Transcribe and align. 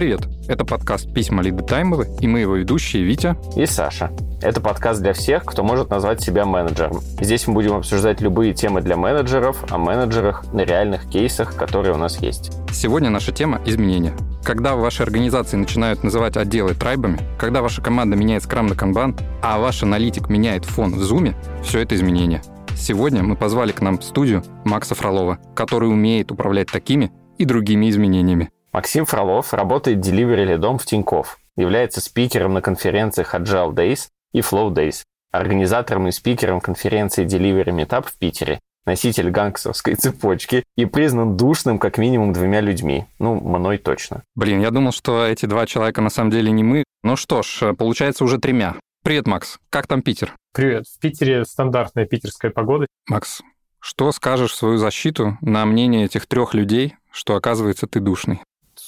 привет! 0.00 0.22
Это 0.48 0.64
подкаст 0.64 1.12
«Письма 1.12 1.42
Лиды 1.42 1.62
Таймовы» 1.62 2.08
и 2.20 2.26
мы 2.26 2.40
его 2.40 2.56
ведущие 2.56 3.02
Витя 3.02 3.36
и 3.54 3.66
Саша. 3.66 4.10
Это 4.40 4.58
подкаст 4.58 5.02
для 5.02 5.12
всех, 5.12 5.44
кто 5.44 5.62
может 5.62 5.90
назвать 5.90 6.22
себя 6.22 6.46
менеджером. 6.46 7.00
Здесь 7.20 7.46
мы 7.46 7.52
будем 7.52 7.74
обсуждать 7.74 8.22
любые 8.22 8.54
темы 8.54 8.80
для 8.80 8.96
менеджеров, 8.96 9.62
о 9.70 9.76
менеджерах, 9.76 10.50
на 10.54 10.62
реальных 10.62 11.06
кейсах, 11.10 11.54
которые 11.54 11.92
у 11.92 11.98
нас 11.98 12.16
есть. 12.22 12.50
Сегодня 12.72 13.10
наша 13.10 13.30
тема– 13.30 13.60
изменения. 13.66 14.14
Когда 14.42 14.74
в 14.74 14.80
вашей 14.80 15.02
организации 15.02 15.58
начинают 15.58 16.02
называть 16.02 16.38
отделы 16.38 16.72
трайбами, 16.72 17.18
когда 17.38 17.60
ваша 17.60 17.82
команда 17.82 18.16
меняет 18.16 18.42
скрам 18.42 18.68
на 18.68 18.74
канбан, 18.74 19.18
а 19.42 19.58
ваш 19.58 19.82
аналитик 19.82 20.30
меняет 20.30 20.64
фон 20.64 20.94
в 20.94 21.02
зуме, 21.02 21.34
все 21.62 21.80
это 21.80 21.94
изменения. 21.94 22.42
Сегодня 22.74 23.22
мы 23.22 23.36
позвали 23.36 23.72
к 23.72 23.82
нам 23.82 23.98
в 23.98 24.04
студию 24.04 24.44
Макса 24.64 24.94
Фролова, 24.94 25.38
который 25.54 25.90
умеет 25.90 26.32
управлять 26.32 26.70
такими 26.70 27.12
и 27.36 27.44
другими 27.44 27.90
изменениями. 27.90 28.48
Максим 28.72 29.04
Фролов 29.04 29.52
работает 29.52 29.98
delivery 29.98 30.44
лидом 30.44 30.78
в 30.78 30.86
Тинькофф, 30.86 31.38
является 31.56 32.00
спикером 32.00 32.54
на 32.54 32.62
конференциях 32.62 33.34
Agile 33.34 33.74
Days 33.74 34.08
и 34.32 34.40
Flow 34.40 34.70
Days, 34.70 35.02
организатором 35.32 36.06
и 36.06 36.12
спикером 36.12 36.60
конференции 36.60 37.26
Delivery 37.26 37.74
Meetup 37.74 38.06
в 38.06 38.16
Питере, 38.16 38.60
носитель 38.86 39.30
гангстерской 39.30 39.96
цепочки 39.96 40.62
и 40.76 40.84
признан 40.84 41.36
душным 41.36 41.80
как 41.80 41.98
минимум 41.98 42.32
двумя 42.32 42.60
людьми. 42.60 43.06
Ну, 43.18 43.34
мной 43.40 43.78
точно. 43.78 44.22
Блин, 44.36 44.60
я 44.60 44.70
думал, 44.70 44.92
что 44.92 45.26
эти 45.26 45.46
два 45.46 45.66
человека 45.66 46.00
на 46.00 46.10
самом 46.10 46.30
деле 46.30 46.52
не 46.52 46.62
мы. 46.62 46.84
Ну 47.02 47.16
что 47.16 47.42
ж, 47.42 47.74
получается 47.74 48.22
уже 48.22 48.38
тремя. 48.38 48.76
Привет, 49.02 49.26
Макс. 49.26 49.58
Как 49.70 49.88
там 49.88 50.02
Питер? 50.02 50.36
Привет. 50.54 50.86
В 50.86 51.00
Питере 51.00 51.44
стандартная 51.44 52.06
питерская 52.06 52.52
погода. 52.52 52.86
Макс, 53.08 53.42
что 53.80 54.12
скажешь 54.12 54.52
в 54.52 54.56
свою 54.56 54.76
защиту 54.76 55.38
на 55.40 55.64
мнение 55.66 56.04
этих 56.04 56.26
трех 56.26 56.54
людей, 56.54 56.94
что 57.10 57.34
оказывается 57.34 57.86
ты 57.88 57.98
душный? 57.98 58.40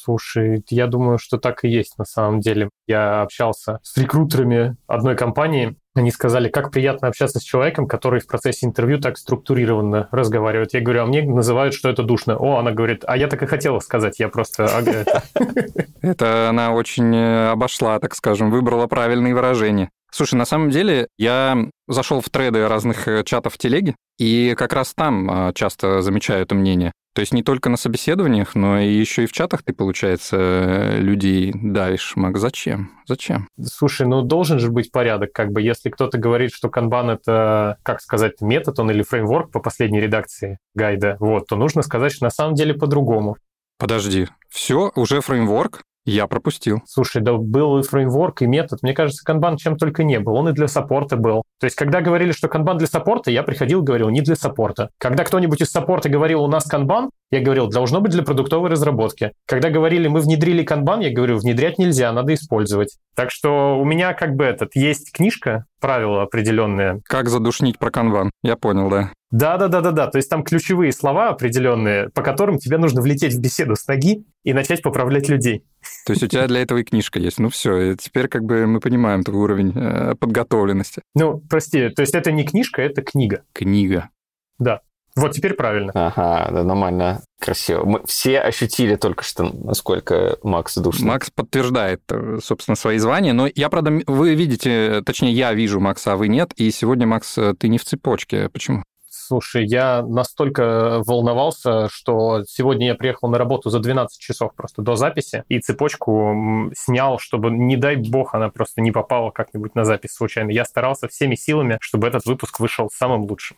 Слушай, 0.04 0.64
я 0.68 0.88
думаю, 0.88 1.18
что 1.18 1.38
так 1.38 1.64
и 1.64 1.68
есть 1.68 1.96
на 1.98 2.04
самом 2.04 2.40
деле. 2.40 2.70
Я 2.88 3.22
общался 3.22 3.78
с 3.82 3.96
рекрутерами 3.96 4.76
одной 4.88 5.16
компании, 5.16 5.76
они 5.94 6.10
сказали, 6.10 6.48
как 6.48 6.72
приятно 6.72 7.08
общаться 7.08 7.38
с 7.38 7.42
человеком, 7.42 7.86
который 7.86 8.20
в 8.20 8.26
процессе 8.26 8.66
интервью 8.66 8.98
так 8.98 9.18
структурированно 9.18 10.08
разговаривает. 10.10 10.74
Я 10.74 10.80
говорю, 10.80 11.02
а 11.02 11.06
мне 11.06 11.22
называют, 11.22 11.74
что 11.74 11.88
это 11.88 12.02
душно. 12.02 12.36
О, 12.36 12.58
она 12.58 12.72
говорит, 12.72 13.04
а 13.06 13.16
я 13.16 13.28
так 13.28 13.42
и 13.42 13.46
хотела 13.46 13.78
сказать, 13.78 14.18
я 14.18 14.28
просто... 14.28 14.64
Это 16.02 16.48
она 16.48 16.72
очень 16.72 17.14
э, 17.14 17.50
обошла, 17.50 18.00
так 18.00 18.14
скажем, 18.14 18.50
выбрала 18.50 18.88
правильные 18.88 19.34
выражения. 19.34 19.90
Слушай, 20.10 20.34
на 20.34 20.44
самом 20.44 20.70
деле 20.70 21.06
я 21.16 21.56
зашел 21.86 22.20
в 22.20 22.28
треды 22.28 22.66
разных 22.66 23.06
э, 23.06 23.22
чатов 23.24 23.54
в 23.54 23.58
телеге, 23.58 23.94
и 24.18 24.54
как 24.58 24.72
раз 24.72 24.94
там 24.94 25.30
а, 25.30 25.52
часто 25.52 26.02
замечаю 26.02 26.42
это 26.42 26.54
мнение. 26.54 26.92
То 27.14 27.20
есть 27.20 27.34
не 27.34 27.42
только 27.42 27.68
на 27.68 27.76
собеседованиях, 27.76 28.54
но 28.54 28.78
и 28.78 28.88
еще 28.88 29.24
и 29.24 29.26
в 29.26 29.32
чатах 29.32 29.62
ты, 29.62 29.74
получается, 29.74 30.96
людей 30.98 31.52
давишь. 31.54 32.14
Мак, 32.16 32.38
зачем? 32.38 32.90
Зачем? 33.06 33.48
Слушай, 33.62 34.06
ну 34.06 34.22
должен 34.22 34.58
же 34.58 34.70
быть 34.70 34.90
порядок. 34.90 35.32
Как 35.32 35.52
бы 35.52 35.60
если 35.60 35.90
кто-то 35.90 36.16
говорит, 36.16 36.52
что 36.54 36.70
канбан— 36.70 37.10
это, 37.10 37.76
как 37.82 38.00
сказать, 38.00 38.40
метод 38.40 38.78
он 38.78 38.90
или 38.90 39.02
фреймворк 39.02 39.50
по 39.50 39.60
последней 39.60 40.00
редакции 40.00 40.58
гайда, 40.74 41.16
вот, 41.20 41.46
то 41.48 41.56
нужно 41.56 41.82
сказать, 41.82 42.12
что 42.12 42.24
на 42.24 42.30
самом 42.30 42.54
деле 42.54 42.72
по-другому. 42.72 43.36
Подожди, 43.78 44.28
все, 44.48 44.90
уже 44.94 45.20
фреймворк? 45.20 45.82
Я 46.04 46.26
пропустил. 46.26 46.80
Слушай, 46.86 47.22
да 47.22 47.34
был 47.34 47.78
и 47.78 47.82
фреймворк, 47.82 48.42
и 48.42 48.46
метод. 48.46 48.82
Мне 48.82 48.92
кажется, 48.92 49.24
канбан 49.24 49.56
чем 49.56 49.76
только 49.76 50.02
не 50.02 50.18
был. 50.18 50.34
Он 50.34 50.48
и 50.48 50.52
для 50.52 50.66
саппорта 50.66 51.16
был. 51.16 51.42
То 51.60 51.66
есть, 51.66 51.76
когда 51.76 52.00
говорили, 52.00 52.32
что 52.32 52.48
канбан 52.48 52.78
для 52.78 52.88
саппорта, 52.88 53.30
я 53.30 53.44
приходил 53.44 53.82
и 53.82 53.84
говорил, 53.84 54.08
не 54.08 54.20
для 54.20 54.34
саппорта. 54.34 54.90
Когда 54.98 55.22
кто-нибудь 55.22 55.60
из 55.60 55.70
саппорта 55.70 56.08
говорил, 56.08 56.42
у 56.42 56.48
нас 56.48 56.64
канбан, 56.64 57.10
я 57.30 57.40
говорил, 57.40 57.68
должно 57.68 58.00
быть 58.00 58.10
для 58.12 58.24
продуктовой 58.24 58.68
разработки. 58.68 59.32
Когда 59.46 59.70
говорили, 59.70 60.08
мы 60.08 60.20
внедрили 60.20 60.64
канбан, 60.64 61.00
я 61.00 61.12
говорю, 61.12 61.38
внедрять 61.38 61.78
нельзя, 61.78 62.12
надо 62.12 62.34
использовать. 62.34 62.96
Так 63.14 63.30
что 63.30 63.78
у 63.78 63.84
меня 63.84 64.12
как 64.12 64.34
бы 64.34 64.44
этот, 64.44 64.74
есть 64.74 65.12
книжка, 65.12 65.66
правила 65.80 66.22
определенные. 66.22 67.00
Как 67.04 67.28
задушнить 67.28 67.78
про 67.78 67.90
канбан, 67.90 68.30
я 68.42 68.56
понял, 68.56 68.90
да. 68.90 69.12
Да-да-да-да-да, 69.32 70.08
то 70.08 70.18
есть 70.18 70.28
там 70.28 70.44
ключевые 70.44 70.92
слова 70.92 71.30
определенные, 71.30 72.10
по 72.10 72.22
которым 72.22 72.58
тебе 72.58 72.76
нужно 72.76 73.00
влететь 73.00 73.34
в 73.34 73.40
беседу 73.40 73.76
с 73.76 73.86
ноги 73.88 74.26
и 74.44 74.52
начать 74.52 74.82
поправлять 74.82 75.28
людей. 75.30 75.64
То 76.04 76.12
есть 76.12 76.22
у 76.22 76.26
тебя 76.26 76.46
для 76.46 76.60
этого 76.60 76.78
и 76.78 76.84
книжка 76.84 77.18
есть. 77.18 77.38
Ну 77.38 77.48
все, 77.48 77.96
теперь 77.96 78.28
как 78.28 78.44
бы 78.44 78.66
мы 78.66 78.78
понимаем 78.78 79.24
твой 79.24 79.42
уровень 79.42 79.72
э, 79.74 80.14
подготовленности. 80.16 81.00
Ну, 81.14 81.42
прости, 81.48 81.88
то 81.88 82.02
есть 82.02 82.14
это 82.14 82.30
не 82.30 82.44
книжка, 82.44 82.82
это 82.82 83.00
книга. 83.00 83.42
Книга. 83.54 84.10
Да. 84.58 84.82
Вот 85.14 85.32
теперь 85.32 85.54
правильно. 85.54 85.92
Ага, 85.94 86.50
да, 86.50 86.64
нормально, 86.64 87.22
красиво. 87.38 87.84
Мы 87.84 88.02
все 88.06 88.38
ощутили 88.40 88.96
только 88.96 89.24
что, 89.24 89.44
насколько 89.44 90.38
Макс 90.42 90.74
душный. 90.76 91.08
Макс 91.08 91.30
подтверждает, 91.30 92.02
э, 92.10 92.38
собственно, 92.42 92.76
свои 92.76 92.98
звания, 92.98 93.32
но 93.32 93.48
я, 93.54 93.70
правда, 93.70 93.98
вы 94.06 94.34
видите, 94.34 95.02
точнее, 95.04 95.32
я 95.32 95.54
вижу 95.54 95.80
Макса, 95.80 96.12
а 96.12 96.16
вы 96.16 96.28
нет, 96.28 96.52
и 96.56 96.70
сегодня, 96.70 97.06
Макс, 97.06 97.36
э, 97.38 97.54
ты 97.58 97.68
не 97.68 97.78
в 97.78 97.84
цепочке. 97.84 98.50
Почему? 98.50 98.84
Слушай, 99.24 99.66
я 99.66 100.02
настолько 100.02 101.00
волновался, 101.06 101.88
что 101.88 102.42
сегодня 102.44 102.88
я 102.88 102.94
приехал 102.96 103.28
на 103.28 103.38
работу 103.38 103.70
за 103.70 103.78
12 103.78 104.18
часов 104.18 104.52
просто 104.56 104.82
до 104.82 104.96
записи 104.96 105.44
и 105.48 105.60
цепочку 105.60 106.70
снял, 106.74 107.20
чтобы, 107.20 107.52
не 107.52 107.76
дай 107.76 107.94
бог, 107.94 108.34
она 108.34 108.48
просто 108.48 108.80
не 108.80 108.90
попала 108.90 109.30
как-нибудь 109.30 109.76
на 109.76 109.84
запись 109.84 110.14
случайно. 110.14 110.50
Я 110.50 110.64
старался 110.64 111.06
всеми 111.06 111.36
силами, 111.36 111.78
чтобы 111.80 112.08
этот 112.08 112.26
выпуск 112.26 112.58
вышел 112.58 112.90
самым 112.92 113.22
лучшим. 113.22 113.56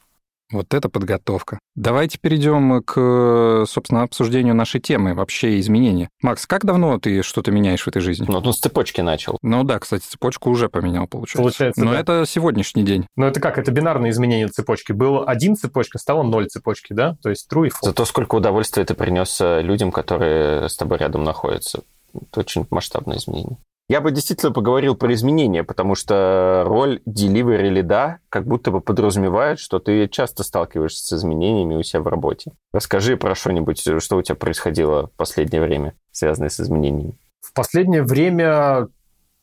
Вот 0.54 0.72
это 0.72 0.88
подготовка. 0.88 1.58
Давайте 1.74 2.16
перейдем 2.20 2.80
к, 2.84 3.64
собственно, 3.66 4.04
обсуждению 4.04 4.54
нашей 4.54 4.80
темы, 4.80 5.12
вообще 5.12 5.58
изменения. 5.58 6.08
Макс, 6.22 6.46
как 6.46 6.64
давно 6.64 6.96
ты 7.00 7.24
что-то 7.24 7.50
меняешь 7.50 7.82
в 7.82 7.88
этой 7.88 8.00
жизни? 8.00 8.24
Ну, 8.28 8.40
ну 8.40 8.52
с 8.52 8.60
цепочки 8.60 9.00
начал. 9.00 9.36
Ну 9.42 9.64
да, 9.64 9.80
кстати, 9.80 10.04
цепочку 10.04 10.50
уже 10.50 10.68
поменял, 10.68 11.08
получается. 11.08 11.42
Получается, 11.42 11.84
Но 11.84 11.90
да. 11.90 11.98
это 11.98 12.24
сегодняшний 12.24 12.84
день. 12.84 13.08
Ну 13.16 13.26
это 13.26 13.40
как? 13.40 13.58
Это 13.58 13.72
бинарное 13.72 14.10
изменение 14.10 14.46
цепочки. 14.46 14.92
Было 14.92 15.24
один 15.24 15.56
цепочка, 15.56 15.98
стало 15.98 16.22
ноль 16.22 16.46
цепочки, 16.46 16.92
да? 16.92 17.16
То 17.20 17.30
есть 17.30 17.50
true 17.52 17.66
и 17.66 17.70
false. 17.70 17.78
Зато 17.82 18.04
сколько 18.04 18.36
удовольствия 18.36 18.84
ты 18.84 18.94
принес 18.94 19.40
э, 19.40 19.60
людям, 19.60 19.90
которые 19.90 20.68
с 20.68 20.76
тобой 20.76 20.98
рядом 20.98 21.24
находятся. 21.24 21.82
Это 22.14 22.40
очень 22.40 22.64
масштабное 22.70 23.16
изменение. 23.16 23.58
Я 23.88 24.00
бы 24.00 24.12
действительно 24.12 24.50
поговорил 24.50 24.94
про 24.94 25.12
изменения, 25.12 25.62
потому 25.62 25.94
что 25.94 26.62
роль 26.66 27.02
delivery 27.06 27.68
лида 27.68 28.18
как 28.30 28.46
будто 28.46 28.70
бы 28.70 28.80
подразумевает, 28.80 29.58
что 29.58 29.78
ты 29.78 30.08
часто 30.08 30.42
сталкиваешься 30.42 31.04
с 31.04 31.12
изменениями 31.12 31.74
у 31.74 31.82
себя 31.82 32.00
в 32.00 32.06
работе. 32.06 32.52
Расскажи 32.72 33.18
про 33.18 33.34
что-нибудь, 33.34 33.80
что 34.02 34.16
у 34.16 34.22
тебя 34.22 34.36
происходило 34.36 35.08
в 35.08 35.12
последнее 35.12 35.60
время, 35.60 35.94
связанное 36.12 36.48
с 36.48 36.60
изменениями. 36.60 37.14
В 37.42 37.52
последнее 37.52 38.02
время 38.02 38.88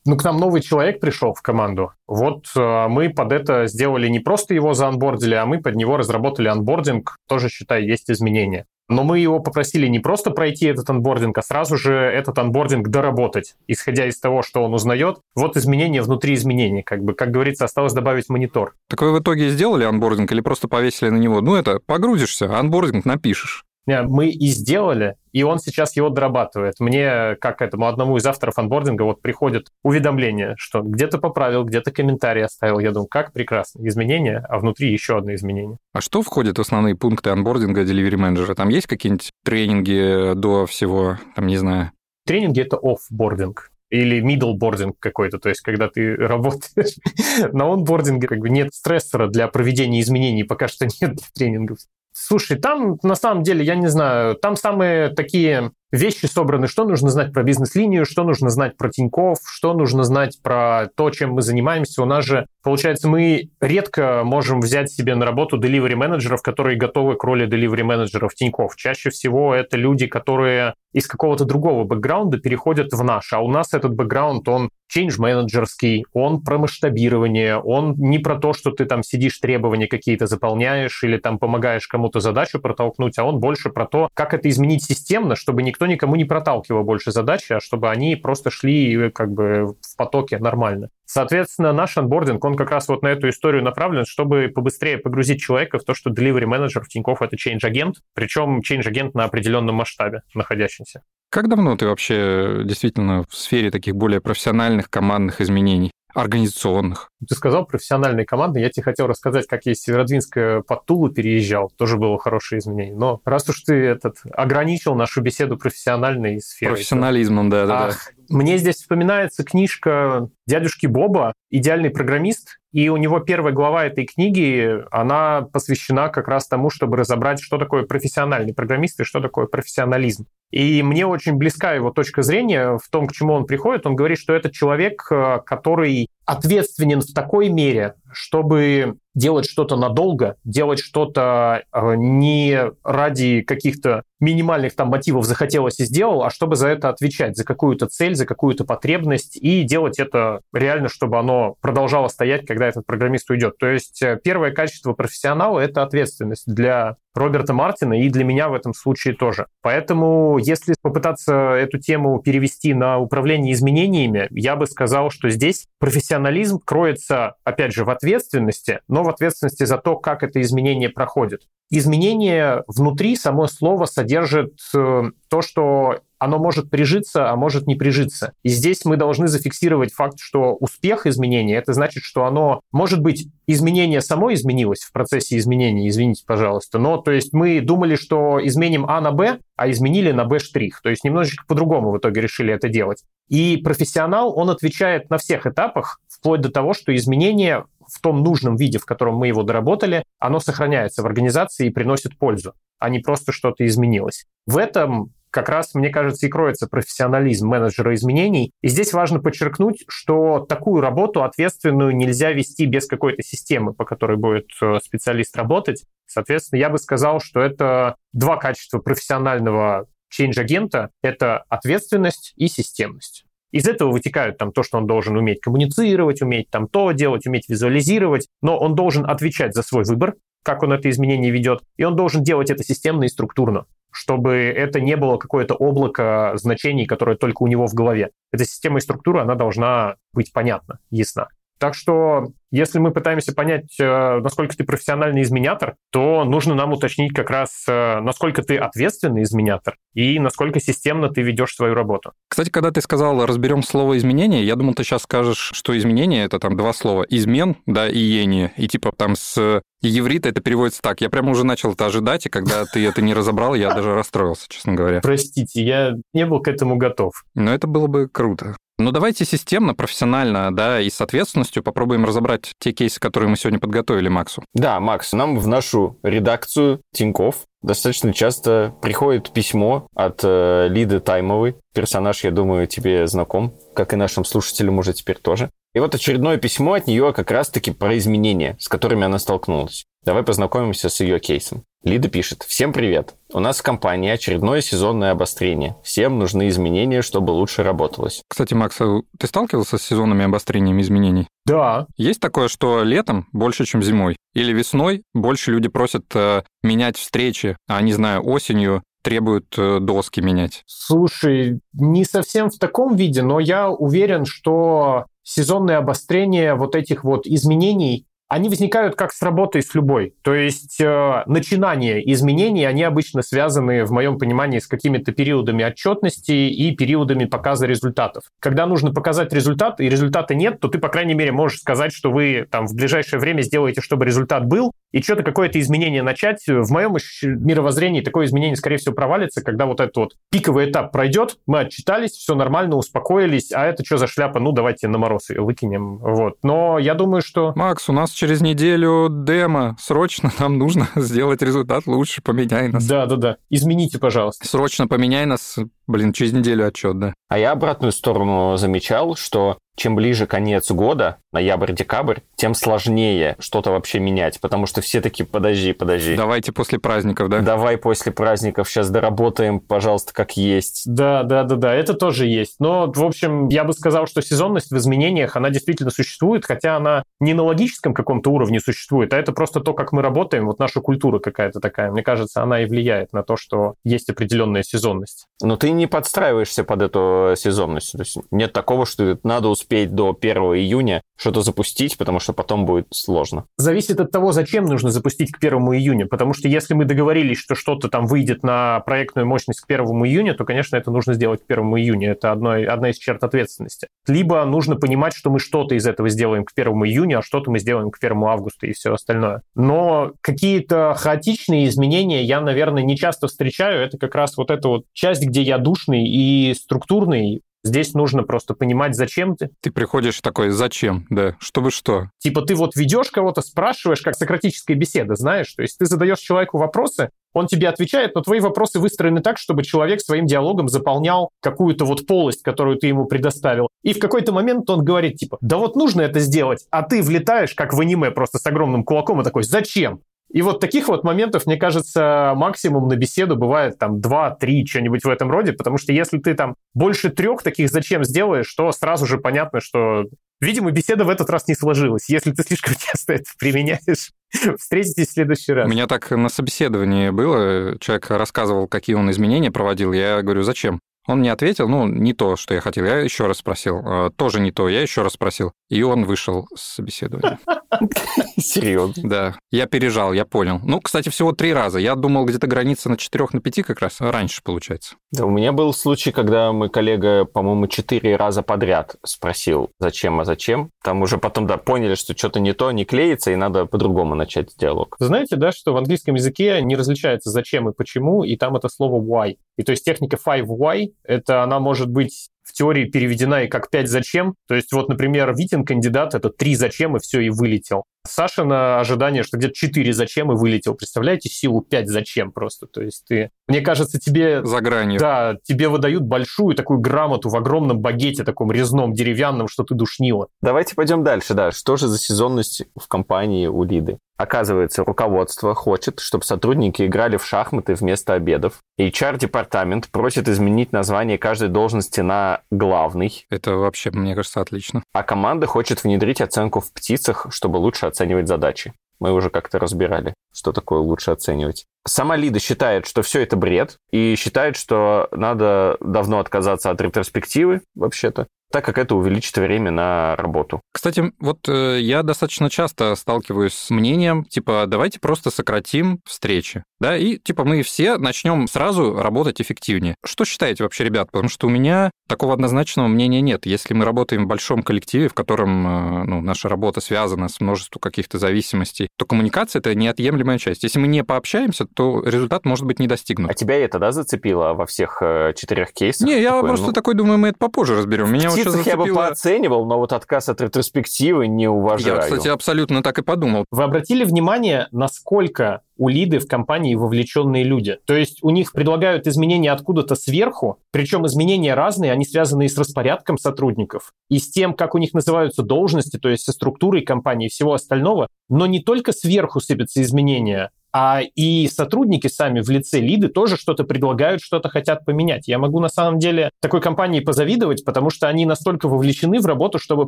ну, 0.05 0.17
к 0.17 0.23
нам 0.23 0.37
новый 0.37 0.61
человек 0.61 0.99
пришел 0.99 1.35
в 1.35 1.43
команду. 1.43 1.91
Вот 2.07 2.47
э, 2.55 2.87
мы 2.87 3.11
под 3.11 3.31
это 3.31 3.67
сделали 3.67 4.07
не 4.07 4.19
просто 4.19 4.55
его 4.55 4.73
заонбордили, 4.73 5.35
а 5.35 5.45
мы 5.45 5.61
под 5.61 5.75
него 5.75 5.97
разработали 5.97 6.47
онбординг. 6.47 7.17
Тоже, 7.27 7.49
считай, 7.49 7.83
есть 7.83 8.09
изменения. 8.09 8.65
Но 8.91 9.03
мы 9.03 9.19
его 9.19 9.39
попросили 9.39 9.87
не 9.87 9.99
просто 9.99 10.31
пройти 10.31 10.65
этот 10.65 10.89
онбординг, 10.89 11.37
а 11.37 11.41
сразу 11.41 11.77
же 11.77 11.93
этот 11.93 12.37
онбординг 12.37 12.89
доработать, 12.89 13.55
исходя 13.65 14.05
из 14.05 14.19
того, 14.19 14.41
что 14.41 14.63
он 14.63 14.73
узнает. 14.73 15.19
Вот 15.33 15.55
изменения 15.55 16.01
внутри 16.01 16.33
изменений. 16.33 16.83
Как 16.83 17.01
бы, 17.01 17.13
как 17.13 17.31
говорится, 17.31 17.63
осталось 17.63 17.93
добавить 17.93 18.27
монитор. 18.27 18.75
Так 18.89 19.01
вы 19.01 19.13
в 19.13 19.19
итоге 19.21 19.49
сделали 19.49 19.85
онбординг 19.85 20.29
или 20.33 20.41
просто 20.41 20.67
повесили 20.67 21.09
на 21.09 21.17
него? 21.17 21.39
Ну, 21.39 21.55
это, 21.55 21.79
погрузишься, 21.85 22.53
онбординг 22.59 23.05
напишешь. 23.05 23.65
Мы 23.87 24.29
и 24.29 24.47
сделали, 24.47 25.15
и 25.31 25.43
он 25.43 25.59
сейчас 25.59 25.95
его 25.95 26.09
дорабатывает. 26.09 26.79
Мне, 26.79 27.35
как 27.39 27.61
этому 27.61 27.87
одному 27.87 28.17
из 28.17 28.25
авторов 28.25 28.57
онбординга, 28.59 29.03
вот 29.03 29.21
приходит 29.21 29.69
уведомление, 29.83 30.55
что 30.57 30.81
где-то 30.81 31.17
поправил, 31.17 31.63
где-то 31.63 31.91
комментарий 31.91 32.43
оставил. 32.43 32.79
Я 32.79 32.91
думаю, 32.91 33.07
как 33.07 33.33
прекрасно. 33.33 33.85
Изменение, 33.87 34.43
а 34.49 34.59
внутри 34.59 34.91
еще 34.91 35.17
одно 35.17 35.33
изменение. 35.33 35.77
А 35.93 36.01
что 36.01 36.21
входит 36.21 36.57
в 36.57 36.61
основные 36.61 36.95
пункты 36.95 37.31
анбординга 37.31 37.83
Delivery 37.83 38.15
Manager? 38.15 38.53
Там 38.53 38.69
есть 38.69 38.87
какие-нибудь 38.87 39.31
тренинги 39.43 40.33
до 40.35 40.65
всего, 40.65 41.17
там, 41.35 41.47
не 41.47 41.57
знаю? 41.57 41.91
Тренинги— 42.25 42.61
это 42.61 42.77
оффбординг 42.77 43.71
или 43.91 44.21
middle 44.23 44.57
boarding 44.57 44.93
какой-то, 44.97 45.37
то 45.37 45.49
есть 45.49 45.61
когда 45.61 45.89
ты 45.89 46.15
работаешь 46.15 46.95
на 47.51 47.71
онбординге, 47.71 48.27
как 48.27 48.39
бы 48.39 48.49
нет 48.49 48.73
стрессора 48.73 49.27
для 49.27 49.47
проведения 49.49 49.99
изменений, 49.99 50.43
пока 50.43 50.67
что 50.67 50.87
нет 51.01 51.17
тренингов. 51.33 51.79
Слушай, 52.13 52.57
там 52.57 52.97
на 53.03 53.15
самом 53.15 53.43
деле, 53.43 53.63
я 53.63 53.75
не 53.75 53.87
знаю, 53.87 54.35
там 54.35 54.55
самые 54.55 55.09
такие 55.09 55.71
вещи 55.91 56.25
собраны, 56.25 56.67
что 56.67 56.85
нужно 56.85 57.09
знать 57.09 57.33
про 57.33 57.43
бизнес-линию, 57.43 58.05
что 58.05 58.23
нужно 58.23 58.49
знать 58.49 58.77
про 58.77 58.89
Тиньков, 58.89 59.39
что 59.45 59.73
нужно 59.73 60.03
знать 60.03 60.39
про 60.41 60.89
то, 60.95 61.09
чем 61.09 61.33
мы 61.33 61.41
занимаемся. 61.41 62.01
У 62.01 62.05
нас 62.05 62.25
же, 62.25 62.45
получается, 62.63 63.07
мы 63.09 63.49
редко 63.59 64.21
можем 64.23 64.61
взять 64.61 64.91
себе 64.91 65.15
на 65.15 65.25
работу 65.25 65.59
delivery 65.59 65.95
менеджеров, 65.95 66.41
которые 66.41 66.77
готовы 66.77 67.15
к 67.15 67.23
роли 67.23 67.47
delivery 67.47 67.83
менеджеров 67.83 68.33
Тиньков. 68.33 68.75
Чаще 68.75 69.09
всего 69.09 69.53
это 69.53 69.77
люди, 69.77 70.07
которые 70.07 70.73
из 70.93 71.07
какого-то 71.07 71.45
другого 71.45 71.83
бэкграунда 71.85 72.37
переходят 72.37 72.91
в 72.91 73.03
наш. 73.03 73.31
А 73.33 73.39
у 73.39 73.49
нас 73.49 73.73
этот 73.73 73.95
бэкграунд, 73.95 74.47
он 74.47 74.69
change 74.93 75.15
менеджерский, 75.19 76.05
он 76.13 76.41
про 76.41 76.57
масштабирование, 76.57 77.57
он 77.57 77.95
не 77.97 78.19
про 78.19 78.35
то, 78.35 78.53
что 78.53 78.71
ты 78.71 78.85
там 78.85 79.03
сидишь, 79.03 79.37
требования 79.39 79.87
какие-то 79.87 80.27
заполняешь 80.27 81.03
или 81.03 81.17
там 81.17 81.39
помогаешь 81.39 81.87
кому-то 81.87 82.19
задачу 82.19 82.59
протолкнуть, 82.59 83.17
а 83.17 83.23
он 83.23 83.39
больше 83.39 83.69
про 83.69 83.85
то, 83.85 84.09
как 84.13 84.33
это 84.33 84.49
изменить 84.49 84.83
системно, 84.83 85.35
чтобы 85.35 85.63
никто 85.63 85.80
никто 85.81 85.87
никому 85.87 86.15
не 86.15 86.25
проталкивал 86.25 86.83
больше 86.83 87.11
задачи, 87.11 87.53
а 87.53 87.59
чтобы 87.59 87.89
они 87.89 88.15
просто 88.15 88.51
шли 88.51 89.09
как 89.09 89.31
бы 89.31 89.75
в 89.81 89.97
потоке 89.97 90.37
нормально. 90.37 90.89
Соответственно, 91.05 91.73
наш 91.73 91.97
анбординг, 91.97 92.43
он 92.45 92.55
как 92.55 92.69
раз 92.69 92.87
вот 92.87 93.01
на 93.01 93.07
эту 93.07 93.29
историю 93.29 93.63
направлен, 93.63 94.05
чтобы 94.05 94.51
побыстрее 94.53 94.97
погрузить 94.97 95.41
человека 95.41 95.79
в 95.79 95.83
то, 95.83 95.93
что 95.93 96.11
delivery 96.11 96.45
менеджер 96.45 96.83
в 96.83 96.87
Тинькофф— 96.87 97.21
это 97.23 97.35
change 97.35 97.65
агент, 97.65 97.95
причем 98.13 98.59
change 98.59 98.87
агент 98.87 99.15
на 99.15 99.23
определенном 99.23 99.75
масштабе 99.75 100.21
находящийся. 100.35 101.01
Как 101.29 101.47
давно 101.47 101.75
ты 101.77 101.87
вообще 101.87 102.61
действительно 102.63 103.23
в 103.27 103.35
сфере 103.35 103.71
таких 103.71 103.95
более 103.95 104.21
профессиональных 104.21 104.89
командных 104.89 105.41
изменений? 105.41 105.91
Организационных. 106.13 107.09
Ты 107.27 107.35
сказал 107.35 107.65
профессиональные 107.65 108.25
команды. 108.25 108.59
Я 108.59 108.69
тебе 108.69 108.83
хотел 108.83 109.07
рассказать, 109.07 109.47
как 109.47 109.65
я 109.65 109.73
из 109.73 109.81
Северодвинска 109.81 110.63
под 110.67 110.85
Тулу 110.85 111.09
переезжал. 111.09 111.71
Тоже 111.77 111.97
было 111.97 112.17
хорошее 112.17 112.59
изменение. 112.59 112.95
Но 112.95 113.21
раз 113.25 113.47
уж 113.49 113.61
ты 113.61 113.73
этот 113.73 114.17
ограничил 114.33 114.95
нашу 114.95 115.21
беседу 115.21 115.57
профессиональной 115.57 116.41
сферой... 116.41 116.75
Профессионализмом, 116.75 117.49
да-да-да. 117.49 117.95
Мне 118.29 118.57
здесь 118.57 118.77
вспоминается 118.77 119.43
книжка 119.43 120.29
дядюшки 120.47 120.85
Боба 120.85 121.33
«Идеальный 121.49 121.89
программист», 121.89 122.60
и 122.71 122.89
у 122.89 122.97
него 122.97 123.19
первая 123.19 123.53
глава 123.53 123.85
этой 123.85 124.05
книги, 124.05 124.83
она 124.91 125.41
посвящена 125.41 126.09
как 126.09 126.27
раз 126.27 126.47
тому, 126.47 126.69
чтобы 126.69 126.97
разобрать, 126.97 127.41
что 127.41 127.57
такое 127.57 127.83
профессиональный 127.83 128.53
программист 128.53 128.99
и 128.99 129.03
что 129.03 129.19
такое 129.19 129.45
профессионализм. 129.45 130.25
И 130.51 130.83
мне 130.83 131.05
очень 131.05 131.35
близка 131.35 131.73
его 131.73 131.91
точка 131.91 132.23
зрения 132.23 132.77
в 132.77 132.89
том, 132.89 133.07
к 133.07 133.13
чему 133.13 133.33
он 133.33 133.45
приходит. 133.45 133.85
Он 133.85 133.95
говорит, 133.95 134.17
что 134.17 134.33
это 134.33 134.51
человек, 134.51 135.05
э, 135.09 135.39
который 135.45 136.09
ответственен 136.25 137.01
в 137.01 137.13
такой 137.13 137.49
мере, 137.49 137.95
чтобы 138.11 138.97
делать 139.15 139.49
что-то 139.49 139.75
надолго, 139.75 140.35
делать 140.43 140.79
что-то 140.79 141.63
э, 141.73 141.95
не 141.95 142.71
ради 142.83 143.41
каких-то 143.41 144.03
минимальных 144.21 144.75
там 144.75 144.87
мотивов 144.89 145.25
захотелось 145.25 145.79
и 145.79 145.85
сделал, 145.85 146.23
а 146.23 146.29
чтобы 146.29 146.55
за 146.55 146.67
это 146.67 146.89
отвечать, 146.89 147.35
за 147.35 147.43
какую-то 147.43 147.87
цель, 147.87 148.15
за 148.15 148.25
какую-то 148.25 148.63
потребность, 148.63 149.35
и 149.35 149.63
делать 149.63 149.99
это 149.99 150.41
реально, 150.53 150.87
чтобы 150.87 151.19
оно 151.19 151.55
продолжало 151.59 152.07
стоять, 152.07 152.45
когда 152.45 152.67
этот 152.67 152.85
программист 152.85 153.29
уйдет. 153.29 153.57
То 153.57 153.67
есть 153.67 154.01
э, 154.01 154.19
первое 154.23 154.51
качество 154.51 154.93
профессионала— 154.93 155.59
это 155.61 155.83
ответственность 155.83 156.45
для 156.45 156.97
Роберта 157.13 157.53
Мартина 157.53 157.99
и 157.99 158.09
для 158.09 158.23
меня 158.23 158.47
в 158.49 158.53
этом 158.53 158.73
случае 158.73 159.15
тоже. 159.15 159.47
Поэтому 159.61 160.37
если 160.37 160.75
попытаться 160.81 161.33
эту 161.53 161.77
тему 161.77 162.21
перевести 162.21 162.73
на 162.73 162.99
управление 162.99 163.53
изменениями, 163.53 164.27
я 164.31 164.55
бы 164.55 164.65
сказал, 164.65 165.09
что 165.09 165.29
здесь 165.29 165.67
профессионализм 165.79 166.59
кроется, 166.63 167.35
опять 167.43 167.73
же, 167.73 167.83
в 167.83 167.89
ответственности, 167.89 168.79
но 168.87 169.03
в 169.03 169.09
ответственности 169.09 169.65
за 169.65 169.77
то, 169.77 169.97
как 169.97 170.23
это 170.23 170.39
изменение 170.41 170.89
проходит. 170.89 171.41
Изменение 171.71 172.63
внутри, 172.67 173.15
само 173.15 173.47
слово 173.47 173.85
содержит 173.85 174.53
э, 174.75 175.03
то, 175.29 175.41
что 175.41 176.01
оно 176.19 176.37
может 176.37 176.69
прижиться, 176.69 177.31
а 177.31 177.35
может 177.35 177.65
не 177.65 177.75
прижиться. 177.75 178.33
И 178.43 178.49
здесь 178.49 178.85
мы 178.85 178.97
должны 178.97 179.27
зафиксировать 179.27 179.91
факт, 179.91 180.19
что 180.19 180.53
успех 180.59 181.07
изменения, 181.07 181.55
это 181.55 181.73
значит, 181.73 182.03
что 182.03 182.25
оно, 182.25 182.59
может 182.73 183.01
быть, 183.01 183.27
изменение 183.47 184.01
само 184.01 184.31
изменилось 184.33 184.81
в 184.81 184.91
процессе 184.91 185.37
изменения, 185.37 185.87
извините, 185.87 186.23
пожалуйста, 186.27 186.77
но 186.77 186.97
то 186.97 187.09
есть 187.09 187.33
мы 187.33 187.61
думали, 187.61 187.95
что 187.95 188.39
изменим 188.45 188.85
А 188.87 189.01
на 189.01 189.11
Б, 189.11 189.39
а 189.55 189.71
изменили 189.71 190.11
на 190.11 190.25
Б 190.25 190.39
штрих. 190.39 190.81
То 190.83 190.89
есть 190.89 191.03
немножечко 191.03 191.45
по-другому 191.47 191.91
в 191.91 191.97
итоге 191.97 192.21
решили 192.21 192.53
это 192.53 192.67
делать. 192.67 193.03
И 193.29 193.57
профессионал, 193.57 194.37
он 194.37 194.49
отвечает 194.49 195.09
на 195.09 195.17
всех 195.17 195.47
этапах, 195.47 196.01
вплоть 196.07 196.41
до 196.41 196.51
того, 196.51 196.73
что 196.73 196.95
изменение 196.95 197.63
в 197.91 198.01
том 198.01 198.23
нужном 198.23 198.55
виде, 198.55 198.79
в 198.79 198.85
котором 198.85 199.15
мы 199.15 199.27
его 199.27 199.43
доработали, 199.43 200.03
оно 200.19 200.39
сохраняется 200.39 201.03
в 201.03 201.05
организации 201.05 201.67
и 201.67 201.71
приносит 201.71 202.17
пользу, 202.17 202.53
а 202.79 202.89
не 202.89 202.99
просто 202.99 203.31
что-то 203.31 203.65
изменилось. 203.65 204.25
В 204.45 204.57
этом 204.57 205.13
как 205.31 205.47
раз, 205.47 205.73
мне 205.73 205.89
кажется, 205.89 206.27
и 206.27 206.29
кроется 206.29 206.67
профессионализм 206.67 207.47
менеджера 207.47 207.95
изменений. 207.95 208.51
И 208.61 208.67
здесь 208.67 208.93
важно 208.93 209.19
подчеркнуть, 209.19 209.85
что 209.87 210.39
такую 210.41 210.81
работу 210.81 211.23
ответственную 211.23 211.95
нельзя 211.95 212.33
вести 212.33 212.65
без 212.65 212.85
какой-то 212.85 213.23
системы, 213.23 213.73
по 213.73 213.85
которой 213.85 214.17
будет 214.17 214.47
э, 214.61 214.79
специалист 214.83 215.35
работать. 215.37 215.85
Соответственно, 216.05 216.59
я 216.59 216.69
бы 216.69 216.77
сказал, 216.77 217.21
что 217.21 217.39
это 217.39 217.95
два 218.11 218.35
качества 218.35 218.79
профессионального 218.79 219.87
change-агента— 220.13 220.89
это 221.01 221.45
ответственность 221.47 222.33
и 222.35 222.47
системность. 222.47 223.23
Из 223.51 223.67
этого 223.67 223.91
вытекают 223.91 224.37
там 224.37 224.51
то, 224.51 224.63
что 224.63 224.77
он 224.77 224.87
должен 224.87 225.17
уметь 225.17 225.41
коммуницировать, 225.41 226.21
уметь 226.21 226.49
там 226.49 226.67
то 226.67 226.91
делать, 226.91 227.25
уметь 227.27 227.49
визуализировать, 227.49 228.27
но 228.41 228.57
он 228.57 228.75
должен 228.75 229.09
отвечать 229.09 229.53
за 229.53 229.61
свой 229.63 229.83
выбор, 229.83 230.15
как 230.43 230.63
он 230.63 230.73
это 230.73 230.89
изменение 230.89 231.31
ведет, 231.31 231.61
и 231.77 231.83
он 231.83 231.95
должен 231.95 232.23
делать 232.23 232.49
это 232.49 232.63
системно 232.63 233.03
и 233.03 233.09
структурно 233.09 233.65
чтобы 233.91 234.35
это 234.35 234.79
не 234.79 234.95
было 234.95 235.17
какое-то 235.17 235.53
облако 235.53 236.31
значений, 236.35 236.85
которое 236.85 237.17
только 237.17 237.43
у 237.43 237.47
него 237.47 237.67
в 237.67 237.73
голове. 237.73 238.11
Эта 238.31 238.45
система 238.45 238.77
и 238.77 238.81
структура, 238.81 239.21
она 239.21 239.35
должна 239.35 239.95
быть 240.13 240.31
понятна, 240.31 240.79
ясна. 240.89 241.27
Так 241.61 241.75
что, 241.75 242.31
если 242.49 242.79
мы 242.79 242.89
пытаемся 242.89 243.33
понять, 243.33 243.79
э, 243.79 244.19
насколько 244.19 244.57
ты 244.57 244.63
профессиональный 244.63 245.21
изменятор, 245.21 245.75
то 245.91 246.23
нужно 246.23 246.55
нам 246.55 246.73
уточнить 246.73 247.13
как 247.13 247.29
раз, 247.29 247.65
э, 247.67 247.99
насколько 247.99 248.41
ты 248.41 248.57
ответственный 248.57 249.21
изменятор 249.21 249.75
и 249.93 250.17
насколько 250.17 250.59
системно 250.59 251.09
ты 251.09 251.21
ведешь 251.21 251.53
свою 251.53 251.75
работу. 251.75 252.13
Кстати, 252.27 252.49
когда 252.49 252.71
ты 252.71 252.81
сказал, 252.81 253.23
разберем 253.27 253.61
слово 253.61 253.99
изменение, 253.99 254.43
я 254.43 254.55
думал, 254.55 254.73
ты 254.73 254.83
сейчас 254.83 255.03
скажешь, 255.03 255.51
что 255.53 255.77
изменение 255.77 256.25
это 256.25 256.39
там 256.39 256.57
два 256.57 256.73
слова. 256.73 257.03
Измен, 257.07 257.57
да, 257.67 257.87
и 257.87 257.99
ение. 257.99 258.53
И 258.57 258.67
типа 258.67 258.91
там 258.91 259.15
с 259.15 259.61
еврита 259.83 260.29
это 260.29 260.41
переводится 260.41 260.81
так. 260.81 260.99
Я 261.01 261.11
прямо 261.11 261.29
уже 261.29 261.45
начал 261.45 261.73
это 261.73 261.85
ожидать, 261.85 262.25
и 262.25 262.29
когда 262.29 262.65
ты 262.65 262.83
это 262.87 263.03
не 263.03 263.13
разобрал, 263.13 263.53
я 263.53 263.71
даже 263.71 263.93
расстроился, 263.93 264.47
честно 264.49 264.73
говоря. 264.73 265.01
Простите, 265.01 265.63
я 265.63 265.93
не 266.13 266.25
был 266.25 266.39
к 266.41 266.47
этому 266.47 266.77
готов. 266.77 267.13
Но 267.35 267.53
это 267.53 267.67
было 267.67 267.85
бы 267.85 268.07
круто. 268.07 268.55
Ну, 268.81 268.91
давайте 268.91 269.25
системно, 269.25 269.75
профессионально, 269.75 270.53
да, 270.55 270.81
и 270.81 270.89
с 270.89 270.99
ответственностью 271.01 271.61
попробуем 271.61 272.03
разобрать 272.03 272.53
те 272.57 272.71
кейсы, 272.71 272.99
которые 272.99 273.29
мы 273.29 273.37
сегодня 273.37 273.59
подготовили 273.59 274.07
Максу. 274.07 274.43
Да, 274.55 274.79
Макс, 274.79 275.13
нам 275.13 275.37
в 275.37 275.47
нашу 275.47 275.99
редакцию 276.01 276.81
Тиньков 276.91 277.43
достаточно 277.61 278.11
часто 278.11 278.73
приходит 278.81 279.31
письмо 279.31 279.87
от 279.93 280.21
э, 280.23 280.67
Лиды 280.69 280.99
Таймовой. 280.99 281.57
Персонаж, 281.75 282.23
я 282.23 282.31
думаю, 282.31 282.65
тебе 282.65 283.05
знаком, 283.05 283.53
как 283.75 283.93
и 283.93 283.97
нашим 283.97 284.25
слушателям 284.25 284.79
уже 284.79 284.93
теперь 284.93 285.17
тоже. 285.17 285.51
И 285.75 285.79
вот 285.79 285.93
очередное 285.93 286.37
письмо 286.37 286.73
от 286.73 286.87
нее 286.87 287.13
как 287.13 287.29
раз-таки 287.29 287.71
про 287.71 287.97
изменения, 287.97 288.57
с 288.59 288.67
которыми 288.67 289.03
она 289.03 289.19
столкнулась. 289.19 289.85
Давай 290.03 290.23
познакомимся 290.23 290.89
с 290.89 290.99
ее 290.99 291.19
кейсом. 291.19 291.63
Лида 291.83 292.09
пишет. 292.09 292.43
Всем 292.47 292.73
привет. 292.73 293.13
У 293.31 293.39
нас 293.39 293.59
в 293.59 293.63
компании 293.63 294.09
очередное 294.09 294.61
сезонное 294.61 295.11
обострение. 295.11 295.75
Всем 295.83 296.17
нужны 296.17 296.47
изменения, 296.47 297.03
чтобы 297.03 297.31
лучше 297.31 297.61
работалось. 297.61 298.23
Кстати, 298.27 298.55
Макс, 298.55 298.81
а 298.81 299.01
ты 299.19 299.27
сталкивался 299.27 299.77
с 299.77 299.83
сезонными 299.83 300.25
обострениями 300.25 300.81
изменений? 300.81 301.27
Да. 301.45 301.85
Есть 301.97 302.19
такое, 302.19 302.47
что 302.47 302.83
летом 302.83 303.27
больше, 303.31 303.65
чем 303.65 303.83
зимой? 303.83 304.15
Или 304.33 304.53
весной 304.53 305.03
больше 305.13 305.51
люди 305.51 305.69
просят 305.69 306.05
э, 306.15 306.43
менять 306.63 306.97
встречи, 306.97 307.57
а, 307.67 307.81
не 307.81 307.93
знаю, 307.93 308.25
осенью 308.25 308.81
требуют 309.03 309.53
э, 309.57 309.79
доски 309.79 310.19
менять? 310.19 310.63
Слушай, 310.65 311.59
не 311.73 312.05
совсем 312.05 312.49
в 312.49 312.57
таком 312.57 312.95
виде, 312.95 313.21
но 313.21 313.39
я 313.39 313.69
уверен, 313.69 314.25
что 314.25 315.05
сезонное 315.23 315.77
обострение 315.77 316.55
вот 316.55 316.75
этих 316.75 317.03
вот 317.03 317.25
изменений 317.27 318.05
они 318.31 318.47
возникают 318.47 318.95
как 318.95 319.11
с 319.11 319.21
работой 319.21 319.61
с 319.61 319.75
любой. 319.75 320.13
То 320.21 320.33
есть 320.33 320.79
э, 320.79 321.23
начинания 321.25 321.99
изменений, 322.13 322.63
они 322.63 322.81
обычно 322.81 323.23
связаны, 323.23 323.83
в 323.83 323.91
моем 323.91 324.17
понимании, 324.17 324.59
с 324.59 324.67
какими-то 324.67 325.11
периодами 325.11 325.65
отчетности 325.65 326.31
и 326.31 326.73
периодами 326.73 327.25
показа 327.25 327.67
результатов. 327.67 328.23
Когда 328.39 328.67
нужно 328.67 328.93
показать 328.93 329.33
результат, 329.33 329.81
и 329.81 329.89
результата 329.89 330.33
нет, 330.33 330.61
то 330.61 330.69
ты, 330.69 330.79
по 330.79 330.87
крайней 330.87 331.13
мере, 331.13 331.33
можешь 331.33 331.59
сказать, 331.59 331.91
что 331.91 332.09
вы 332.09 332.47
там 332.49 332.67
в 332.67 332.73
ближайшее 332.73 333.19
время 333.19 333.41
сделаете, 333.41 333.81
чтобы 333.81 334.05
результат 334.05 334.45
был, 334.45 334.71
и 334.93 335.01
что-то 335.01 335.23
какое-то 335.23 335.59
изменение 335.59 336.01
начать. 336.01 336.41
В 336.47 336.71
моем 336.71 336.95
мировоззрении 337.23 337.99
такое 337.99 338.27
изменение, 338.27 338.55
скорее 338.55 338.77
всего, 338.77 338.95
провалится, 338.95 339.43
когда 339.43 339.65
вот 339.65 339.81
этот 339.81 339.97
вот 339.97 340.13
пиковый 340.29 340.69
этап 340.69 340.93
пройдет, 340.93 341.37
мы 341.47 341.59
отчитались, 341.59 342.11
все 342.11 342.35
нормально, 342.35 342.77
успокоились, 342.77 343.51
а 343.51 343.65
это 343.65 343.83
что 343.83 343.97
за 343.97 344.07
шляпа? 344.07 344.39
Ну, 344.39 344.53
давайте 344.53 344.87
на 344.87 344.97
мороз 344.97 345.29
ее 345.29 345.41
выкинем. 345.41 345.97
Вот. 345.97 346.35
Но 346.43 346.79
я 346.79 346.93
думаю, 346.93 347.21
что... 347.21 347.51
Макс, 347.57 347.89
у 347.89 347.93
нас 347.93 348.20
через 348.21 348.39
неделю 348.39 349.07
демо. 349.09 349.75
Срочно 349.79 350.31
нам 350.39 350.59
нужно 350.59 350.87
сделать 350.95 351.41
результат 351.41 351.87
лучше, 351.87 352.21
поменяй 352.21 352.67
нас. 352.67 352.85
Да, 352.85 353.07
да, 353.07 353.15
да. 353.15 353.37
Измените, 353.49 353.97
пожалуйста. 353.97 354.47
Срочно 354.47 354.87
поменяй 354.87 355.25
нас. 355.25 355.57
Блин, 355.87 356.13
через 356.13 356.31
неделю 356.31 356.67
отчет, 356.67 356.99
да. 356.99 357.15
А 357.29 357.39
я 357.39 357.51
обратную 357.51 357.91
сторону 357.91 358.57
замечал, 358.57 359.15
что 359.15 359.57
чем 359.75 359.95
ближе 359.95 360.27
конец 360.27 360.69
года, 360.71 361.17
ноябрь-декабрь, 361.31 362.19
тем 362.35 362.53
сложнее 362.53 363.35
что-то 363.39 363.71
вообще 363.71 363.99
менять, 363.99 364.39
потому 364.41 364.65
что 364.65 364.81
все 364.81 365.01
таки 365.01 365.23
подожди, 365.23 365.73
подожди. 365.73 366.15
Давайте 366.15 366.51
после 366.51 366.79
праздников, 366.79 367.29
да? 367.29 367.39
Давай 367.39 367.77
после 367.77 368.11
праздников 368.11 368.69
сейчас 368.69 368.89
доработаем, 368.89 369.59
пожалуйста, 369.59 370.13
как 370.13 370.37
есть. 370.37 370.83
Да, 370.85 371.23
да, 371.23 371.43
да, 371.43 371.55
да, 371.55 371.73
это 371.73 371.93
тоже 371.93 372.27
есть. 372.27 372.55
Но, 372.59 372.91
в 372.91 373.03
общем, 373.03 373.47
я 373.47 373.63
бы 373.63 373.73
сказал, 373.73 374.07
что 374.07 374.21
сезонность 374.21 374.71
в 374.71 374.77
изменениях, 374.77 375.35
она 375.35 375.49
действительно 375.49 375.91
существует, 375.91 376.45
хотя 376.45 376.77
она 376.77 377.03
не 377.19 377.33
на 377.33 377.43
логическом 377.43 377.93
каком-то 377.93 378.31
уровне 378.31 378.59
существует, 378.59 379.13
а 379.13 379.17
это 379.17 379.31
просто 379.31 379.61
то, 379.61 379.73
как 379.73 379.91
мы 379.91 380.01
работаем, 380.01 380.45
вот 380.45 380.59
наша 380.59 380.81
культура 380.81 381.19
какая-то 381.19 381.59
такая. 381.59 381.91
Мне 381.91 382.03
кажется, 382.03 382.43
она 382.43 382.61
и 382.61 382.65
влияет 382.65 383.13
на 383.13 383.23
то, 383.23 383.37
что 383.37 383.75
есть 383.83 384.09
определенная 384.09 384.63
сезонность. 384.63 385.25
Но 385.41 385.55
ты 385.55 385.71
не 385.71 385.87
подстраиваешься 385.87 386.63
под 386.63 386.81
эту 386.81 387.33
сезонность. 387.37 387.93
То 387.93 387.99
есть 387.99 388.17
нет 388.31 388.53
такого, 388.53 388.85
что 388.85 389.17
надо 389.23 389.49
успеть 389.61 389.93
до 389.93 390.17
1 390.19 390.37
июня 390.55 391.01
что-то 391.17 391.41
запустить, 391.43 391.97
потому 391.97 392.19
что 392.19 392.33
потом 392.33 392.65
будет 392.65 392.87
сложно. 392.91 393.45
Зависит 393.57 393.99
от 393.99 394.11
того, 394.11 394.31
зачем 394.31 394.65
нужно 394.65 394.89
запустить 394.89 395.31
к 395.31 395.37
1 395.37 395.53
июня, 395.75 396.07
потому 396.07 396.33
что 396.33 396.47
если 396.47 396.73
мы 396.73 396.85
договорились, 396.85 397.37
что 397.37 397.53
что-то 397.53 397.89
там 397.89 398.07
выйдет 398.07 398.43
на 398.43 398.79
проектную 398.81 399.27
мощность 399.27 399.61
к 399.61 399.69
1 399.69 399.85
июня, 399.85 400.33
то, 400.33 400.45
конечно, 400.45 400.77
это 400.77 400.89
нужно 400.89 401.13
сделать 401.13 401.41
к 401.45 401.51
1 401.51 401.63
июня. 401.77 402.11
Это 402.11 402.31
одно, 402.31 402.53
одна 402.53 402.89
из 402.89 402.97
черт 402.97 403.23
ответственности. 403.23 403.87
Либо 404.07 404.43
нужно 404.45 404.75
понимать, 404.75 405.13
что 405.13 405.29
мы 405.29 405.39
что-то 405.39 405.75
из 405.75 405.85
этого 405.85 406.09
сделаем 406.09 406.43
к 406.43 406.51
1 406.55 406.73
июня, 406.85 407.19
а 407.19 407.21
что-то 407.21 407.51
мы 407.51 407.59
сделаем 407.59 407.91
к 407.91 407.97
1 408.01 408.23
августа 408.23 408.65
и 408.65 408.73
все 408.73 408.93
остальное. 408.93 409.43
Но 409.53 410.13
какие-то 410.21 410.95
хаотичные 410.97 411.67
изменения 411.67 412.23
я, 412.23 412.41
наверное, 412.41 412.83
не 412.83 412.97
часто 412.97 413.27
встречаю. 413.27 413.81
Это 413.81 413.99
как 413.99 414.15
раз 414.15 414.37
вот 414.37 414.49
эта 414.49 414.67
вот 414.67 414.85
часть, 414.93 415.23
где 415.23 415.43
я 415.43 415.59
душный 415.59 416.07
и 416.07 416.53
структурный, 416.55 417.41
Здесь 417.63 417.93
нужно 417.93 418.23
просто 418.23 418.53
понимать, 418.55 418.95
зачем 418.95 419.35
ты. 419.35 419.49
Ты 419.61 419.71
приходишь 419.71 420.19
такой, 420.21 420.49
зачем, 420.49 421.05
да, 421.09 421.35
чтобы 421.39 421.69
что. 421.71 422.09
Типа 422.17 422.41
ты 422.41 422.55
вот 422.55 422.75
ведешь 422.75 423.11
кого-то, 423.11 423.41
спрашиваешь, 423.41 424.01
как 424.01 424.15
сократическая 424.15 424.75
беседа, 424.75 425.15
знаешь? 425.15 425.53
То 425.53 425.61
есть 425.61 425.77
ты 425.77 425.85
задаешь 425.85 426.19
человеку 426.19 426.57
вопросы, 426.57 427.09
он 427.33 427.47
тебе 427.47 427.69
отвечает, 427.69 428.15
но 428.15 428.21
твои 428.21 428.39
вопросы 428.39 428.79
выстроены 428.79 429.21
так, 429.21 429.37
чтобы 429.37 429.63
человек 429.63 430.01
своим 430.01 430.25
диалогом 430.25 430.67
заполнял 430.67 431.29
какую-то 431.41 431.85
вот 431.85 432.05
полость, 432.05 432.41
которую 432.43 432.77
ты 432.77 432.87
ему 432.87 433.05
предоставил. 433.05 433.69
И 433.83 433.93
в 433.93 433.99
какой-то 433.99 434.31
момент 434.31 434.69
он 434.69 434.83
говорит, 434.83 435.17
типа, 435.17 435.37
да 435.41 435.57
вот 435.57 435.75
нужно 435.75 436.01
это 436.01 436.19
сделать, 436.19 436.65
а 436.71 436.81
ты 436.83 437.01
влетаешь, 437.01 437.53
как 437.53 437.73
в 437.73 437.79
аниме, 437.79 438.11
просто 438.11 438.37
с 438.37 438.45
огромным 438.45 438.83
кулаком 438.83 439.21
и 439.21 439.23
такой, 439.23 439.43
зачем? 439.43 440.01
И 440.33 440.41
вот 440.41 440.59
таких 440.59 440.87
вот 440.87 441.03
моментов, 441.03 441.45
мне 441.45 441.57
кажется, 441.57 442.33
максимум 442.35 442.87
на 442.87 442.95
беседу 442.95 443.35
бывает 443.35 443.77
там 443.77 443.97
2-3, 443.97 444.65
что-нибудь 444.65 445.03
в 445.03 445.09
этом 445.09 445.29
роде, 445.29 445.51
потому 445.51 445.77
что 445.77 445.91
если 445.91 446.19
ты 446.19 446.33
там 446.35 446.55
больше 446.73 447.09
трех 447.09 447.43
таких 447.43 447.69
зачем 447.69 448.03
сделаешь, 448.03 448.53
то 448.53 448.71
сразу 448.71 449.05
же 449.05 449.17
понятно, 449.17 449.59
что, 449.59 450.05
видимо, 450.39 450.71
беседа 450.71 451.03
в 451.03 451.09
этот 451.09 451.29
раз 451.29 451.47
не 451.47 451.55
сложилась. 451.55 452.09
Если 452.09 452.31
ты 452.31 452.43
слишком 452.43 452.75
часто 452.79 453.13
это 453.13 453.25
применяешь, 453.39 454.11
встретитесь 454.57 455.09
в 455.09 455.13
следующий 455.13 455.51
раз. 455.53 455.67
У 455.67 455.71
меня 455.71 455.87
так 455.87 456.09
на 456.11 456.29
собеседовании 456.29 457.09
было, 457.09 457.77
человек 457.79 458.09
рассказывал, 458.09 458.67
какие 458.67 458.95
он 458.95 459.11
изменения 459.11 459.51
проводил, 459.51 459.91
я 459.91 460.21
говорю, 460.21 460.43
зачем? 460.43 460.79
Он 461.07 461.19
мне 461.19 461.31
ответил, 461.31 461.67
ну, 461.67 461.87
не 461.87 462.13
то, 462.13 462.35
что 462.35 462.53
я 462.53 462.61
хотел. 462.61 462.85
Я 462.85 462.97
еще 462.99 463.25
раз 463.25 463.37
спросил. 463.37 463.81
«А, 463.83 464.09
тоже 464.11 464.39
не 464.39 464.51
то, 464.51 464.69
я 464.69 464.81
еще 464.81 465.01
раз 465.01 465.13
спросил. 465.13 465.51
И 465.69 465.81
он 465.83 466.05
вышел 466.05 466.47
с 466.55 466.75
собеседования. 466.75 467.39
Серьезно? 468.37 469.09
Да. 469.09 469.35
Я 469.49 469.65
пережал, 469.65 470.13
я 470.13 470.25
понял. 470.25 470.59
Ну, 470.63 470.79
кстати, 470.79 471.09
всего 471.09 471.31
три 471.31 471.53
раза. 471.53 471.79
Я 471.79 471.95
думал, 471.95 472.25
где-то 472.25 472.45
граница 472.45 472.89
на 472.89 472.97
четырех, 472.97 473.33
на 473.33 473.41
пяти 473.41 473.63
как 473.63 473.79
раз 473.79 473.99
раньше 473.99 474.41
получается. 474.43 474.95
Да, 475.11 475.25
у 475.25 475.29
меня 475.29 475.51
был 475.53 475.73
случай, 475.73 476.11
когда 476.11 476.51
мой 476.51 476.69
коллега, 476.69 477.25
по-моему, 477.25 477.67
четыре 477.67 478.15
раза 478.15 478.43
подряд 478.43 478.95
спросил, 479.03 479.71
зачем, 479.79 480.19
а 480.19 480.25
зачем. 480.25 480.69
Там 480.83 481.01
уже 481.01 481.17
потом, 481.17 481.47
да, 481.47 481.57
поняли, 481.57 481.95
что 481.95 482.15
что-то 482.15 482.39
не 482.39 482.53
то, 482.53 482.71
не 482.71 482.85
клеится, 482.85 483.31
и 483.31 483.35
надо 483.35 483.65
по-другому 483.65 484.15
начать 484.15 484.51
диалог. 484.57 484.95
Знаете, 484.99 485.35
да, 485.35 485.51
что 485.51 485.73
в 485.73 485.77
английском 485.77 486.15
языке 486.15 486.61
не 486.61 486.75
различается 486.75 487.31
зачем 487.31 487.69
и 487.69 487.73
почему, 487.73 488.23
и 488.23 488.35
там 488.35 488.55
это 488.55 488.69
слово 488.69 489.01
why. 489.01 489.35
И 489.57 489.63
то 489.63 489.71
есть 489.71 489.85
техника 489.85 490.17
five 490.17 490.45
why 490.45 490.90
это 491.03 491.43
она 491.43 491.59
может 491.59 491.89
быть 491.89 492.29
в 492.43 492.53
теории 492.53 492.85
переведена 492.85 493.43
и 493.43 493.47
как 493.47 493.69
«пять 493.69 493.89
зачем». 493.89 494.35
То 494.47 494.55
есть 494.55 494.73
вот, 494.73 494.89
например, 494.89 495.33
Витин 495.35 495.65
кандидат— 495.65 496.13
это 496.15 496.29
«три 496.29 496.55
зачем» 496.55 496.97
и 496.97 496.99
все, 496.99 497.21
и 497.21 497.29
вылетел. 497.29 497.85
Саша 498.07 498.43
на 498.43 498.79
ожидание, 498.79 499.23
что 499.23 499.37
где-то 499.37 499.53
четыре 499.53 499.93
зачем 499.93 500.31
и 500.31 500.35
вылетел. 500.35 500.73
Представляете 500.73 501.29
силу 501.29 501.61
пять 501.61 501.87
зачем 501.87 502.31
просто? 502.31 502.65
То 502.65 502.81
есть 502.81 503.05
ты... 503.07 503.29
Мне 503.47 503.61
кажется, 503.61 503.99
тебе... 503.99 504.43
За 504.45 504.59
гранью. 504.61 504.99
Да, 504.99 505.37
тебе 505.43 505.69
выдают 505.69 506.03
большую 506.03 506.55
такую 506.55 506.79
грамоту 506.79 507.29
в 507.29 507.35
огромном 507.35 507.79
багете, 507.79 508.23
таком 508.23 508.51
резном, 508.51 508.93
деревянном, 508.93 509.47
что 509.47 509.63
ты 509.63 509.75
душнила. 509.75 510.27
Давайте 510.41 510.75
пойдем 510.75 511.03
дальше, 511.03 511.33
да. 511.33 511.51
Что 511.51 511.77
же 511.77 511.87
за 511.87 511.99
сезонность 511.99 512.63
в 512.75 512.87
компании 512.87 513.47
у 513.47 513.63
Лиды? 513.63 513.99
Оказывается, 514.21 514.83
руководство 514.83 515.55
хочет, 515.55 515.99
чтобы 515.99 516.23
сотрудники 516.23 516.85
играли 516.85 517.17
в 517.17 517.25
шахматы 517.25 517.73
вместо 517.73 518.13
обедов. 518.13 518.59
HR-департамент 518.79 519.89
просит 519.89 520.29
изменить 520.29 520.71
название 520.71 521.17
каждой 521.17 521.49
должности 521.49 522.01
на 522.01 522.41
главный. 522.51 523.25
Это 523.31 523.55
вообще, 523.55 523.89
мне 523.89 524.13
кажется, 524.13 524.39
отлично. 524.39 524.83
А 524.93 525.01
команда 525.01 525.47
хочет 525.47 525.83
внедрить 525.83 526.21
оценку 526.21 526.59
в 526.59 526.71
птицах, 526.71 527.25
чтобы 527.31 527.57
лучше 527.57 527.87
оценивать 527.91 528.27
задачи. 528.27 528.73
Мы 528.99 529.13
уже 529.13 529.29
как-то 529.29 529.59
разбирали, 529.59 530.13
что 530.31 530.51
такое 530.51 530.79
лучше 530.79 531.11
оценивать. 531.11 531.65
Сама 531.87 532.15
Лида 532.15 532.39
считает, 532.39 532.85
что 532.85 533.01
все 533.01 533.21
это 533.21 533.35
бред, 533.35 533.77
и 533.91 534.15
считает, 534.15 534.55
что 534.55 535.07
надо 535.11 535.77
давно 535.79 536.19
отказаться 536.19 536.69
от 536.69 536.79
ретроспективы, 536.79 537.61
вообще-то, 537.73 538.27
так 538.51 538.65
как 538.65 538.77
это 538.77 538.95
увеличит 538.95 539.37
время 539.37 539.71
на 539.71 540.15
работу. 540.15 540.61
Кстати, 540.71 541.11
вот 541.19 541.47
э, 541.47 541.79
я 541.79 542.03
достаточно 542.03 542.49
часто 542.49 542.95
сталкиваюсь 542.95 543.53
с 543.53 543.69
мнением, 543.69 544.25
типа, 544.25 544.65
давайте 544.67 544.99
просто 544.99 545.31
сократим 545.31 545.99
встречи, 546.05 546.63
да, 546.79 546.97
и 546.97 547.17
типа 547.17 547.43
мы 547.43 547.61
все 547.63 547.97
начнем 547.97 548.47
сразу 548.47 548.95
работать 548.95 549.41
эффективнее. 549.41 549.95
Что 550.05 550.25
считаете 550.25 550.63
вообще, 550.63 550.83
ребят? 550.83 551.11
Потому 551.11 551.29
что 551.29 551.47
у 551.47 551.49
меня 551.49 551.91
такого 552.07 552.33
однозначного 552.33 552.87
мнения 552.87 553.21
нет. 553.21 553.45
Если 553.45 553.73
мы 553.73 553.85
работаем 553.85 554.25
в 554.25 554.27
большом 554.27 554.63
коллективе, 554.63 555.07
в 555.07 555.13
котором 555.13 555.67
э, 555.67 556.03
ну, 556.05 556.21
наша 556.21 556.49
работа 556.49 556.81
связана 556.81 557.29
с 557.29 557.39
множеством 557.39 557.79
каких-то 557.79 558.17
зависимостей, 558.17 558.89
то 558.97 559.05
коммуникация— 559.05 559.59
это 559.61 559.73
неотъемлемая 559.75 560.37
часть. 560.37 560.63
Если 560.63 560.79
мы 560.79 560.87
не 560.87 561.03
пообщаемся, 561.03 561.65
то 561.65 562.01
результат 562.03 562.45
может 562.45 562.65
быть 562.65 562.79
не 562.79 562.87
достигнут. 562.87 563.31
А 563.31 563.33
тебя 563.33 563.55
это, 563.55 563.79
да, 563.79 563.91
зацепило 563.91 564.53
во 564.53 564.65
всех 564.65 564.97
э, 565.01 565.33
четырех 565.37 565.71
кейсах? 565.71 566.07
Не, 566.07 566.21
я 566.21 566.31
такое, 566.31 566.49
просто 566.49 566.67
ну... 566.67 566.73
такой 566.73 566.95
думаю, 566.95 567.17
мы 567.17 567.29
это 567.29 567.37
попозже 567.37 567.77
разберем. 567.77 568.11
Меня 568.11 568.29
зацепило... 568.49 568.85
я 568.85 568.91
бы 568.91 568.93
пооценивал, 568.93 569.65
но 569.65 569.77
вот 569.77 569.93
отказ 569.93 570.29
от 570.29 570.41
ретроспективы 570.41 571.27
не 571.27 571.47
уважаю. 571.47 571.95
Я, 571.95 572.01
кстати, 572.01 572.27
абсолютно 572.27 572.83
так 572.83 572.99
и 572.99 573.01
подумал. 573.01 573.45
Вы 573.51 573.63
обратили 573.63 574.03
внимание, 574.03 574.67
насколько 574.71 575.61
у 575.77 575.89
лиды 575.89 576.19
в 576.19 576.27
компании 576.27 576.75
вовлеченные 576.75 577.43
люди. 577.43 577.79
То 577.85 577.95
есть 577.95 578.19
у 578.21 578.29
них 578.29 578.51
предлагают 578.51 579.07
изменения 579.07 579.51
откуда-то 579.51 579.95
сверху, 579.95 580.59
причем 580.71 581.07
изменения 581.07 581.55
разные, 581.55 581.91
они 581.91 582.05
связаны 582.05 582.45
и 582.45 582.49
с 582.49 582.57
распорядком 582.57 583.17
сотрудников, 583.17 583.91
и 584.07 584.19
с 584.19 584.29
тем, 584.29 584.53
как 584.53 584.75
у 584.75 584.77
них 584.77 584.93
называются 584.93 585.41
должности, 585.41 585.97
то 585.97 586.09
есть 586.09 586.23
со 586.23 586.33
структурой 586.33 586.83
компании 586.83 587.27
и 587.27 587.29
всего 587.29 587.53
остального. 587.53 588.07
Но 588.29 588.45
не 588.45 588.59
только 588.59 588.91
сверху 588.91 589.39
сыпятся 589.39 589.81
изменения, 589.81 590.51
а 590.73 591.01
и 591.15 591.47
сотрудники 591.47 592.07
сами 592.07 592.41
в 592.41 592.49
лице 592.49 592.79
лиды 592.79 593.09
тоже 593.09 593.37
что-то 593.37 593.63
предлагают, 593.63 594.21
что-то 594.21 594.49
хотят 594.49 594.85
поменять. 594.85 595.27
Я 595.27 595.37
могу 595.37 595.59
на 595.59 595.69
самом 595.69 595.99
деле 595.99 596.31
такой 596.39 596.61
компании 596.61 596.99
позавидовать, 596.99 597.65
потому 597.65 597.89
что 597.89 598.07
они 598.07 598.25
настолько 598.25 598.67
вовлечены 598.67 599.19
в 599.19 599.25
работу, 599.25 599.59
чтобы 599.59 599.87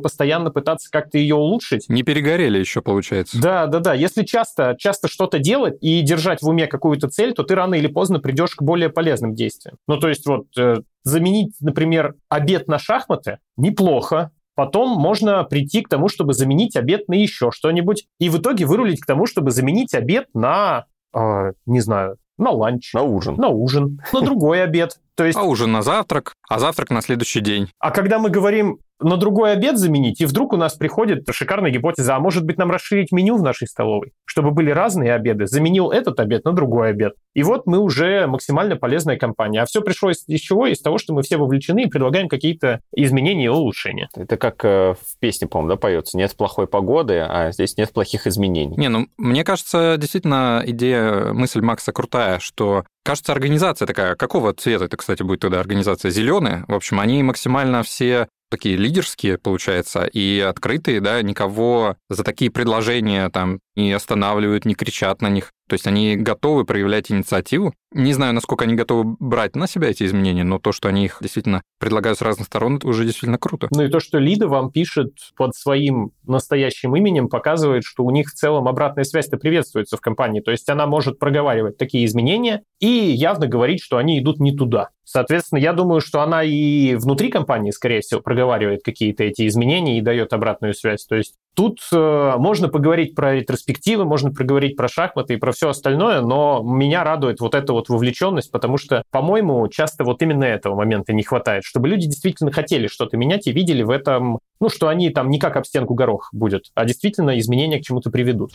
постоянно 0.00 0.50
пытаться 0.50 0.88
как-то 0.90 1.18
ее 1.18 1.36
улучшить. 1.36 1.88
Не 1.88 2.02
перегорели 2.02 2.58
еще, 2.58 2.82
получается. 2.82 3.40
Да, 3.40 3.66
да, 3.66 3.80
да. 3.80 3.94
Если 3.94 4.24
часто, 4.24 4.76
часто 4.78 5.08
что-то 5.08 5.38
делать 5.38 5.76
и 5.80 6.02
держать 6.02 6.42
в 6.42 6.48
уме 6.48 6.66
какую-то 6.66 7.08
цель, 7.08 7.32
то 7.32 7.42
ты 7.42 7.54
рано 7.54 7.74
или 7.74 7.86
поздно 7.86 8.18
придешь 8.20 8.54
к 8.54 8.62
более 8.62 8.90
полезным 8.90 9.34
действиям. 9.34 9.76
Ну, 9.88 9.98
то 9.98 10.08
есть 10.08 10.26
вот 10.26 10.46
э, 10.58 10.76
заменить, 11.02 11.54
например, 11.60 12.14
обед 12.28 12.68
на 12.68 12.78
шахматы 12.78 13.38
неплохо, 13.56 14.30
Потом 14.54 14.90
можно 14.90 15.44
прийти 15.44 15.82
к 15.82 15.88
тому, 15.88 16.08
чтобы 16.08 16.32
заменить 16.32 16.76
обед 16.76 17.08
на 17.08 17.14
еще 17.14 17.50
что-нибудь, 17.50 18.06
и 18.18 18.28
в 18.28 18.38
итоге 18.38 18.66
вырулить 18.66 19.00
к 19.00 19.06
тому, 19.06 19.26
чтобы 19.26 19.50
заменить 19.50 19.94
обед 19.94 20.28
на, 20.34 20.86
э, 21.14 21.52
не 21.66 21.80
знаю, 21.80 22.18
на 22.38 22.50
ланч. 22.50 22.92
На 22.94 23.02
ужин. 23.02 23.36
На 23.36 23.48
ужин. 23.48 24.00
На 24.12 24.20
другой 24.20 24.62
обед. 24.62 24.98
То 25.14 25.24
есть... 25.24 25.38
А 25.38 25.42
ужин 25.42 25.72
на 25.72 25.82
завтрак, 25.82 26.34
а 26.48 26.58
завтрак 26.58 26.90
на 26.90 27.00
следующий 27.00 27.40
день. 27.40 27.68
А 27.78 27.90
когда 27.90 28.18
мы 28.18 28.30
говорим 28.30 28.78
на 29.00 29.16
другой 29.16 29.52
обед 29.52 29.78
заменить, 29.78 30.20
и 30.20 30.26
вдруг 30.26 30.52
у 30.52 30.56
нас 30.56 30.74
приходит 30.74 31.26
шикарная 31.30 31.70
гипотеза, 31.70 32.16
а 32.16 32.20
может 32.20 32.44
быть 32.44 32.58
нам 32.58 32.70
расширить 32.70 33.12
меню 33.12 33.36
в 33.36 33.42
нашей 33.42 33.66
столовой, 33.66 34.12
чтобы 34.24 34.50
были 34.50 34.70
разные 34.70 35.14
обеды. 35.14 35.46
Заменил 35.46 35.90
этот 35.90 36.20
обед 36.20 36.44
на 36.44 36.52
другой 36.52 36.90
обед. 36.90 37.14
И 37.34 37.42
вот 37.42 37.66
мы 37.66 37.78
уже 37.78 38.26
максимально 38.26 38.76
полезная 38.76 39.16
компания. 39.16 39.62
А 39.62 39.66
все 39.66 39.80
пришло 39.80 40.10
из, 40.10 40.24
из 40.28 40.40
чего? 40.40 40.66
Из 40.66 40.80
того, 40.80 40.98
что 40.98 41.12
мы 41.12 41.22
все 41.22 41.36
вовлечены 41.36 41.84
и 41.84 41.86
предлагаем 41.86 42.28
какие-то 42.28 42.80
изменения 42.94 43.46
и 43.46 43.48
улучшения. 43.48 44.08
Это 44.14 44.36
как 44.36 44.64
э, 44.64 44.94
в 44.94 45.18
песне, 45.18 45.48
по-моему, 45.48 45.70
да, 45.70 45.76
поется. 45.76 46.16
Нет 46.16 46.34
плохой 46.36 46.66
погоды, 46.66 47.18
а 47.18 47.50
здесь 47.52 47.76
нет 47.76 47.92
плохих 47.92 48.26
изменений. 48.26 48.76
Не, 48.76 48.88
ну, 48.88 49.08
мне 49.18 49.44
кажется, 49.44 49.96
действительно, 49.98 50.62
идея, 50.66 51.32
мысль 51.32 51.60
Макса 51.60 51.92
крутая, 51.92 52.38
что 52.38 52.84
Кажется, 53.04 53.32
организация 53.32 53.84
такая, 53.84 54.14
какого 54.14 54.54
цвета 54.54 54.86
это, 54.86 54.96
кстати, 54.96 55.22
будет 55.22 55.40
тогда 55.40 55.60
организация? 55.60 56.10
Зеленая. 56.10 56.64
В 56.68 56.74
общем, 56.74 57.00
они 57.00 57.22
максимально 57.22 57.82
все 57.82 58.28
такие 58.50 58.76
лидерские, 58.76 59.38
получается, 59.38 60.04
и 60.04 60.40
открытые, 60.40 61.00
да, 61.00 61.20
никого 61.22 61.96
за 62.08 62.24
такие 62.24 62.50
предложения 62.50 63.28
там 63.30 63.60
не 63.76 63.92
останавливают, 63.92 64.64
не 64.64 64.74
кричат 64.74 65.22
на 65.22 65.28
них. 65.28 65.50
То 65.68 65.74
есть 65.74 65.86
они 65.86 66.16
готовы 66.16 66.64
проявлять 66.64 67.10
инициативу. 67.10 67.72
Не 67.92 68.12
знаю, 68.12 68.34
насколько 68.34 68.64
они 68.64 68.74
готовы 68.74 69.16
брать 69.18 69.56
на 69.56 69.66
себя 69.66 69.88
эти 69.88 70.04
изменения, 70.04 70.44
но 70.44 70.58
то, 70.58 70.72
что 70.72 70.88
они 70.88 71.06
их 71.06 71.18
действительно 71.20 71.62
предлагают 71.78 72.18
с 72.18 72.22
разных 72.22 72.46
сторон, 72.46 72.76
это 72.76 72.88
уже 72.88 73.04
действительно 73.04 73.38
круто. 73.38 73.68
Ну 73.70 73.82
и 73.82 73.88
то, 73.88 73.98
что 73.98 74.18
Лида 74.18 74.48
вам 74.48 74.70
пишет 74.70 75.12
под 75.36 75.54
своим 75.54 76.10
настоящим 76.26 76.94
именем, 76.96 77.28
показывает, 77.28 77.84
что 77.84 78.04
у 78.04 78.10
них 78.10 78.28
в 78.28 78.34
целом 78.34 78.68
обратная 78.68 79.04
связь-то 79.04 79.38
приветствуется 79.38 79.96
в 79.96 80.00
компании. 80.00 80.40
То 80.40 80.50
есть 80.50 80.68
она 80.68 80.86
может 80.86 81.18
проговаривать 81.18 81.78
такие 81.78 82.04
изменения 82.04 82.62
и 82.78 82.86
явно 82.86 83.46
говорить, 83.46 83.80
что 83.82 83.96
они 83.96 84.18
идут 84.18 84.40
не 84.40 84.54
туда. 84.54 84.90
Соответственно, 85.04 85.60
я 85.60 85.72
думаю, 85.72 86.00
что 86.00 86.20
она 86.22 86.42
и 86.42 86.94
внутри 86.96 87.30
компании, 87.30 87.70
скорее 87.70 88.00
всего, 88.00 88.20
проговаривает 88.20 88.82
какие-то 88.82 89.24
эти 89.24 89.46
изменения 89.46 89.98
и 89.98 90.02
дает 90.02 90.32
обратную 90.32 90.74
связь. 90.74 91.04
То 91.06 91.14
есть 91.14 91.34
тут 91.54 91.80
э, 91.92 92.34
можно 92.36 92.68
поговорить 92.68 93.14
про 93.14 93.34
ретроспективы, 93.34 94.04
можно 94.04 94.30
поговорить 94.32 94.76
про 94.76 94.88
шахматы 94.88 95.34
и 95.34 95.36
про 95.36 95.52
все 95.52 95.70
остальное, 95.70 96.20
но 96.20 96.62
меня 96.62 97.04
радует 97.04 97.40
вот 97.40 97.54
эта 97.54 97.72
вот 97.72 97.88
вовлеченность, 97.88 98.50
потому 98.50 98.76
что, 98.76 99.04
по-моему, 99.10 99.66
часто 99.68 100.04
вот 100.04 100.22
именно 100.22 100.44
этого 100.44 100.74
момента 100.74 101.12
не 101.12 101.22
хватает, 101.22 101.64
чтобы 101.64 101.88
люди 101.88 102.06
действительно 102.06 102.52
хотели 102.52 102.86
что-то 102.86 103.16
менять 103.16 103.46
и 103.46 103.52
видели 103.52 103.82
в 103.82 103.90
этом, 103.90 104.40
ну, 104.60 104.68
что 104.68 104.88
они 104.88 105.10
там 105.10 105.30
не 105.30 105.38
как 105.38 105.56
об 105.56 105.64
стенку 105.64 105.94
горох 105.94 106.28
будет, 106.32 106.70
а 106.74 106.84
действительно 106.84 107.38
изменения 107.38 107.78
к 107.78 107.82
чему-то 107.82 108.10
приведут. 108.10 108.52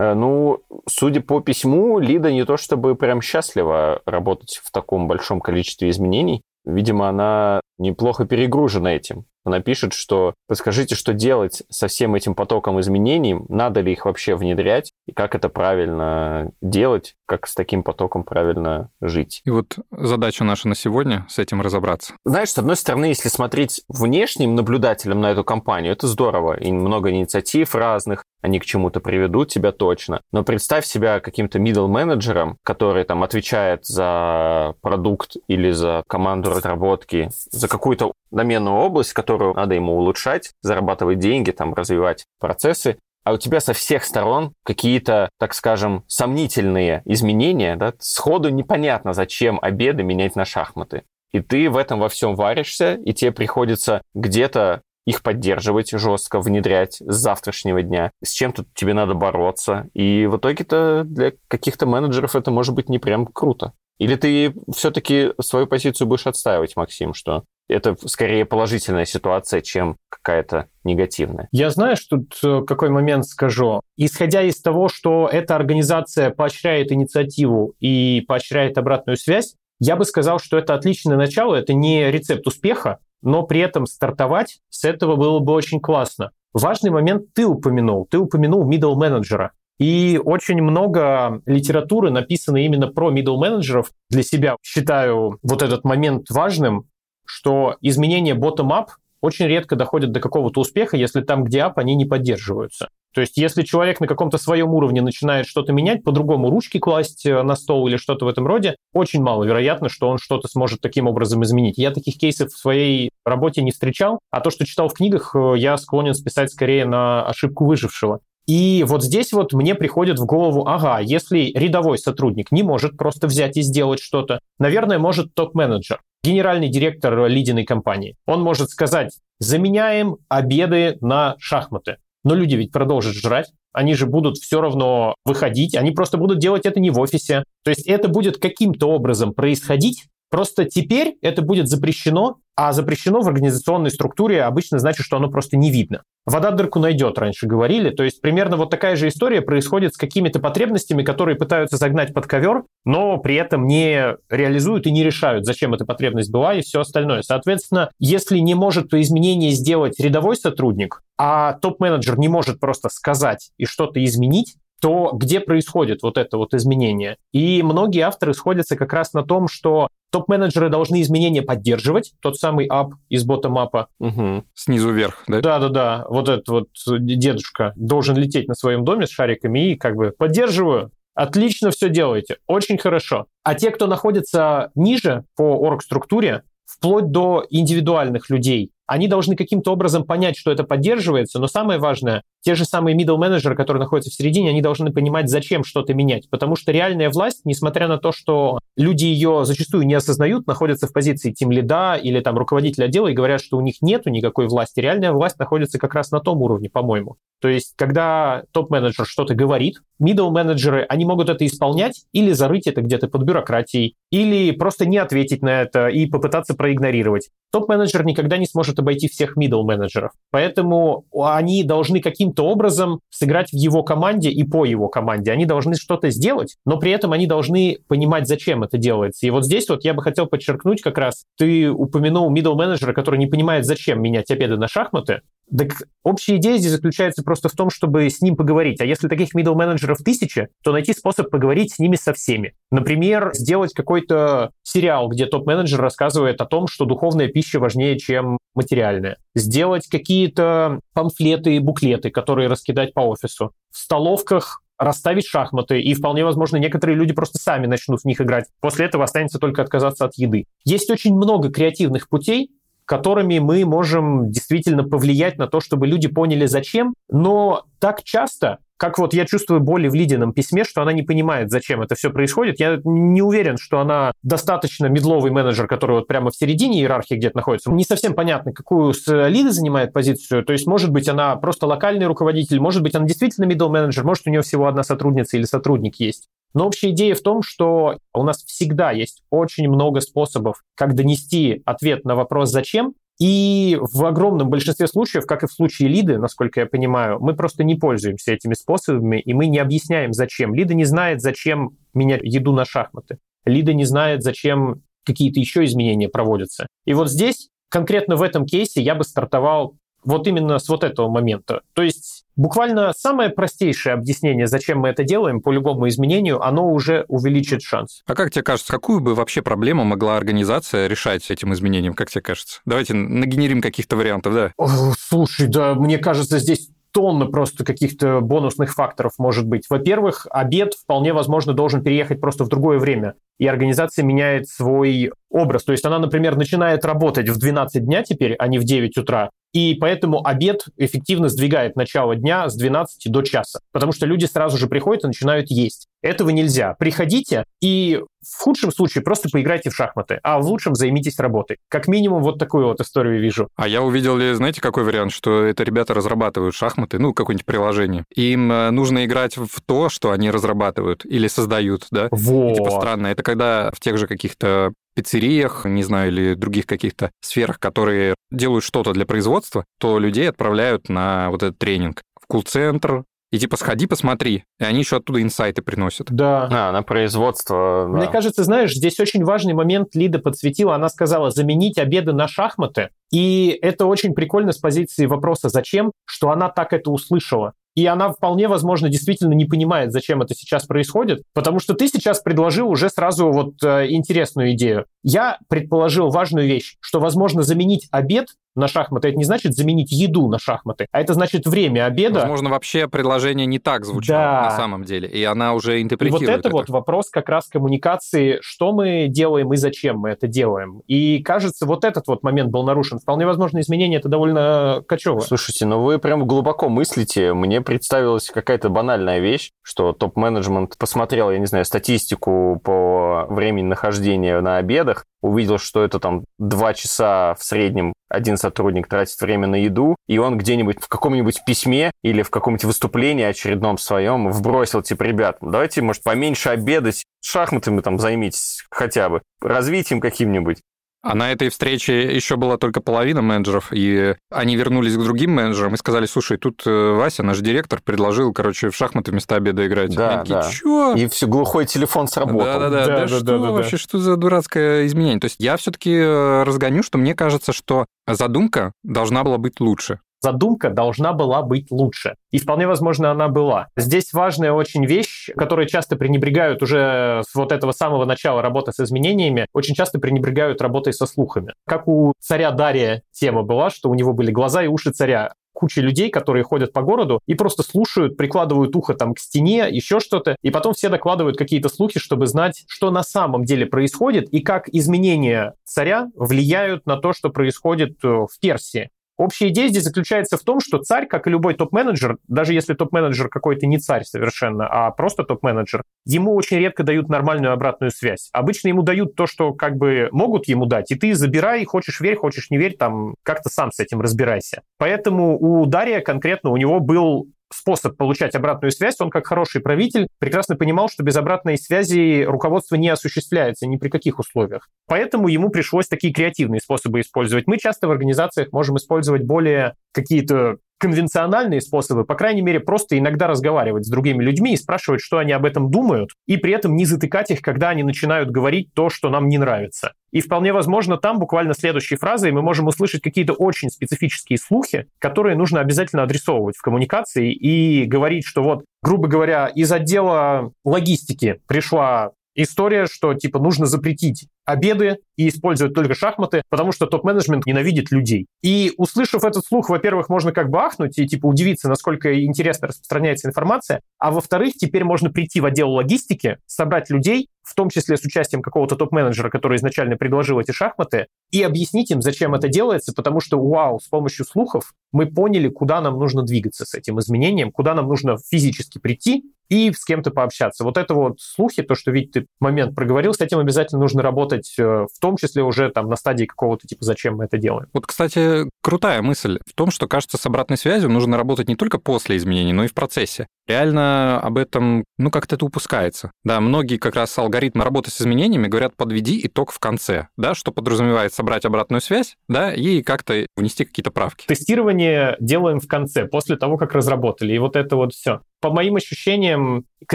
Ну, 0.00 0.60
судя 0.88 1.20
по 1.20 1.40
письму, 1.40 1.98
Лида 1.98 2.32
не 2.32 2.44
то 2.44 2.56
чтобы 2.56 2.94
прям 2.94 3.20
счастлива 3.20 4.00
работать 4.06 4.60
в 4.62 4.70
таком 4.70 5.08
большом 5.08 5.40
количестве 5.40 5.90
изменений. 5.90 6.42
Видимо, 6.64 7.08
она 7.08 7.60
неплохо 7.78 8.24
перегружена 8.24 8.94
этим. 8.94 9.24
Она 9.44 9.60
пишет, 9.60 9.92
что 9.92 10.34
подскажите, 10.48 10.94
что 10.94 11.12
делать 11.12 11.62
со 11.68 11.88
всем 11.88 12.14
этим 12.14 12.34
потоком 12.34 12.80
изменений, 12.80 13.36
надо 13.48 13.80
ли 13.80 13.92
их 13.92 14.04
вообще 14.04 14.34
внедрять, 14.36 14.92
и 15.06 15.12
как 15.12 15.34
это 15.34 15.48
правильно 15.48 16.50
делать, 16.60 17.14
как 17.26 17.46
с 17.46 17.54
таким 17.54 17.82
потоком 17.82 18.24
правильно 18.24 18.90
жить. 19.00 19.40
И 19.44 19.50
вот 19.50 19.78
задача 19.90 20.44
наша 20.44 20.68
на 20.68 20.74
сегодня 20.74 21.26
с 21.28 21.38
этим 21.38 21.60
разобраться. 21.62 22.14
Знаешь, 22.24 22.50
с 22.50 22.58
одной 22.58 22.76
стороны, 22.76 23.06
если 23.06 23.28
смотреть 23.28 23.82
внешним 23.88 24.54
наблюдателем 24.54 25.20
на 25.20 25.30
эту 25.30 25.44
компанию, 25.44 25.92
это 25.92 26.06
здорово, 26.06 26.54
и 26.54 26.70
много 26.72 27.10
инициатив 27.10 27.74
разных, 27.74 28.24
они 28.42 28.58
к 28.58 28.64
чему-то 28.64 29.00
приведут 29.00 29.48
тебя 29.48 29.72
точно. 29.72 30.22
Но 30.32 30.44
представь 30.44 30.86
себя 30.86 31.20
каким-то 31.20 31.58
middle 31.58 31.88
менеджером, 31.88 32.58
который 32.62 33.04
там 33.04 33.22
отвечает 33.22 33.84
за 33.84 34.74
продукт 34.80 35.36
или 35.46 35.70
за 35.70 36.02
команду 36.06 36.50
разработки, 36.50 37.30
за 37.50 37.68
какую-то 37.68 38.12
доменную 38.30 38.76
область, 38.76 39.12
которую 39.12 39.54
надо 39.54 39.74
ему 39.74 39.96
улучшать, 39.96 40.52
зарабатывать 40.62 41.18
деньги, 41.18 41.50
там, 41.50 41.74
развивать 41.74 42.24
процессы, 42.38 42.98
а 43.24 43.32
у 43.32 43.36
тебя 43.36 43.60
со 43.60 43.72
всех 43.74 44.04
сторон 44.04 44.52
какие-то, 44.64 45.28
так 45.38 45.54
скажем, 45.54 46.04
сомнительные 46.06 47.02
изменения, 47.04 47.76
да, 47.76 47.92
сходу 47.98 48.48
непонятно, 48.48 49.12
зачем 49.12 49.58
обеды 49.60 50.02
менять 50.02 50.36
на 50.36 50.44
шахматы. 50.44 51.04
И 51.32 51.40
ты 51.40 51.70
в 51.70 51.76
этом 51.76 52.00
во 52.00 52.08
всем 52.08 52.34
варишься, 52.34 52.94
и 52.94 53.12
тебе 53.12 53.30
приходится 53.30 54.02
где-то 54.14 54.82
их 55.06 55.22
поддерживать 55.22 55.90
жестко, 55.90 56.40
внедрять 56.40 56.94
с 56.94 57.14
завтрашнего 57.14 57.82
дня. 57.82 58.10
С 58.22 58.30
чем-то 58.32 58.64
тебе 58.74 58.94
надо 58.94 59.14
бороться. 59.14 59.88
И 59.94 60.26
в 60.26 60.36
итоге-то 60.36 61.04
для 61.04 61.32
каких-то 61.48 61.86
менеджеров 61.86 62.36
это 62.36 62.50
может 62.50 62.74
быть 62.74 62.88
не 62.88 62.98
прям 62.98 63.26
круто. 63.26 63.72
Или 63.98 64.16
ты 64.16 64.54
все-таки 64.74 65.32
свою 65.40 65.66
позицию 65.66 66.06
будешь 66.08 66.26
отстаивать, 66.26 66.76
Максим, 66.76 67.14
что 67.14 67.44
это 67.70 67.96
скорее 68.06 68.44
положительная 68.44 69.04
ситуация, 69.04 69.60
чем 69.60 69.96
какая-то 70.08 70.68
негативная. 70.84 71.48
Я 71.52 71.70
знаю, 71.70 71.96
что 71.96 72.18
тут 72.18 72.38
э, 72.42 72.64
какой 72.66 72.90
момент 72.90 73.26
скажу. 73.26 73.80
Исходя 73.96 74.42
из 74.42 74.60
того, 74.60 74.88
что 74.88 75.28
эта 75.30 75.56
организация 75.56 76.30
поощряет 76.30 76.92
инициативу 76.92 77.74
и 77.80 78.24
поощряет 78.26 78.78
обратную 78.78 79.16
связь, 79.16 79.54
я 79.78 79.96
бы 79.96 80.04
сказал, 80.04 80.38
что 80.38 80.58
это 80.58 80.74
отличное 80.74 81.16
начало, 81.16 81.54
это 81.54 81.72
не 81.72 82.10
рецепт 82.10 82.46
успеха, 82.46 82.98
но 83.22 83.44
при 83.44 83.60
этом 83.60 83.86
стартовать 83.86 84.60
с 84.68 84.84
этого 84.84 85.16
было 85.16 85.38
бы 85.38 85.52
очень 85.52 85.80
классно. 85.80 86.32
Важный 86.52 86.90
момент 86.90 87.32
ты 87.32 87.46
упомянул. 87.46 88.06
Ты 88.10 88.18
упомянул 88.18 88.68
middle 88.68 88.96
менеджера. 88.96 89.52
И 89.78 90.20
очень 90.22 90.60
много 90.60 91.40
литературы 91.46 92.10
написано 92.10 92.58
именно 92.58 92.88
про 92.88 93.10
middle 93.10 93.38
менеджеров. 93.38 93.90
Для 94.10 94.22
себя 94.22 94.56
считаю 94.62 95.38
вот 95.42 95.62
этот 95.62 95.84
момент 95.84 96.28
важным, 96.28 96.89
что 97.30 97.76
изменения 97.80 98.34
bottom-up 98.34 98.88
очень 99.20 99.46
редко 99.46 99.76
доходят 99.76 100.12
до 100.12 100.20
какого-то 100.20 100.60
успеха, 100.60 100.96
если 100.96 101.20
там, 101.20 101.44
где 101.44 101.60
ап, 101.60 101.78
они 101.78 101.94
не 101.94 102.06
поддерживаются. 102.06 102.88
То 103.12 103.20
есть, 103.20 103.36
если 103.36 103.62
человек 103.62 104.00
на 104.00 104.06
каком-то 104.06 104.38
своем 104.38 104.72
уровне 104.72 105.02
начинает 105.02 105.46
что-то 105.46 105.72
менять, 105.72 106.04
по-другому 106.04 106.48
ручки 106.48 106.78
класть 106.78 107.26
э, 107.26 107.42
на 107.42 107.56
стол 107.56 107.88
или 107.88 107.96
что-то 107.96 108.24
в 108.24 108.28
этом 108.28 108.46
роде, 108.46 108.76
очень 108.92 109.20
маловероятно, 109.20 109.88
что 109.88 110.08
он 110.08 110.18
что-то 110.18 110.46
сможет 110.46 110.80
таким 110.80 111.08
образом 111.08 111.42
изменить. 111.42 111.76
Я 111.76 111.90
таких 111.90 112.18
кейсов 112.18 112.50
в 112.50 112.58
своей 112.58 113.10
работе 113.24 113.62
не 113.62 113.72
встречал, 113.72 114.20
а 114.30 114.40
то, 114.40 114.50
что 114.50 114.64
читал 114.64 114.88
в 114.88 114.94
книгах, 114.94 115.34
э, 115.34 115.54
я 115.56 115.76
склонен 115.76 116.14
списать 116.14 116.52
скорее 116.52 116.84
на 116.84 117.26
ошибку 117.26 117.66
выжившего. 117.66 118.20
И 118.46 118.84
вот 118.86 119.04
здесь 119.04 119.32
вот 119.32 119.52
мне 119.52 119.74
приходит 119.74 120.18
в 120.18 120.26
голову, 120.26 120.66
ага, 120.66 120.98
если 121.00 121.52
рядовой 121.54 121.98
сотрудник 121.98 122.50
не 122.50 122.62
может 122.62 122.96
просто 122.96 123.26
взять 123.26 123.56
и 123.56 123.62
сделать 123.62 124.00
что-то, 124.00 124.40
наверное, 124.58 124.98
может 124.98 125.34
топ-менеджер, 125.34 126.00
генеральный 126.22 126.68
директор 126.68 127.26
лидиной 127.26 127.64
компании. 127.64 128.16
Он 128.26 128.42
может 128.42 128.70
сказать, 128.70 129.12
заменяем 129.38 130.16
обеды 130.28 130.98
на 131.00 131.36
шахматы. 131.38 131.96
Но 132.24 132.34
люди 132.34 132.54
ведь 132.54 132.72
продолжат 132.72 133.14
жрать, 133.14 133.50
они 133.72 133.94
же 133.94 134.06
будут 134.06 134.36
все 134.36 134.60
равно 134.60 135.14
выходить, 135.24 135.76
они 135.76 135.92
просто 135.92 136.18
будут 136.18 136.38
делать 136.38 136.66
это 136.66 136.80
не 136.80 136.90
в 136.90 136.98
офисе. 136.98 137.44
То 137.64 137.70
есть 137.70 137.86
это 137.86 138.08
будет 138.08 138.38
каким-то 138.38 138.88
образом 138.88 139.32
происходить, 139.32 140.06
просто 140.30 140.64
теперь 140.64 141.16
это 141.22 141.42
будет 141.42 141.68
запрещено, 141.68 142.36
а 142.56 142.72
запрещено 142.72 143.20
в 143.20 143.28
организационной 143.28 143.90
структуре 143.90 144.42
обычно 144.42 144.78
значит, 144.78 145.04
что 145.04 145.16
оно 145.16 145.28
просто 145.28 145.56
не 145.56 145.70
видно. 145.70 146.02
Вода 146.26 146.50
дырку 146.50 146.78
найдет, 146.78 147.18
раньше 147.18 147.46
говорили. 147.46 147.90
То 147.90 148.04
есть 148.04 148.20
примерно 148.20 148.56
вот 148.56 148.70
такая 148.70 148.96
же 148.96 149.08
история 149.08 149.40
происходит 149.40 149.94
с 149.94 149.96
какими-то 149.96 150.38
потребностями, 150.38 151.02
которые 151.02 151.36
пытаются 151.36 151.76
загнать 151.76 152.12
под 152.12 152.26
ковер, 152.26 152.64
но 152.84 153.16
при 153.18 153.36
этом 153.36 153.66
не 153.66 154.16
реализуют 154.28 154.86
и 154.86 154.90
не 154.90 155.02
решают, 155.02 155.46
зачем 155.46 155.74
эта 155.74 155.84
потребность 155.84 156.30
была 156.30 156.54
и 156.54 156.60
все 156.60 156.80
остальное. 156.80 157.22
Соответственно, 157.22 157.90
если 157.98 158.38
не 158.38 158.54
может 158.54 158.90
то 158.90 159.00
изменение 159.00 159.50
сделать 159.52 159.98
рядовой 159.98 160.36
сотрудник, 160.36 161.02
а 161.18 161.54
топ-менеджер 161.54 162.18
не 162.18 162.28
может 162.28 162.60
просто 162.60 162.88
сказать 162.90 163.50
и 163.56 163.64
что-то 163.64 164.04
изменить, 164.04 164.56
то 164.80 165.12
где 165.14 165.40
происходит 165.40 166.02
вот 166.02 166.18
это 166.18 166.36
вот 166.38 166.54
изменение? 166.54 167.16
И 167.32 167.62
многие 167.62 168.00
авторы 168.00 168.34
сходятся 168.34 168.76
как 168.76 168.92
раз 168.92 169.12
на 169.12 169.22
том, 169.22 169.48
что 169.48 169.88
топ-менеджеры 170.10 170.68
должны 170.68 171.00
изменения 171.02 171.42
поддерживать, 171.42 172.12
тот 172.20 172.36
самый 172.36 172.66
ап 172.66 172.94
из 173.08 173.24
ботом-апа. 173.24 173.88
Угу. 174.00 174.44
Снизу 174.54 174.90
вверх, 174.90 175.22
да? 175.28 175.40
Да-да-да, 175.40 176.06
вот 176.08 176.28
этот 176.28 176.48
вот 176.48 176.68
дедушка 176.86 177.72
должен 177.76 178.16
лететь 178.16 178.48
на 178.48 178.54
своем 178.54 178.84
доме 178.84 179.06
с 179.06 179.10
шариками 179.10 179.70
и 179.70 179.76
как 179.76 179.94
бы 179.94 180.12
поддерживаю, 180.16 180.90
отлично 181.14 181.70
все 181.70 181.88
делаете, 181.88 182.38
очень 182.46 182.78
хорошо. 182.78 183.26
А 183.44 183.54
те, 183.54 183.70
кто 183.70 183.86
находится 183.86 184.70
ниже 184.74 185.24
по 185.36 185.56
орг-структуре, 185.56 186.42
вплоть 186.66 187.10
до 187.10 187.44
индивидуальных 187.50 188.30
людей, 188.30 188.70
они 188.86 189.06
должны 189.06 189.36
каким-то 189.36 189.72
образом 189.72 190.04
понять, 190.04 190.36
что 190.36 190.50
это 190.50 190.64
поддерживается, 190.64 191.38
но 191.38 191.46
самое 191.46 191.78
важное, 191.78 192.22
те 192.42 192.54
же 192.54 192.64
самые 192.64 192.96
middle 192.96 193.16
менеджеры, 193.16 193.54
которые 193.54 193.80
находятся 193.80 194.10
в 194.10 194.14
середине, 194.14 194.50
они 194.50 194.62
должны 194.62 194.92
понимать, 194.92 195.28
зачем 195.28 195.64
что-то 195.64 195.94
менять. 195.94 196.28
Потому 196.30 196.56
что 196.56 196.72
реальная 196.72 197.10
власть, 197.10 197.42
несмотря 197.44 197.88
на 197.88 197.98
то, 197.98 198.12
что 198.12 198.58
люди 198.76 199.04
ее 199.04 199.44
зачастую 199.44 199.84
не 199.86 199.94
осознают, 199.94 200.46
находятся 200.46 200.86
в 200.86 200.92
позиции 200.92 201.32
тим 201.32 201.50
лида 201.50 201.96
или 201.96 202.20
там 202.20 202.38
руководителя 202.38 202.86
отдела 202.86 203.08
и 203.08 203.14
говорят, 203.14 203.42
что 203.42 203.56
у 203.56 203.60
них 203.60 203.76
нету 203.82 204.10
никакой 204.10 204.46
власти. 204.46 204.80
Реальная 204.80 205.12
власть 205.12 205.38
находится 205.38 205.78
как 205.78 205.94
раз 205.94 206.10
на 206.10 206.20
том 206.20 206.40
уровне, 206.42 206.70
по-моему. 206.70 207.16
То 207.40 207.48
есть, 207.48 207.72
когда 207.76 208.44
топ-менеджер 208.52 209.06
что-то 209.06 209.34
говорит, 209.34 209.80
middle 210.02 210.30
менеджеры, 210.30 210.84
они 210.88 211.04
могут 211.04 211.30
это 211.30 211.46
исполнять 211.46 212.04
или 212.12 212.32
зарыть 212.32 212.66
это 212.66 212.82
где-то 212.82 213.08
под 213.08 213.22
бюрократией, 213.22 213.96
или 214.10 214.50
просто 214.52 214.86
не 214.86 214.98
ответить 214.98 215.42
на 215.42 215.62
это 215.62 215.88
и 215.88 216.06
попытаться 216.06 216.54
проигнорировать. 216.54 217.30
Топ-менеджер 217.50 218.04
никогда 218.04 218.36
не 218.36 218.46
сможет 218.46 218.78
обойти 218.78 219.08
всех 219.08 219.36
middle 219.36 219.62
менеджеров. 219.62 220.12
Поэтому 220.30 221.06
они 221.12 221.64
должны 221.64 222.00
каким-то 222.30 222.44
образом 222.44 223.00
сыграть 223.10 223.50
в 223.50 223.56
его 223.56 223.82
команде 223.82 224.30
и 224.30 224.44
по 224.44 224.64
его 224.64 224.88
команде. 224.88 225.32
Они 225.32 225.46
должны 225.46 225.74
что-то 225.74 226.10
сделать, 226.10 226.56
но 226.64 226.78
при 226.78 226.92
этом 226.92 227.12
они 227.12 227.26
должны 227.26 227.78
понимать, 227.88 228.26
зачем 228.26 228.62
это 228.62 228.78
делается. 228.78 229.26
И 229.26 229.30
вот 229.30 229.44
здесь 229.44 229.68
вот 229.68 229.84
я 229.84 229.94
бы 229.94 230.02
хотел 230.02 230.26
подчеркнуть 230.26 230.82
как 230.82 230.98
раз, 230.98 231.24
ты 231.36 231.70
упомянул 231.70 232.32
middle 232.32 232.54
менеджера, 232.54 232.92
который 232.92 233.18
не 233.18 233.26
понимает, 233.26 233.64
зачем 233.64 234.00
менять 234.00 234.30
обеды 234.30 234.56
на 234.56 234.68
шахматы. 234.68 235.22
Так 235.56 235.82
общая 236.04 236.36
идея 236.36 236.58
здесь 236.58 236.72
заключается 236.72 237.22
просто 237.22 237.48
в 237.48 237.52
том, 237.52 237.70
чтобы 237.70 238.08
с 238.08 238.20
ним 238.20 238.36
поговорить. 238.36 238.80
А 238.80 238.84
если 238.84 239.08
таких 239.08 239.34
middle 239.34 239.54
менеджеров 239.54 239.98
тысяча, 239.98 240.48
то 240.62 240.72
найти 240.72 240.92
способ 240.92 241.30
поговорить 241.30 241.74
с 241.74 241.78
ними 241.78 241.96
со 241.96 242.12
всеми. 242.12 242.54
Например, 242.70 243.30
сделать 243.34 243.72
какой-то 243.74 244.52
сериал, 244.62 245.08
где 245.08 245.26
топ-менеджер 245.26 245.80
рассказывает 245.80 246.40
о 246.40 246.46
том, 246.46 246.66
что 246.68 246.84
духовная 246.84 247.28
пища 247.28 247.58
важнее, 247.58 247.98
чем 247.98 248.38
материальная. 248.54 249.16
Сделать 249.34 249.88
какие-то 249.88 250.80
памфлеты 250.94 251.56
и 251.56 251.58
буклеты, 251.58 252.10
которые 252.10 252.48
раскидать 252.48 252.94
по 252.94 253.00
офису. 253.00 253.52
В 253.72 253.78
столовках 253.78 254.62
расставить 254.80 255.26
шахматы, 255.26 255.80
и 255.80 255.92
вполне 255.92 256.24
возможно, 256.24 256.56
некоторые 256.56 256.96
люди 256.96 257.12
просто 257.12 257.38
сами 257.38 257.66
начнут 257.66 258.00
в 258.00 258.06
них 258.06 258.20
играть. 258.20 258.46
После 258.60 258.86
этого 258.86 259.04
останется 259.04 259.38
только 259.38 259.60
отказаться 259.60 260.06
от 260.06 260.14
еды. 260.16 260.46
Есть 260.64 260.90
очень 260.90 261.14
много 261.14 261.50
креативных 261.50 262.08
путей, 262.08 262.50
которыми 262.90 263.38
мы 263.38 263.64
можем 263.64 264.32
действительно 264.32 264.82
повлиять 264.82 265.38
на 265.38 265.46
то, 265.46 265.60
чтобы 265.60 265.86
люди 265.86 266.08
поняли, 266.08 266.46
зачем. 266.46 266.92
Но 267.08 267.62
так 267.78 268.02
часто 268.02 268.58
как 268.76 268.98
вот 268.98 269.12
я 269.12 269.26
чувствую 269.26 269.60
боли 269.60 269.88
в 269.88 269.94
Лидином 269.94 270.32
письме, 270.32 270.64
что 270.64 270.80
она 270.80 270.94
не 270.94 271.02
понимает, 271.02 271.50
зачем 271.50 271.82
это 271.82 271.94
все 271.94 272.08
происходит. 272.10 272.58
Я 272.58 272.80
не 272.82 273.20
уверен, 273.20 273.58
что 273.58 273.78
она 273.78 274.12
достаточно 274.22 274.86
медловый 274.86 275.30
менеджер, 275.30 275.66
который 275.66 275.96
вот 275.96 276.08
прямо 276.08 276.30
в 276.30 276.34
середине 276.34 276.80
иерархии 276.80 277.14
где-то 277.14 277.36
находится. 277.36 277.70
Не 277.70 277.84
совсем 277.84 278.14
понятно, 278.14 278.54
какую 278.54 278.94
с 278.94 279.06
Лида 279.06 279.52
занимает 279.52 279.92
позицию. 279.92 280.46
То 280.46 280.54
есть, 280.54 280.66
может 280.66 280.90
быть, 280.90 281.10
она 281.10 281.36
просто 281.36 281.66
локальный 281.66 282.06
руководитель, 282.06 282.58
может 282.58 282.82
быть, 282.82 282.94
она 282.94 283.04
действительно 283.04 283.44
middle 283.44 283.68
менеджер, 283.68 284.02
может, 284.02 284.26
у 284.26 284.30
нее 284.30 284.40
всего 284.40 284.66
одна 284.66 284.82
сотрудница 284.82 285.36
или 285.36 285.44
сотрудник 285.44 285.96
есть. 286.00 286.28
Но 286.54 286.66
общая 286.66 286.90
идея 286.90 287.14
в 287.14 287.20
том, 287.20 287.42
что 287.42 287.98
у 288.14 288.22
нас 288.22 288.44
всегда 288.44 288.90
есть 288.90 289.22
очень 289.30 289.68
много 289.68 290.00
способов, 290.00 290.62
как 290.74 290.94
донести 290.94 291.62
ответ 291.64 292.04
на 292.04 292.14
вопрос 292.14 292.50
«зачем?», 292.50 292.94
и 293.20 293.76
в 293.78 294.06
огромном 294.06 294.48
большинстве 294.48 294.86
случаев, 294.86 295.26
как 295.26 295.42
и 295.42 295.46
в 295.46 295.52
случае 295.52 295.90
лиды, 295.90 296.16
насколько 296.16 296.60
я 296.60 296.66
понимаю, 296.66 297.18
мы 297.20 297.34
просто 297.34 297.64
не 297.64 297.74
пользуемся 297.74 298.32
этими 298.32 298.54
способами, 298.54 299.20
и 299.20 299.34
мы 299.34 299.46
не 299.46 299.58
объясняем, 299.58 300.14
зачем. 300.14 300.54
Лида 300.54 300.72
не 300.72 300.84
знает, 300.86 301.20
зачем 301.20 301.76
менять 301.92 302.22
еду 302.22 302.52
на 302.52 302.64
шахматы. 302.64 303.18
Лида 303.44 303.74
не 303.74 303.84
знает, 303.84 304.22
зачем 304.22 304.82
какие-то 305.04 305.38
еще 305.38 305.64
изменения 305.64 306.08
проводятся. 306.08 306.66
И 306.86 306.94
вот 306.94 307.10
здесь, 307.10 307.50
конкретно 307.68 308.16
в 308.16 308.22
этом 308.22 308.46
кейсе, 308.46 308.80
я 308.80 308.94
бы 308.94 309.04
стартовал 309.04 309.74
вот 310.04 310.26
именно 310.26 310.58
с 310.58 310.68
вот 310.68 310.84
этого 310.84 311.08
момента. 311.08 311.62
То 311.74 311.82
есть 311.82 312.24
буквально 312.36 312.92
самое 312.96 313.30
простейшее 313.30 313.94
объяснение, 313.94 314.46
зачем 314.46 314.78
мы 314.78 314.88
это 314.88 315.04
делаем 315.04 315.40
по 315.40 315.52
любому 315.52 315.88
изменению, 315.88 316.42
оно 316.42 316.70
уже 316.70 317.04
увеличит 317.08 317.62
шанс. 317.62 318.02
А 318.06 318.14
как 318.14 318.30
тебе 318.30 318.42
кажется, 318.42 318.72
какую 318.72 319.00
бы 319.00 319.14
вообще 319.14 319.42
проблему 319.42 319.84
могла 319.84 320.16
организация 320.16 320.86
решать 320.86 321.30
этим 321.30 321.52
изменением, 321.52 321.94
как 321.94 322.10
тебе 322.10 322.22
кажется? 322.22 322.60
Давайте 322.64 322.94
нагенерим 322.94 323.60
каких-то 323.60 323.96
вариантов, 323.96 324.34
да? 324.34 324.52
слушай, 324.98 325.48
да, 325.48 325.74
мне 325.74 325.98
кажется, 325.98 326.38
здесь 326.38 326.70
тонна 326.92 327.26
просто 327.26 327.64
каких-то 327.64 328.20
бонусных 328.20 328.74
факторов 328.74 329.12
может 329.18 329.46
быть. 329.46 329.66
Во-первых, 329.68 330.26
обед 330.30 330.74
вполне 330.74 331.12
возможно 331.12 331.52
должен 331.52 331.82
переехать 331.82 332.20
просто 332.20 332.44
в 332.44 332.48
другое 332.48 332.78
время, 332.78 333.14
и 333.38 333.46
организация 333.46 334.04
меняет 334.04 334.48
свой 334.48 335.12
образ. 335.30 335.64
То 335.64 335.72
есть 335.72 335.84
она, 335.84 335.98
например, 335.98 336.36
начинает 336.36 336.84
работать 336.84 337.28
в 337.28 337.38
12 337.38 337.84
дня 337.84 338.02
теперь, 338.02 338.34
а 338.34 338.46
не 338.48 338.58
в 338.58 338.64
9 338.64 338.98
утра, 338.98 339.30
и 339.52 339.74
поэтому 339.74 340.26
обед 340.26 340.66
эффективно 340.76 341.28
сдвигает 341.28 341.76
начало 341.76 342.16
дня 342.16 342.48
с 342.48 342.56
12 342.56 343.10
до 343.10 343.22
часа, 343.22 343.60
потому 343.72 343.92
что 343.92 344.06
люди 344.06 344.24
сразу 344.24 344.56
же 344.56 344.66
приходят 344.66 345.04
и 345.04 345.08
начинают 345.08 345.50
есть. 345.50 345.89
Этого 346.02 346.30
нельзя. 346.30 346.74
Приходите 346.78 347.44
и 347.60 348.02
в 348.22 348.42
худшем 348.42 348.72
случае 348.72 349.02
просто 349.02 349.28
поиграйте 349.30 349.70
в 349.70 349.74
шахматы, 349.74 350.20
а 350.22 350.38
в 350.38 350.46
лучшем 350.46 350.74
займитесь 350.74 351.18
работой. 351.18 351.58
Как 351.68 351.88
минимум 351.88 352.22
вот 352.22 352.38
такую 352.38 352.66
вот 352.66 352.80
историю 352.80 353.20
вижу. 353.20 353.48
А 353.56 353.66
я 353.66 353.82
увидел 353.82 354.10
знаете, 354.34 354.60
какой 354.60 354.84
вариант, 354.84 355.12
что 355.12 355.42
это 355.42 355.62
ребята 355.62 355.94
разрабатывают 355.94 356.54
шахматы, 356.54 356.98
ну, 356.98 357.14
какое-нибудь 357.14 357.46
приложение. 357.46 358.04
Им 358.14 358.50
э, 358.52 358.70
нужно 358.70 359.04
играть 359.04 359.36
в 359.36 359.60
то, 359.64 359.88
что 359.88 360.10
они 360.10 360.30
разрабатывают 360.30 361.04
или 361.04 361.28
создают, 361.28 361.86
да? 361.90 362.08
Вот. 362.10 362.52
И, 362.52 362.54
типа 362.56 362.70
странно. 362.70 363.06
Это 363.08 363.22
когда 363.22 363.70
в 363.72 363.80
тех 363.80 363.96
же 363.96 364.06
каких-то 364.06 364.72
пиццериях, 364.94 365.64
не 365.64 365.82
знаю, 365.82 366.10
или 366.10 366.34
других 366.34 366.66
каких-то 366.66 367.10
сферах, 367.20 367.58
которые 367.58 368.14
делают 368.30 368.64
что-то 368.64 368.92
для 368.92 369.06
производства, 369.06 369.64
то 369.78 369.98
людей 369.98 370.28
отправляют 370.28 370.88
на 370.88 371.30
вот 371.30 371.42
этот 371.42 371.58
тренинг 371.58 372.02
в 372.20 372.26
кул-центр, 372.26 373.04
и 373.30 373.38
типа 373.38 373.56
сходи, 373.56 373.86
посмотри. 373.86 374.44
И 374.58 374.64
они 374.64 374.80
еще 374.80 374.96
оттуда 374.96 375.22
инсайты 375.22 375.62
приносят. 375.62 376.08
Да. 376.10 376.48
А, 376.50 376.72
на 376.72 376.82
производство. 376.82 377.88
Да. 377.90 377.98
Мне 377.98 378.08
кажется, 378.08 378.42
знаешь, 378.42 378.74
здесь 378.74 378.98
очень 378.98 379.24
важный 379.24 379.54
момент 379.54 379.94
Лида 379.94 380.18
подсветила. 380.18 380.74
Она 380.74 380.88
сказала 380.88 381.30
заменить 381.30 381.78
обеды 381.78 382.12
на 382.12 382.26
шахматы. 382.26 382.90
И 383.12 383.56
это 383.62 383.86
очень 383.86 384.14
прикольно 384.14 384.52
с 384.52 384.58
позиции 384.58 385.06
вопроса 385.06 385.48
«зачем?», 385.48 385.92
что 386.04 386.30
она 386.30 386.48
так 386.48 386.72
это 386.72 386.90
услышала. 386.90 387.54
И 387.76 387.86
она 387.86 388.10
вполне 388.10 388.48
возможно 388.48 388.88
действительно 388.88 389.32
не 389.32 389.44
понимает, 389.44 389.92
зачем 389.92 390.22
это 390.22 390.34
сейчас 390.34 390.66
происходит, 390.66 391.22
потому 391.32 391.60
что 391.60 391.74
ты 391.74 391.86
сейчас 391.86 392.20
предложил 392.20 392.68
уже 392.68 392.90
сразу 392.90 393.30
вот 393.30 393.62
э, 393.62 393.86
интересную 393.90 394.52
идею. 394.52 394.86
Я 395.04 395.38
предположил 395.48 396.10
важную 396.10 396.48
вещь, 396.48 396.76
что 396.80 396.98
возможно 396.98 397.42
заменить 397.42 397.86
обед 397.92 398.26
на 398.54 398.68
шахматы, 398.68 399.08
это 399.08 399.16
не 399.16 399.24
значит 399.24 399.54
заменить 399.54 399.92
еду 399.92 400.28
на 400.28 400.38
шахматы, 400.38 400.86
а 400.92 401.00
это 401.00 401.14
значит 401.14 401.46
время 401.46 401.86
обеда. 401.86 402.20
Возможно, 402.20 402.50
вообще 402.50 402.88
предложение 402.88 403.46
не 403.46 403.58
так 403.58 403.84
звучало 403.84 404.20
да. 404.20 404.42
на 404.42 404.56
самом 404.56 404.84
деле, 404.84 405.08
и 405.08 405.22
она 405.24 405.54
уже 405.54 405.80
интерпретирует 405.82 406.22
И 406.22 406.26
вот 406.26 406.32
это, 406.32 406.48
это 406.48 406.56
вот 406.56 406.68
вопрос 406.68 407.10
как 407.10 407.28
раз 407.28 407.46
коммуникации, 407.48 408.38
что 408.42 408.72
мы 408.72 409.06
делаем 409.08 409.52
и 409.52 409.56
зачем 409.56 409.98
мы 409.98 410.10
это 410.10 410.26
делаем. 410.26 410.82
И 410.86 411.22
кажется, 411.22 411.66
вот 411.66 411.84
этот 411.84 412.06
вот 412.06 412.22
момент 412.22 412.50
был 412.50 412.64
нарушен. 412.64 412.98
Вполне 412.98 413.26
возможно, 413.26 413.60
изменение 413.60 413.98
это 413.98 414.08
довольно 414.08 414.82
кочево. 414.88 415.20
Слушайте, 415.20 415.66
ну 415.66 415.80
вы 415.82 415.98
прям 415.98 416.26
глубоко 416.26 416.68
мыслите. 416.68 417.34
Мне 417.34 417.60
представилась 417.60 418.30
какая-то 418.30 418.68
банальная 418.68 419.20
вещь, 419.20 419.52
что 419.62 419.92
топ-менеджмент 419.92 420.76
посмотрел, 420.78 421.30
я 421.30 421.38
не 421.38 421.46
знаю, 421.46 421.64
статистику 421.64 422.60
по 422.62 423.26
времени 423.28 423.66
нахождения 423.66 424.40
на 424.40 424.56
обедах, 424.58 425.06
увидел, 425.22 425.58
что 425.58 425.84
это 425.84 425.98
там 425.98 426.24
два 426.38 426.74
часа 426.74 427.34
в 427.34 427.42
среднем 427.42 427.92
один 428.08 428.36
сотрудник 428.36 428.88
тратит 428.88 429.20
время 429.20 429.46
на 429.46 429.54
еду, 429.56 429.96
и 430.08 430.18
он 430.18 430.36
где-нибудь 430.36 430.82
в 430.82 430.88
каком-нибудь 430.88 431.44
письме 431.46 431.92
или 432.02 432.22
в 432.22 432.30
каком-нибудь 432.30 432.64
выступлении 432.64 433.24
очередном 433.24 433.78
своем 433.78 434.30
вбросил, 434.30 434.82
типа, 434.82 435.04
ребят, 435.04 435.38
давайте, 435.40 435.80
может, 435.80 436.02
поменьше 436.02 436.48
обедать, 436.48 437.04
шахматами 437.22 437.80
там 437.80 437.98
займитесь 437.98 438.64
хотя 438.70 439.08
бы, 439.08 439.22
развитием 439.40 440.00
каким-нибудь. 440.00 440.58
А 441.02 441.14
на 441.14 441.32
этой 441.32 441.48
встрече 441.48 442.14
еще 442.14 442.36
была 442.36 442.58
только 442.58 442.82
половина 442.82 443.22
менеджеров, 443.22 443.68
и 443.72 444.16
они 444.30 444.56
вернулись 444.56 444.96
к 444.96 445.00
другим 445.00 445.32
менеджерам 445.32 445.74
и 445.74 445.78
сказали, 445.78 446.04
слушай, 446.04 446.36
тут 446.36 446.62
э, 446.66 446.92
Вася, 446.92 447.22
наш 447.22 447.38
директор, 447.40 447.80
предложил, 447.82 448.34
короче, 448.34 448.68
в 448.68 448.76
шахматы 448.76 449.10
вместо 449.10 449.36
обеда 449.36 449.66
играть. 449.66 449.94
Да, 449.94 450.18
такие, 450.18 450.34
да. 450.34 450.50
Чё? 450.50 450.94
И 450.94 451.08
все, 451.08 451.26
глухой 451.26 451.64
телефон 451.64 452.06
сработал. 452.06 452.60
Да-да-да, 452.60 452.86
да, 452.86 452.96
да, 453.00 453.08
что 453.08 453.24
да, 453.24 453.38
да, 453.38 453.50
вообще, 453.50 453.72
да. 453.72 453.78
что 453.78 453.98
за 453.98 454.16
дурацкое 454.16 454.86
изменение? 454.86 455.20
То 455.20 455.26
есть 455.26 455.36
я 455.38 455.56
все-таки 455.56 455.94
э, 455.94 456.42
разгоню, 456.42 456.82
что 456.82 456.98
мне 456.98 457.14
кажется, 457.14 457.54
что 457.54 457.86
задумка 458.06 458.72
должна 458.82 459.24
была 459.24 459.38
быть 459.38 459.58
лучше 459.58 460.00
задумка 460.20 460.70
должна 460.70 461.12
была 461.12 461.42
быть 461.42 461.70
лучше. 461.70 462.14
И 462.30 462.38
вполне 462.38 462.66
возможно, 462.66 463.10
она 463.10 463.28
была. 463.28 463.68
Здесь 463.76 464.12
важная 464.12 464.52
очень 464.52 464.86
вещь, 464.86 465.30
которую 465.36 465.66
часто 465.66 465.96
пренебрегают 465.96 466.62
уже 466.62 467.22
с 467.28 467.34
вот 467.34 467.52
этого 467.52 467.72
самого 467.72 468.04
начала 468.04 468.42
работы 468.42 468.72
с 468.72 468.80
изменениями, 468.80 469.46
очень 469.52 469.74
часто 469.74 469.98
пренебрегают 469.98 470.60
работой 470.60 470.92
со 470.92 471.06
слухами. 471.06 471.52
Как 471.66 471.88
у 471.88 472.12
царя 472.20 472.50
Дария 472.50 473.02
тема 473.12 473.42
была, 473.42 473.70
что 473.70 473.90
у 473.90 473.94
него 473.94 474.12
были 474.12 474.30
глаза 474.30 474.62
и 474.62 474.68
уши 474.68 474.90
царя 474.90 475.32
куча 475.60 475.82
людей, 475.82 476.10
которые 476.10 476.42
ходят 476.42 476.72
по 476.72 476.80
городу 476.80 477.20
и 477.26 477.34
просто 477.34 477.62
слушают, 477.62 478.16
прикладывают 478.16 478.74
ухо 478.74 478.94
там 478.94 479.14
к 479.14 479.18
стене, 479.18 479.66
еще 479.70 480.00
что-то, 480.00 480.36
и 480.42 480.50
потом 480.50 480.72
все 480.72 480.88
докладывают 480.88 481.36
какие-то 481.36 481.68
слухи, 481.68 482.00
чтобы 482.00 482.26
знать, 482.26 482.64
что 482.66 482.90
на 482.90 483.02
самом 483.02 483.44
деле 483.44 483.66
происходит 483.66 484.30
и 484.30 484.40
как 484.40 484.68
изменения 484.68 485.54
царя 485.64 486.08
влияют 486.14 486.86
на 486.86 486.96
то, 486.96 487.12
что 487.12 487.28
происходит 487.28 487.98
э, 488.02 488.08
в 488.08 488.40
Персии. 488.40 488.88
Общая 489.20 489.48
идея 489.48 489.68
здесь 489.68 489.84
заключается 489.84 490.38
в 490.38 490.40
том, 490.40 490.60
что 490.60 490.78
царь, 490.78 491.06
как 491.06 491.26
и 491.26 491.30
любой 491.30 491.52
топ-менеджер, 491.52 492.16
даже 492.26 492.54
если 492.54 492.72
топ-менеджер 492.72 493.28
какой-то 493.28 493.66
не 493.66 493.76
царь 493.76 494.02
совершенно, 494.04 494.66
а 494.66 494.90
просто 494.92 495.24
топ-менеджер, 495.24 495.82
ему 496.06 496.34
очень 496.34 496.56
редко 496.56 496.84
дают 496.84 497.10
нормальную 497.10 497.52
обратную 497.52 497.90
связь. 497.90 498.30
Обычно 498.32 498.68
ему 498.68 498.80
дают 498.80 499.16
то, 499.16 499.26
что 499.26 499.52
как 499.52 499.76
бы 499.76 500.08
могут 500.10 500.48
ему 500.48 500.64
дать, 500.64 500.90
и 500.90 500.94
ты 500.94 501.14
забирай, 501.14 501.66
хочешь 501.66 502.00
верь, 502.00 502.16
хочешь 502.16 502.48
не 502.48 502.56
верь, 502.56 502.78
там 502.78 503.14
как-то 503.22 503.50
сам 503.50 503.72
с 503.72 503.78
этим 503.78 504.00
разбирайся. 504.00 504.62
Поэтому 504.78 505.38
у 505.38 505.66
Дария 505.66 506.00
конкретно 506.00 506.48
у 506.48 506.56
него 506.56 506.80
был 506.80 507.26
способ 507.52 507.96
получать 507.96 508.34
обратную 508.34 508.70
связь, 508.70 509.00
он 509.00 509.10
как 509.10 509.26
хороший 509.26 509.60
правитель 509.60 510.08
прекрасно 510.18 510.56
понимал, 510.56 510.88
что 510.88 511.02
без 511.02 511.16
обратной 511.16 511.58
связи 511.58 512.24
руководство 512.24 512.76
не 512.76 512.88
осуществляется 512.88 513.66
ни 513.66 513.76
при 513.76 513.88
каких 513.88 514.18
условиях. 514.18 514.68
Поэтому 514.86 515.28
ему 515.28 515.50
пришлось 515.50 515.88
такие 515.88 516.12
креативные 516.12 516.60
способы 516.60 517.00
использовать. 517.00 517.46
Мы 517.46 517.58
часто 517.58 517.88
в 517.88 517.90
организациях 517.90 518.52
можем 518.52 518.76
использовать 518.76 519.22
более 519.22 519.74
какие-то 519.92 520.58
конвенциональные 520.80 521.60
способы, 521.60 522.04
по 522.04 522.14
крайней 522.14 522.40
мере, 522.40 522.58
просто 522.58 522.98
иногда 522.98 523.26
разговаривать 523.26 523.86
с 523.86 523.90
другими 523.90 524.24
людьми 524.24 524.54
и 524.54 524.56
спрашивать, 524.56 525.02
что 525.02 525.18
они 525.18 525.32
об 525.32 525.44
этом 525.44 525.70
думают, 525.70 526.10
и 526.26 526.38
при 526.38 526.52
этом 526.52 526.74
не 526.74 526.86
затыкать 526.86 527.30
их, 527.30 527.42
когда 527.42 527.68
они 527.68 527.82
начинают 527.82 528.30
говорить 528.30 528.72
то, 528.74 528.88
что 528.88 529.10
нам 529.10 529.28
не 529.28 529.38
нравится. 529.38 529.92
И 530.10 530.20
вполне 530.20 530.52
возможно, 530.52 530.96
там 530.96 531.18
буквально 531.18 531.54
следующей 531.54 531.96
фразой 531.96 532.32
мы 532.32 532.42
можем 532.42 532.66
услышать 532.66 533.02
какие-то 533.02 533.34
очень 533.34 533.68
специфические 533.68 534.38
слухи, 534.38 534.86
которые 534.98 535.36
нужно 535.36 535.60
обязательно 535.60 536.02
адресовывать 536.02 536.56
в 536.56 536.62
коммуникации 536.62 537.32
и 537.32 537.84
говорить, 537.84 538.24
что 538.24 538.42
вот, 538.42 538.64
грубо 538.82 539.06
говоря, 539.06 539.46
из 539.46 539.70
отдела 539.70 540.50
логистики 540.64 541.40
пришла 541.46 542.10
история, 542.34 542.86
что 542.86 543.14
типа 543.14 543.38
нужно 543.38 543.66
запретить 543.66 544.28
обеды 544.50 544.98
и 545.16 545.28
использовать 545.28 545.74
только 545.74 545.94
шахматы, 545.94 546.42
потому 546.48 546.72
что 546.72 546.86
топ-менеджмент 546.86 547.46
ненавидит 547.46 547.90
людей. 547.90 548.26
И 548.42 548.72
услышав 548.76 549.24
этот 549.24 549.44
слух, 549.44 549.68
во-первых, 549.68 550.08
можно 550.08 550.32
как 550.32 550.50
бы 550.50 550.60
ахнуть 550.60 550.98
и 550.98 551.06
типа 551.06 551.26
удивиться, 551.26 551.68
насколько 551.68 552.24
интересно 552.24 552.68
распространяется 552.68 553.28
информация, 553.28 553.82
а 553.98 554.10
во-вторых, 554.10 554.54
теперь 554.54 554.84
можно 554.84 555.10
прийти 555.10 555.40
в 555.40 555.44
отдел 555.44 555.70
логистики, 555.70 556.38
собрать 556.46 556.90
людей, 556.90 557.28
в 557.42 557.54
том 557.54 557.68
числе 557.68 557.96
с 557.96 558.04
участием 558.04 558.42
какого-то 558.42 558.76
топ-менеджера, 558.76 559.28
который 559.28 559.56
изначально 559.56 559.96
предложил 559.96 560.38
эти 560.38 560.52
шахматы, 560.52 561.06
и 561.30 561.42
объяснить 561.42 561.90
им, 561.90 562.00
зачем 562.00 562.34
это 562.34 562.48
делается, 562.48 562.92
потому 562.94 563.20
что, 563.20 563.42
вау, 563.42 563.80
с 563.80 563.88
помощью 563.88 564.24
слухов 564.24 564.72
мы 564.92 565.06
поняли, 565.06 565.48
куда 565.48 565.80
нам 565.80 565.98
нужно 565.98 566.22
двигаться 566.22 566.64
с 566.64 566.74
этим 566.74 567.00
изменением, 567.00 567.50
куда 567.50 567.74
нам 567.74 567.88
нужно 567.88 568.16
физически 568.18 568.78
прийти 568.78 569.24
и 569.48 569.72
с 569.72 569.84
кем-то 569.84 570.12
пообщаться. 570.12 570.62
Вот 570.62 570.76
это 570.76 570.94
вот 570.94 571.20
слухи, 571.20 571.62
то, 571.62 571.74
что, 571.74 571.90
Вить, 571.90 572.12
ты 572.12 572.26
момент 572.38 572.74
проговорил, 572.74 573.12
с 573.12 573.20
этим 573.20 573.38
обязательно 573.38 573.80
нужно 573.80 574.00
работать, 574.00 574.39
э, 574.58 574.62
в 574.62 575.00
том 575.00 575.16
числе 575.16 575.42
уже 575.42 575.70
там 575.70 575.88
на 575.88 575.96
стадии 575.96 576.24
какого-то 576.24 576.66
типа, 576.66 576.84
зачем 576.84 577.16
мы 577.16 577.24
это 577.24 577.38
делаем. 577.38 577.68
Вот, 577.72 577.86
кстати, 577.86 578.48
крутая 578.62 579.02
мысль 579.02 579.38
в 579.46 579.54
том, 579.54 579.70
что, 579.70 579.86
кажется, 579.86 580.16
с 580.16 580.26
обратной 580.26 580.56
связью 580.56 580.90
нужно 580.90 581.16
работать 581.16 581.48
не 581.48 581.56
только 581.56 581.78
после 581.78 582.16
изменений, 582.16 582.52
но 582.52 582.64
и 582.64 582.68
в 582.68 582.74
процессе. 582.74 583.26
Реально 583.46 584.20
об 584.20 584.38
этом, 584.38 584.84
ну, 584.98 585.10
как-то 585.10 585.36
это 585.36 585.44
упускается. 585.44 586.12
Да, 586.24 586.40
многие 586.40 586.76
как 586.76 586.94
раз 586.94 587.16
алгоритмы 587.18 587.64
работы 587.64 587.90
с 587.90 588.00
изменениями 588.00 588.48
говорят, 588.48 588.76
подведи 588.76 589.20
итог 589.26 589.52
в 589.52 589.58
конце, 589.58 590.08
да, 590.16 590.34
что 590.34 590.52
подразумевает 590.52 591.12
собрать 591.12 591.44
обратную 591.44 591.80
связь, 591.80 592.16
да, 592.28 592.52
и 592.54 592.82
как-то 592.82 593.26
внести 593.36 593.64
какие-то 593.64 593.90
правки. 593.90 594.26
Тестирование 594.26 595.16
делаем 595.20 595.60
в 595.60 595.66
конце, 595.66 596.06
после 596.06 596.36
того, 596.36 596.56
как 596.56 596.74
разработали, 596.74 597.34
и 597.34 597.38
вот 597.38 597.56
это 597.56 597.76
вот 597.76 597.92
все 597.92 598.20
по 598.40 598.50
моим 598.50 598.76
ощущениям, 598.76 599.64
к 599.86 599.94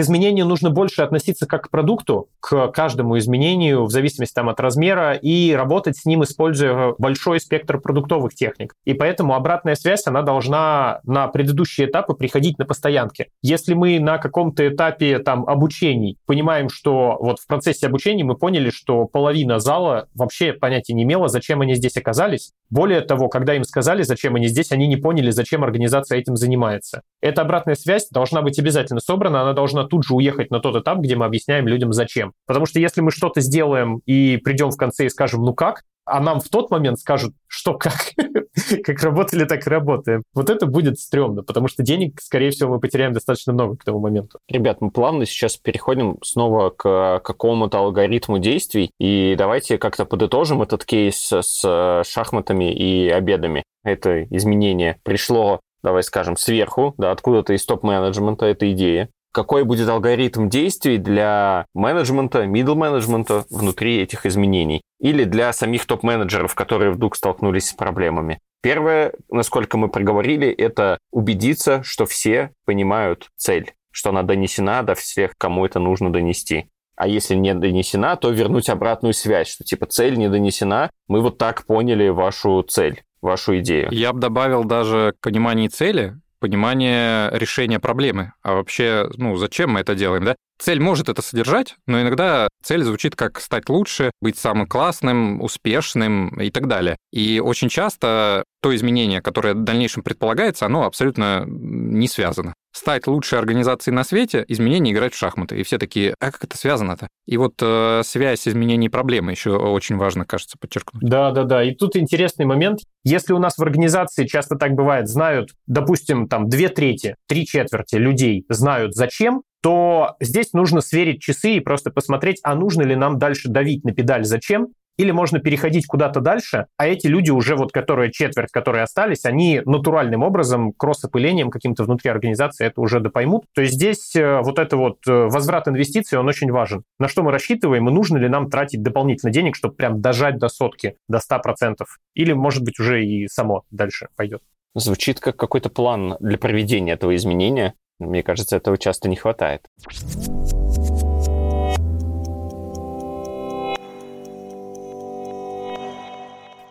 изменению 0.00 0.46
нужно 0.46 0.70
больше 0.70 1.02
относиться 1.02 1.46
как 1.46 1.64
к 1.64 1.70
продукту, 1.70 2.28
к 2.40 2.68
каждому 2.68 3.18
изменению 3.18 3.84
в 3.84 3.90
зависимости 3.90 4.34
там, 4.34 4.48
от 4.48 4.60
размера 4.60 5.14
и 5.14 5.52
работать 5.52 5.96
с 5.96 6.04
ним, 6.04 6.24
используя 6.24 6.94
большой 6.98 7.40
спектр 7.40 7.80
продуктовых 7.80 8.34
техник. 8.34 8.74
И 8.84 8.94
поэтому 8.94 9.34
обратная 9.34 9.74
связь, 9.74 10.06
она 10.06 10.22
должна 10.22 11.00
на 11.04 11.28
предыдущие 11.28 11.88
этапы 11.88 12.14
приходить 12.14 12.58
на 12.58 12.64
постоянке. 12.64 13.28
Если 13.42 13.74
мы 13.74 13.98
на 14.00 14.18
каком-то 14.18 14.66
этапе 14.68 15.18
там, 15.18 15.46
обучений 15.48 16.18
понимаем, 16.26 16.68
что 16.68 17.16
вот 17.20 17.38
в 17.38 17.46
процессе 17.46 17.86
обучения 17.86 18.24
мы 18.24 18.36
поняли, 18.36 18.70
что 18.70 19.06
половина 19.06 19.58
зала 19.58 20.08
вообще 20.14 20.52
понятия 20.52 20.94
не 20.94 21.04
имела, 21.04 21.28
зачем 21.28 21.60
они 21.60 21.74
здесь 21.74 21.96
оказались. 21.96 22.52
Более 22.70 23.00
того, 23.00 23.28
когда 23.28 23.54
им 23.54 23.64
сказали, 23.64 24.02
зачем 24.02 24.34
они 24.34 24.48
здесь, 24.48 24.72
они 24.72 24.88
не 24.88 24.96
поняли, 24.96 25.30
зачем 25.30 25.62
организация 25.64 26.18
этим 26.18 26.36
занимается. 26.36 27.02
Эта 27.20 27.42
обратная 27.42 27.76
связь 27.76 28.08
должна 28.10 28.35
быть 28.42 28.58
обязательно 28.58 29.00
собрана, 29.00 29.42
она 29.42 29.52
должна 29.52 29.84
тут 29.84 30.04
же 30.04 30.14
уехать 30.14 30.50
на 30.50 30.60
тот 30.60 30.76
этап, 30.76 30.98
где 30.98 31.16
мы 31.16 31.26
объясняем 31.26 31.66
людям, 31.66 31.92
зачем. 31.92 32.32
Потому 32.46 32.66
что 32.66 32.80
если 32.80 33.00
мы 33.00 33.10
что-то 33.10 33.40
сделаем 33.40 34.00
и 34.06 34.36
придем 34.38 34.70
в 34.70 34.76
конце 34.76 35.06
и 35.06 35.10
скажем, 35.10 35.42
ну 35.42 35.54
как, 35.54 35.82
а 36.06 36.20
нам 36.20 36.40
в 36.40 36.48
тот 36.48 36.70
момент 36.70 37.00
скажут, 37.00 37.34
что 37.48 37.74
как, 37.74 38.12
как 38.84 39.02
работали, 39.02 39.44
так 39.44 39.66
и 39.66 39.70
работаем. 39.70 40.22
Вот 40.34 40.48
это 40.48 40.66
будет 40.66 40.98
стрёмно, 40.98 41.42
потому 41.42 41.68
что 41.68 41.82
денег, 41.82 42.20
скорее 42.20 42.50
всего, 42.50 42.74
мы 42.74 42.80
потеряем 42.80 43.12
достаточно 43.12 43.52
много 43.52 43.76
к 43.76 43.84
тому 43.84 43.98
моменту. 43.98 44.38
Ребят, 44.48 44.80
мы 44.80 44.90
плавно 44.90 45.26
сейчас 45.26 45.56
переходим 45.56 46.18
снова 46.22 46.70
к 46.70 47.20
какому-то 47.24 47.78
алгоритму 47.78 48.38
действий, 48.38 48.92
и 48.98 49.34
давайте 49.36 49.78
как-то 49.78 50.04
подытожим 50.04 50.62
этот 50.62 50.84
кейс 50.84 51.32
с 51.32 52.02
шахматами 52.06 52.72
и 52.72 53.08
обедами. 53.08 53.64
Это 53.82 54.24
изменение 54.24 54.98
пришло 55.02 55.60
давай 55.86 56.02
скажем, 56.02 56.36
сверху, 56.36 56.94
да, 56.98 57.12
откуда-то 57.12 57.52
из 57.54 57.64
топ-менеджмента 57.64 58.44
эта 58.46 58.70
идея 58.72 59.08
какой 59.36 59.64
будет 59.64 59.86
алгоритм 59.90 60.48
действий 60.48 60.96
для 60.96 61.66
менеджмента, 61.74 62.44
middle 62.44 62.74
менеджмента 62.74 63.44
внутри 63.50 64.00
этих 64.00 64.24
изменений 64.24 64.80
или 64.98 65.24
для 65.24 65.52
самих 65.52 65.84
топ-менеджеров, 65.84 66.54
которые 66.54 66.90
вдруг 66.90 67.16
столкнулись 67.16 67.68
с 67.68 67.74
проблемами. 67.74 68.38
Первое, 68.62 69.12
насколько 69.30 69.76
мы 69.76 69.90
проговорили, 69.90 70.48
это 70.48 70.96
убедиться, 71.12 71.82
что 71.82 72.06
все 72.06 72.50
понимают 72.64 73.28
цель, 73.36 73.74
что 73.90 74.08
она 74.08 74.22
донесена 74.22 74.82
до 74.82 74.94
всех, 74.94 75.34
кому 75.36 75.66
это 75.66 75.80
нужно 75.80 76.10
донести. 76.10 76.70
А 76.96 77.06
если 77.06 77.34
не 77.34 77.52
донесена, 77.52 78.16
то 78.16 78.30
вернуть 78.30 78.70
обратную 78.70 79.12
связь, 79.12 79.48
что 79.48 79.64
типа 79.64 79.84
цель 79.84 80.16
не 80.16 80.30
донесена, 80.30 80.88
мы 81.08 81.20
вот 81.20 81.36
так 81.36 81.66
поняли 81.66 82.08
вашу 82.08 82.62
цель, 82.62 83.02
вашу 83.26 83.58
идею. 83.58 83.88
Я 83.90 84.12
бы 84.12 84.20
добавил 84.20 84.64
даже 84.64 85.14
к 85.20 85.24
пониманию 85.24 85.70
цели 85.70 86.18
понимание 86.38 87.30
решения 87.32 87.80
проблемы. 87.80 88.32
А 88.42 88.54
вообще, 88.54 89.08
ну, 89.16 89.36
зачем 89.36 89.70
мы 89.70 89.80
это 89.80 89.94
делаем, 89.94 90.24
да? 90.24 90.36
Цель 90.58 90.80
может 90.80 91.08
это 91.08 91.22
содержать, 91.22 91.76
но 91.86 92.00
иногда 92.00 92.48
цель 92.66 92.82
звучит 92.82 93.14
как 93.14 93.40
стать 93.40 93.68
лучше, 93.68 94.10
быть 94.20 94.38
самым 94.38 94.66
классным, 94.66 95.40
успешным 95.40 96.28
и 96.40 96.50
так 96.50 96.66
далее. 96.66 96.96
И 97.12 97.40
очень 97.40 97.68
часто 97.68 98.44
то 98.60 98.74
изменение, 98.74 99.22
которое 99.22 99.54
в 99.54 99.62
дальнейшем 99.62 100.02
предполагается, 100.02 100.66
оно 100.66 100.84
абсолютно 100.84 101.44
не 101.46 102.08
связано. 102.08 102.54
Стать 102.72 103.06
лучшей 103.06 103.38
организацией 103.38 103.94
на 103.94 104.04
свете, 104.04 104.44
изменение 104.48 104.92
играть 104.92 105.14
в 105.14 105.16
шахматы. 105.16 105.58
И 105.58 105.62
все 105.62 105.78
такие, 105.78 106.14
а 106.20 106.32
как 106.32 106.44
это 106.44 106.58
связано-то? 106.58 107.08
И 107.26 107.36
вот 107.36 107.54
э, 107.62 108.02
связь 108.04 108.46
изменений 108.46 108.88
проблемы 108.88 109.30
еще 109.30 109.56
очень 109.56 109.96
важно, 109.96 110.26
кажется, 110.26 110.58
подчеркнуть. 110.60 111.02
Да, 111.02 111.30
да, 111.30 111.44
да. 111.44 111.64
И 111.64 111.74
тут 111.74 111.96
интересный 111.96 112.44
момент. 112.44 112.80
Если 113.04 113.32
у 113.32 113.38
нас 113.38 113.56
в 113.56 113.62
организации 113.62 114.26
часто 114.26 114.56
так 114.56 114.72
бывает, 114.72 115.08
знают, 115.08 115.50
допустим, 115.66 116.28
там 116.28 116.48
две 116.48 116.68
трети, 116.68 117.14
три 117.28 117.46
четверти 117.46 117.94
людей 117.94 118.44
знают 118.48 118.94
зачем, 118.94 119.42
то 119.66 120.14
здесь 120.20 120.52
нужно 120.52 120.80
сверить 120.80 121.20
часы 121.20 121.54
и 121.54 121.60
просто 121.60 121.90
посмотреть, 121.90 122.38
а 122.44 122.54
нужно 122.54 122.82
ли 122.82 122.94
нам 122.94 123.18
дальше 123.18 123.48
давить 123.48 123.82
на 123.82 123.90
педаль 123.90 124.24
зачем, 124.24 124.68
или 124.96 125.10
можно 125.10 125.40
переходить 125.40 125.88
куда-то 125.88 126.20
дальше, 126.20 126.66
а 126.76 126.86
эти 126.86 127.08
люди 127.08 127.32
уже, 127.32 127.56
вот 127.56 127.72
которые 127.72 128.12
четверть, 128.12 128.52
которые 128.52 128.84
остались, 128.84 129.24
они 129.24 129.62
натуральным 129.64 130.22
образом, 130.22 130.72
кросс-опылением 130.72 131.50
каким-то 131.50 131.82
внутри 131.82 132.12
организации 132.12 132.64
это 132.64 132.80
уже 132.80 133.00
допоймут. 133.00 133.46
То 133.56 133.62
есть 133.62 133.74
здесь 133.74 134.14
э, 134.14 134.40
вот 134.40 134.60
это 134.60 134.76
вот 134.76 134.98
э, 135.08 135.10
возврат 135.10 135.66
инвестиций, 135.66 136.16
он 136.16 136.28
очень 136.28 136.52
важен. 136.52 136.84
На 137.00 137.08
что 137.08 137.24
мы 137.24 137.32
рассчитываем 137.32 137.88
и 137.88 137.92
нужно 137.92 138.18
ли 138.18 138.28
нам 138.28 138.48
тратить 138.48 138.84
дополнительно 138.84 139.32
денег, 139.32 139.56
чтобы 139.56 139.74
прям 139.74 140.00
дожать 140.00 140.38
до 140.38 140.46
сотки, 140.46 140.94
до 141.08 141.18
100%? 141.18 141.74
Или, 142.14 142.34
может 142.34 142.62
быть, 142.62 142.78
уже 142.78 143.04
и 143.04 143.26
само 143.26 143.64
дальше 143.72 144.10
пойдет? 144.14 144.42
Звучит 144.76 145.18
как 145.18 145.34
какой-то 145.34 145.70
план 145.70 146.18
для 146.20 146.38
проведения 146.38 146.92
этого 146.92 147.16
изменения. 147.16 147.74
Мне 147.98 148.22
кажется, 148.22 148.56
этого 148.56 148.76
часто 148.78 149.08
не 149.08 149.16
хватает. 149.16 149.68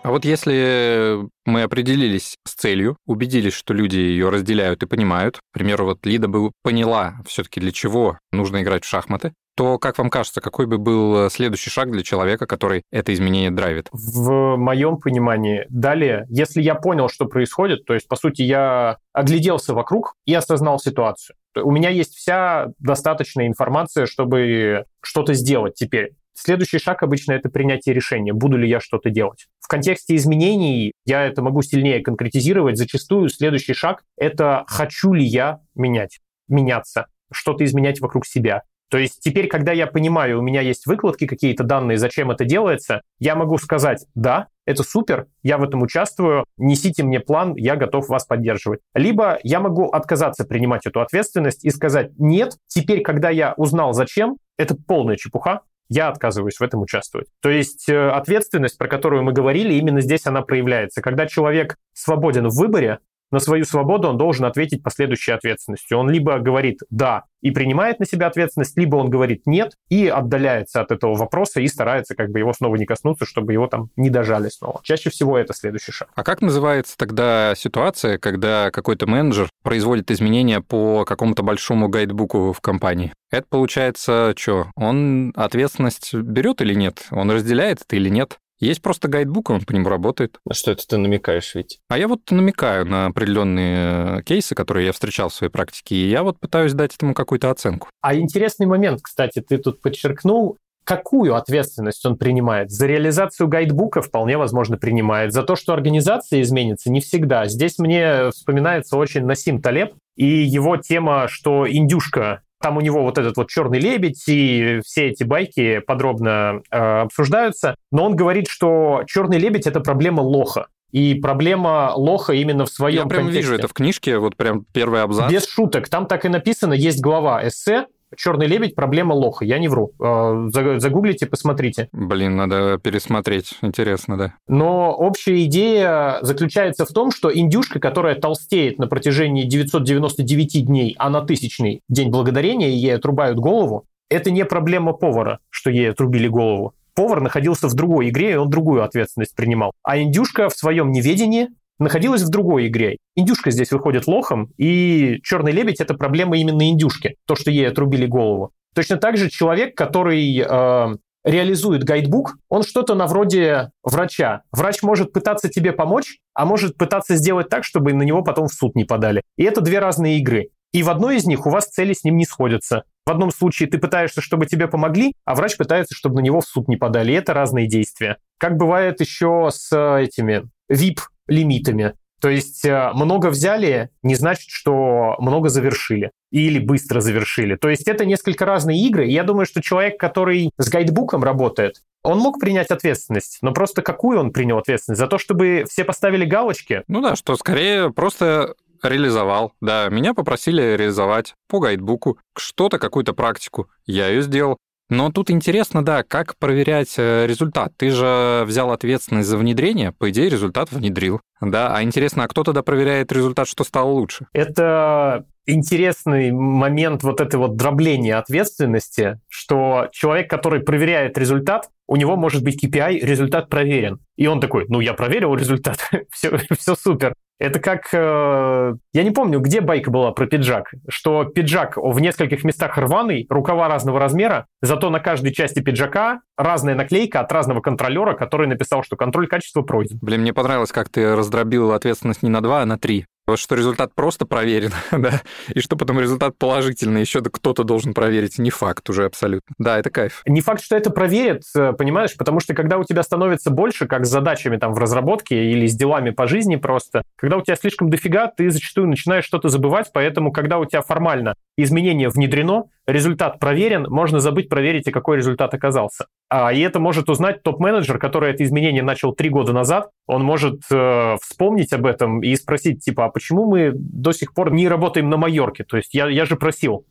А 0.05 0.11
вот 0.11 0.23
если 0.23 1.17
мы 1.45 1.63
определились 1.63 2.37
с 2.47 2.53
целью, 2.53 2.95
убедились, 3.07 3.53
что 3.53 3.73
люди 3.73 3.95
ее 3.95 4.29
разделяют 4.29 4.83
и 4.83 4.85
понимают, 4.85 5.37
к 5.37 5.41
примеру, 5.51 5.85
вот 5.85 6.05
Лида 6.05 6.27
бы 6.27 6.51
поняла 6.61 7.15
все-таки 7.25 7.59
для 7.59 7.71
чего 7.71 8.19
нужно 8.31 8.61
играть 8.61 8.83
в 8.83 8.87
шахматы, 8.87 9.33
то, 9.55 9.79
как 9.79 9.97
вам 9.97 10.11
кажется, 10.11 10.41
какой 10.41 10.67
бы 10.67 10.77
был 10.77 11.27
следующий 11.31 11.71
шаг 11.71 11.89
для 11.89 12.03
человека, 12.03 12.45
который 12.45 12.83
это 12.91 13.15
изменение 13.15 13.49
драйвит? 13.49 13.87
В 13.91 14.57
моем 14.57 14.97
понимании, 14.97 15.65
далее, 15.69 16.27
если 16.29 16.61
я 16.61 16.75
понял, 16.75 17.09
что 17.09 17.25
происходит, 17.25 17.85
то 17.85 17.95
есть, 17.95 18.07
по 18.07 18.15
сути, 18.15 18.43
я 18.43 18.97
огляделся 19.11 19.73
вокруг 19.73 20.13
и 20.27 20.35
осознал 20.35 20.77
ситуацию. 20.77 21.35
У 21.55 21.71
меня 21.71 21.89
есть 21.89 22.13
вся 22.13 22.67
достаточная 22.77 23.47
информация, 23.47 24.05
чтобы 24.05 24.85
что-то 25.01 25.33
сделать 25.33 25.73
теперь. 25.73 26.11
Следующий 26.37 26.79
шаг 26.79 27.01
обычно 27.01 27.31
это 27.31 27.49
принятие 27.49 27.95
решения, 27.95 28.33
буду 28.33 28.57
ли 28.57 28.67
я 28.67 28.81
что-то 28.81 29.09
делать. 29.09 29.47
В 29.61 29.67
контексте 29.67 30.15
изменений 30.15 30.91
я 31.05 31.25
это 31.25 31.41
могу 31.41 31.61
сильнее 31.61 32.01
конкретизировать. 32.01 32.77
Зачастую 32.77 33.29
следующий 33.29 33.73
шаг 33.73 34.03
это 34.17 34.65
хочу 34.67 35.13
ли 35.13 35.25
я 35.25 35.61
менять, 35.75 36.19
меняться, 36.49 37.07
что-то 37.31 37.63
изменять 37.63 38.01
вокруг 38.01 38.25
себя. 38.25 38.63
То 38.89 38.99
есть 38.99 39.19
теперь, 39.21 39.47
когда 39.47 39.71
я 39.71 39.87
понимаю, 39.87 40.39
у 40.39 40.41
меня 40.41 40.61
есть 40.61 40.85
выкладки, 40.85 41.25
какие-то 41.25 41.63
данные, 41.63 41.97
зачем 41.97 42.29
это 42.29 42.45
делается, 42.45 43.01
я 43.17 43.35
могу 43.35 43.57
сказать, 43.57 44.05
да, 44.13 44.47
это 44.65 44.83
супер, 44.83 45.27
я 45.41 45.57
в 45.57 45.63
этом 45.63 45.81
участвую, 45.81 46.45
несите 46.57 47.03
мне 47.03 47.19
план, 47.19 47.55
я 47.55 47.77
готов 47.77 48.09
вас 48.09 48.25
поддерживать. 48.25 48.81
Либо 48.93 49.39
я 49.43 49.59
могу 49.59 49.87
отказаться 49.87 50.43
принимать 50.45 50.85
эту 50.85 51.01
ответственность 51.01 51.65
и 51.65 51.71
сказать, 51.71 52.11
нет, 52.17 52.57
теперь, 52.67 53.01
когда 53.01 53.29
я 53.29 53.53
узнал 53.57 53.93
зачем, 53.93 54.37
это 54.57 54.75
полная 54.75 55.15
чепуха, 55.15 55.61
я 55.89 56.09
отказываюсь 56.09 56.59
в 56.59 56.63
этом 56.63 56.81
участвовать. 56.81 57.27
То 57.41 57.49
есть 57.49 57.89
э, 57.89 58.09
ответственность, 58.09 58.77
про 58.77 58.87
которую 58.87 59.23
мы 59.23 59.33
говорили, 59.33 59.73
именно 59.73 60.01
здесь 60.01 60.25
она 60.25 60.41
проявляется. 60.41 61.01
Когда 61.01 61.27
человек 61.27 61.77
свободен 61.93 62.47
в 62.47 62.55
выборе, 62.55 62.99
на 63.35 63.41
свою 63.41 63.65
свободу 63.65 64.07
он 64.07 64.17
должен 64.17 64.45
ответить 64.45 64.81
последующей 64.81 65.33
ответственностью. 65.33 65.97
Он 65.97 66.09
либо 66.09 66.39
говорит 66.39 66.79
«да» 66.89 67.23
и 67.41 67.51
принимает 67.51 67.99
на 67.99 68.05
себя 68.05 68.27
ответственность, 68.27 68.77
либо 68.77 68.95
он 68.95 69.09
говорит 69.09 69.41
«нет» 69.45 69.73
и 69.89 70.07
отдаляется 70.07 70.79
от 70.79 70.91
этого 70.91 71.15
вопроса 71.15 71.59
и 71.59 71.67
старается 71.67 72.15
как 72.15 72.29
бы 72.29 72.39
его 72.39 72.53
снова 72.53 72.77
не 72.77 72.85
коснуться, 72.85 73.25
чтобы 73.25 73.51
его 73.51 73.67
там 73.67 73.89
не 73.97 74.09
дожали 74.09 74.47
снова. 74.47 74.79
Чаще 74.83 75.09
всего 75.09 75.37
это 75.37 75.53
следующий 75.53 75.91
шаг. 75.91 76.07
А 76.15 76.23
как 76.23 76.41
называется 76.41 76.95
тогда 76.97 77.53
ситуация, 77.57 78.19
когда 78.19 78.71
какой-то 78.71 79.05
менеджер 79.05 79.49
производит 79.63 80.11
изменения 80.11 80.61
по 80.61 81.03
какому-то 81.03 81.43
большому 81.43 81.89
гайдбуку 81.89 82.53
в 82.53 82.61
компании? 82.61 83.11
Это 83.31 83.45
получается 83.49 84.33
что? 84.37 84.67
Он 84.77 85.33
ответственность 85.35 86.13
берет 86.13 86.61
или 86.61 86.73
нет? 86.73 87.07
Он 87.11 87.29
разделяет 87.29 87.81
это 87.81 87.97
или 87.97 88.07
нет? 88.07 88.37
Есть 88.59 88.81
просто 88.81 89.07
гайдбук, 89.07 89.49
он 89.49 89.61
по 89.61 89.73
нему 89.73 89.89
работает. 89.89 90.39
На 90.45 90.53
что 90.53 90.71
это 90.71 90.87
ты 90.87 90.97
намекаешь, 90.97 91.55
ведь? 91.55 91.79
А 91.89 91.97
я 91.97 92.07
вот 92.07 92.31
намекаю 92.31 92.85
на 92.85 93.07
определенные 93.07 94.19
э, 94.19 94.23
кейсы, 94.23 94.55
которые 94.55 94.85
я 94.85 94.93
встречал 94.93 95.29
в 95.29 95.33
своей 95.33 95.51
практике, 95.51 95.95
и 95.95 96.09
я 96.09 96.23
вот 96.23 96.39
пытаюсь 96.39 96.73
дать 96.73 96.95
этому 96.95 97.13
какую-то 97.13 97.51
оценку. 97.51 97.89
А 98.01 98.15
интересный 98.15 98.65
момент, 98.65 99.01
кстати, 99.01 99.41
ты 99.41 99.57
тут 99.57 99.81
подчеркнул, 99.81 100.57
какую 100.85 101.35
ответственность 101.35 102.05
он 102.05 102.15
принимает. 102.15 102.71
За 102.71 102.87
реализацию 102.87 103.47
гайдбука 103.47 104.01
вполне 104.01 104.37
возможно 104.37 104.77
принимает. 104.77 105.33
За 105.33 105.43
то, 105.43 105.57
что 105.57 105.73
организация 105.73 106.41
изменится, 106.41 106.89
не 106.89 107.01
всегда. 107.01 107.47
Здесь 107.47 107.77
мне 107.79 108.29
вспоминается 108.31 108.95
очень 108.95 109.25
Насим 109.25 109.61
Талеб 109.61 109.95
и 110.15 110.25
его 110.25 110.77
тема, 110.77 111.27
что 111.27 111.69
индюшка 111.69 112.41
там 112.65 112.77
у 112.77 112.81
него 112.81 113.03
вот 113.03 113.19
этот 113.19 113.37
вот 113.37 113.47
черный 113.47 113.77
лебедь, 113.77 114.23
и 114.27 114.79
все 114.83 115.09
эти 115.09 115.23
байки 115.23 115.77
подробно 115.85 116.63
э, 116.71 117.01
обсуждаются. 117.01 117.75
Но 117.91 118.05
он 118.05 118.15
говорит, 118.15 118.47
что 118.49 119.03
черный 119.05 119.37
лебедь 119.37 119.67
это 119.67 119.81
проблема 119.81 120.21
лоха. 120.21 120.65
И 120.91 121.13
проблема 121.13 121.91
лоха 121.95 122.33
именно 122.33 122.65
в 122.65 122.71
своем 122.71 123.03
Я 123.03 123.05
прям 123.05 123.25
контексте. 123.25 123.41
вижу 123.41 123.53
это 123.53 123.67
в 123.67 123.73
книжке, 123.73 124.17
вот 124.17 124.35
прям 124.35 124.65
первый 124.73 125.03
абзац. 125.03 125.31
Без 125.31 125.47
шуток. 125.47 125.89
Там 125.89 126.07
так 126.07 126.25
и 126.25 126.27
написано, 126.27 126.73
есть 126.73 127.01
глава 127.01 127.47
эссе, 127.47 127.85
Черный 128.17 128.47
лебедь 128.47 128.75
проблема 128.75 129.13
лоха. 129.13 129.45
Я 129.45 129.59
не 129.59 129.67
вру. 129.67 129.91
Э, 129.99 130.49
загуглите, 130.77 131.25
посмотрите. 131.25 131.89
Блин, 131.91 132.35
надо 132.35 132.79
пересмотреть. 132.81 133.57
Интересно, 133.61 134.17
да. 134.17 134.33
Но 134.47 134.93
общая 134.93 135.43
идея 135.45 136.19
заключается 136.21 136.85
в 136.85 136.89
том, 136.89 137.11
что 137.11 137.35
индюшка, 137.35 137.79
которая 137.79 138.15
толстеет 138.15 138.79
на 138.79 138.87
протяжении 138.87 139.43
999 139.43 140.65
дней, 140.65 140.95
а 140.97 141.09
на 141.09 141.21
тысячный 141.21 141.81
день 141.89 142.09
благодарения 142.09 142.69
ей 142.69 142.95
отрубают 142.95 143.37
голову, 143.37 143.85
это 144.09 144.31
не 144.31 144.45
проблема 144.45 144.93
повара, 144.93 145.39
что 145.49 145.69
ей 145.69 145.89
отрубили 145.89 146.27
голову. 146.27 146.73
Повар 146.93 147.19
находился 147.19 147.67
в 147.67 147.73
другой 147.73 148.09
игре, 148.09 148.31
и 148.31 148.35
он 148.35 148.49
другую 148.49 148.83
ответственность 148.83 149.35
принимал. 149.35 149.73
А 149.83 149.99
индюшка 149.99 150.49
в 150.49 150.53
своем 150.53 150.91
неведении 150.91 151.49
находилась 151.79 152.23
в 152.23 152.29
другой 152.29 152.67
игре. 152.67 152.97
Индюшка 153.15 153.51
здесь 153.51 153.71
выходит 153.71 154.07
лохом, 154.07 154.51
и 154.57 155.19
черный 155.23 155.51
лебедь 155.51 155.79
это 155.79 155.93
проблема 155.93 156.37
именно 156.37 156.69
индюшки, 156.69 157.15
то, 157.25 157.35
что 157.35 157.51
ей 157.51 157.67
отрубили 157.67 158.05
голову. 158.05 158.51
Точно 158.73 158.97
так 158.97 159.17
же 159.17 159.29
человек, 159.29 159.75
который 159.75 160.37
э, 160.37 160.95
реализует 161.23 161.83
гайдбук, 161.83 162.37
он 162.49 162.63
что-то 162.63 162.93
на 162.93 163.07
вроде 163.07 163.71
врача. 163.83 164.43
Врач 164.51 164.83
может 164.83 165.11
пытаться 165.11 165.49
тебе 165.49 165.71
помочь, 165.71 166.17
а 166.33 166.45
может 166.45 166.77
пытаться 166.77 167.15
сделать 167.15 167.49
так, 167.49 167.63
чтобы 167.63 167.93
на 167.93 168.03
него 168.03 168.21
потом 168.21 168.47
в 168.47 168.53
суд 168.53 168.75
не 168.75 168.85
подали. 168.85 169.23
И 169.37 169.43
это 169.43 169.61
две 169.61 169.79
разные 169.79 170.19
игры. 170.19 170.49
И 170.71 170.83
в 170.83 170.89
одной 170.89 171.17
из 171.17 171.25
них 171.25 171.45
у 171.45 171.49
вас 171.49 171.67
цели 171.67 171.93
с 171.93 172.03
ним 172.03 172.17
не 172.17 172.25
сходятся. 172.25 172.83
В 173.05 173.11
одном 173.11 173.31
случае 173.31 173.69
ты 173.69 173.77
пытаешься, 173.77 174.19
чтобы 174.19 174.45
тебе 174.45 174.67
помогли, 174.67 175.13
а 175.23 175.35
врач 175.35 175.55
пытается, 175.55 175.95
чтобы 175.95 176.15
на 176.15 176.19
него 176.19 176.41
в 176.41 176.45
суд 176.45 176.67
не 176.67 176.75
подали. 176.75 177.11
И 177.11 177.15
это 177.15 177.33
разные 177.33 177.67
действия. 177.67 178.17
Как 178.37 178.57
бывает 178.57 178.99
еще 178.99 179.49
с 179.53 179.71
этими 179.73 180.43
VIP 180.69 180.97
лимитами. 181.27 181.93
То 182.21 182.29
есть 182.29 182.65
э, 182.65 182.91
много 182.93 183.27
взяли 183.27 183.89
не 184.01 184.15
значит, 184.15 184.49
что 184.49 185.15
много 185.19 185.49
завершили 185.49 186.11
или 186.31 186.59
быстро 186.59 186.99
завершили. 186.99 187.55
То 187.55 187.69
есть 187.69 187.87
это 187.87 188.05
несколько 188.05 188.45
разные 188.45 188.79
игры. 188.79 189.07
И 189.07 189.11
я 189.11 189.23
думаю, 189.23 189.45
что 189.45 189.61
человек, 189.61 189.99
который 189.99 190.51
с 190.57 190.69
гайдбуком 190.69 191.23
работает, 191.23 191.81
он 192.03 192.19
мог 192.19 192.39
принять 192.39 192.71
ответственность, 192.71 193.39
но 193.41 193.51
просто 193.51 193.81
какую 193.81 194.19
он 194.19 194.31
принял 194.31 194.57
ответственность? 194.57 194.99
За 194.99 195.07
то, 195.07 195.17
чтобы 195.17 195.65
все 195.69 195.83
поставили 195.83 196.25
галочки? 196.25 196.83
Ну 196.87 197.01
да, 197.01 197.15
что 197.15 197.35
скорее 197.35 197.91
просто 197.91 198.55
реализовал. 198.83 199.53
Да, 199.61 199.89
меня 199.89 200.13
попросили 200.13 200.61
реализовать 200.61 201.35
по 201.47 201.59
гайдбуку 201.59 202.19
что-то, 202.37 202.79
какую-то 202.79 203.13
практику. 203.13 203.69
Я 203.85 204.07
ее 204.07 204.21
сделал. 204.21 204.57
Но 204.89 205.11
тут 205.11 205.31
интересно, 205.31 205.83
да, 205.83 206.03
как 206.03 206.37
проверять 206.37 206.93
э, 206.97 207.25
результат. 207.25 207.73
Ты 207.77 207.89
же 207.89 208.43
взял 208.45 208.71
ответственность 208.71 209.27
за 209.27 209.37
внедрение, 209.37 209.91
по 209.91 210.09
идее, 210.11 210.29
результат 210.29 210.71
внедрил. 210.71 211.21
Да, 211.41 211.75
а 211.75 211.81
интересно, 211.81 212.23
а 212.23 212.27
кто 212.27 212.43
тогда 212.43 212.61
проверяет 212.61 213.11
результат, 213.11 213.47
что 213.47 213.63
стало 213.63 213.89
лучше? 213.89 214.27
Это 214.33 215.25
интересный 215.45 216.31
момент 216.31 217.03
вот 217.03 217.21
этой 217.21 217.37
вот 217.37 217.55
дробления 217.55 218.15
ответственности, 218.15 219.19
что 219.29 219.89
человек, 219.91 220.29
который 220.29 220.61
проверяет 220.61 221.17
результат, 221.17 221.69
у 221.87 221.95
него 221.95 222.15
может 222.15 222.43
быть 222.43 222.63
KPI, 222.63 222.99
результат 222.99 223.49
проверен. 223.49 223.99
И 224.15 224.27
он 224.27 224.39
такой, 224.39 224.65
ну, 224.69 224.79
я 224.79 224.93
проверил 224.93 225.35
результат, 225.35 225.89
все, 226.11 226.37
все 226.57 226.75
супер. 226.75 227.13
Это 227.37 227.59
как... 227.59 227.89
Э, 227.91 228.75
я 228.93 229.03
не 229.03 229.11
помню, 229.11 229.39
где 229.39 229.59
байка 229.59 229.91
была 229.91 230.11
про 230.13 230.25
пиджак, 230.25 230.73
что 230.87 231.25
пиджак 231.25 231.75
в 231.75 231.99
нескольких 231.99 232.45
местах 232.45 232.77
рваный, 232.77 233.25
рукава 233.29 233.67
разного 233.67 233.99
размера, 233.99 234.45
зато 234.61 234.89
на 234.89 235.01
каждой 235.01 235.33
части 235.33 235.59
пиджака 235.59 236.21
разная 236.37 236.75
наклейка 236.75 237.19
от 237.19 237.31
разного 237.31 237.59
контролера, 237.59 238.13
который 238.13 238.47
написал, 238.47 238.83
что 238.83 238.95
контроль 238.95 239.27
качества 239.27 239.63
пройден. 239.63 239.99
Блин, 240.01 240.21
мне 240.21 240.33
понравилось, 240.33 240.71
как 240.71 240.87
ты 240.87 241.13
раздробил 241.13 241.73
ответственность 241.73 242.23
не 242.23 242.29
на 242.29 242.41
два, 242.41 242.61
а 242.61 242.65
на 242.65 242.79
три. 242.79 243.05
Что 243.33 243.55
результат 243.55 243.95
просто 243.95 244.25
проверен, 244.25 244.71
да, 244.91 245.21
и 245.49 245.59
что 245.59 245.75
потом 245.75 245.99
результат 245.99 246.37
положительный, 246.37 247.01
еще 247.01 247.21
кто-то 247.21 247.63
должен 247.63 247.93
проверить, 247.93 248.37
не 248.37 248.51
факт 248.51 248.87
уже 248.89 249.05
абсолютно. 249.05 249.55
Да, 249.57 249.79
это 249.79 249.89
кайф. 249.89 250.21
Не 250.27 250.41
факт, 250.41 250.61
что 250.63 250.75
это 250.75 250.91
проверят, 250.91 251.41
э, 251.55 251.73
понимаешь, 251.73 252.15
потому 252.15 252.39
что 252.39 252.53
когда 252.53 252.77
у 252.77 252.83
тебя 252.83 253.01
становится 253.01 253.49
больше, 253.49 253.87
как 253.87 254.05
с 254.05 254.09
задачами 254.09 254.57
там 254.57 254.73
в 254.73 254.77
разработке 254.77 255.51
или 255.51 255.65
с 255.65 255.75
делами 255.75 256.11
по 256.11 256.27
жизни 256.27 256.55
просто, 256.55 257.03
когда 257.15 257.37
у 257.37 257.41
тебя 257.41 257.55
слишком 257.55 257.89
дофига, 257.89 258.27
ты 258.27 258.51
зачастую 258.51 258.87
начинаешь 258.87 259.25
что-то 259.25 259.49
забывать, 259.49 259.89
поэтому 259.91 260.31
когда 260.31 260.59
у 260.59 260.65
тебя 260.65 260.83
формально 260.83 261.35
изменение 261.57 262.09
внедрено, 262.09 262.65
результат 262.87 263.39
проверен, 263.39 263.87
можно 263.89 264.19
забыть 264.19 264.49
проверить, 264.49 264.87
и 264.87 264.91
какой 264.91 265.17
результат 265.17 265.53
оказался. 265.53 266.05
А, 266.29 266.53
и 266.53 266.59
это 266.59 266.79
может 266.79 267.09
узнать 267.09 267.43
топ-менеджер, 267.43 267.97
который 267.97 268.31
это 268.31 268.43
изменение 268.43 268.83
начал 268.83 269.13
три 269.13 269.29
года 269.29 269.53
назад. 269.53 269.89
Он 270.07 270.23
может 270.23 270.61
э, 270.71 271.15
вспомнить 271.21 271.73
об 271.73 271.85
этом 271.85 272.21
и 272.21 272.35
спросить, 272.35 272.83
типа, 272.83 273.05
а 273.05 273.09
почему 273.09 273.45
мы 273.45 273.71
до 273.73 274.11
сих 274.11 274.33
пор 274.33 274.51
не 274.51 274.67
работаем 274.67 275.09
на 275.09 275.17
Майорке? 275.17 275.63
То 275.63 275.77
есть 275.77 275.93
я, 275.93 276.07
я 276.07 276.25
же 276.25 276.35
просил. 276.35 276.85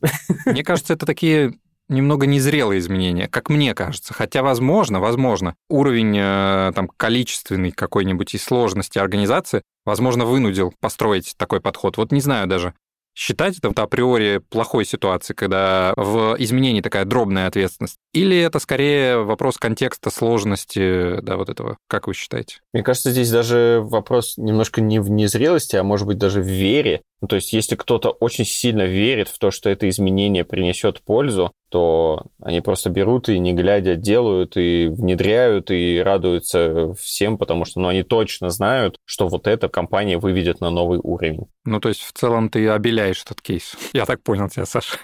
Мне 0.45 0.63
кажется, 0.63 0.93
это 0.93 1.05
такие 1.05 1.53
немного 1.87 2.25
незрелые 2.25 2.79
изменения, 2.79 3.27
как 3.27 3.49
мне 3.49 3.73
кажется. 3.73 4.13
Хотя, 4.13 4.41
возможно, 4.41 4.99
возможно, 4.99 5.55
уровень 5.69 6.17
э, 6.17 6.71
там, 6.73 6.87
количественный 6.87 7.71
какой-нибудь 7.71 8.33
и 8.33 8.37
сложности 8.37 8.97
организации, 8.97 9.61
возможно, 9.85 10.25
вынудил 10.25 10.73
построить 10.79 11.35
такой 11.37 11.61
подход. 11.61 11.97
Вот 11.97 12.11
не 12.11 12.21
знаю 12.21 12.47
даже 12.47 12.73
считать 13.15 13.57
это 13.57 13.69
априори 13.81 14.41
плохой 14.49 14.85
ситуацией, 14.85 15.35
когда 15.35 15.93
в 15.95 16.35
изменении 16.37 16.81
такая 16.81 17.05
дробная 17.05 17.47
ответственность? 17.47 17.97
Или 18.13 18.37
это 18.37 18.59
скорее 18.59 19.23
вопрос 19.23 19.57
контекста, 19.57 20.11
сложности, 20.11 21.21
да, 21.21 21.37
вот 21.37 21.49
этого? 21.49 21.77
Как 21.87 22.07
вы 22.07 22.13
считаете? 22.13 22.59
Мне 22.73 22.83
кажется, 22.83 23.11
здесь 23.11 23.31
даже 23.31 23.79
вопрос 23.81 24.37
немножко 24.37 24.81
не 24.81 24.99
в 24.99 25.09
незрелости, 25.09 25.75
а 25.77 25.83
может 25.83 26.05
быть 26.05 26.17
даже 26.17 26.41
в 26.41 26.47
вере. 26.47 27.01
Ну, 27.21 27.27
то 27.27 27.37
есть, 27.37 27.53
если 27.53 27.75
кто-то 27.75 28.09
очень 28.09 28.45
сильно 28.45 28.83
верит 28.83 29.29
в 29.29 29.39
то, 29.39 29.49
что 29.49 29.69
это 29.69 29.89
изменение 29.89 30.43
принесет 30.43 31.01
пользу, 31.01 31.51
то 31.75 32.27
они 32.41 32.61
просто 32.61 32.89
берут 32.89 33.27
и 33.27 33.37
не 33.37 33.51
глядя 33.51 33.97
делают 33.97 34.55
и 34.55 34.87
внедряют 34.87 35.71
и 35.71 36.01
радуются 36.01 36.93
всем, 36.93 37.37
потому 37.37 37.65
что 37.65 37.81
ну, 37.81 37.89
они 37.89 38.01
точно 38.01 38.49
знают, 38.49 38.95
что 39.03 39.27
вот 39.27 39.45
эта 39.45 39.67
компания 39.67 40.17
выведет 40.17 40.61
на 40.61 40.69
новый 40.69 41.01
уровень. 41.03 41.47
Ну, 41.65 41.81
то 41.81 41.89
есть 41.89 42.01
в 42.01 42.13
целом 42.13 42.47
ты 42.47 42.69
обеляешь 42.69 43.21
этот 43.25 43.41
кейс. 43.41 43.75
Я 43.91 44.05
так 44.05 44.23
понял 44.23 44.47
тебя, 44.47 44.65
Саша. 44.65 44.95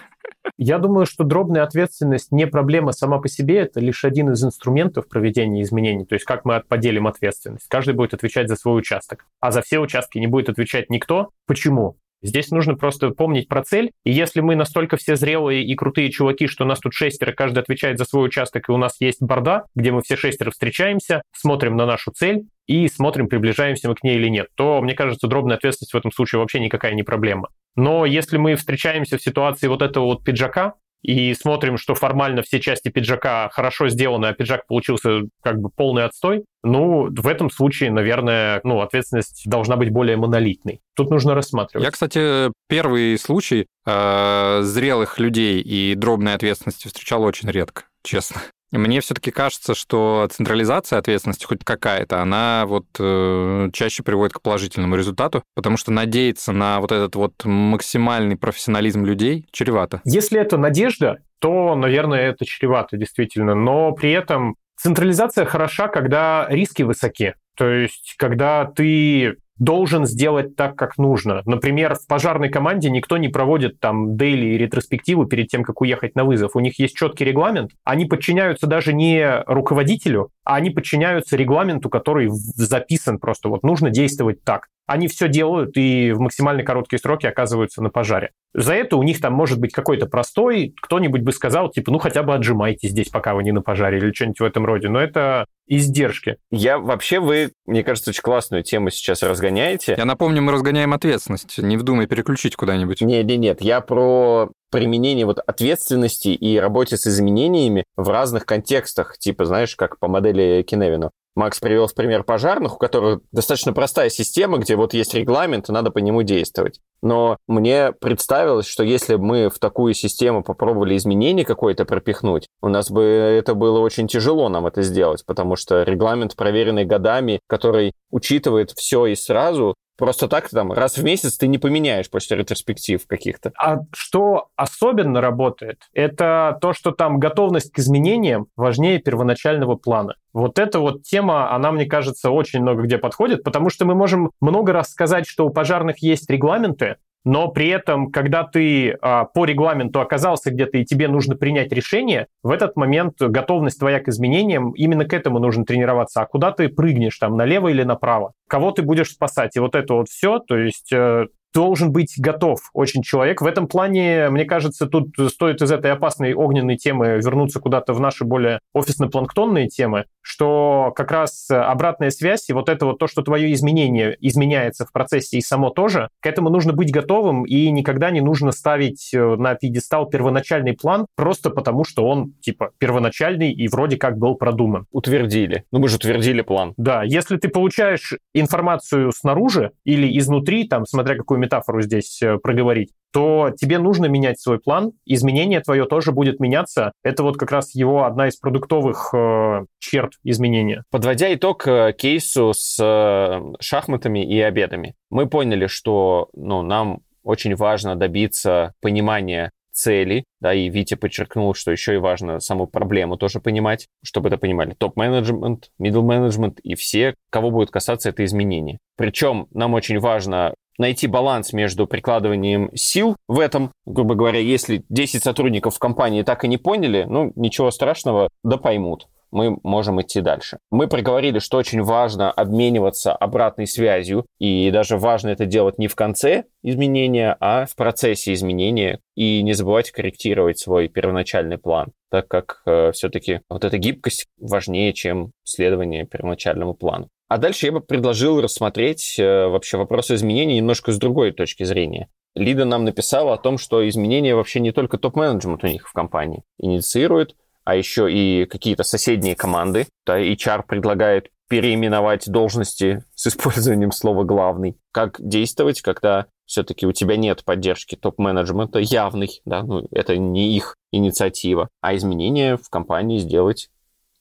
Я 0.56 0.78
думаю, 0.78 1.04
что 1.04 1.24
дробная 1.24 1.62
ответственность 1.62 2.32
не 2.32 2.46
проблема 2.46 2.92
сама 2.92 3.18
по 3.18 3.28
себе, 3.28 3.58
это 3.58 3.78
лишь 3.78 4.06
один 4.06 4.30
из 4.30 4.42
инструментов 4.42 5.08
проведения 5.08 5.60
изменений, 5.60 6.06
то 6.06 6.14
есть 6.14 6.24
как 6.24 6.46
мы 6.46 6.62
поделим 6.66 7.06
ответственность. 7.06 7.66
Каждый 7.68 7.94
будет 7.94 8.14
отвечать 8.14 8.48
за 8.48 8.56
свой 8.56 8.78
участок, 8.78 9.26
а 9.40 9.52
за 9.52 9.60
все 9.60 9.78
участки 9.78 10.16
не 10.16 10.26
будет 10.26 10.48
отвечать 10.48 10.88
никто. 10.88 11.28
Почему? 11.46 11.98
Здесь 12.22 12.50
нужно 12.50 12.74
просто 12.74 13.10
помнить 13.10 13.48
про 13.48 13.62
цель. 13.62 13.90
И 14.04 14.12
если 14.12 14.40
мы 14.40 14.56
настолько 14.56 14.96
все 14.96 15.16
зрелые 15.16 15.64
и 15.64 15.74
крутые 15.74 16.10
чуваки, 16.10 16.46
что 16.46 16.64
у 16.64 16.66
нас 16.66 16.78
тут 16.78 16.94
шестеро, 16.94 17.32
каждый 17.32 17.60
отвечает 17.60 17.98
за 17.98 18.04
свой 18.04 18.26
участок, 18.26 18.68
и 18.68 18.72
у 18.72 18.76
нас 18.76 18.96
есть 19.00 19.20
борда, 19.20 19.64
где 19.74 19.90
мы 19.90 20.02
все 20.02 20.16
шестеро 20.16 20.50
встречаемся, 20.50 21.22
смотрим 21.32 21.76
на 21.76 21.86
нашу 21.86 22.12
цель 22.12 22.42
и 22.66 22.86
смотрим, 22.88 23.28
приближаемся 23.28 23.88
мы 23.88 23.94
к 23.94 24.04
ней 24.04 24.16
или 24.16 24.28
нет, 24.28 24.46
то, 24.54 24.80
мне 24.80 24.94
кажется, 24.94 25.26
дробная 25.26 25.56
ответственность 25.56 25.92
в 25.92 25.96
этом 25.96 26.12
случае 26.12 26.40
вообще 26.40 26.60
никакая 26.60 26.94
не 26.94 27.02
проблема. 27.02 27.48
Но 27.74 28.06
если 28.06 28.36
мы 28.36 28.54
встречаемся 28.54 29.18
в 29.18 29.22
ситуации 29.22 29.66
вот 29.66 29.82
этого 29.82 30.04
вот 30.04 30.24
пиджака, 30.24 30.74
и 31.02 31.34
смотрим, 31.34 31.76
что 31.76 31.94
формально 31.94 32.42
все 32.42 32.60
части 32.60 32.88
пиджака 32.88 33.50
хорошо 33.52 33.88
сделаны, 33.88 34.26
а 34.26 34.32
пиджак 34.32 34.66
получился 34.66 35.22
как 35.42 35.60
бы 35.60 35.68
полный 35.68 36.04
отстой, 36.04 36.44
ну, 36.62 37.08
в 37.10 37.26
этом 37.26 37.50
случае, 37.50 37.90
наверное, 37.90 38.60
ну, 38.62 38.80
ответственность 38.80 39.42
должна 39.46 39.76
быть 39.76 39.90
более 39.90 40.16
монолитной. 40.16 40.80
Тут 40.94 41.10
нужно 41.10 41.34
рассматривать. 41.34 41.84
Я, 41.84 41.90
кстати, 41.90 42.52
первый 42.68 43.18
случай 43.18 43.66
э, 43.84 44.60
зрелых 44.62 45.18
людей 45.18 45.60
и 45.60 45.94
дробной 45.96 46.34
ответственности 46.34 46.86
встречал 46.86 47.24
очень 47.24 47.50
редко, 47.50 47.84
честно. 48.04 48.40
Мне 48.72 49.00
все-таки 49.00 49.30
кажется, 49.30 49.74
что 49.74 50.26
централизация 50.30 50.98
ответственности 50.98 51.44
хоть 51.44 51.62
какая-то, 51.62 52.20
она 52.22 52.64
вот 52.66 52.86
э, 52.98 53.68
чаще 53.72 54.02
приводит 54.02 54.32
к 54.32 54.40
положительному 54.40 54.96
результату, 54.96 55.44
потому 55.54 55.76
что 55.76 55.92
надеяться 55.92 56.52
на 56.52 56.80
вот 56.80 56.90
этот 56.90 57.14
вот 57.14 57.44
максимальный 57.44 58.36
профессионализм 58.36 59.04
людей 59.04 59.46
чревато. 59.52 60.00
Если 60.04 60.40
это 60.40 60.56
надежда, 60.56 61.18
то, 61.38 61.74
наверное, 61.74 62.30
это 62.30 62.46
чревато 62.46 62.96
действительно, 62.96 63.54
но 63.54 63.92
при 63.92 64.12
этом 64.12 64.56
централизация 64.76 65.44
хороша, 65.44 65.88
когда 65.88 66.46
риски 66.48 66.82
высоки. 66.82 67.34
То 67.56 67.68
есть, 67.68 68.14
когда 68.16 68.64
ты 68.64 69.36
должен 69.58 70.06
сделать 70.06 70.56
так, 70.56 70.76
как 70.76 70.98
нужно. 70.98 71.42
Например, 71.44 71.94
в 71.94 72.06
пожарной 72.06 72.48
команде 72.48 72.90
никто 72.90 73.16
не 73.16 73.28
проводит 73.28 73.80
там 73.80 74.16
дейли 74.16 74.46
и 74.46 74.58
ретроспективу 74.58 75.26
перед 75.26 75.48
тем, 75.48 75.62
как 75.62 75.80
уехать 75.80 76.14
на 76.14 76.24
вызов. 76.24 76.56
У 76.56 76.60
них 76.60 76.78
есть 76.78 76.96
четкий 76.96 77.24
регламент. 77.24 77.70
Они 77.84 78.06
подчиняются 78.06 78.66
даже 78.66 78.92
не 78.92 79.42
руководителю, 79.46 80.30
а 80.44 80.56
они 80.56 80.70
подчиняются 80.70 81.36
регламенту, 81.36 81.88
который 81.90 82.28
записан 82.30 83.18
просто. 83.18 83.48
Вот 83.48 83.62
нужно 83.62 83.90
действовать 83.90 84.42
так 84.42 84.66
они 84.86 85.08
все 85.08 85.28
делают 85.28 85.76
и 85.76 86.12
в 86.12 86.20
максимально 86.20 86.62
короткие 86.62 86.98
сроки 86.98 87.26
оказываются 87.26 87.82
на 87.82 87.90
пожаре. 87.90 88.30
За 88.54 88.74
это 88.74 88.96
у 88.96 89.02
них 89.02 89.20
там 89.20 89.32
может 89.32 89.58
быть 89.58 89.72
какой-то 89.72 90.06
простой, 90.06 90.74
кто-нибудь 90.80 91.22
бы 91.22 91.32
сказал, 91.32 91.70
типа, 91.70 91.90
ну 91.90 91.98
хотя 91.98 92.22
бы 92.22 92.34
отжимайте 92.34 92.88
здесь, 92.88 93.08
пока 93.08 93.34
вы 93.34 93.44
не 93.44 93.52
на 93.52 93.62
пожаре 93.62 93.98
или 93.98 94.12
что-нибудь 94.12 94.40
в 94.40 94.44
этом 94.44 94.66
роде. 94.66 94.88
Но 94.88 95.00
это 95.00 95.46
издержки. 95.66 96.36
Я 96.50 96.78
вообще, 96.78 97.20
вы, 97.20 97.52
мне 97.66 97.82
кажется, 97.82 98.10
очень 98.10 98.22
классную 98.22 98.62
тему 98.62 98.90
сейчас 98.90 99.22
разгоняете. 99.22 99.94
Я 99.96 100.04
напомню, 100.04 100.42
мы 100.42 100.52
разгоняем 100.52 100.92
ответственность. 100.92 101.58
Не 101.58 101.76
вдумай 101.76 102.06
переключить 102.06 102.56
куда-нибудь. 102.56 103.00
Нет, 103.00 103.24
нет, 103.24 103.38
нет. 103.38 103.62
Я 103.62 103.80
про 103.80 104.50
применение 104.70 105.26
вот 105.26 105.38
ответственности 105.38 106.28
и 106.28 106.58
работе 106.58 106.96
с 106.96 107.06
изменениями 107.06 107.84
в 107.96 108.08
разных 108.08 108.44
контекстах, 108.46 109.16
типа, 109.18 109.44
знаешь, 109.44 109.76
как 109.76 109.98
по 109.98 110.08
модели 110.08 110.62
Киневина. 110.62 111.10
Макс 111.34 111.60
привел 111.60 111.86
в 111.86 111.94
пример 111.94 112.24
пожарных, 112.24 112.74
у 112.74 112.78
которых 112.78 113.20
достаточно 113.32 113.72
простая 113.72 114.10
система, 114.10 114.58
где 114.58 114.76
вот 114.76 114.92
есть 114.92 115.14
регламент, 115.14 115.68
и 115.68 115.72
надо 115.72 115.90
по 115.90 115.98
нему 115.98 116.22
действовать. 116.22 116.80
Но 117.02 117.38
мне 117.48 117.92
представилось, 117.92 118.66
что 118.66 118.84
если 118.84 119.16
бы 119.16 119.24
мы 119.24 119.48
в 119.48 119.58
такую 119.58 119.94
систему 119.94 120.42
попробовали 120.42 120.96
изменение 120.96 121.44
какое-то 121.44 121.84
пропихнуть, 121.84 122.48
у 122.60 122.68
нас 122.68 122.90
бы 122.90 123.02
это 123.02 123.54
было 123.54 123.80
очень 123.80 124.08
тяжело 124.08 124.48
нам 124.48 124.66
это 124.66 124.82
сделать, 124.82 125.24
потому 125.26 125.56
что 125.56 125.82
регламент, 125.82 126.36
проверенный 126.36 126.84
годами, 126.84 127.40
который 127.48 127.92
учитывает 128.10 128.72
все 128.72 129.06
и 129.06 129.14
сразу, 129.14 129.74
Просто 130.02 130.26
так 130.26 130.48
там 130.48 130.72
раз 130.72 130.98
в 130.98 131.04
месяц 131.04 131.36
ты 131.36 131.46
не 131.46 131.58
поменяешь 131.58 132.10
после 132.10 132.36
ретроспектив 132.36 133.06
каких-то. 133.06 133.52
А 133.56 133.82
что 133.92 134.48
особенно 134.56 135.20
работает, 135.20 135.78
это 135.92 136.58
то, 136.60 136.72
что 136.72 136.90
там 136.90 137.20
готовность 137.20 137.70
к 137.70 137.78
изменениям 137.78 138.48
важнее 138.56 138.98
первоначального 138.98 139.76
плана. 139.76 140.16
Вот 140.32 140.58
эта 140.58 140.80
вот 140.80 141.04
тема, 141.04 141.54
она, 141.54 141.70
мне 141.70 141.86
кажется, 141.86 142.32
очень 142.32 142.62
много 142.62 142.82
где 142.82 142.98
подходит, 142.98 143.44
потому 143.44 143.70
что 143.70 143.84
мы 143.84 143.94
можем 143.94 144.32
много 144.40 144.72
раз 144.72 144.90
сказать, 144.90 145.24
что 145.28 145.46
у 145.46 145.50
пожарных 145.50 145.98
есть 145.98 146.28
регламенты, 146.28 146.96
но 147.24 147.48
при 147.48 147.68
этом, 147.68 148.10
когда 148.10 148.44
ты 148.44 148.96
а, 149.00 149.24
по 149.24 149.44
регламенту 149.44 150.00
оказался 150.00 150.50
где-то 150.50 150.78
и 150.78 150.84
тебе 150.84 151.08
нужно 151.08 151.36
принять 151.36 151.72
решение, 151.72 152.26
в 152.42 152.50
этот 152.50 152.76
момент 152.76 153.20
готовность 153.20 153.78
твоя 153.78 154.00
к 154.00 154.08
изменениям, 154.08 154.72
именно 154.72 155.04
к 155.04 155.12
этому 155.12 155.38
нужно 155.38 155.64
тренироваться. 155.64 156.22
А 156.22 156.26
куда 156.26 156.50
ты 156.52 156.68
прыгнешь, 156.68 157.18
там, 157.18 157.36
налево 157.36 157.68
или 157.68 157.82
направо? 157.82 158.32
Кого 158.48 158.72
ты 158.72 158.82
будешь 158.82 159.10
спасать? 159.10 159.56
И 159.56 159.60
вот 159.60 159.74
это 159.74 159.94
вот 159.94 160.08
все, 160.08 160.38
то 160.38 160.56
есть 160.56 160.92
э, 160.92 161.26
должен 161.52 161.92
быть 161.92 162.14
готов 162.18 162.60
очень 162.72 163.02
человек. 163.02 163.40
В 163.40 163.46
этом 163.46 163.68
плане, 163.68 164.28
мне 164.30 164.44
кажется, 164.44 164.86
тут 164.86 165.08
стоит 165.28 165.62
из 165.62 165.70
этой 165.70 165.92
опасной 165.92 166.34
огненной 166.34 166.76
темы 166.76 167.20
вернуться 167.22 167.60
куда-то 167.60 167.92
в 167.92 168.00
наши 168.00 168.24
более 168.24 168.60
офисно-планктонные 168.72 169.68
темы, 169.68 170.06
что 170.22 170.92
как 170.96 171.10
раз 171.10 171.50
обратная 171.50 172.10
связь 172.10 172.48
и 172.48 172.52
вот 172.52 172.68
это 172.68 172.86
вот 172.86 172.98
то, 172.98 173.06
что 173.06 173.22
твое 173.22 173.52
изменение 173.52 174.16
изменяется 174.20 174.86
в 174.86 174.92
процессе 174.92 175.38
и 175.38 175.42
само 175.42 175.70
тоже, 175.70 176.08
к 176.20 176.26
этому 176.26 176.48
нужно 176.48 176.72
быть 176.72 176.92
готовым 176.92 177.44
и 177.44 177.70
никогда 177.70 178.10
не 178.10 178.20
нужно 178.20 178.52
ставить 178.52 179.12
э, 179.12 179.36
на 179.36 179.54
пьедестал 179.54 180.06
первоначальный 180.06 180.74
план 180.74 181.06
просто 181.16 181.50
потому, 181.50 181.84
что 181.84 182.06
он 182.06 182.32
типа 182.40 182.70
первоначальный 182.78 183.52
и 183.52 183.68
вроде 183.68 183.96
как 183.96 184.18
был 184.18 184.36
продуман. 184.36 184.86
Утвердили. 184.92 185.64
Ну 185.72 185.80
мы 185.80 185.88
же 185.88 185.96
утвердили 185.96 186.42
план. 186.42 186.74
Да, 186.76 187.02
если 187.02 187.36
ты 187.36 187.48
получаешь 187.48 188.14
информацию 188.34 189.12
снаружи 189.12 189.72
или 189.84 190.18
изнутри, 190.18 190.66
там, 190.68 190.86
смотря 190.86 191.16
какую 191.16 191.40
метафору 191.40 191.82
здесь 191.82 192.22
э, 192.22 192.38
проговорить, 192.38 192.90
то 193.12 193.50
тебе 193.56 193.78
нужно 193.78 194.06
менять 194.06 194.40
свой 194.40 194.58
план, 194.58 194.92
изменение 195.04 195.60
твое 195.60 195.84
тоже 195.84 196.12
будет 196.12 196.40
меняться. 196.40 196.92
Это 197.02 197.22
вот 197.22 197.36
как 197.36 197.52
раз 197.52 197.74
его 197.74 198.04
одна 198.04 198.28
из 198.28 198.36
продуктовых 198.36 199.10
э, 199.14 199.64
черт 199.78 200.14
изменения. 200.24 200.84
Подводя 200.90 201.32
итог 201.34 201.66
э, 201.66 201.92
кейсу 201.96 202.52
с 202.54 202.78
э, 202.82 203.54
шахматами 203.60 204.24
и 204.24 204.40
обедами, 204.40 204.94
мы 205.10 205.28
поняли, 205.28 205.66
что 205.66 206.30
ну, 206.32 206.62
нам 206.62 207.00
очень 207.22 207.54
важно 207.54 207.96
добиться 207.96 208.72
понимания 208.80 209.50
цели, 209.72 210.24
да, 210.40 210.54
и 210.54 210.68
Витя 210.68 210.94
подчеркнул, 210.94 211.54
что 211.54 211.70
еще 211.70 211.94
и 211.94 211.98
важно 211.98 212.40
саму 212.40 212.66
проблему 212.66 213.16
тоже 213.16 213.40
понимать, 213.40 213.88
чтобы 214.04 214.28
это 214.28 214.36
понимали 214.38 214.74
топ-менеджмент, 214.74 215.70
middle 215.80 216.02
менеджмент 216.02 216.60
и 216.60 216.74
все, 216.74 217.14
кого 217.30 217.50
будет 217.50 217.70
касаться 217.70 218.10
это 218.10 218.24
изменение. 218.24 218.78
Причем 218.96 219.48
нам 219.52 219.74
очень 219.74 219.98
важно 219.98 220.54
найти 220.78 221.06
баланс 221.06 221.52
между 221.52 221.86
прикладыванием 221.86 222.70
сил 222.74 223.16
в 223.28 223.40
этом. 223.40 223.72
Грубо 223.86 224.14
говоря, 224.14 224.38
если 224.40 224.84
10 224.88 225.22
сотрудников 225.22 225.76
в 225.76 225.78
компании 225.78 226.22
так 226.22 226.44
и 226.44 226.48
не 226.48 226.58
поняли, 226.58 227.04
ну, 227.08 227.32
ничего 227.36 227.70
страшного, 227.70 228.28
да 228.42 228.56
поймут 228.56 229.08
мы 229.32 229.56
можем 229.64 230.00
идти 230.00 230.20
дальше. 230.20 230.58
Мы 230.70 230.86
проговорили, 230.86 231.40
что 231.40 231.56
очень 231.56 231.82
важно 231.82 232.30
обмениваться 232.30 233.12
обратной 233.12 233.66
связью, 233.66 234.26
и 234.38 234.70
даже 234.70 234.98
важно 234.98 235.30
это 235.30 235.46
делать 235.46 235.78
не 235.78 235.88
в 235.88 235.96
конце 235.96 236.44
изменения, 236.62 237.36
а 237.40 237.66
в 237.66 237.74
процессе 237.74 238.34
изменения, 238.34 239.00
и 239.16 239.42
не 239.42 239.54
забывать 239.54 239.90
корректировать 239.90 240.58
свой 240.58 240.88
первоначальный 240.88 241.58
план, 241.58 241.92
так 242.10 242.28
как 242.28 242.62
э, 242.66 242.92
все-таки 242.92 243.40
вот 243.48 243.64
эта 243.64 243.78
гибкость 243.78 244.26
важнее, 244.38 244.92
чем 244.92 245.32
следование 245.44 246.06
первоначальному 246.06 246.74
плану. 246.74 247.08
А 247.32 247.38
дальше 247.38 247.64
я 247.64 247.72
бы 247.72 247.80
предложил 247.80 248.42
рассмотреть 248.42 249.18
э, 249.18 249.46
вообще 249.46 249.78
вопрос 249.78 250.10
изменений 250.10 250.56
немножко 250.56 250.92
с 250.92 250.98
другой 250.98 251.32
точки 251.32 251.62
зрения. 251.64 252.10
Лида 252.34 252.66
нам 252.66 252.84
написала 252.84 253.32
о 253.32 253.38
том, 253.38 253.56
что 253.56 253.88
изменения 253.88 254.34
вообще 254.34 254.60
не 254.60 254.70
только 254.70 254.98
топ-менеджмент 254.98 255.64
у 255.64 255.66
них 255.66 255.88
в 255.88 255.94
компании 255.94 256.44
инициирует, 256.58 257.34
а 257.64 257.74
еще 257.74 258.12
и 258.12 258.44
какие-то 258.44 258.82
соседние 258.82 259.34
команды. 259.34 259.86
Да, 260.04 260.20
HR 260.20 260.64
предлагает 260.66 261.30
переименовать 261.48 262.28
должности 262.30 263.02
с 263.14 263.28
использованием 263.28 263.92
слова 263.92 264.24
«главный». 264.24 264.76
Как 264.92 265.16
действовать, 265.18 265.80
когда 265.80 266.26
все-таки 266.44 266.86
у 266.86 266.92
тебя 266.92 267.16
нет 267.16 267.46
поддержки 267.46 267.94
топ-менеджмента 267.94 268.78
явной, 268.78 269.40
да, 269.46 269.62
ну, 269.62 269.88
это 269.90 270.18
не 270.18 270.54
их 270.54 270.76
инициатива, 270.90 271.70
а 271.80 271.96
изменения 271.96 272.58
в 272.58 272.68
компании 272.68 273.16
сделать 273.16 273.70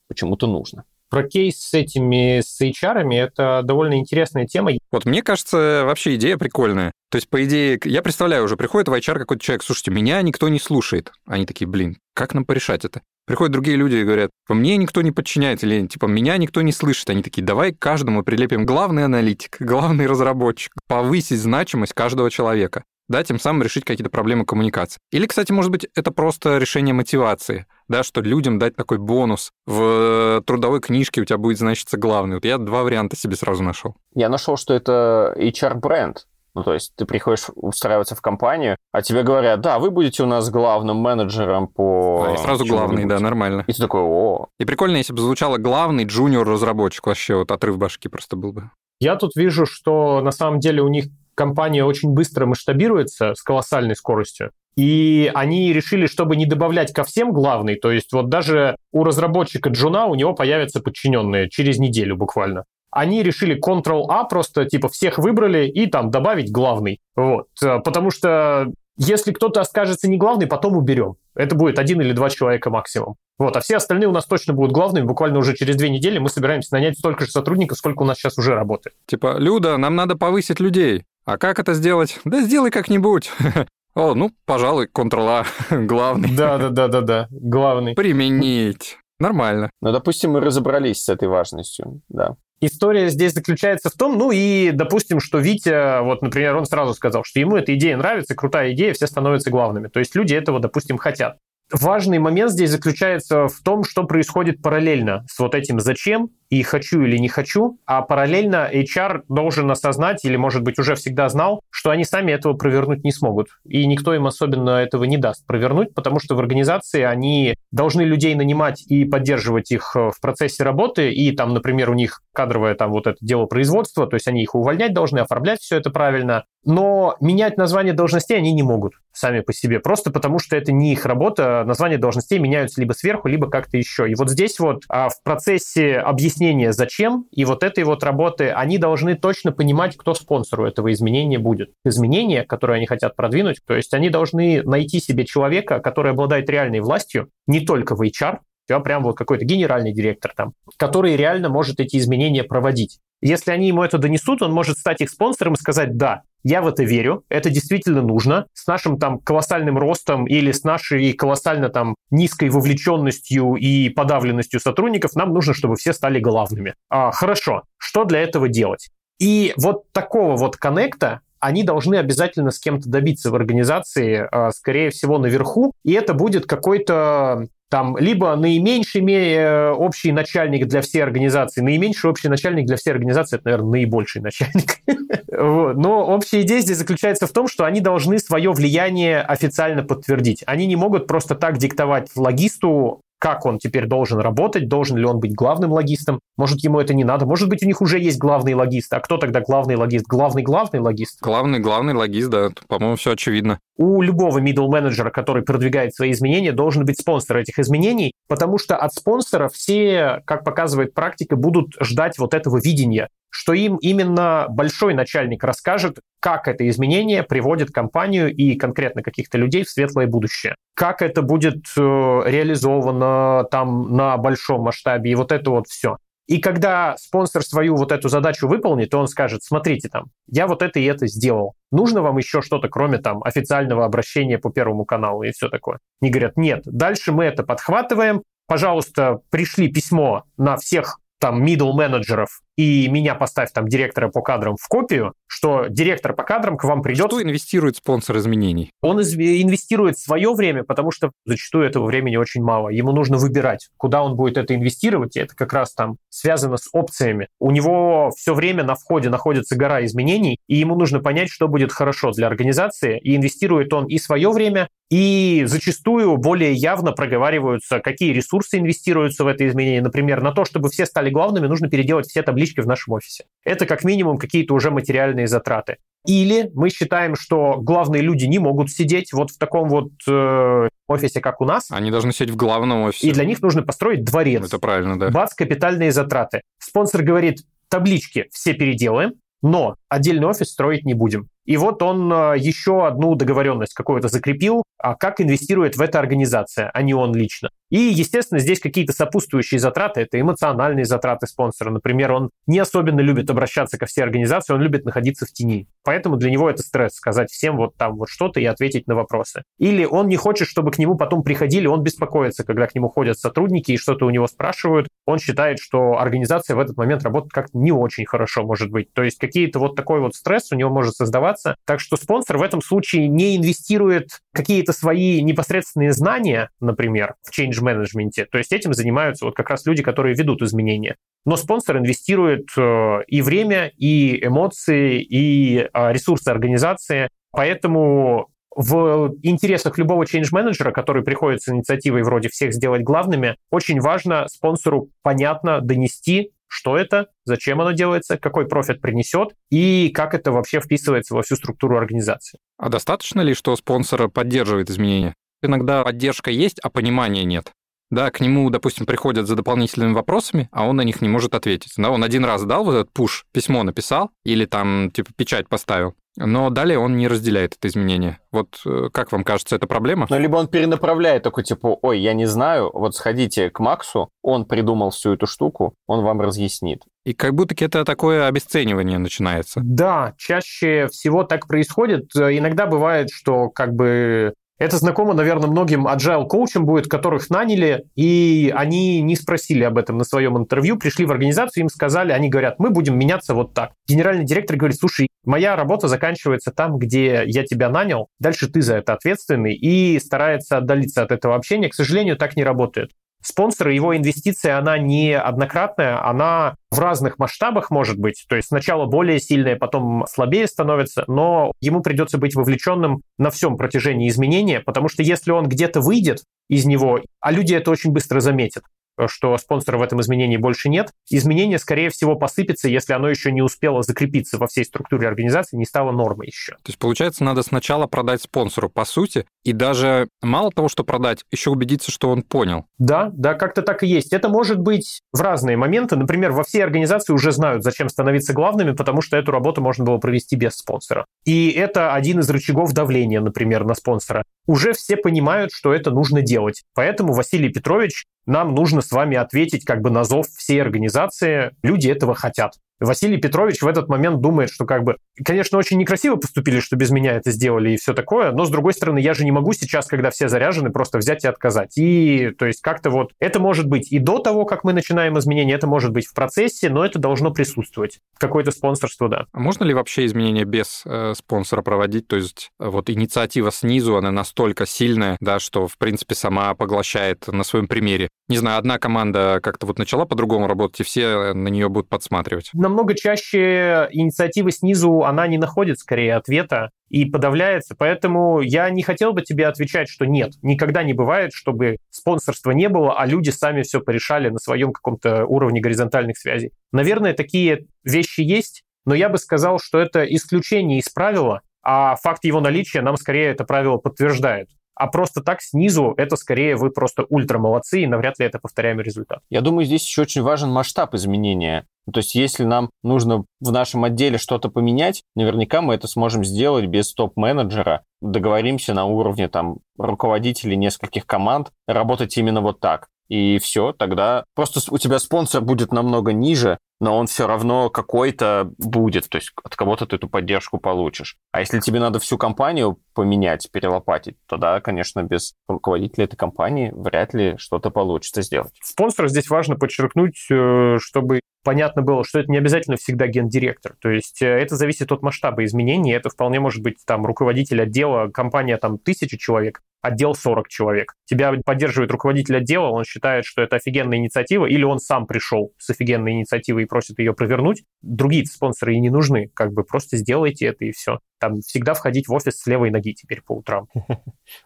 почему-то 0.08 0.48
нужно. 0.48 0.86
Про 1.12 1.24
кейс 1.24 1.60
с 1.60 1.74
этими, 1.74 2.40
с 2.40 2.62
HR 2.62 3.14
это 3.14 3.62
довольно 3.66 4.00
интересная 4.00 4.48
тема. 4.48 4.72
Вот 4.94 5.04
мне 5.04 5.22
кажется, 5.22 5.84
вообще 5.86 6.16
идея 6.16 6.38
прикольная. 6.38 6.94
То 7.10 7.18
есть, 7.18 7.30
по 7.30 7.44
идее, 7.44 7.78
я 7.84 8.02
представляю 8.02 8.46
уже, 8.46 8.56
приходит 8.56 8.88
в 8.88 8.94
HR 8.94 9.20
какой-то 9.20 9.44
человек, 9.44 9.62
слушайте, 9.62 9.92
меня 9.92 10.22
никто 10.22 10.48
не 10.48 10.58
слушает. 10.58 11.12
Они 11.28 11.46
такие, 11.46 11.68
блин, 11.68 11.98
как 12.14 12.34
нам 12.34 12.46
порешать 12.46 12.86
это? 12.86 13.02
Приходят 13.28 13.52
другие 13.52 13.76
люди 13.76 13.98
и 13.98 14.06
говорят, 14.06 14.32
мне 14.48 14.78
никто 14.78 15.02
не 15.02 15.12
подчиняется, 15.12 15.68
или 15.68 15.86
типа 15.86 16.06
меня 16.06 16.38
никто 16.38 16.62
не 16.62 16.72
слышит. 16.72 17.10
Они 17.10 17.22
такие, 17.22 17.44
давай 17.44 17.74
каждому 17.74 18.24
прилепим 18.24 18.66
главный 18.66 19.04
аналитик, 19.04 19.58
главный 19.60 20.08
разработчик, 20.08 20.72
повысить 20.88 21.40
значимость 21.40 21.94
каждого 21.94 22.32
человека 22.32 22.84
да, 23.12 23.24
тем 23.24 23.40
самым 23.40 23.62
решить 23.64 23.86
какие-то 23.86 24.10
проблемы 24.10 24.46
коммуникации. 24.46 25.00
Или, 25.12 25.28
кстати, 25.28 25.52
может 25.52 25.72
быть, 25.72 25.88
это 25.96 26.12
просто 26.12 26.58
решение 26.58 26.94
мотивации, 26.94 27.68
да, 27.88 28.04
что 28.04 28.22
людям 28.22 28.58
дать 28.58 28.76
такой 28.76 28.98
бонус. 28.98 29.52
В 29.68 30.42
трудовой 30.48 30.80
книжке 30.80 31.22
у 31.22 31.26
тебя 31.26 31.38
будет 31.38 31.60
значиться 31.60 31.98
главный. 31.98 32.36
Вот 32.36 32.46
я 32.46 32.58
два 32.58 32.84
варианта 32.84 33.16
себе 33.16 33.36
сразу 33.36 33.62
нашел. 33.62 33.96
Я 34.16 34.30
нашел, 34.30 34.58
что 34.58 34.74
это 34.74 35.36
HR-бренд. 35.38 36.26
Ну, 36.54 36.64
то 36.64 36.74
есть 36.74 36.94
ты 36.98 37.06
приходишь 37.06 37.46
устраиваться 37.56 38.14
в 38.14 38.22
компанию, 38.22 38.76
а 38.92 39.02
тебе 39.02 39.24
говорят, 39.24 39.62
да, 39.62 39.80
вы 39.80 39.90
будете 39.90 40.24
у 40.24 40.26
нас 40.26 40.50
главным 40.50 40.98
менеджером 40.98 41.68
по... 41.68 42.26
А, 42.28 42.34
и 42.34 42.38
сразу 42.38 42.66
главный, 42.66 43.06
да, 43.06 43.20
нормально. 43.20 43.64
И 43.68 43.72
ты 43.72 43.80
такой, 43.80 44.02
о. 44.02 44.50
И 44.60 44.66
прикольно, 44.66 44.98
если 44.98 45.14
бы 45.14 45.22
звучало 45.22 45.58
главный 45.58 46.04
джуниор-разработчик, 46.04 47.08
вообще 47.08 47.36
вот 47.36 47.52
отрыв 47.52 47.78
башки 47.78 48.10
просто 48.10 48.36
был 48.36 48.52
бы. 48.52 48.70
Я 49.00 49.16
тут 49.16 49.36
вижу, 49.36 49.66
что 49.66 50.22
на 50.22 50.32
самом 50.32 50.60
деле 50.60 50.82
у 50.82 50.90
них 50.90 51.06
компания 51.36 51.84
очень 51.84 52.10
быстро 52.10 52.46
масштабируется 52.46 53.34
с 53.36 53.42
колоссальной 53.42 53.96
скоростью. 53.96 54.52
И 54.76 55.30
они 55.34 55.74
решили, 55.74 56.06
чтобы 56.06 56.36
не 56.36 56.46
добавлять 56.46 56.94
ко 56.94 57.04
всем 57.04 57.34
главный, 57.34 57.76
то 57.76 57.92
есть 57.92 58.14
вот 58.14 58.30
даже 58.30 58.78
у 58.94 59.04
разработчика 59.04 59.70
Джуна 59.70 60.06
у 60.06 60.16
него 60.16 60.34
появятся 60.34 60.80
подчиненные 60.80 61.50
через 61.50 61.78
неделю 61.78 62.16
буквально. 62.16 62.64
Они 62.90 63.24
решили 63.24 63.58
Ctrl-A 63.58 64.26
просто, 64.26 64.66
типа, 64.66 64.90
всех 64.90 65.18
выбрали 65.18 65.68
и 65.68 65.88
там 65.88 66.12
добавить 66.12 66.52
главный. 66.52 67.00
Вот. 67.16 67.48
Потому 67.60 68.12
что 68.12 68.68
если 68.98 69.32
кто-то 69.32 69.64
скажется 69.64 70.10
не 70.10 70.18
главный, 70.18 70.46
потом 70.46 70.76
уберем. 70.76 71.16
Это 71.34 71.56
будет 71.56 71.80
один 71.80 72.02
или 72.02 72.12
два 72.12 72.30
человека 72.30 72.70
максимум. 72.70 73.16
Вот, 73.38 73.56
а 73.56 73.62
все 73.62 73.78
остальные 73.78 74.10
у 74.10 74.12
нас 74.12 74.26
точно 74.26 74.54
будут 74.54 74.74
главными. 74.74 75.06
Буквально 75.06 75.40
уже 75.40 75.56
через 75.56 75.78
две 75.78 75.90
недели 75.90 76.20
мы 76.20 76.30
собираемся 76.30 76.74
нанять 76.74 77.00
столько 77.00 77.26
же 77.26 77.32
сотрудников, 77.32 77.78
сколько 77.78 78.04
у 78.04 78.06
нас 78.06 78.18
сейчас 78.18 78.38
уже 78.38 78.54
работает. 78.54 78.96
Типа, 79.06 79.38
Люда, 79.38 79.78
нам 79.78 79.96
надо 79.96 80.18
повысить 80.18 80.60
людей. 80.60 81.06
А 81.26 81.38
как 81.38 81.60
это 81.60 81.74
сделать? 81.74 82.20
Да 82.26 82.42
сделай 82.42 82.72
как-нибудь. 82.72 83.32
О, 83.96 84.16
ну, 84.16 84.32
пожалуй, 84.46 84.88
Ctrl-A, 84.88 85.46
главный. 85.86 86.36
Да-да-да-да-да, 86.36 87.28
главный. 87.30 87.94
Применить. 87.94 88.98
Нормально. 89.20 89.70
Ну, 89.82 89.92
допустим, 89.92 90.32
мы 90.32 90.40
разобрались 90.40 91.04
с 91.04 91.10
этой 91.10 91.28
важностью, 91.28 92.02
да. 92.10 92.36
История 92.62 93.10
здесь 93.10 93.34
заключается 93.34 93.90
в 93.90 93.94
том, 93.94 94.18
ну 94.18 94.32
и, 94.32 94.72
допустим, 94.72 95.20
что 95.20 95.40
Витя, 95.40 96.04
вот, 96.04 96.22
например, 96.22 96.56
он 96.56 96.66
сразу 96.66 96.94
сказал, 96.94 97.24
что 97.24 97.40
ему 97.40 97.58
эта 97.58 97.76
идея 97.76 97.98
нравится, 97.98 98.36
крутая 98.36 98.74
идея, 98.74 98.94
все 98.94 99.08
становятся 99.08 99.50
главными. 99.50 99.88
То 99.88 100.00
есть 100.00 100.16
люди 100.16 100.36
этого, 100.36 100.60
допустим, 100.60 100.98
хотят 100.98 101.38
важный 101.72 102.20
момент 102.20 102.52
здесь 102.52 102.72
заключается 102.72 103.48
в 103.48 103.60
том, 103.62 103.84
что 103.84 104.04
происходит 104.04 104.62
параллельно 104.62 105.26
с 105.30 105.40
вот 105.40 105.56
этим 105.56 105.80
«зачем» 105.80 106.30
и 106.52 106.64
«хочу» 106.64 107.02
или 107.02 107.18
«не 107.18 107.30
хочу», 107.30 107.80
а 107.86 108.02
параллельно 108.02 108.70
HR 108.72 109.24
должен 109.30 109.72
осознать 109.72 110.26
или, 110.26 110.36
может 110.36 110.64
быть, 110.64 110.78
уже 110.78 110.96
всегда 110.96 111.30
знал, 111.30 111.62
что 111.70 111.92
они 111.92 112.04
сами 112.04 112.34
этого 112.34 112.54
провернуть 112.54 113.06
не 113.06 113.14
смогут. 113.14 113.48
И 113.66 113.88
никто 113.88 114.14
им 114.14 114.28
особенно 114.28 114.72
этого 114.72 115.06
не 115.06 115.18
даст 115.18 115.48
провернуть, 115.48 115.94
потому 115.96 116.20
что 116.20 116.36
в 116.36 116.40
организации 116.40 117.04
они 117.04 117.56
должны 117.72 118.02
людей 118.02 118.36
нанимать 118.36 118.84
и 118.86 119.06
поддерживать 119.06 119.72
их 119.72 119.96
э, 119.96 120.12
в 120.14 120.20
процессе 120.20 120.64
работы, 120.64 121.10
и 121.12 121.32
там, 121.32 121.54
например, 121.54 121.90
у 121.90 121.94
них 121.94 122.22
кадровое 122.34 122.76
там 122.76 122.92
вот 122.92 123.08
это 123.08 123.18
дело 123.22 123.46
производства, 123.46 124.06
то 124.06 124.16
есть 124.16 124.28
они 124.28 124.44
их 124.44 124.54
увольнять 124.54 124.94
должны, 124.94 125.20
оформлять 125.20 125.62
все 125.62 125.78
это 125.78 125.90
правильно, 125.90 126.44
но 126.66 127.16
менять 127.22 127.58
название 127.58 127.94
должностей 127.94 128.38
они 128.38 128.52
не 128.52 128.64
могут 128.64 128.96
сами 129.14 129.40
по 129.40 129.54
себе, 129.54 129.80
просто 129.80 130.12
потому 130.12 130.40
что 130.40 130.58
это 130.58 130.74
не 130.74 130.92
их 130.92 131.06
работа, 131.06 131.64
названия 131.66 131.98
должностей 131.98 132.40
меняются 132.40 132.82
либо 132.82 132.92
сверху, 132.92 133.30
либо 133.30 133.50
как-то 133.50 133.78
еще. 133.78 134.10
И 134.10 134.16
вот 134.16 134.30
здесь 134.30 134.60
вот 134.60 134.84
а, 134.90 135.10
в 135.10 135.24
процессе 135.24 135.96
объяснения 135.96 136.41
зачем 136.72 137.26
и 137.32 137.46
вот 137.46 137.64
этой 137.64 137.84
вот 137.84 138.04
работы 138.04 138.50
они 138.50 138.78
должны 138.78 139.16
точно 139.16 139.52
понимать, 139.52 139.96
кто 139.98 140.14
спонсору 140.14 140.66
этого 140.66 140.92
изменения 140.92 141.40
будет. 141.40 141.72
Изменения, 141.86 142.44
которые 142.44 142.78
они 142.78 142.86
хотят 142.86 143.16
продвинуть, 143.16 143.58
то 143.66 143.76
есть 143.76 143.94
они 143.94 144.10
должны 144.10 144.64
найти 144.64 145.00
себе 145.00 145.26
человека, 145.26 145.80
который 145.80 146.12
обладает 146.12 146.50
реальной 146.50 146.80
властью, 146.80 147.30
не 147.48 147.62
только 147.62 147.96
в 147.96 148.02
HR, 148.02 148.40
а 148.70 148.80
прям 148.80 149.04
вот 149.04 149.18
какой-то 149.18 149.46
генеральный 149.46 149.94
директор 149.94 150.34
там, 150.36 150.54
который 150.78 151.16
реально 151.16 151.50
может 151.50 151.80
эти 151.80 151.98
изменения 151.98 152.44
проводить. 152.44 153.00
Если 153.22 153.52
они 153.52 153.68
ему 153.68 153.84
это 153.84 153.98
донесут, 153.98 154.42
он 154.42 154.52
может 154.52 154.78
стать 154.78 155.02
их 155.02 155.10
спонсором 155.10 155.54
и 155.54 155.58
сказать, 155.58 155.96
да, 155.98 156.24
я 156.44 156.62
в 156.62 156.68
это 156.68 156.84
верю, 156.84 157.24
это 157.30 157.50
действительно 157.50 158.02
нужно. 158.02 158.48
С 158.54 158.68
нашим 158.68 158.98
там 158.98 159.20
колоссальным 159.20 159.78
ростом 159.78 160.26
или 160.26 160.52
с 160.52 160.64
нашей 160.64 161.14
колоссально 161.14 161.70
там 161.70 161.96
низкой 162.10 162.50
вовлеченностью 162.50 163.56
и 163.56 163.90
подавленностью 163.90 164.60
сотрудников 164.60 165.16
нам 165.16 165.34
нужно, 165.34 165.54
чтобы 165.54 165.76
все 165.76 165.94
стали 165.94 166.20
главными. 166.20 166.76
А, 166.90 167.12
хорошо, 167.12 167.64
что 167.78 168.06
для 168.06 168.22
этого 168.22 168.48
делать? 168.48 168.90
И 169.20 169.54
вот 169.58 169.92
такого 169.92 170.36
вот 170.36 170.58
коннекта 170.58 171.22
они 171.40 171.64
должны 171.64 171.96
обязательно 171.96 172.52
с 172.52 172.60
кем-то 172.60 172.88
добиться 172.88 173.32
в 173.32 173.36
организации, 173.36 174.28
а, 174.32 174.52
скорее 174.52 174.92
всего, 174.92 175.18
наверху, 175.18 175.74
и 175.84 175.94
это 175.94 176.14
будет 176.14 176.46
какой-то 176.46 177.48
там 177.72 177.98
либо 177.98 178.36
наименьший 178.36 179.02
э, 179.02 179.72
общий 179.72 180.12
начальник 180.12 180.68
для 180.68 180.82
всей 180.82 181.02
организации, 181.02 181.62
наименьший 181.62 182.10
общий 182.10 182.28
начальник 182.28 182.66
для 182.66 182.76
всей 182.76 182.92
организации, 182.92 183.38
это, 183.38 183.46
наверное, 183.46 183.72
наибольший 183.72 184.22
начальник. 184.22 184.80
Но 185.32 186.06
общая 186.06 186.42
идея 186.42 186.60
здесь 186.60 186.78
заключается 186.78 187.28
в 187.28 187.32
том, 187.32 187.48
что 187.48 187.64
они 187.64 187.80
должны 187.80 188.20
свое 188.20 188.52
влияние 188.52 189.22
официально 189.22 189.84
подтвердить. 189.84 190.44
Они 190.46 190.68
не 190.68 190.76
могут 190.76 191.08
просто 191.08 191.34
так 191.34 191.58
диктовать 191.58 192.10
логисту, 192.18 193.02
как 193.22 193.46
он 193.46 193.60
теперь 193.60 193.86
должен 193.86 194.18
работать, 194.18 194.68
должен 194.68 194.98
ли 194.98 195.06
он 195.06 195.20
быть 195.20 195.36
главным 195.36 195.72
логистом, 195.72 196.22
может, 196.38 196.64
ему 196.64 196.80
это 196.80 196.96
не 196.96 197.04
надо, 197.04 197.28
может 197.28 197.50
быть, 197.50 197.62
у 197.62 197.68
них 197.68 197.80
уже 197.80 198.00
есть 198.00 198.18
главный 198.18 198.56
логист, 198.56 198.92
а 198.92 199.00
кто 199.00 199.18
тогда 199.18 199.42
главный 199.42 199.76
логист? 199.76 200.08
Главный-главный 200.08 200.80
логист? 200.80 201.22
Главный-главный 201.22 201.94
логист, 201.94 202.30
да, 202.32 202.50
по-моему, 202.68 202.96
все 202.96 203.12
очевидно. 203.12 203.60
У 203.78 204.02
любого 204.02 204.40
middle 204.40 204.68
менеджера, 204.70 205.12
который 205.12 205.44
продвигает 205.44 205.94
свои 205.94 206.12
изменения, 206.12 206.52
должен 206.52 206.84
быть 206.84 207.00
спонсор 207.00 207.38
этих 207.38 207.60
изменений, 207.60 208.14
потому 208.28 208.58
что 208.58 208.76
от 208.76 208.92
спонсора 208.92 209.50
все, 209.50 210.24
как 210.26 210.44
показывает 210.44 210.96
практика, 210.96 211.36
будут 211.36 211.76
ждать 211.80 212.18
вот 212.18 212.34
этого 212.34 212.60
видения, 212.60 213.10
что 213.32 213.54
им 213.54 213.78
именно 213.78 214.46
большой 214.50 214.94
начальник 214.94 215.44
расскажет, 215.44 216.00
как 216.20 216.48
это 216.48 216.68
изменение 216.70 217.24
приводит 217.24 217.72
компанию 217.72 218.32
и 218.34 218.56
конкретно 218.56 219.02
каких-то 219.02 219.38
людей 219.38 219.64
в 219.64 219.70
светлое 219.70 220.06
будущее. 220.06 220.56
Как 220.76 221.02
это 221.02 221.24
будет 221.24 221.64
э, 221.76 221.82
реализовано 221.82 223.46
там 223.50 223.96
на 223.96 224.18
большом 224.18 224.62
масштабе 224.62 225.12
и 225.12 225.16
вот 225.16 225.32
это 225.32 225.50
вот 225.50 225.68
все. 225.68 225.98
И 226.28 226.40
когда 226.40 226.96
спонсор 226.98 227.42
свою 227.42 227.76
вот 227.76 227.92
эту 227.92 228.08
задачу 228.08 228.48
выполнит, 228.48 228.90
то 228.90 229.00
он 229.00 229.08
скажет, 229.08 229.44
смотрите 229.44 229.90
там, 229.90 230.06
я 230.28 230.48
вот 230.48 230.62
это 230.62 230.80
и 230.80 230.86
это 230.86 231.08
сделал. 231.08 231.56
Нужно 231.72 232.02
вам 232.02 232.18
еще 232.18 232.42
что-то, 232.42 232.70
кроме 232.70 233.00
там 233.00 233.24
официального 233.24 233.86
обращения 233.86 234.38
по 234.38 234.50
Первому 234.50 234.86
каналу 234.86 235.24
и 235.24 235.32
все 235.32 235.50
такое? 235.50 235.80
Они 236.02 236.12
говорят, 236.12 236.38
нет, 236.38 236.62
дальше 236.66 237.12
мы 237.12 237.26
это 237.26 237.44
подхватываем, 237.44 238.22
пожалуйста, 238.48 239.20
пришли 239.30 239.68
письмо 239.68 240.24
на 240.38 240.58
всех 240.58 241.00
там 241.20 241.44
middle 241.44 241.74
менеджеров 241.74 242.42
и 242.58 242.88
меня 242.90 243.16
поставь 243.16 243.52
там 243.52 243.68
директора 243.68 244.10
по 244.10 244.22
кадрам 244.22 244.56
в 244.60 244.68
копию, 244.68 245.14
что 245.28 245.68
директор 245.68 246.14
по 246.14 246.24
кадрам 246.24 246.58
к 246.58 246.64
вам 246.64 246.82
придет. 246.82 247.08
Что 247.08 247.22
инвестирует 247.22 247.78
спонсор 247.78 248.18
изменений? 248.18 248.72
Он 248.82 249.00
инвестирует 249.00 249.98
свое 249.98 250.34
время, 250.34 250.64
потому 250.64 250.92
что 250.92 251.12
зачастую 251.26 251.66
этого 251.66 251.86
времени 251.86 252.18
очень 252.18 252.44
мало. 252.44 252.70
Ему 252.70 252.92
нужно 252.92 253.18
выбирать, 253.18 253.70
куда 253.78 254.04
он 254.04 254.16
будет 254.16 254.38
это 254.38 254.56
инвестировать, 254.56 255.16
и 255.16 255.20
это 255.20 255.36
как 255.36 255.54
раз 255.54 255.74
там 255.74 255.98
связано 256.10 256.58
с 256.58 256.68
опциями. 256.74 257.28
У 257.40 257.52
него 257.52 258.12
все 258.16 258.34
время 258.34 258.64
на 258.64 258.76
входе 258.76 259.10
находится 259.10 259.56
гора 259.56 259.86
изменений, 259.86 260.38
и 260.48 260.56
ему 260.56 260.76
нужно 260.76 261.00
понять, 261.00 261.30
что 261.30 261.48
будет 261.48 261.72
хорошо 261.72 262.12
для 262.12 262.28
организации, 262.28 263.00
и 263.00 263.16
инвестирует 263.16 263.74
он 263.74 263.86
и 263.86 263.98
свое 263.98 264.30
время, 264.32 264.68
и 264.92 265.44
зачастую 265.46 266.18
более 266.18 266.52
явно 266.52 266.92
проговариваются, 266.92 267.80
какие 267.80 268.12
ресурсы 268.12 268.58
инвестируются 268.58 269.24
в 269.24 269.28
это 269.28 269.48
изменение. 269.48 269.82
Например, 269.82 270.22
на 270.22 270.34
то, 270.34 270.44
чтобы 270.44 270.70
все 270.70 270.86
стали 270.86 271.10
главными, 271.10 271.48
нужно 271.48 271.70
переделать 271.70 272.08
все 272.08 272.22
таблички 272.42 272.62
в 272.62 272.68
нашем 272.68 272.94
офисе. 272.94 273.26
Это 273.44 273.66
как 273.66 273.84
минимум 273.84 274.18
какие-то 274.18 274.54
уже 274.54 274.72
материальные 274.72 275.28
затраты. 275.28 275.78
Или 276.06 276.50
мы 276.56 276.70
считаем, 276.70 277.16
что 277.16 277.58
главные 277.62 278.02
люди 278.02 278.26
не 278.26 278.40
могут 278.40 278.72
сидеть 278.72 279.14
вот 279.14 279.30
в 279.30 279.38
таком 279.38 279.70
вот 279.70 279.92
э, 280.08 280.70
офисе, 280.88 281.22
как 281.22 281.42
у 281.42 281.46
нас. 281.46 281.68
Они 281.70 281.92
должны 281.92 282.12
сидеть 282.12 282.32
в 282.32 282.36
главном 282.36 282.84
офисе. 282.84 283.08
И 283.08 283.12
для 283.12 283.26
них 283.26 283.42
нужно 283.42 283.62
построить 283.62 284.04
дворец. 284.04 284.46
Это 284.48 284.58
правильно, 284.58 284.98
да. 284.98 285.10
Бац, 285.10 285.36
капитальные 285.36 285.92
затраты. 285.92 286.42
Спонсор 286.58 287.04
говорит, 287.04 287.44
таблички 287.70 288.26
все 288.32 288.54
переделаем, 288.54 289.14
но 289.44 289.76
отдельный 289.90 290.28
офис 290.28 290.52
строить 290.52 290.86
не 290.86 290.96
будем. 290.96 291.28
И 291.46 291.58
вот 291.58 291.84
он 291.84 292.12
э, 292.12 292.36
еще 292.38 292.88
одну 292.88 293.14
договоренность 293.14 293.76
какую-то 293.76 294.08
закрепил, 294.08 294.64
а 294.80 294.96
как 294.96 295.22
инвестирует 295.22 295.78
в 295.78 295.82
это 295.82 296.00
организация, 296.00 296.72
а 296.74 296.82
не 296.82 296.96
он 296.96 297.14
лично. 297.14 297.50
И, 297.72 297.78
естественно, 297.78 298.40
здесь 298.40 298.60
какие-то 298.60 298.92
сопутствующие 298.92 299.60
затраты, 299.60 300.02
это 300.02 300.20
эмоциональные 300.20 300.86
затраты 300.86 301.26
спонсора. 301.26 301.72
Например, 301.72 302.12
он 302.12 302.30
не 302.46 302.60
особенно 302.60 303.00
любит 303.00 303.30
обращаться 303.30 303.78
ко 303.78 303.86
всей 303.86 304.02
организации, 304.02 304.54
он 304.54 304.62
любит 304.62 304.86
находиться 304.86 305.26
в 305.26 305.32
тени. 305.32 305.68
Поэтому 305.84 306.18
для 306.18 306.30
него 306.30 306.50
это 306.50 306.62
стресс, 306.62 306.96
сказать 306.96 307.32
всем 307.32 307.56
вот 307.56 307.76
там 307.78 307.96
вот 307.96 308.10
что-то 308.10 308.40
и 308.42 308.46
ответить 308.46 308.88
на 308.88 308.96
вопросы. 308.96 309.44
Или 309.58 309.86
он 309.86 310.10
не 310.10 310.18
хочет, 310.18 310.50
чтобы 310.50 310.72
к 310.72 310.78
нему 310.78 310.96
потом 310.96 311.24
приходили, 311.24 311.66
он 311.66 311.82
беспокоится, 311.82 312.44
когда 312.44 312.68
к 312.68 312.76
нему 312.76 312.90
ходят 312.90 313.18
сотрудники 313.18 313.72
и 313.72 313.78
что-то 313.78 314.06
у 314.06 314.10
него 314.10 314.28
спрашивают. 314.28 314.90
Он 315.06 315.18
считает, 315.18 315.60
что 315.60 315.98
организация 315.98 316.58
в 316.58 316.60
этот 316.60 316.76
момент 316.76 317.04
работает 317.04 317.32
как-то 317.32 317.58
не 317.58 317.72
очень 317.72 318.06
хорошо, 318.06 318.44
может 318.44 318.70
быть. 318.70 318.94
То 318.94 319.02
есть 319.02 319.18
какие-то 319.18 319.60
вот 319.60 319.78
такой 319.78 320.02
вот 320.02 320.14
стресс 320.14 320.52
у 320.52 320.56
него 320.56 320.70
может 320.70 320.96
создаваться. 320.96 321.56
Так 321.66 321.80
что 321.80 321.96
спонсор 321.96 322.38
в 322.38 322.44
этом 322.44 322.62
случае 322.62 323.08
не 323.08 323.38
инвестирует 323.38 324.20
какие-то 324.34 324.74
свои 324.74 325.22
непосредственные 325.22 325.94
знания, 325.94 326.50
например, 326.60 327.16
в 327.24 327.32
change 327.32 327.61
management. 327.62 328.26
То 328.32 328.38
есть 328.38 328.52
этим 328.52 328.74
занимаются 328.74 329.26
вот 329.26 329.36
как 329.36 329.50
раз 329.50 329.66
люди, 329.66 329.84
которые 329.84 330.16
ведут 330.16 330.42
изменения. 330.42 330.96
Но 331.26 331.36
спонсор 331.36 331.78
инвестирует 331.78 332.48
э, 332.58 333.00
и 333.08 333.22
время, 333.22 333.72
и 333.78 334.26
эмоции, 334.26 335.02
и 335.02 335.60
э, 335.60 335.94
ресурсы 335.94 336.30
организации. 336.30 337.10
Поэтому 337.32 338.28
в 338.56 339.16
интересах 339.24 339.78
любого 339.78 340.04
change 340.04 340.30
менеджера, 340.32 340.72
который 340.72 341.04
приходит 341.04 341.42
с 341.42 341.50
инициативой 341.50 342.04
вроде 342.04 342.30
всех 342.30 342.54
сделать 342.54 342.84
главными, 342.84 343.38
очень 343.50 343.80
важно 343.80 344.28
спонсору 344.28 344.90
понятно 345.04 345.62
донести, 345.62 346.32
что 346.48 346.78
это, 346.78 347.08
зачем 347.24 347.62
оно 347.62 347.72
делается, 347.72 348.18
какой 348.18 348.46
профит 348.46 348.82
принесет 348.82 349.30
и 349.50 349.90
как 349.94 350.14
это 350.14 350.34
вообще 350.34 350.60
вписывается 350.60 351.16
во 351.16 351.22
всю 351.22 351.38
структуру 351.38 351.78
организации. 351.78 352.40
А 352.58 352.68
достаточно 352.68 353.22
ли, 353.22 353.34
что 353.34 353.56
спонсор 353.56 354.10
поддерживает 354.10 354.70
изменения? 354.70 355.16
Иногда 355.42 355.84
поддержка 355.84 356.32
есть, 356.32 356.60
а 356.60 356.70
понимания 356.70 357.24
нет. 357.24 357.52
Да, 357.92 358.10
к 358.10 358.22
нему, 358.22 358.50
допустим, 358.50 358.86
приходят 358.86 359.28
за 359.28 359.36
дополнительными 359.36 359.92
вопросами, 359.92 360.48
а 360.54 360.66
он 360.66 360.78
на 360.78 360.82
них 360.82 361.02
не 361.02 361.10
может 361.10 361.36
ответить. 361.36 361.74
Да, 361.76 361.92
он 361.92 362.04
один 362.06 362.24
раз 362.24 362.44
дал 362.44 362.64
вот 362.64 362.74
этот 362.74 362.94
пуш, 362.94 363.26
письмо 363.34 363.64
написал 363.64 364.12
или 364.24 364.46
там 364.46 364.92
типа 364.92 365.12
печать 365.14 365.50
поставил, 365.50 365.94
но 366.16 366.50
далее 366.50 366.80
он 366.80 366.96
не 366.98 367.10
разделяет 367.10 367.56
это 367.56 367.68
изменение. 367.68 368.20
Вот 368.32 368.62
э, 368.66 368.88
как 368.94 369.12
вам 369.12 369.26
кажется, 369.26 369.58
это 369.58 369.68
проблема? 369.68 370.08
Ну, 370.10 370.18
либо 370.18 370.38
он 370.38 370.48
перенаправляет 370.48 371.24
такой, 371.24 371.44
типа, 371.44 371.78
ой, 371.82 372.00
я 372.00 372.14
не 372.14 372.26
знаю, 372.28 372.72
вот 372.74 372.96
сходите 372.96 373.50
к 373.50 373.60
Максу, 373.60 374.10
он 374.22 374.46
придумал 374.46 374.92
всю 374.92 375.14
эту 375.14 375.28
штуку, 375.28 375.76
он 375.86 376.02
вам 376.02 376.22
разъяснит. 376.22 376.84
И 377.04 377.14
как 377.14 377.34
будто 377.34 377.56
это 377.58 377.84
такое 377.84 378.28
обесценивание 378.28 379.00
начинается. 379.00 379.60
Да, 379.64 380.14
чаще 380.18 380.88
всего 380.92 381.26
так 381.26 381.48
происходит. 381.48 382.16
Иногда 382.16 382.68
бывает, 382.68 383.10
что 383.12 383.50
как 383.50 383.74
бы 383.74 384.34
это 384.62 384.78
знакомо, 384.78 385.16
наверное, 385.16 385.50
многим 385.50 385.88
agile 385.88 386.28
коучам 386.28 386.68
будет, 386.68 386.88
которых 386.88 387.32
наняли, 387.32 387.86
и 387.96 388.54
они 388.56 389.02
не 389.02 389.16
спросили 389.16 389.64
об 389.64 389.80
этом 389.80 389.98
на 389.98 390.04
своем 390.04 390.38
интервью, 390.38 390.78
пришли 390.78 391.04
в 391.08 391.12
организацию, 391.12 391.64
им 391.64 391.70
сказали, 391.70 392.12
они 392.12 392.30
говорят, 392.30 392.60
мы 392.60 392.70
будем 392.70 392.96
меняться 392.96 393.34
вот 393.34 393.56
так. 393.56 393.72
Генеральный 393.88 394.24
директор 394.24 394.58
говорит, 394.58 394.78
слушай, 394.78 395.08
моя 395.26 395.56
работа 395.56 395.88
заканчивается 395.88 396.52
там, 396.52 396.78
где 396.78 397.24
я 397.26 397.44
тебя 397.44 397.70
нанял, 397.70 398.10
дальше 398.20 398.48
ты 398.52 398.62
за 398.62 398.76
это 398.76 398.94
ответственный, 398.94 399.56
и 399.56 400.00
старается 400.00 400.58
отдалиться 400.58 401.02
от 401.02 401.12
этого 401.12 401.36
общения. 401.36 401.68
К 401.68 401.74
сожалению, 401.74 402.16
так 402.16 402.36
не 402.36 402.44
работает 402.44 402.92
спонсора, 403.22 403.74
его 403.74 403.96
инвестиция, 403.96 404.58
она 404.58 404.78
не 404.78 405.18
однократная, 405.18 406.06
она 406.08 406.56
в 406.70 406.80
разных 406.80 407.20
масштабах 407.20 407.70
может 407.70 407.98
быть. 407.98 408.26
То 408.28 408.36
есть 408.36 408.50
сначала 408.50 408.86
более 408.86 409.20
сильная, 409.20 409.56
потом 409.56 410.06
слабее 410.10 410.48
становится, 410.48 411.04
но 411.08 411.52
ему 411.60 411.82
придется 411.82 412.18
быть 412.18 412.36
вовлеченным 412.36 413.02
на 413.18 413.30
всем 413.30 413.58
протяжении 413.58 414.10
изменения, 414.10 414.60
потому 414.60 414.90
что 414.90 415.04
если 415.04 415.32
он 415.32 415.48
где-то 415.48 415.82
выйдет 415.82 416.24
из 416.50 416.66
него, 416.66 417.02
а 417.20 417.32
люди 417.32 417.54
это 417.54 417.72
очень 417.72 417.92
быстро 417.92 418.20
заметят, 418.20 418.64
что 419.08 419.38
спонсора 419.38 419.78
в 419.78 419.82
этом 419.82 420.02
изменении 420.02 420.38
больше 420.38 420.70
нет. 420.70 420.92
Изменение, 421.10 421.60
скорее 421.60 421.90
всего, 421.90 422.16
посыпется, 422.16 422.70
если 422.70 422.94
оно 422.94 423.10
еще 423.10 423.32
не 423.32 423.42
успело 423.42 423.82
закрепиться 423.84 424.38
во 424.38 424.48
всей 424.48 424.66
структуре 424.66 425.08
организации, 425.08 425.58
не 425.58 425.66
стало 425.66 425.92
нормой 425.92 426.28
еще. 426.28 426.54
То 426.54 426.68
есть, 426.68 426.80
получается, 426.80 427.24
надо 427.24 427.44
сначала 427.44 427.88
продать 427.88 428.22
спонсору, 428.22 428.70
по 428.70 428.86
сути, 428.86 429.26
и 429.44 429.54
даже 429.54 430.10
мало 430.22 430.52
того, 430.52 430.70
что 430.70 430.84
продать, 430.84 431.24
еще 431.32 431.50
убедиться, 431.50 431.92
что 431.92 432.10
он 432.10 432.24
понял. 432.24 432.66
Да, 432.78 433.10
да, 433.14 433.34
как-то 433.34 433.62
так 433.62 433.84
и 433.84 433.88
есть. 433.88 434.14
Это 434.14 434.30
может 434.30 434.60
быть 434.60 435.02
в 435.12 435.22
разные 435.22 435.58
моменты. 435.58 435.96
Например, 435.96 436.32
во 436.32 436.44
всей 436.44 436.64
организации 436.64 437.14
уже 437.14 437.32
знают, 437.32 437.64
зачем 437.64 437.90
становиться 437.90 438.34
главными, 438.34 438.72
потому 438.72 439.02
что 439.02 439.18
эту 439.18 439.32
работу 439.32 439.62
можно 439.62 439.86
было 439.86 439.98
провести 439.98 440.36
без 440.36 440.54
спонсора. 440.54 441.06
И 441.26 441.50
это 441.52 441.94
один 441.94 442.20
из 442.20 442.30
рычагов 442.30 442.74
давления, 442.74 443.22
например, 443.22 443.66
на 443.66 443.74
спонсора. 443.74 444.24
Уже 444.48 444.74
все 444.74 444.98
понимают, 444.98 445.52
что 445.54 445.74
это 445.74 445.92
нужно 445.92 446.22
делать. 446.22 446.64
Поэтому 446.74 447.14
Василий 447.14 447.50
Петрович 447.50 448.06
нам 448.26 448.54
нужно 448.54 448.82
с 448.82 448.92
вами 448.92 449.18
ответить 449.18 449.66
как 449.66 449.82
бы 449.82 449.90
на 449.90 450.04
зов 450.04 450.28
всей 450.28 450.62
организации. 450.62 451.56
Люди 451.64 451.90
этого 451.90 452.16
хотят. 452.16 452.56
Василий 452.82 453.18
Петрович 453.18 453.62
в 453.62 453.68
этот 453.68 453.88
момент 453.88 454.22
думает, 454.22 454.50
что 454.50 454.66
как 454.66 454.84
бы, 454.84 454.98
конечно, 455.24 455.58
очень 455.58 455.78
некрасиво 455.78 456.16
поступили, 456.16 456.60
что 456.60 456.76
без 456.76 456.90
меня 456.90 457.14
это 457.14 457.32
сделали 457.32 457.72
и 457.72 457.78
все 457.78 457.94
такое, 457.94 458.32
но 458.32 458.46
с 458.46 458.50
другой 458.50 458.74
стороны, 458.74 459.00
я 459.00 459.14
же 459.14 459.24
не 459.24 459.32
могу 459.32 459.54
сейчас, 459.54 459.86
когда 459.86 460.10
все 460.10 460.28
заряжены, 460.28 460.72
просто 460.72 460.98
взять 460.98 461.24
и 461.24 461.28
отказать. 461.28 461.78
И 461.78 462.32
то 462.38 462.46
есть 462.46 462.62
как-то 462.62 462.90
вот 462.90 463.12
это 463.20 463.40
может 463.40 463.68
быть 463.68 463.92
и 463.92 464.00
до 464.00 464.20
того, 464.20 464.46
как 464.46 464.64
мы 464.64 464.74
начинаем 464.74 465.18
изменения, 465.20 465.54
это 465.54 465.68
может 465.68 465.92
быть 465.92 466.08
в 466.08 466.14
процессе, 466.14 466.70
но 466.70 466.84
это 466.84 467.00
должно 467.00 467.32
присутствовать. 467.32 468.00
Какое-то 468.18 468.52
спонсорство, 468.52 469.08
да. 469.08 469.26
А 469.32 469.40
можно 469.40 469.64
ли 469.64 469.74
вообще 469.74 470.06
изменения 470.06 470.44
без 470.44 470.82
э, 470.86 471.14
спонсора 471.16 471.62
проводить? 471.62 472.08
То 472.08 472.16
есть 472.16 472.52
э, 472.60 472.68
вот 472.68 472.90
инициатива 472.90 473.52
снизу, 473.52 473.96
она 473.96 474.12
настолько 474.12 474.66
сильная, 474.66 475.18
да, 475.20 475.40
что 475.40 475.68
в 475.68 475.78
принципе 475.78 476.16
сама 476.16 476.56
поглощает 476.56 477.28
на 477.28 477.44
своем 477.44 477.68
примере. 477.68 478.10
Не 478.28 478.38
знаю, 478.38 478.58
одна 478.58 478.80
команда 478.80 479.40
как-то 479.44 479.66
вот 479.68 479.78
начала 479.78 480.06
по-другому 480.06 480.48
работать, 480.48 480.80
и 480.80 480.84
все 480.84 481.34
на 481.34 481.50
нее 481.50 481.70
будут 481.70 481.90
подсматривать. 481.90 482.50
На 482.54 482.70
намного 482.72 482.96
чаще 482.96 483.90
инициатива 483.92 484.50
снизу, 484.52 485.04
она 485.04 485.28
не 485.28 485.38
находит 485.38 485.78
скорее 485.78 486.16
ответа 486.16 486.72
и 486.90 487.06
подавляется. 487.06 487.76
Поэтому 487.78 488.40
я 488.40 488.70
не 488.70 488.82
хотел 488.82 489.14
бы 489.14 489.22
тебе 489.22 489.46
отвечать, 489.48 489.90
что 489.90 490.06
нет, 490.06 490.34
никогда 490.42 490.84
не 490.84 490.94
бывает, 490.94 491.34
чтобы 491.34 491.78
спонсорства 491.90 492.52
не 492.52 492.70
было, 492.70 492.98
а 492.98 493.06
люди 493.06 493.30
сами 493.30 493.62
все 493.62 493.82
порешали 493.82 494.30
на 494.30 494.40
своем 494.40 494.72
каком-то 494.72 495.26
уровне 495.26 495.60
горизонтальных 495.60 496.18
связей. 496.18 496.52
Наверное, 496.72 497.14
такие 497.14 497.66
вещи 497.84 498.22
есть, 498.22 498.64
но 498.86 498.96
я 498.96 499.10
бы 499.10 499.18
сказал, 499.18 499.60
что 499.60 499.80
это 499.80 500.04
исключение 500.04 500.80
из 500.80 500.90
правила, 500.90 501.42
а 501.62 501.96
факт 501.98 502.24
его 502.24 502.40
наличия 502.40 502.82
нам 502.82 502.96
скорее 502.96 503.28
это 503.28 503.44
правило 503.44 503.78
подтверждает. 503.78 504.48
А 504.82 504.88
просто 504.88 505.22
так 505.22 505.44
снизу 505.44 505.94
это 505.96 506.16
скорее 506.16 506.56
вы 506.56 506.72
просто 506.72 507.06
ультра 507.08 507.38
молодцы, 507.38 507.84
и 507.84 507.88
навряд 507.88 508.18
ли 508.18 508.26
это 508.26 508.40
повторяемый 508.40 508.84
результат. 508.84 509.20
Я 509.30 509.42
думаю, 509.42 509.64
здесь 509.64 509.86
еще 509.86 510.02
очень 510.02 510.24
важен 510.24 510.50
масштаб 510.50 510.96
изменения. 510.96 511.68
То 511.94 512.00
есть 512.00 512.16
если 512.16 512.46
нам 512.46 512.72
нужно 512.82 513.26
в 513.40 513.52
нашем 513.52 513.84
отделе 513.84 514.18
что-то 514.18 514.50
поменять, 514.50 515.04
наверняка 515.16 515.62
мы 515.62 515.76
это 515.76 515.88
сможем 515.88 516.24
сделать 516.24 516.66
без 516.66 516.96
топ-менеджера. 516.96 517.84
Договоримся 518.02 518.74
на 518.74 518.86
уровне 518.86 519.28
там 519.28 519.60
руководителей 519.78 520.58
нескольких 520.58 521.06
команд 521.06 521.52
работать 521.68 522.18
именно 522.18 522.42
вот 522.42 522.60
так. 522.60 522.88
И 523.12 523.40
все, 523.40 523.74
тогда 523.74 524.24
просто 524.36 524.62
у 524.74 524.78
тебя 524.78 524.98
спонсор 524.98 525.42
будет 525.42 525.74
намного 525.74 526.14
ниже, 526.14 526.58
но 526.80 526.98
он 526.98 527.08
все 527.08 527.28
равно 527.28 527.70
какой-то 527.70 528.54
будет, 528.58 529.10
то 529.10 529.18
есть 529.18 529.34
от 529.44 529.54
кого-то 529.54 529.86
ты 529.86 529.98
эту 529.98 530.08
поддержку 530.08 530.60
получишь. 530.60 531.18
А 531.34 531.42
если 531.42 531.60
тебе 531.60 531.82
надо 531.82 532.00
всю 532.00 532.18
компанию 532.18 532.80
поменять, 532.94 533.50
перелопатить, 533.52 534.16
то 534.28 534.38
да, 534.38 534.62
конечно, 534.62 535.04
без 535.04 535.34
руководителя 535.50 536.06
этой 536.06 536.16
компании 536.16 536.72
вряд 536.74 537.14
ли 537.14 537.36
что-то 537.38 537.70
получится 537.70 538.22
сделать. 538.22 538.54
Спонсор 538.64 539.10
здесь 539.10 539.30
важно 539.30 539.58
подчеркнуть, 539.58 540.28
э, 540.32 540.78
чтобы 540.80 541.20
понятно 541.44 541.82
было, 541.82 542.06
что 542.06 542.20
это 542.20 542.32
не 542.32 542.38
обязательно 542.38 542.78
всегда 542.78 543.08
гендиректор. 543.08 543.76
То 543.82 543.90
есть 543.90 544.22
э, 544.22 544.28
это 544.28 544.56
зависит 544.56 544.90
от 544.94 545.02
масштаба 545.02 545.44
изменений. 545.44 545.92
Это 545.92 546.10
вполне 546.10 546.40
может 546.40 546.64
быть 546.64 546.78
там 546.86 547.06
руководитель 547.06 547.62
отдела, 547.62 548.08
компания 548.08 548.56
там 548.56 548.78
тысяча 548.78 549.18
человек, 549.18 549.62
отдел 549.82 550.16
40 550.16 550.48
человек. 550.48 550.94
Тебя 551.06 551.34
поддерживает 551.46 551.92
руководитель 551.92 552.38
отдела, 552.38 552.68
он 552.68 552.84
считает, 552.84 553.26
что 553.26 553.42
это 553.42 553.58
офигенная 553.58 553.98
инициатива, 553.98 554.46
или 554.46 554.64
он 554.64 554.80
сам 554.80 555.08
пришел 555.08 555.54
с 555.58 555.70
офигенной 555.70 556.14
инициативой 556.14 556.64
и 556.64 556.66
просит 556.66 557.00
ее 557.00 557.14
провернуть. 557.14 557.64
Другие 557.82 558.26
спонсоры 558.26 558.76
и 558.76 558.80
не 558.80 558.90
нужны. 558.90 559.30
Как 559.34 559.54
бы 559.54 559.64
просто 559.64 559.98
сделайте 559.98 560.48
это 560.48 560.66
и 560.66 560.72
все. 560.72 561.00
Там 561.20 561.42
всегда 561.42 561.74
входить 561.74 562.08
в 562.08 562.14
офис 562.14 562.40
с 562.40 562.48
левой 562.48 562.72
ноги 562.72 562.94
теперь 562.94 563.22
по 563.22 563.34
утрам. 563.34 563.68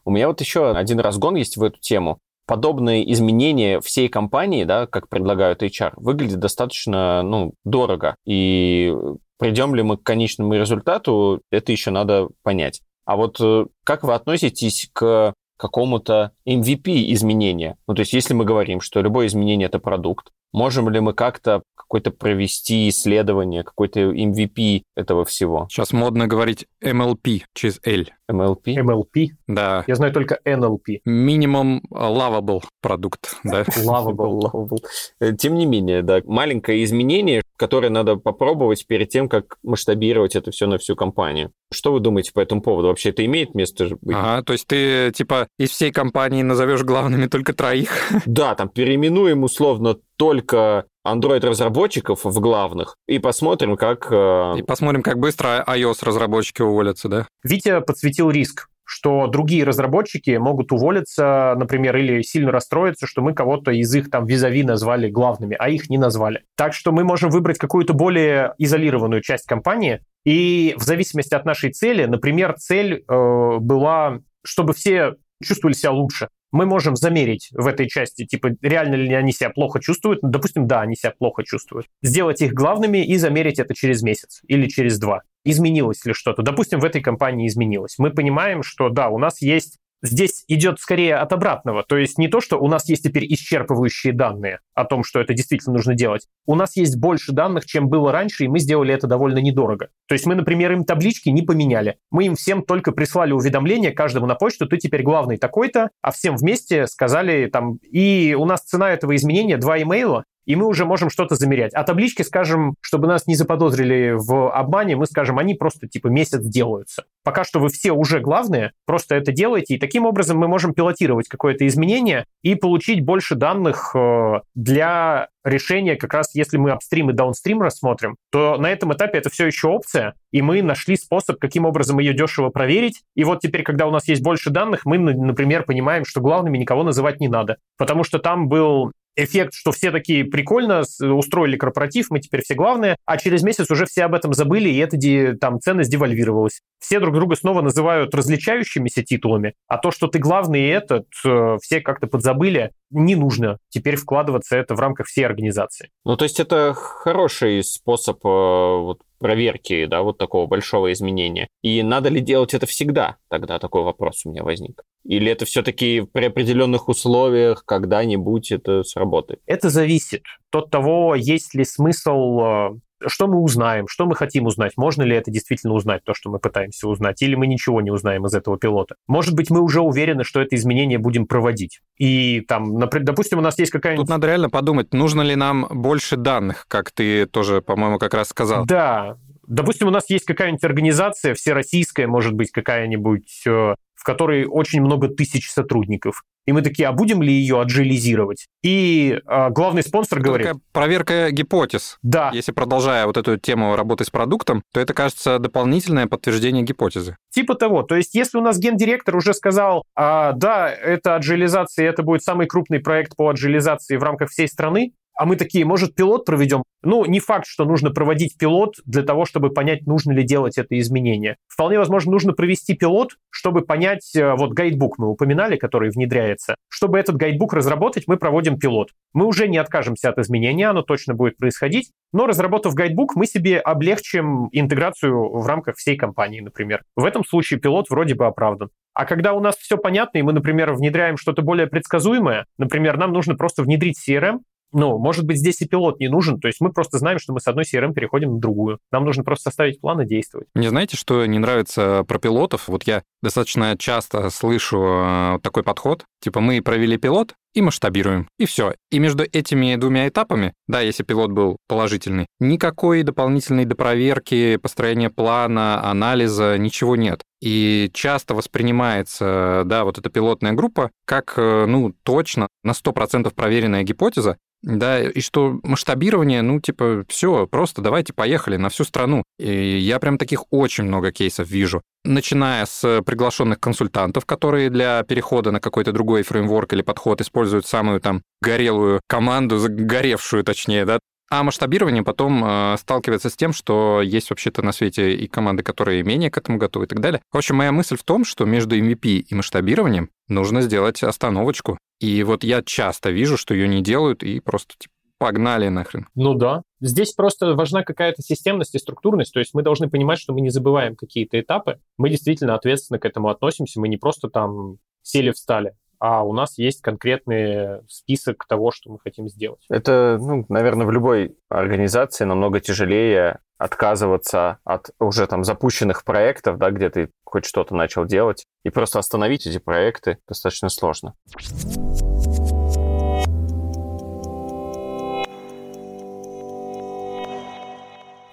У 0.05 0.11
меня 0.11 0.27
вот 0.27 0.41
еще 0.41 0.71
один 0.71 0.99
разгон 0.99 1.36
есть 1.36 1.57
в 1.57 1.63
эту 1.63 1.79
тему 1.79 2.19
подобные 2.45 3.11
изменения 3.11 3.79
всей 3.81 4.07
компании, 4.07 4.65
да, 4.65 4.88
как 4.88 5.09
предлагают 5.09 5.63
HR, 5.63 5.93
выглядит 5.95 6.39
достаточно 6.39 7.23
ну, 7.23 7.53
дорого. 7.63 8.15
И 8.25 8.93
придем 9.38 9.75
ли 9.75 9.83
мы 9.83 9.97
к 9.97 10.03
конечному 10.03 10.53
результату, 10.53 11.41
это 11.51 11.71
еще 11.71 11.91
надо 11.91 12.29
понять. 12.43 12.81
А 13.05 13.15
вот 13.15 13.39
э, 13.39 13.65
как 13.83 14.03
вы 14.03 14.13
относитесь 14.13 14.89
к 14.93 15.33
какому-то 15.57 16.31
MVP 16.47 17.13
изменения? 17.13 17.77
Ну, 17.87 17.93
то 17.93 18.01
есть, 18.01 18.13
если 18.13 18.33
мы 18.33 18.45
говорим, 18.45 18.81
что 18.81 19.01
любое 19.01 19.27
изменение– 19.27 19.67
это 19.67 19.79
продукт, 19.79 20.31
можем 20.51 20.89
ли 20.89 20.99
мы 20.99 21.13
как-то 21.13 21.61
какое-то 21.75 22.11
провести 22.11 22.89
исследование, 22.89 23.63
какой-то 23.63 23.99
MVP 24.11 24.83
этого 24.95 25.23
всего? 25.23 25.67
Сейчас 25.69 25.93
модно 25.93 26.27
говорить 26.27 26.65
MLP 26.83 27.43
через 27.53 27.79
L. 27.85 28.05
MLP? 28.31 28.75
MLP? 28.75 29.27
Да. 29.47 29.83
Я 29.85 29.95
знаю 29.95 30.11
только 30.11 30.39
NLP. 30.45 31.01
Минимум 31.05 31.83
lovable 31.91 32.63
продукт, 32.81 33.35
да. 33.43 33.61
Lovable. 33.61 34.39
lovable. 34.39 34.77
Э, 35.19 35.33
тем 35.33 35.55
не 35.55 35.65
менее, 35.65 36.01
да, 36.01 36.21
маленькое 36.25 36.83
изменение, 36.83 37.43
которое 37.57 37.89
надо 37.89 38.15
попробовать 38.15 38.85
перед 38.87 39.09
тем, 39.09 39.29
как 39.29 39.57
масштабировать 39.63 40.35
это 40.35 40.51
все 40.51 40.67
на 40.67 40.77
всю 40.77 40.95
компанию. 40.95 41.51
Что 41.71 41.93
вы 41.93 41.99
думаете 41.99 42.31
по 42.33 42.39
этому 42.39 42.61
поводу? 42.61 42.89
Вообще 42.89 43.09
это 43.09 43.25
имеет 43.25 43.55
место 43.55 43.89
быть? 44.01 44.15
Ага, 44.15 44.43
то 44.43 44.53
есть 44.53 44.67
ты, 44.67 45.11
типа, 45.11 45.47
из 45.57 45.71
всей 45.71 45.91
компании 45.91 46.43
назовешь 46.43 46.83
главными 46.83 47.27
только 47.27 47.53
троих? 47.53 47.91
Да, 48.25 48.55
там 48.55 48.69
переименуем 48.69 49.43
условно 49.43 49.97
только 50.17 50.85
Android-разработчиков 51.05 52.25
в 52.25 52.39
главных 52.39 52.95
и 53.07 53.19
посмотрим, 53.19 53.77
как... 53.77 54.07
Э, 54.11 54.55
и 54.57 54.63
посмотрим, 54.63 55.03
как 55.03 55.19
быстро 55.19 55.63
iOS-разработчики 55.67 56.61
уволятся, 56.61 57.07
да? 57.07 57.27
Витя 57.43 57.81
подсветил 57.81 58.29
риск 58.31 58.67
что 58.86 59.27
другие 59.27 59.63
разработчики 59.63 60.38
могут 60.38 60.71
уволиться, 60.71 61.55
например, 61.57 61.97
или 61.97 62.21
сильно 62.21 62.51
расстроиться, 62.51 63.07
что 63.07 63.21
мы 63.21 63.33
кого-то 63.33 63.71
из 63.71 63.93
их 63.93 64.09
там 64.09 64.25
визави 64.25 64.63
назвали 64.63 65.09
главными, 65.09 65.55
а 65.59 65.69
их 65.69 65.89
не 65.89 65.97
назвали. 65.97 66.43
Так 66.55 66.73
что 66.73 66.91
мы 66.91 67.03
можем 67.03 67.31
выбрать 67.31 67.57
какую-то 67.57 67.93
более 67.93 68.53
изолированную 68.57 69.21
часть 69.21 69.45
компании, 69.45 70.01
и 70.25 70.75
в 70.77 70.83
зависимости 70.83 71.33
от 71.33 71.45
нашей 71.45 71.71
цели, 71.71 72.05
например, 72.05 72.53
цель 72.57 73.03
э, 73.07 73.57
была, 73.59 74.19
чтобы 74.43 74.73
все 74.73 75.15
чувствовали 75.43 75.75
себя 75.75 75.91
лучше. 75.91 76.29
мы 76.51 76.65
можем 76.65 76.95
замерить 76.95 77.49
в 77.51 77.67
этой 77.67 77.88
части, 77.89 78.25
типа, 78.25 78.51
реально 78.61 78.95
ли 78.95 79.13
они 79.13 79.33
себя 79.33 79.49
плохо 79.49 79.81
чувствуют. 79.81 80.19
Допустим, 80.21 80.67
да, 80.67 80.81
они 80.81 80.95
себя 80.95 81.13
плохо 81.17 81.43
чувствуют. 81.43 81.88
Сделать 82.01 82.41
их 82.41 82.53
главными 82.53 83.05
и 83.05 83.17
замерить 83.17 83.59
это 83.59 83.73
через 83.73 84.01
месяц 84.03 84.41
или 84.47 84.67
через 84.67 84.97
два. 84.97 85.23
Изменилось 85.45 86.03
ли 86.05 86.13
что-то? 86.13 86.41
Допустим, 86.41 86.79
в 86.79 86.85
этой 86.85 87.01
компании 87.01 87.47
изменилось. 87.47 87.95
Мы 87.97 88.09
понимаем, 88.09 88.63
что 88.63 88.89
да, 88.89 89.09
у 89.09 89.17
нас 89.17 89.41
есть 89.41 89.77
здесь 90.01 90.43
идет 90.47 90.79
скорее 90.79 91.15
от 91.15 91.33
обратного. 91.33 91.83
То 91.83 91.97
есть 91.97 92.17
не 92.17 92.27
то, 92.27 92.41
что 92.41 92.57
у 92.57 92.67
нас 92.67 92.87
есть 92.89 93.03
теперь 93.03 93.31
исчерпывающие 93.31 94.11
данные 94.11 94.59
о 94.73 94.85
том, 94.85 95.03
что 95.03 95.19
это 95.19 95.33
действительно 95.33 95.75
нужно 95.75 95.95
делать. 95.95 96.27
У 96.45 96.55
нас 96.55 96.75
есть 96.75 96.97
больше 96.97 97.31
данных, 97.31 97.65
чем 97.65 97.89
было 97.89 98.11
раньше, 98.11 98.45
и 98.45 98.47
мы 98.47 98.59
сделали 98.59 98.93
это 98.93 99.07
довольно 99.07 99.39
недорого. 99.39 99.89
То 100.07 100.13
есть 100.13 100.25
мы, 100.25 100.35
например, 100.35 100.71
им 100.73 100.85
таблички 100.85 101.29
не 101.29 101.41
поменяли. 101.41 101.97
Мы 102.11 102.25
им 102.25 102.35
всем 102.35 102.63
только 102.63 102.91
прислали 102.91 103.31
уведомление 103.31 103.91
каждому 103.91 104.25
на 104.27 104.35
почту, 104.35 104.67
ты 104.67 104.77
теперь 104.77 105.03
главный 105.03 105.37
такой-то, 105.37 105.89
а 106.01 106.11
всем 106.11 106.35
вместе 106.35 106.87
сказали 106.87 107.47
там, 107.47 107.77
и 107.81 108.35
у 108.37 108.45
нас 108.45 108.61
цена 108.61 108.91
этого 108.91 109.15
изменения 109.15 109.57
два 109.57 109.81
имейла, 109.81 110.25
и 110.45 110.55
мы 110.55 110.67
уже 110.67 110.85
можем 110.85 111.09
что-то 111.09 111.35
замерять. 111.35 111.73
А 111.73 111.83
таблички, 111.83 112.21
скажем, 112.21 112.75
чтобы 112.81 113.07
нас 113.07 113.27
не 113.27 113.35
заподозрили 113.35 114.15
в 114.15 114.51
обмане, 114.51 114.95
мы 114.95 115.05
скажем, 115.05 115.39
они 115.39 115.53
просто 115.55 115.87
типа 115.87 116.07
месяц 116.07 116.43
делаются. 116.45 117.05
Пока 117.23 117.43
что 117.43 117.59
вы 117.59 117.69
все 117.69 117.91
уже 117.91 118.19
главные, 118.19 118.71
просто 118.85 119.15
это 119.15 119.31
делаете, 119.31 119.75
и 119.75 119.79
таким 119.79 120.05
образом 120.05 120.37
мы 120.37 120.47
можем 120.47 120.73
пилотировать 120.73 121.27
какое-то 121.27 121.65
изменение 121.67 122.25
и 122.43 122.55
получить 122.55 123.03
больше 123.03 123.35
данных 123.35 123.95
э, 123.95 124.41
для 124.53 125.29
решения, 125.43 125.95
как 125.95 126.13
раз 126.13 126.33
если 126.33 126.57
мы 126.57 126.71
апстрим 126.71 127.09
и 127.09 127.13
даунстрим 127.13 127.61
рассмотрим, 127.61 128.17
то 128.31 128.57
на 128.57 128.71
этом 128.71 128.93
этапе 128.93 129.19
это 129.19 129.29
все 129.29 129.45
еще 129.45 129.67
опция, 129.67 130.15
и 130.31 130.41
мы 130.41 130.61
нашли 130.61 130.97
способ, 130.97 131.39
каким 131.39 131.65
образом 131.65 131.99
ее 131.99 132.13
дешево 132.13 132.49
проверить. 132.49 133.03
И 133.15 133.23
вот 133.23 133.41
теперь, 133.41 133.63
когда 133.63 133.87
у 133.87 133.91
нас 133.91 134.07
есть 134.07 134.23
больше 134.23 134.49
данных, 134.49 134.85
мы, 134.85 134.97
например, 134.97 135.63
понимаем, 135.63 136.03
что 136.05 136.19
главными 136.19 136.57
никого 136.57 136.83
называть 136.83 137.19
не 137.19 137.27
надо, 137.27 137.57
потому 137.77 138.03
что 138.03 138.19
там 138.19 138.47
был 138.47 138.91
эффект, 139.16 139.53
что 139.53 139.72
все 139.72 139.91
такие 139.91 140.26
прикольно 140.26 140.84
устроили 140.99 141.57
корпоратив, 141.57 142.07
мы 142.09 142.20
теперь 142.20 142.41
все 142.43 142.55
главные, 142.55 142.97
а 143.05 143.18
через 143.18 143.43
месяц 143.43 143.70
уже 143.72 143.86
все 143.86 144.03
об 144.05 144.13
этом 144.13 144.34
забыли, 144.34 144.70
и 144.70 144.78
эта 144.78 144.97
там 145.38 145.59
ценность 145.59 145.91
девальвировалась. 145.91 146.61
Все 146.80 146.99
друг 146.99 147.16
друга 147.16 147.36
снова 147.36 147.61
называют 147.61 148.13
различающимися 148.13 149.03
титулами, 149.03 149.53
а 149.68 149.78
то, 149.78 149.91
что 149.91 150.07
ты 150.07 150.20
главный 150.20 150.61
и 150.61 150.68
этот, 150.68 151.07
э, 151.26 151.57
все 151.61 151.82
как-то 151.82 152.07
подзабыли, 152.07 152.72
не 152.95 153.15
нужно 153.15 153.57
теперь 153.69 153.95
вкладываться 153.95 154.57
это 154.57 154.75
в 154.75 154.79
рамках 154.79 155.07
всей 155.07 155.25
организации. 155.25 155.89
Ну, 156.03 156.17
то 156.17 156.23
есть 156.23 156.39
это 156.39 156.73
хороший 156.73 157.63
способ 157.63 158.25
э, 158.25 158.29
вот, 158.29 158.99
проверки, 159.19 159.85
да, 159.85 160.01
вот 160.01 160.17
такого 160.17 160.47
большого 160.47 160.91
изменения. 160.93 161.47
И 161.61 161.81
надо 161.83 162.09
ли 162.09 162.21
делать 162.21 162.53
это 162.53 162.65
всегда? 162.65 163.17
Тогда 163.29 163.59
такой 163.59 163.83
вопрос 163.83 164.25
у 164.25 164.29
меня 164.29 164.43
возник. 164.43 164.81
Или 165.03 165.31
это 165.31 165.45
все-таки 165.45 166.01
при 166.11 166.25
определенных 166.25 166.89
условиях 166.89 167.63
когда-нибудь 167.65 168.51
это 168.51 168.83
сработает? 168.83 169.41
Это 169.45 169.69
зависит 169.69 170.23
от 170.51 170.69
того, 170.69 171.15
есть 171.15 171.53
ли 171.53 171.65
смысл 171.65 172.39
э, 172.39 172.69
что 173.07 173.27
мы 173.27 173.39
узнаем, 173.39 173.87
что 173.87 174.05
мы 174.05 174.15
хотим 174.15 174.45
узнать, 174.45 174.73
можно 174.77 175.03
ли 175.03 175.15
это 175.15 175.31
действительно 175.31 175.73
узнать, 175.73 176.03
то, 176.03 176.13
что 176.13 176.29
мы 176.29 176.39
пытаемся 176.39 176.87
узнать, 176.87 177.21
или 177.21 177.35
мы 177.35 177.47
ничего 177.47 177.81
не 177.81 177.91
узнаем 177.91 178.25
из 178.25 178.33
этого 178.33 178.57
пилота. 178.57 178.95
Может 179.07 179.35
быть, 179.35 179.49
мы 179.49 179.61
уже 179.61 179.81
уверены, 179.81 180.23
что 180.23 180.41
это 180.41 180.55
изменение 180.55 180.97
будем 180.97 181.25
проводить. 181.27 181.81
И 181.97 182.41
там, 182.41 182.77
допустим, 182.77 183.39
у 183.39 183.41
нас 183.41 183.57
есть 183.59 183.71
какая-нибудь... 183.71 184.05
Тут 184.05 184.09
надо 184.09 184.27
реально 184.27 184.49
подумать, 184.49 184.93
нужно 184.93 185.21
ли 185.21 185.35
нам 185.35 185.67
больше 185.69 186.17
данных, 186.17 186.65
как 186.67 186.91
ты 186.91 187.25
тоже, 187.25 187.61
по-моему, 187.61 187.99
как 187.99 188.13
раз 188.13 188.29
сказал. 188.29 188.65
Да, 188.65 189.17
Допустим, 189.47 189.87
у 189.87 189.91
нас 189.91 190.09
есть 190.09 190.25
какая-нибудь 190.25 190.63
организация, 190.63 191.35
всероссийская, 191.35 192.07
может 192.07 192.33
быть, 192.33 192.51
какая-нибудь, 192.51 193.43
э, 193.45 193.75
которой 194.05 194.45
очень 194.45 194.81
много 194.81 195.09
тысяч 195.09 195.49
сотрудников. 195.49 196.23
И 196.45 196.51
мы 196.51 196.61
такие, 196.61 196.87
а 196.87 196.93
будем 196.93 197.23
ли 197.23 197.33
ее 197.33 197.59
аджилизировать? 197.59 198.45
И 198.63 199.19
э, 199.25 199.49
главный 199.49 199.81
спонсор 199.81 200.19
это 200.19 200.27
говорит... 200.27 200.53
проверка 200.71 201.31
гипотез. 201.31 201.97
Да. 202.03 202.29
Если 202.33 202.51
продолжая 202.51 203.07
вот 203.07 203.17
эту 203.17 203.37
тему 203.37 203.75
работы 203.75 204.05
с 204.05 204.11
продуктом, 204.11 204.61
то 204.71 204.79
это, 204.79 204.93
кажется, 204.93 205.39
дополнительное 205.39 206.05
подтверждение 206.05 206.63
гипотезы. 206.63 207.17
Типа 207.31 207.55
того. 207.55 207.81
То 207.81 207.95
есть 207.95 208.13
если 208.13 208.37
у 208.37 208.41
нас 208.41 208.59
гендиректор 208.59 209.15
уже 209.15 209.33
сказал, 209.33 209.83
а, 209.95 210.33
да, 210.33 210.69
это 210.69 211.15
аджилизация, 211.15 211.89
это 211.89 212.03
будет 212.03 212.21
самый 212.21 212.45
крупный 212.45 212.79
проект 212.79 213.15
по 213.15 213.29
аджилизации 213.29 213.97
в 213.97 214.03
рамках 214.03 214.29
всей 214.29 214.47
страны, 214.47 214.93
а 215.18 215.26
мы 215.26 215.36
такие, 215.36 215.66
может, 215.66 215.95
пилот 215.95 216.26
проведем? 216.26 216.63
Ну, 216.84 217.05
не 217.05 217.20
факт, 217.20 217.45
что 217.47 217.66
нужно 217.66 217.91
проводить 217.91 218.38
пилот 218.38 218.76
для 218.86 219.03
того, 219.03 219.26
чтобы 219.26 219.49
понять, 219.49 219.88
нужно 219.88 220.11
ли 220.11 220.24
делать 220.24 220.57
это 220.57 220.78
изменение. 220.80 221.38
Вполне 221.47 221.80
возможно, 221.80 222.11
нужно 222.11 222.34
провести 222.34 222.76
пилот, 222.76 223.13
чтобы 223.30 223.61
понять, 223.61 224.16
э, 224.16 224.36
вот 224.36 224.51
гайдбук 224.51 224.97
мы 224.97 225.07
упоминали, 225.07 225.55
который 225.55 225.89
внедряется. 225.89 226.55
Чтобы 226.70 226.99
этот 226.99 227.16
гайдбук 227.16 227.53
разработать, 227.53 228.03
мы 228.07 228.18
проводим 228.18 228.59
пилот. 228.59 228.89
Мы 229.13 229.26
уже 229.26 229.47
не 229.47 229.57
откажемся 229.57 230.09
от 230.09 230.20
изменения, 230.20 230.70
оно 230.70 230.82
точно 230.82 231.13
будет 231.13 231.38
происходить, 231.38 231.91
но 232.11 232.28
разработав 232.28 232.74
гайдбук, 232.74 233.16
мы 233.16 233.26
себе 233.26 233.59
облегчим 233.59 234.49
интеграцию 234.51 235.39
в 235.39 235.47
рамках 235.47 235.78
всей 235.78 235.97
компании, 235.97 236.41
например. 236.41 236.84
В 236.95 237.05
этом 237.05 237.24
случае 237.26 237.59
пилот 237.59 237.89
вроде 237.89 238.16
бы 238.16 238.26
оправдан. 238.26 238.70
А 238.93 239.05
когда 239.05 239.34
у 239.34 239.41
нас 239.41 239.57
все 239.57 239.78
понятно, 239.78 240.20
и 240.20 240.22
мы, 240.22 240.32
например, 240.32 240.74
внедряем 240.74 241.18
что-то 241.18 241.41
более 241.41 241.68
предсказуемое, 241.68 242.45
например, 242.57 242.97
нам 242.97 243.11
нужно 243.11 243.36
просто 243.36 243.63
внедрить 243.63 243.97
CRM, 243.99 244.39
ну, 244.76 244.97
может 244.97 245.26
быть, 245.26 245.38
здесь 245.38 245.61
и 245.61 245.67
пилот 245.67 245.99
не 245.99 246.09
нужен, 246.09 246.39
то 246.39 246.47
есть 246.47 246.59
мы 246.59 246.71
просто 246.71 246.97
знаем, 246.97 247.17
что 247.17 247.32
мы 247.34 247.39
с 247.39 247.47
одной 247.47 247.63
CRM 247.63 247.93
переходим 247.93 248.34
на 248.34 248.39
другую. 248.39 248.80
Нам 248.91 249.05
нужно 249.05 249.23
просто 249.23 249.49
составить 249.49 249.80
план 249.80 250.01
и 250.01 250.05
действовать. 250.05 250.47
Мне 250.53 250.69
знаете, 250.69 250.97
что 250.97 251.26
не 251.26 251.39
нравится 251.39 252.03
про 252.05 252.19
пилотов? 252.19 252.67
Вот 252.67 252.84
я 252.84 253.03
достаточно 253.23 253.76
часто 253.78 254.30
слышу 254.30 254.84
э, 254.84 255.39
такой 255.41 255.63
подход, 255.63 256.05
типа 256.21 256.41
мы 256.41 256.61
провели 256.61 256.97
пилот, 256.97 257.36
и 257.55 257.61
масштабируем. 257.61 258.28
И 258.38 258.45
все. 258.45 258.76
И 258.91 258.99
между 258.99 259.23
этими 259.23 259.76
двумя 259.78 260.09
этапами, 260.09 260.53
да, 260.67 260.82
если 260.82 261.03
пилот 261.03 261.32
был 261.32 261.57
положительный, 261.67 262.28
никакой 262.39 263.03
дополнительной 263.03 263.63
допроверки, 263.63 264.57
построения 264.57 265.09
плана, 265.09 265.89
анализа, 265.89 266.57
ничего 266.57 266.97
нет. 266.97 267.21
И 267.41 267.89
часто 267.93 268.36
воспринимается, 268.36 269.63
да, 269.65 269.86
вот 269.86 269.97
эта 269.97 270.09
пилотная 270.09 270.51
группа 270.51 270.91
как, 271.05 271.36
э, 271.38 271.65
ну, 271.65 271.93
точно 272.03 272.49
на 272.63 272.73
100% 272.73 273.34
проверенная 273.34 273.84
гипотеза, 273.84 274.38
да, 274.66 274.99
и 274.99 275.22
что 275.22 275.59
масштабирование, 275.61 276.41
ну, 276.41 276.59
типа, 276.59 277.05
все, 277.07 277.45
просто 277.45 277.84
давайте 277.84 278.13
поехали 278.13 278.57
на 278.57 278.70
всю 278.70 278.84
страну. 278.84 279.24
И 279.38 279.78
я 279.78 279.99
прям 279.99 280.18
таких 280.18 280.45
очень 280.49 280.86
много 280.86 281.11
кейсов 281.11 281.47
вижу. 281.47 281.84
Начиная 282.03 282.66
с 282.66 283.03
приглашенных 283.05 283.59
консультантов, 283.59 284.26
которые 284.26 284.72
для 284.72 285.03
перехода 285.03 285.51
на 285.51 285.59
какой-то 285.59 285.91
другой 285.91 286.24
фреймворк 286.24 286.74
или 286.74 286.82
подход 286.82 287.22
используют 287.22 287.68
самую 287.68 288.01
там 288.01 288.24
горелую 288.41 289.01
команду, 289.07 289.59
загоревшую 289.59 290.43
точнее, 290.43 290.86
да, 290.86 290.99
а 291.30 291.43
масштабирование 291.43 292.03
потом 292.03 292.43
э, 292.43 292.78
сталкивается 292.78 293.30
с 293.30 293.36
тем, 293.36 293.53
что 293.53 294.01
есть 294.01 294.30
вообще-то 294.30 294.61
на 294.61 294.71
свете 294.71 295.15
и 295.15 295.28
команды, 295.28 295.63
которые 295.63 296.03
менее 296.03 296.30
к 296.30 296.38
этому 296.38 296.57
готовы 296.57 296.86
и 296.86 296.88
так 296.88 296.99
далее. 296.99 297.21
В 297.32 297.38
общем, 297.38 297.55
моя 297.55 297.71
мысль 297.71 297.97
в 297.97 298.03
том, 298.03 298.26
что 298.26 298.45
между 298.45 298.78
MVP 298.78 299.26
и 299.30 299.36
масштабированием 299.36 300.09
нужно 300.28 300.61
сделать 300.61 301.01
остановочку. 301.03 301.78
И 301.99 302.23
вот 302.23 302.43
я 302.43 302.61
часто 302.61 303.11
вижу, 303.11 303.38
что 303.38 303.53
ее 303.53 303.67
не 303.67 303.82
делают 303.82 304.23
и 304.23 304.39
просто 304.39 304.76
типа, 304.78 304.93
погнали 305.17 305.69
нахрен. 305.69 306.07
Ну 306.13 306.34
да. 306.34 306.61
Здесь 306.82 307.13
просто 307.13 307.55
важна 307.55 307.84
какая-то 307.84 308.21
системность 308.21 308.76
и 308.76 308.80
структурность, 308.80 309.34
то 309.34 309.39
есть 309.39 309.53
мы 309.53 309.63
должны 309.63 309.89
понимать, 309.89 310.19
что 310.19 310.34
мы 310.34 310.41
не 310.41 310.49
забываем 310.49 310.95
какие-то 310.95 311.39
этапы, 311.39 311.80
мы 311.97 312.09
действительно 312.09 312.55
ответственно 312.55 312.99
к 312.99 313.05
этому 313.05 313.30
относимся, 313.30 313.80
мы 313.80 313.88
не 313.88 313.97
просто 313.97 314.30
там 314.30 314.78
сели, 315.01 315.32
встали 315.32 315.73
а 315.99 316.23
у 316.23 316.33
нас 316.33 316.57
есть 316.57 316.81
конкретный 316.81 317.81
список 317.87 318.45
того, 318.47 318.71
что 318.71 318.91
мы 318.91 318.99
хотим 318.99 319.27
сделать. 319.27 319.65
Это, 319.69 320.17
ну, 320.19 320.45
наверное, 320.49 320.85
в 320.85 320.91
любой 320.91 321.37
организации 321.49 322.25
намного 322.25 322.59
тяжелее 322.59 323.39
отказываться 323.57 324.59
от 324.63 324.89
уже 324.99 325.27
там 325.27 325.43
запущенных 325.43 326.03
проектов, 326.03 326.57
да, 326.57 326.71
где 326.71 326.89
ты 326.89 327.09
хоть 327.23 327.45
что-то 327.45 327.73
начал 327.75 328.05
делать, 328.05 328.45
и 328.63 328.69
просто 328.69 328.99
остановить 328.99 329.47
эти 329.47 329.59
проекты 329.59 330.17
достаточно 330.27 330.69
сложно. 330.69 331.13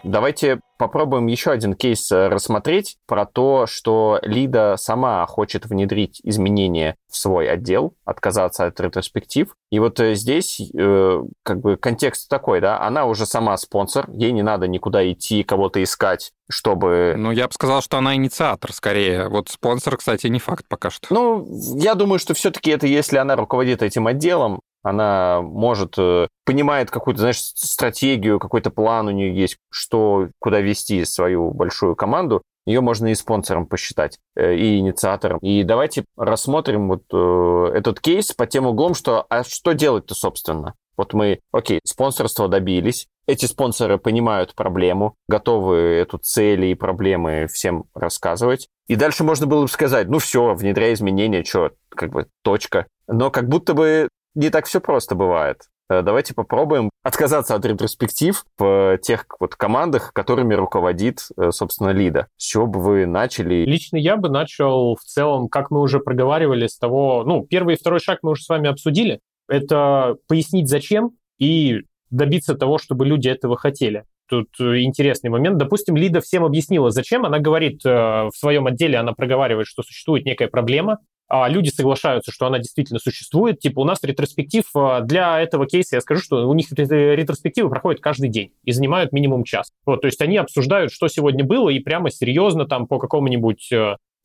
Давайте 0.04 0.60
попробуем 0.78 1.28
еще 1.28 1.52
один 1.52 1.74
кейс 1.74 2.10
э, 2.10 2.26
рассмотреть 2.26 2.96
про 3.06 3.24
то, 3.24 3.66
что 3.66 4.18
Лида 4.22 4.74
сама 4.76 5.24
хочет 5.26 5.66
внедрить 5.66 6.20
изменения 6.24 6.96
в 7.12 7.16
свой 7.16 7.48
отдел, 7.48 7.94
отказаться 8.04 8.64
от 8.64 8.80
ретроспектив. 8.80 9.54
И 9.70 9.78
вот 9.78 10.00
э, 10.00 10.14
здесь 10.14 10.60
э, 10.60 11.22
как 11.42 11.60
бы 11.60 11.76
контекст 11.76 12.28
такой, 12.28 12.60
да, 12.60 12.80
она 12.80 13.04
уже 13.04 13.26
сама 13.26 13.56
спонсор, 13.58 14.10
ей 14.10 14.32
не 14.32 14.42
надо 14.42 14.66
никуда 14.66 15.10
идти, 15.12 15.44
кого-то 15.44 15.82
искать, 15.82 16.32
чтобы... 16.50 17.14
Ну, 17.16 17.30
я 17.30 17.46
бы 17.46 17.52
сказал, 17.52 17.82
что 17.82 17.98
она 17.98 18.14
инициатор 18.14 18.72
скорее. 18.72 19.28
Вот 19.28 19.50
спонсор, 19.50 19.98
кстати, 19.98 20.26
не 20.26 20.38
факт 20.38 20.64
пока 20.68 20.90
что. 20.90 21.06
Ну, 21.10 21.46
я 21.76 21.94
думаю, 21.94 22.18
что 22.18 22.32
все-таки 22.34 22.70
это 22.70 22.86
если 22.86 23.18
она 23.18 23.36
руководит 23.36 23.82
этим 23.82 24.06
отделом, 24.06 24.60
она 24.82 25.42
может, 25.42 25.94
э, 25.98 26.26
понимает 26.44 26.90
какую-то, 26.90 27.20
знаешь, 27.20 27.40
стратегию, 27.40 28.40
какой-то 28.40 28.70
план 28.70 29.08
у 29.08 29.10
нее 29.10 29.34
есть, 29.34 29.58
что, 29.70 30.28
куда 30.38 30.60
вести 30.60 31.04
свою 31.04 31.52
большую 31.52 31.94
команду. 31.94 32.42
Ее 32.66 32.80
можно 32.80 33.08
и 33.08 33.14
спонсором 33.14 33.66
посчитать, 33.66 34.18
э, 34.36 34.54
и 34.54 34.78
инициатором. 34.78 35.38
И 35.38 35.62
давайте 35.62 36.04
рассмотрим 36.16 36.88
вот 36.88 37.04
э, 37.12 37.76
этот 37.76 38.00
кейс 38.00 38.32
по 38.32 38.46
тем 38.46 38.66
углом, 38.66 38.94
что 38.94 39.26
а 39.28 39.44
что 39.44 39.72
делать-то, 39.72 40.14
собственно? 40.14 40.74
Вот 40.96 41.14
мы, 41.14 41.40
окей, 41.52 41.80
спонсорство 41.84 42.48
добились, 42.48 43.08
эти 43.26 43.46
спонсоры 43.46 43.98
понимают 43.98 44.54
проблему, 44.54 45.14
готовы 45.28 45.76
эту 45.76 46.18
цели 46.18 46.66
и 46.66 46.74
проблемы 46.74 47.46
всем 47.46 47.84
рассказывать. 47.94 48.68
И 48.88 48.96
дальше 48.96 49.24
можно 49.24 49.46
было 49.46 49.62
бы 49.62 49.68
сказать, 49.68 50.08
ну 50.08 50.18
все, 50.18 50.54
внедряй 50.54 50.92
изменения, 50.92 51.44
что, 51.44 51.70
как 51.88 52.10
бы, 52.10 52.26
точка. 52.42 52.86
Но 53.06 53.30
как 53.30 53.48
будто 53.48 53.74
бы 53.74 54.08
не 54.34 54.50
так 54.50 54.66
все 54.66 54.80
просто 54.80 55.14
бывает. 55.14 55.62
Э, 55.92 56.02
давайте 56.02 56.34
попробуем 56.34 56.90
отказаться 57.02 57.54
от 57.54 57.64
ретроспектив 57.66 58.44
в 58.58 58.98
тех 59.02 59.26
вот 59.38 59.54
командах, 59.56 60.12
которыми 60.12 60.54
руководит, 60.54 61.28
э, 61.36 61.50
собственно, 61.50 61.90
Лида. 61.90 62.28
С 62.36 62.44
чего 62.44 62.66
бы 62.66 62.80
вы 62.80 63.06
начали? 63.06 63.64
Лично 63.66 63.96
я 63.96 64.16
бы 64.16 64.28
начал 64.28 64.96
в 64.96 65.02
целом, 65.02 65.48
как 65.48 65.70
мы 65.70 65.80
уже 65.80 66.00
проговаривали, 66.00 66.66
с 66.66 66.78
того, 66.78 67.24
ну, 67.24 67.44
первый 67.44 67.74
и 67.74 67.78
второй 67.78 68.00
шаг 68.00 68.20
мы 68.22 68.32
уже 68.32 68.42
с 68.42 68.48
вами 68.48 68.68
обсудили. 68.68 69.20
Это 69.48 70.16
пояснить, 70.28 70.68
зачем, 70.68 71.12
и 71.38 71.82
добиться 72.10 72.54
того, 72.54 72.78
чтобы 72.78 73.04
люди 73.04 73.28
этого 73.28 73.56
хотели. 73.56 74.04
Тут 74.28 74.48
э, 74.60 74.82
интересный 74.82 75.30
момент. 75.30 75.58
Допустим, 75.58 75.96
Лида 75.96 76.20
всем 76.20 76.44
объяснила, 76.44 76.90
зачем. 76.90 77.26
Она 77.26 77.38
говорит 77.38 77.84
в 77.84 78.32
своем 78.34 78.66
отделе, 78.66 78.98
она 78.98 79.12
проговаривает, 79.12 79.66
что 79.66 79.82
существует 79.82 80.24
некая 80.24 80.48
проблема, 80.48 80.98
люди 81.30 81.70
соглашаются, 81.70 82.30
что 82.30 82.46
она 82.46 82.58
действительно 82.58 82.98
существует. 82.98 83.60
Типа 83.60 83.80
у 83.80 83.84
нас 83.84 83.98
ретроспектив 84.02 84.64
а, 84.74 85.00
для 85.00 85.40
этого 85.40 85.66
кейса, 85.66 85.96
я 85.96 86.00
скажу, 86.00 86.22
что 86.22 86.48
у 86.48 86.54
них 86.54 86.66
ретроспективы 86.70 87.70
проходят 87.70 88.00
каждый 88.00 88.28
день 88.28 88.52
и 88.64 88.72
занимают 88.72 89.12
минимум 89.12 89.44
час. 89.44 89.70
Вот, 89.86 90.02
то 90.02 90.06
есть 90.06 90.20
они 90.20 90.36
обсуждают, 90.36 90.92
что 90.92 91.08
сегодня 91.08 91.44
было, 91.44 91.70
и 91.70 91.78
прямо 91.78 92.10
серьезно 92.10 92.66
там 92.66 92.86
по 92.86 92.98
какому-нибудь 92.98 93.70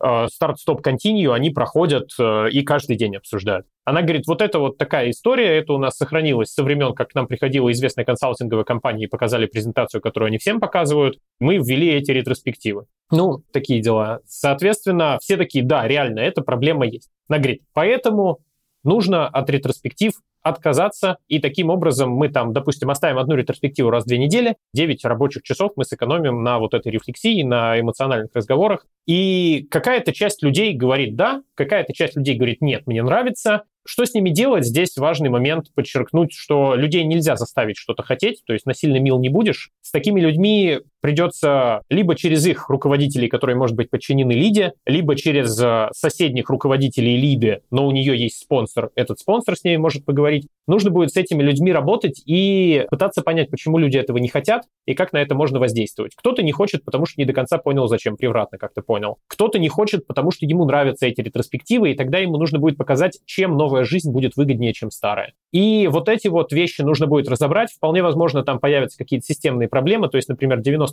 э, 0.01 0.07
Э, 0.17 0.27
старт-стоп-континью 0.31 1.33
они 1.33 1.49
проходят 1.49 2.09
э, 2.19 2.49
и 2.51 2.61
каждый 2.61 2.97
день 2.97 3.15
обсуждают. 3.15 3.65
Она 3.83 4.03
говорит, 4.03 4.27
вот 4.27 4.41
это 4.41 4.59
вот 4.59 4.77
такая 4.77 5.09
история, 5.09 5.57
это 5.57 5.73
у 5.73 5.79
нас 5.79 5.95
сохранилось 5.95 6.53
со 6.53 6.63
времен, 6.63 6.93
как 6.93 7.09
к 7.09 7.15
нам 7.15 7.25
приходила 7.25 7.71
известная 7.71 8.05
консалтинговая 8.05 8.63
компания 8.63 9.05
и 9.05 9.07
показали 9.07 9.47
презентацию, 9.47 10.01
которую 10.01 10.27
они 10.27 10.37
всем 10.37 10.59
показывают. 10.59 11.17
Мы 11.39 11.57
ввели 11.57 11.89
эти 11.89 12.11
ретроспективы. 12.11 12.85
Ну, 13.09 13.41
такие 13.51 13.81
дела. 13.81 14.19
Соответственно, 14.27 15.17
все 15.21 15.35
такие, 15.35 15.63
да, 15.65 15.87
реально, 15.87 16.19
эта 16.19 16.41
проблема 16.41 16.85
есть. 16.85 17.09
Она 17.27 17.39
говорит, 17.39 17.61
поэтому 17.73 18.39
нужно 18.87 19.27
от 19.27 19.49
ретроспектив 19.49 20.13
отказаться, 20.41 21.17
и 21.27 21.39
таким 21.39 21.69
образом 21.69 22.11
мы 22.11 22.29
там, 22.29 22.53
допустим, 22.53 22.89
оставим 22.89 23.17
одну 23.17 23.35
ретроспективу 23.35 23.89
раз 23.89 24.05
в 24.05 24.07
две 24.07 24.17
недели, 24.17 24.55
9 24.73 25.03
рабочих 25.05 25.43
часов 25.43 25.73
мы 25.75 25.83
сэкономим 25.83 26.43
на 26.43 26.59
вот 26.59 26.73
этой 26.73 26.91
рефлексии, 26.91 27.43
на 27.43 27.79
эмоциональных 27.79 28.31
разговорах. 28.33 28.85
И 29.05 29.67
какая-то 29.69 30.13
часть 30.13 30.41
людей 30.43 30.73
говорит 30.73 31.15
«да», 31.15 31.41
какая-то 31.55 31.93
часть 31.93 32.15
людей 32.15 32.35
говорит 32.35 32.61
«нет, 32.61 32.83
мне 32.87 33.03
нравится», 33.03 33.63
что 33.89 34.05
с 34.05 34.13
ними 34.13 34.31
делать? 34.31 34.65
Здесь 34.65 34.97
важный 34.97 35.29
момент 35.29 35.67
подчеркнуть, 35.73 36.33
что 36.33 36.75
людей 36.75 37.05
нельзя 37.05 37.37
заставить 37.37 37.77
что-то 37.77 38.03
хотеть, 38.03 38.43
то 38.45 38.51
есть 38.51 38.65
насильно 38.65 38.97
мил 38.97 39.17
не 39.17 39.29
будешь. 39.29 39.71
С 39.81 39.91
такими 39.91 40.19
людьми 40.19 40.79
придется 41.01 41.81
либо 41.89 42.15
через 42.15 42.45
их 42.45 42.69
руководителей, 42.69 43.27
которые, 43.27 43.55
может 43.55 43.75
быть, 43.75 43.89
подчинены 43.89 44.31
Лиде, 44.31 44.73
либо 44.85 45.15
через 45.15 45.59
э, 45.61 45.89
соседних 45.93 46.49
руководителей 46.49 47.17
Лиды, 47.17 47.61
но 47.71 47.87
у 47.87 47.91
нее 47.91 48.17
есть 48.17 48.39
спонсор, 48.41 48.91
этот 48.95 49.19
спонсор 49.19 49.55
с 49.55 49.63
ней 49.63 49.77
может 49.77 50.05
поговорить. 50.05 50.47
Нужно 50.67 50.89
будет 50.89 51.11
с 51.11 51.17
этими 51.17 51.41
людьми 51.41 51.71
работать 51.71 52.21
и 52.25 52.85
пытаться 52.89 53.21
понять, 53.21 53.49
почему 53.49 53.77
люди 53.77 53.97
этого 53.97 54.17
не 54.17 54.27
хотят 54.27 54.63
и 54.85 54.93
как 54.93 55.13
на 55.13 55.17
это 55.17 55.35
можно 55.35 55.59
воздействовать. 55.59 56.13
Кто-то 56.15 56.43
не 56.43 56.51
хочет, 56.51 56.83
потому 56.83 57.05
что 57.05 57.19
не 57.21 57.25
до 57.25 57.33
конца 57.33 57.57
понял, 57.57 57.87
зачем, 57.87 58.17
превратно 58.17 58.57
как-то 58.57 58.81
понял. 58.81 59.17
Кто-то 59.27 59.59
не 59.59 59.69
хочет, 59.69 60.07
потому 60.07 60.31
что 60.31 60.45
ему 60.45 60.65
нравятся 60.65 61.07
эти 61.07 61.21
ретроспективы, 61.21 61.91
и 61.91 61.95
тогда 61.95 62.17
ему 62.17 62.37
нужно 62.37 62.59
будет 62.59 62.77
показать, 62.77 63.19
чем 63.25 63.55
новая 63.55 63.83
жизнь 63.83 64.11
будет 64.11 64.35
выгоднее, 64.35 64.73
чем 64.73 64.91
старая. 64.91 65.33
И 65.51 65.87
вот 65.87 66.09
эти 66.09 66.27
вот 66.27 66.51
вещи 66.51 66.81
нужно 66.81 67.07
будет 67.07 67.29
разобрать. 67.29 67.71
Вполне 67.71 68.03
возможно, 68.03 68.43
там 68.43 68.59
появятся 68.59 68.97
какие-то 68.97 69.25
системные 69.25 69.69
проблемы. 69.69 70.09
То 70.09 70.17
есть, 70.17 70.29
например, 70.29 70.59
90% 70.59 70.86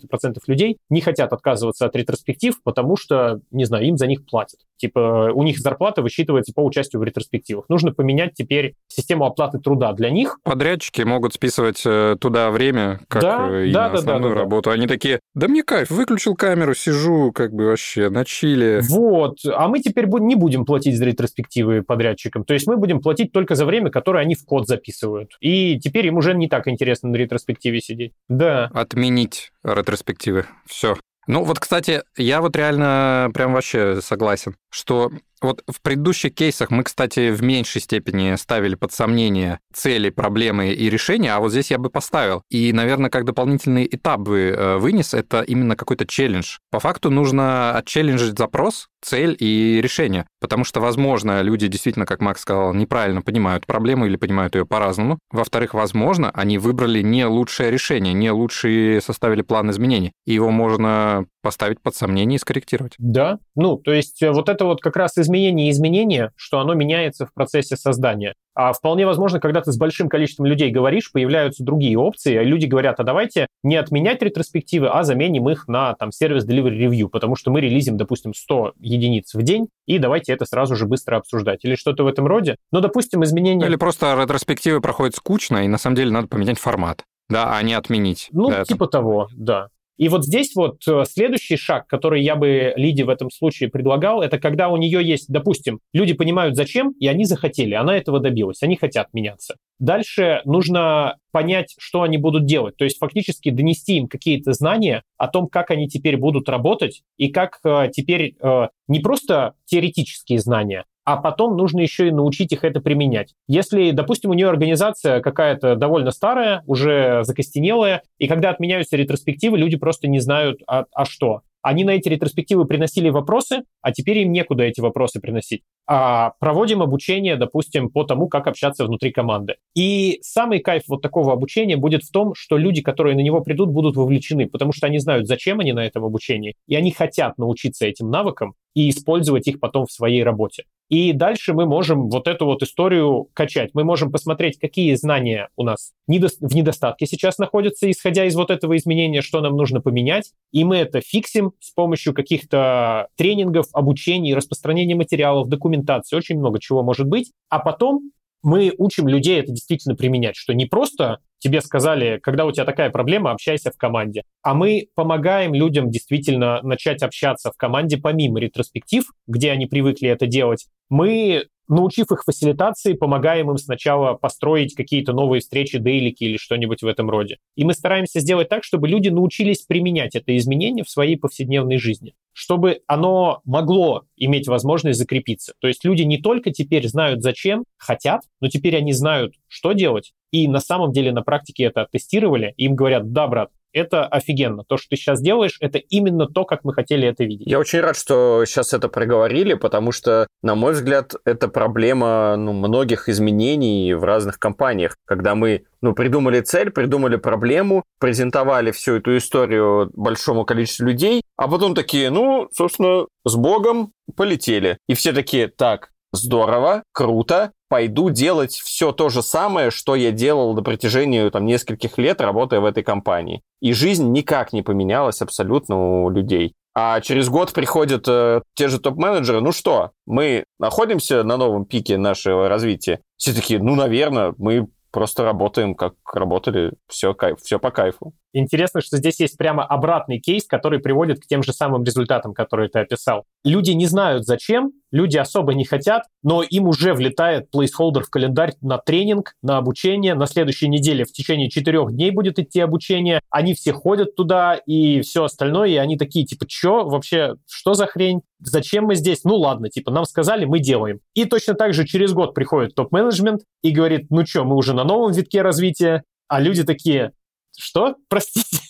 людей 0.47 0.79
не 0.89 1.01
хотят 1.01 1.33
отказываться 1.33 1.87
от 1.87 1.97
ретроспектив, 1.97 2.55
потому 2.63 2.97
что, 2.97 3.41
не 3.51 3.65
знаю, 3.65 3.87
им 3.87 3.97
за 3.97 4.07
них 4.07 4.25
платят. 4.27 4.61
Типа 4.77 5.31
у 5.33 5.43
них 5.43 5.59
зарплата 5.59 6.03
высчитывается 6.03 6.53
по 6.53 6.61
участию 6.61 7.01
в 7.01 7.05
ретроспективах. 7.05 7.69
Нужно 7.69 7.93
поменять 7.93 8.35
теперь 8.35 8.75
систему 8.89 9.25
оплаты 9.25 9.59
труда 9.59 9.93
для 9.93 10.11
них. 10.11 10.39
Подрядчики 10.43 11.03
могут 11.03 11.35
списывать 11.35 11.83
э, 11.87 12.17
туда 12.21 12.51
время, 12.51 13.01
как 13.09 13.23
да, 13.23 13.49
э, 13.51 13.69
и 13.69 13.73
да, 13.73 13.85
на 13.85 13.93
да, 13.93 13.99
основную 13.99 14.35
да, 14.35 14.37
да, 14.37 14.41
работу. 14.43 14.71
Они 14.71 14.87
такие, 14.87 15.21
да 15.35 15.49
мне 15.49 15.63
кайф, 15.63 15.91
выключил 15.91 16.35
камеру, 16.35 16.75
сижу 16.75 17.33
как 17.33 17.53
бы 17.53 17.67
вообще 17.67 18.11
на 18.11 18.25
чиле. 18.25 18.81
Вот. 18.83 19.39
А 19.47 19.69
мы 19.69 19.81
теперь 19.81 20.07
не 20.07 20.35
будем 20.35 20.65
платить 20.65 20.97
за 20.97 21.05
ретроспективы 21.05 21.83
подрядчикам. 21.83 22.45
То 22.45 22.55
есть 22.55 22.67
мы 22.67 22.77
будем 22.77 23.01
платить 23.01 23.33
только 23.33 23.55
за 23.55 23.67
время, 23.67 23.91
которое 23.91 24.21
они 24.21 24.35
в 24.35 24.45
код 24.45 24.67
записывают. 24.67 25.37
И 25.41 25.79
теперь 25.79 26.07
им 26.07 26.17
уже 26.17 26.35
не 26.35 26.49
так 26.49 26.69
интересно 26.69 27.09
на 27.09 27.17
ретроспективе 27.17 27.81
сидеть. 27.81 28.13
Да. 28.29 28.71
Отменить 28.75 29.53
ретроспективы. 29.65 30.47
Все. 30.67 30.97
Ну 31.27 31.43
вот, 31.43 31.59
кстати, 31.59 32.03
я 32.17 32.41
вот 32.41 32.55
реально 32.55 33.31
прям 33.33 33.55
вообще 33.55 34.01
согласен, 34.03 34.57
что 34.71 35.11
вот 35.41 35.63
в 35.71 35.81
предыдущих 35.83 36.35
кейсах 36.35 36.71
мы, 36.71 36.85
кстати, 36.85 37.31
в 37.31 37.43
меньшей 37.43 37.81
степени 37.81 38.35
ставили 38.37 38.75
под 38.75 38.93
сомнение 38.93 39.61
цели, 39.73 40.11
проблемы 40.11 40.73
и 40.73 40.91
решения, 40.91 41.33
а 41.33 41.41
вот 41.41 41.51
здесь 41.51 41.71
я 41.71 41.79
бы 41.79 41.91
поставил. 41.91 42.43
И, 42.51 42.73
наверное, 42.73 43.11
как 43.11 43.25
дополнительный 43.25 43.89
этап 43.91 44.21
бы 44.21 44.55
э, 44.57 44.77
вынес, 44.79 45.15
это 45.15 45.43
именно 45.43 45.77
какой-то 45.77 46.07
челлендж. 46.07 46.59
По 46.71 46.81
факту 46.81 47.11
нужно 47.11 47.77
отчелленджить 47.77 48.39
запрос, 48.39 48.89
цель 49.05 49.37
и 49.39 49.81
решение. 49.83 50.27
Потому 50.41 50.65
что, 50.65 50.81
возможно, 50.81 51.43
люди 51.43 51.69
действительно, 51.69 52.07
как 52.07 52.21
Макс 52.21 52.41
сказал, 52.41 52.75
неправильно 52.75 53.23
понимают 53.23 53.67
проблему 53.67 54.07
или 54.07 54.17
понимают 54.17 54.55
ее 54.55 54.67
по-разному. 54.67 55.19
Во-вторых, 55.31 55.75
возможно, 55.75 56.31
они 56.31 56.59
выбрали 56.59 57.03
не 57.03 57.27
лучшее 57.27 57.71
решение, 57.71 58.15
не 58.15 58.31
лучшие 58.31 59.01
составили 59.01 59.43
план 59.43 59.71
изменений. 59.71 60.13
И 60.27 60.33
его 60.33 60.51
можно 60.51 61.27
поставить 61.45 61.81
под 61.81 61.95
сомнение 61.95 62.37
и 62.37 62.41
скорректировать. 62.41 62.95
Да, 62.97 63.39
ну, 63.55 63.77
то 63.77 63.93
есть 63.93 64.23
э, 64.23 64.33
вот 64.33 64.49
это 64.49 64.65
вот 64.65 64.81
как 64.81 64.97
раз 64.97 65.19
изменение 65.19 65.71
изменения, 65.71 66.33
что 66.37 66.59
оно 66.59 66.73
меняется 66.73 67.27
в 67.27 67.35
процессе 67.35 67.77
создания. 67.77 68.35
А 68.55 68.73
вполне 68.73 69.05
возможно, 69.05 69.41
когда 69.41 69.61
ты 69.61 69.73
с 69.73 69.77
большим 69.77 70.09
количеством 70.09 70.47
людей 70.47 70.71
говоришь, 70.71 71.13
появляются 71.13 71.63
другие 71.63 71.99
опции, 71.99 72.43
люди 72.43 72.67
говорят, 72.67 72.99
а 72.99 73.03
давайте 73.03 73.49
не 73.63 73.77
отменять 73.77 74.23
ретроспективы, 74.23 74.89
а 74.89 75.03
заменим 75.03 75.51
их 75.51 75.69
на 75.69 75.95
там 75.95 76.13
сервис 76.13 76.49
Delivery 76.49 76.89
Review, 76.89 77.09
потому 77.09 77.37
что 77.37 77.51
мы 77.51 77.61
релизим, 77.61 77.97
допустим, 77.97 78.33
100 78.33 78.73
единиц 78.79 79.35
в 79.35 79.43
день, 79.43 79.69
и 79.87 79.99
давайте 79.99 80.33
это 80.33 80.47
сразу 80.47 80.77
же 80.77 80.87
быстро 80.87 81.17
обсуждать. 81.17 81.65
Или 81.65 81.75
что-то 81.75 82.05
в 82.05 82.07
этом 82.07 82.27
роде. 82.27 82.57
Но, 82.73 82.81
допустим, 82.81 83.23
изменения... 83.25 83.67
Или 83.67 83.77
просто 83.77 84.17
ретроспективы 84.19 84.81
проходят 84.81 85.15
скучно, 85.15 85.65
и 85.65 85.69
на 85.69 85.79
самом 85.79 85.97
деле 85.97 86.11
надо 86.11 86.29
поменять 86.29 86.59
формат. 86.59 87.05
Да, 87.29 87.57
а 87.57 87.63
не 87.63 87.75
отменить. 87.75 88.29
Ну, 88.33 88.53
типа 88.65 88.87
того, 88.87 89.29
да. 89.35 89.69
И 89.97 90.09
вот 90.09 90.25
здесь 90.25 90.55
вот 90.57 90.79
э, 90.89 91.05
следующий 91.09 91.57
шаг, 91.57 91.87
который 91.87 92.23
я 92.23 92.35
бы 92.35 92.73
Лиде 92.77 93.05
в 93.05 93.09
этом 93.09 93.31
случае 93.31 93.71
предлагал, 93.71 94.23
это 94.23 94.39
когда 94.39 94.69
у 94.69 94.77
нее 94.77 95.05
есть, 95.05 95.27
допустим, 95.29 95.81
люди 95.93 96.15
понимают 96.15 96.57
зачем, 96.57 96.93
и 96.99 97.07
они 97.07 97.25
захотели, 97.25 97.75
она 97.75 97.97
этого 97.97 98.19
добилась, 98.19 98.63
они 98.63 98.77
хотят 98.77 99.09
меняться. 99.13 99.57
Дальше 99.79 100.41
нужно 100.45 101.17
понять, 101.31 101.75
что 101.79 102.03
они 102.03 102.19
будут 102.19 102.47
делать. 102.47 102.77
То 102.77 102.85
есть 102.85 102.99
фактически 102.99 103.51
донести 103.51 103.97
им 103.97 104.09
какие-то 104.09 104.53
знания 104.53 105.03
о 105.17 105.29
том, 105.29 105.49
как 105.49 105.71
они 105.71 105.89
теперь 105.89 106.17
будут 106.17 106.49
работать 106.49 107.03
и 107.17 107.29
как 107.29 107.61
э, 107.65 107.89
теперь 107.93 108.37
э, 108.41 108.69
не 108.89 109.01
просто 109.01 109.55
теоретические 109.65 110.41
знания, 110.41 110.85
а 111.05 111.17
потом 111.17 111.57
нужно 111.57 111.81
еще 111.81 112.09
и 112.09 112.13
научить 112.13 112.53
их 112.53 112.65
это 112.65 112.81
применять. 112.81 113.35
Если, 113.47 113.91
допустим, 113.91 114.31
у 114.31 114.35
нее 114.35 114.49
организация 114.49 115.21
какая-то 115.21 115.77
довольно 115.77 116.11
старая, 116.11 116.63
уже 116.67 117.23
закостенелая, 117.25 118.03
и 118.19 118.27
когда 118.27 118.51
отменяются 118.51 118.97
ретроспективы, 118.97 119.59
люди 119.59 119.77
просто 119.77 120.09
не 120.09 120.21
знают, 120.21 120.61
а, 120.67 120.85
а 120.93 121.05
что. 121.05 121.43
Они 121.65 121.83
на 121.83 121.93
эти 121.93 122.11
ретроспективы 122.11 122.67
приносили 122.67 123.09
вопросы, 123.09 123.63
а 123.81 123.91
теперь 123.91 124.19
им 124.19 124.33
некуда 124.33 124.65
эти 124.65 124.83
вопросы 124.83 125.19
приносить. 125.19 125.63
А 125.87 126.33
проводим 126.39 126.83
обучение, 126.83 127.37
допустим, 127.37 127.89
по 127.89 128.05
тому, 128.05 128.29
как 128.29 128.47
общаться 128.47 128.85
внутри 128.85 129.13
команды. 129.13 129.55
И 129.75 130.19
самый 130.21 130.59
кайф 130.59 130.83
вот 130.89 131.01
такого 131.01 131.33
обучения 131.33 131.79
будет 131.79 132.03
в 132.03 132.13
том, 132.13 132.35
что 132.35 132.59
люди, 132.59 132.83
которые 132.83 133.17
на 133.17 133.21
него 133.21 133.41
придут, 133.41 133.71
будут 133.71 133.97
вовлечены, 133.97 134.47
потому 134.47 134.75
что 134.75 134.89
они 134.89 134.99
знают, 134.99 135.27
зачем 135.27 135.59
они 135.59 135.73
на 135.73 135.87
этом 135.87 136.05
обучении, 136.05 136.55
и 136.69 136.77
они 136.77 136.93
хотят 136.93 137.39
научиться 137.39 137.87
этим 137.87 138.11
навыкам 138.11 138.57
и 138.75 138.91
использовать 138.91 139.49
их 139.49 139.59
потом 139.59 139.87
в 139.87 139.93
своей 139.93 140.23
работе. 140.23 140.65
И 140.95 141.13
дальше 141.13 141.55
мы 141.55 141.67
можем 141.67 142.09
вот 142.09 142.29
эту 142.29 142.47
вот 142.47 142.63
историю 142.63 143.27
качать. 143.35 143.71
Мы 143.75 143.83
можем 143.83 144.13
посмотреть, 144.13 144.61
какие 144.61 144.95
знания 144.95 145.49
у 145.57 145.65
нас 145.65 145.91
в 146.07 146.55
недостатке 146.55 147.07
сейчас 147.07 147.39
находятся, 147.39 147.91
исходя 147.91 148.25
из 148.27 148.37
вот 148.37 148.53
этого 148.53 148.77
изменения, 148.77 149.21
что 149.21 149.41
нам 149.41 149.57
нужно 149.57 149.81
поменять. 149.81 150.31
И 150.53 150.63
мы 150.63 150.77
это 150.77 151.01
фиксим 151.01 151.51
с 151.59 151.73
помощью 151.73 152.15
каких-то 152.15 153.09
тренингов, 153.17 153.67
обучений, 153.73 154.35
распространения 154.35 154.95
материалов, 154.95 155.49
документации, 155.49 156.15
очень 156.15 156.39
много 156.39 156.61
чего 156.61 156.85
может 156.85 157.09
быть. 157.09 157.33
А 157.49 157.59
потом 157.59 158.13
мы 158.45 158.73
учим 158.79 159.09
людей 159.09 159.41
это 159.41 159.51
действительно 159.51 159.97
применять, 159.97 160.37
что 160.37 160.53
не 160.53 160.67
просто 160.67 161.19
тебе 161.39 161.61
сказали, 161.61 162.19
когда 162.23 162.45
у 162.45 162.53
тебя 162.53 162.65
такая 162.65 162.91
проблема, 162.91 163.31
общайся 163.31 163.71
в 163.71 163.77
команде, 163.77 164.23
а 164.43 164.55
мы 164.55 164.89
помогаем 164.95 165.55
людям 165.55 165.91
действительно 165.91 166.61
начать 166.63 167.03
общаться 167.03 167.51
в 167.51 167.57
команде 167.57 167.97
помимо 167.97 168.39
ретроспектив, 168.39 169.05
где 169.27 169.51
они 169.51 169.67
привыкли 169.67 170.09
это 170.09 170.27
делать. 170.27 170.67
Мы 170.89 171.47
научив 171.69 172.11
их 172.13 172.25
фасилитации, 172.25 172.95
помогаем 172.95 173.51
им 173.51 173.59
сначала 173.59 174.15
построить 174.15 174.75
какие-то 174.75 175.13
новые 175.13 175.41
встречи, 175.41 175.79
дейлики 175.79 176.25
или 176.25 176.37
что-нибудь 176.37 176.83
в 176.83 176.87
этом 176.87 177.11
роде. 177.11 177.39
И 177.57 177.65
мы 177.65 177.75
стараемся 177.75 178.21
сделать 178.21 178.49
так, 178.49 178.65
чтобы 178.65 178.89
люди 178.89 179.09
научились 179.09 179.63
применять 179.63 180.15
это 180.15 180.37
изменение 180.37 180.85
в 180.85 180.91
своей 180.91 181.17
повседневной 181.17 181.79
жизни, 181.79 182.15
чтобы 182.33 182.83
оно 182.87 183.41
могло 183.45 184.05
иметь 184.17 184.49
возможность 184.49 184.99
закрепиться. 184.99 185.55
То 185.61 185.69
есть 185.69 185.85
люди 185.85 186.03
не 186.03 186.19
только 186.19 186.51
теперь 186.51 186.87
знают, 186.89 187.23
зачем, 187.23 187.65
хотят, 187.77 188.23
но 188.41 188.49
теперь 188.49 188.77
они 188.77 188.93
знают, 188.93 189.35
что 189.49 189.73
делать, 189.73 190.13
и 190.31 190.49
на 190.49 190.61
самом 190.61 190.93
деле 190.93 191.13
на 191.13 191.23
практике 191.23 191.65
это 191.65 191.83
оттестировали, 191.83 192.55
им 192.57 192.75
говорят, 192.75 193.13
да, 193.13 193.29
брат, 193.29 193.51
это 193.75 194.07
офигенно. 194.07 194.65
То, 194.65 194.79
что 194.79 194.91
ты 194.91 194.97
сейчас 194.97 195.21
делаешь, 195.21 195.57
это 195.61 195.79
именно 195.79 196.27
то, 196.27 196.45
как 196.45 196.65
мы 196.65 196.73
хотели 196.73 197.07
это 197.07 197.25
видеть. 197.25 197.47
Я 197.47 197.59
очень 197.59 197.81
рад, 197.81 197.97
что 197.97 198.45
сейчас 198.47 198.73
это 198.73 198.89
проговорили, 198.89 199.55
потому 199.55 199.93
что, 199.93 200.27
на 200.43 200.55
мой 200.55 200.73
взгляд, 200.73 201.15
это 201.25 201.49
проблема 201.49 202.37
ну, 202.37 202.53
многих 202.53 203.09
изменений 203.09 203.95
в 203.95 204.05
разных 204.05 204.39
компаниях, 204.39 204.97
когда 205.05 205.35
мы 205.35 205.65
ну, 205.83 205.93
придумали 205.93 206.41
цель, 206.41 206.71
придумали 206.71 207.17
проблему, 207.17 207.85
презентовали 208.01 208.71
всю 208.71 208.95
эту 208.95 209.17
историю 209.17 209.91
большому 209.95 210.45
количеству 210.45 210.87
людей, 210.87 211.23
а 211.37 211.49
потом 211.49 211.75
такие, 211.75 212.11
ну, 212.11 212.49
собственно, 212.53 213.07
с 213.27 213.35
Богом 213.37 213.93
полетели. 214.17 214.79
И 214.89 214.95
все 214.95 215.13
такие, 215.13 215.49
так, 215.49 215.91
здорово, 216.13 216.85
круто, 216.93 217.53
пойду 217.69 218.11
делать 218.11 218.53
все 218.55 218.93
то 218.93 219.09
же 219.09 219.23
самое, 219.23 219.71
что 219.71 219.95
я 219.95 220.11
делал 220.11 220.55
на 220.55 220.63
протяжении 220.63 221.29
там, 221.31 221.47
нескольких 221.47 221.99
лет, 221.99 222.21
работая 222.21 222.61
в 222.61 222.65
этой 222.65 222.83
компании. 222.83 223.43
И 223.61 223.73
жизнь 223.73 224.11
никак 224.13 224.53
не 224.53 224.63
поменялась 224.63 225.23
абсолютно 225.23 226.05
у 226.05 226.11
людей. 226.11 226.55
А 226.77 227.01
через 227.01 227.29
год 227.29 227.53
приходят 227.53 228.05
э, 228.09 228.43
те 228.55 228.69
же 228.69 228.81
топ-менеджеры. 228.81 229.41
Ну 229.41 229.53
что, 229.53 229.93
мы 230.07 230.45
находимся 230.59 231.23
на 231.23 231.37
новом 231.37 231.67
пике 231.67 231.99
нашего 231.99 232.49
развития? 232.49 233.01
Все 233.17 233.33
такие, 233.33 233.63
ну, 233.63 233.77
наверное, 233.77 234.35
мы 234.39 234.67
просто 234.91 235.23
работаем, 235.23 235.77
как 235.77 235.95
работали, 236.13 236.73
все, 236.89 237.15
кайф, 237.15 237.39
все 237.41 237.61
по 237.61 237.71
кайфу. 237.71 238.13
Интересно, 238.37 238.81
что 238.81 238.97
здесь 238.97 239.21
есть 239.21 239.39
прямо 239.39 239.65
обратный 239.65 240.19
кейс, 240.19 240.45
который 240.45 240.81
приводит 240.81 241.21
к 241.21 241.27
тем 241.27 241.45
же 241.45 241.53
самым 241.53 241.85
результатам, 241.85 242.35
которые 242.35 242.69
ты 242.69 242.81
описал. 242.81 243.27
Люди 243.45 243.71
не 243.71 243.87
знают 243.87 244.25
зачем, 244.25 244.73
люди 244.91 245.17
особо 245.17 245.55
не 245.55 245.65
хотят, 245.65 246.03
но 246.25 246.43
им 246.43 246.67
уже 246.67 246.95
влетает 246.95 247.47
placeholder 247.55 248.01
в 248.03 248.11
календарь 248.11 248.55
на 248.61 248.79
тренинг, 248.79 249.35
на 249.41 249.59
обучение. 249.59 250.15
На 250.15 250.27
следующей 250.27 250.69
неделе 250.69 251.05
в 251.05 251.13
течение 251.13 251.49
четырех 251.49 251.93
дней 251.93 252.11
будет 252.11 252.41
идти 252.41 252.59
обучение. 252.59 253.21
Они 253.31 253.55
все 253.55 253.73
ходят 253.73 254.17
туда 254.17 254.55
и 254.67 255.01
все 255.03 255.23
остальное, 255.23 255.69
и 255.69 255.77
они 255.77 255.97
такие, 255.97 256.27
типа, 256.27 256.47
что 256.49 256.89
вообще, 256.89 257.37
что 257.49 257.75
за 257.75 257.87
хрень? 257.87 258.23
Зачем 258.41 258.87
мы 258.87 258.97
здесь? 258.97 259.23
Ну 259.23 259.37
ладно, 259.37 259.69
типа, 259.69 259.93
нам 259.93 260.05
сказали, 260.05 260.45
мы 260.45 260.59
делаем. 260.59 260.99
И 261.15 261.25
точно 261.25 261.55
так 261.55 261.73
же 261.73 261.87
через 261.87 262.13
год 262.13 262.35
приходит 262.35 262.75
топ-менеджмент 262.75 263.43
и 263.63 263.71
говорит, 263.71 264.11
ну 264.11 264.27
что, 264.27 264.43
мы 264.43 264.57
уже 264.57 264.75
на 264.75 264.83
новом 264.83 265.13
витке 265.13 265.41
развития, 265.41 266.03
а 266.27 266.41
люди 266.41 266.65
такие, 266.65 267.13
что? 267.59 267.97
Простите. 268.09 268.61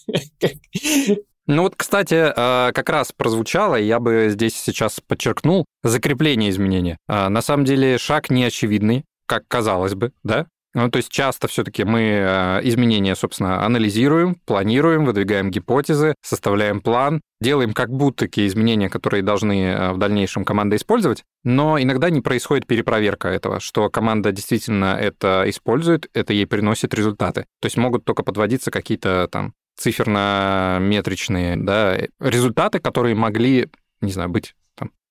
Ну 1.47 1.65
вот, 1.65 1.75
кстати, 1.77 2.15
э, 2.15 2.73
как 2.73 2.89
раз 2.89 3.13
прозвучало, 3.13 3.77
я 3.77 4.01
бы 4.01 4.29
здесь 4.31 4.55
сейчас 4.57 4.99
подчеркнул, 5.07 5.67
закрепление 5.83 6.49
изменения. 6.49 6.97
Э, 7.07 7.29
на 7.29 7.43
самом 7.43 7.67
деле 7.67 7.99
шаг 7.99 8.31
не 8.31 8.45
очевидный, 8.45 9.05
как 9.27 9.47
казалось 9.47 9.95
бы, 9.95 10.13
да? 10.23 10.47
Ну, 10.75 10.91
то 10.91 10.97
есть 10.97 11.09
часто 11.09 11.47
все-таки 11.47 11.85
мы 11.85 12.01
э, 12.01 12.61
изменения, 12.65 13.15
собственно, 13.15 13.65
анализируем, 13.65 14.35
планируем, 14.45 15.05
выдвигаем 15.05 15.51
гипотезы, 15.51 16.15
составляем 16.21 16.81
план, 16.81 17.21
делаем 17.41 17.73
как 17.73 17.91
будто 17.91 18.25
такие 18.27 18.49
изменения, 18.49 18.89
которые 18.89 19.23
должны 19.23 19.63
э, 19.63 19.93
в 19.93 19.99
дальнейшем 19.99 20.45
команда 20.45 20.75
использовать, 20.75 21.23
но 21.45 21.81
иногда 21.81 22.11
не 22.11 22.21
происходит 22.21 22.67
перепроверка 22.67 23.29
этого, 23.29 23.61
что 23.61 23.89
команда 23.89 24.33
действительно 24.33 24.97
это 25.01 25.45
использует, 25.47 26.09
это 26.13 26.33
ей 26.33 26.47
приносит 26.47 26.93
результаты. 26.93 27.43
То 27.61 27.67
есть 27.67 27.77
могут 27.77 28.05
только 28.05 28.25
подводиться 28.25 28.73
какие-то 28.73 29.29
там 29.31 29.55
циферно-метричные 29.77 31.57
да, 31.57 31.99
результаты, 32.19 32.81
которые 32.81 33.15
могли, 33.15 33.69
не 34.01 34.11
знаю, 34.11 34.29
быть 34.29 34.55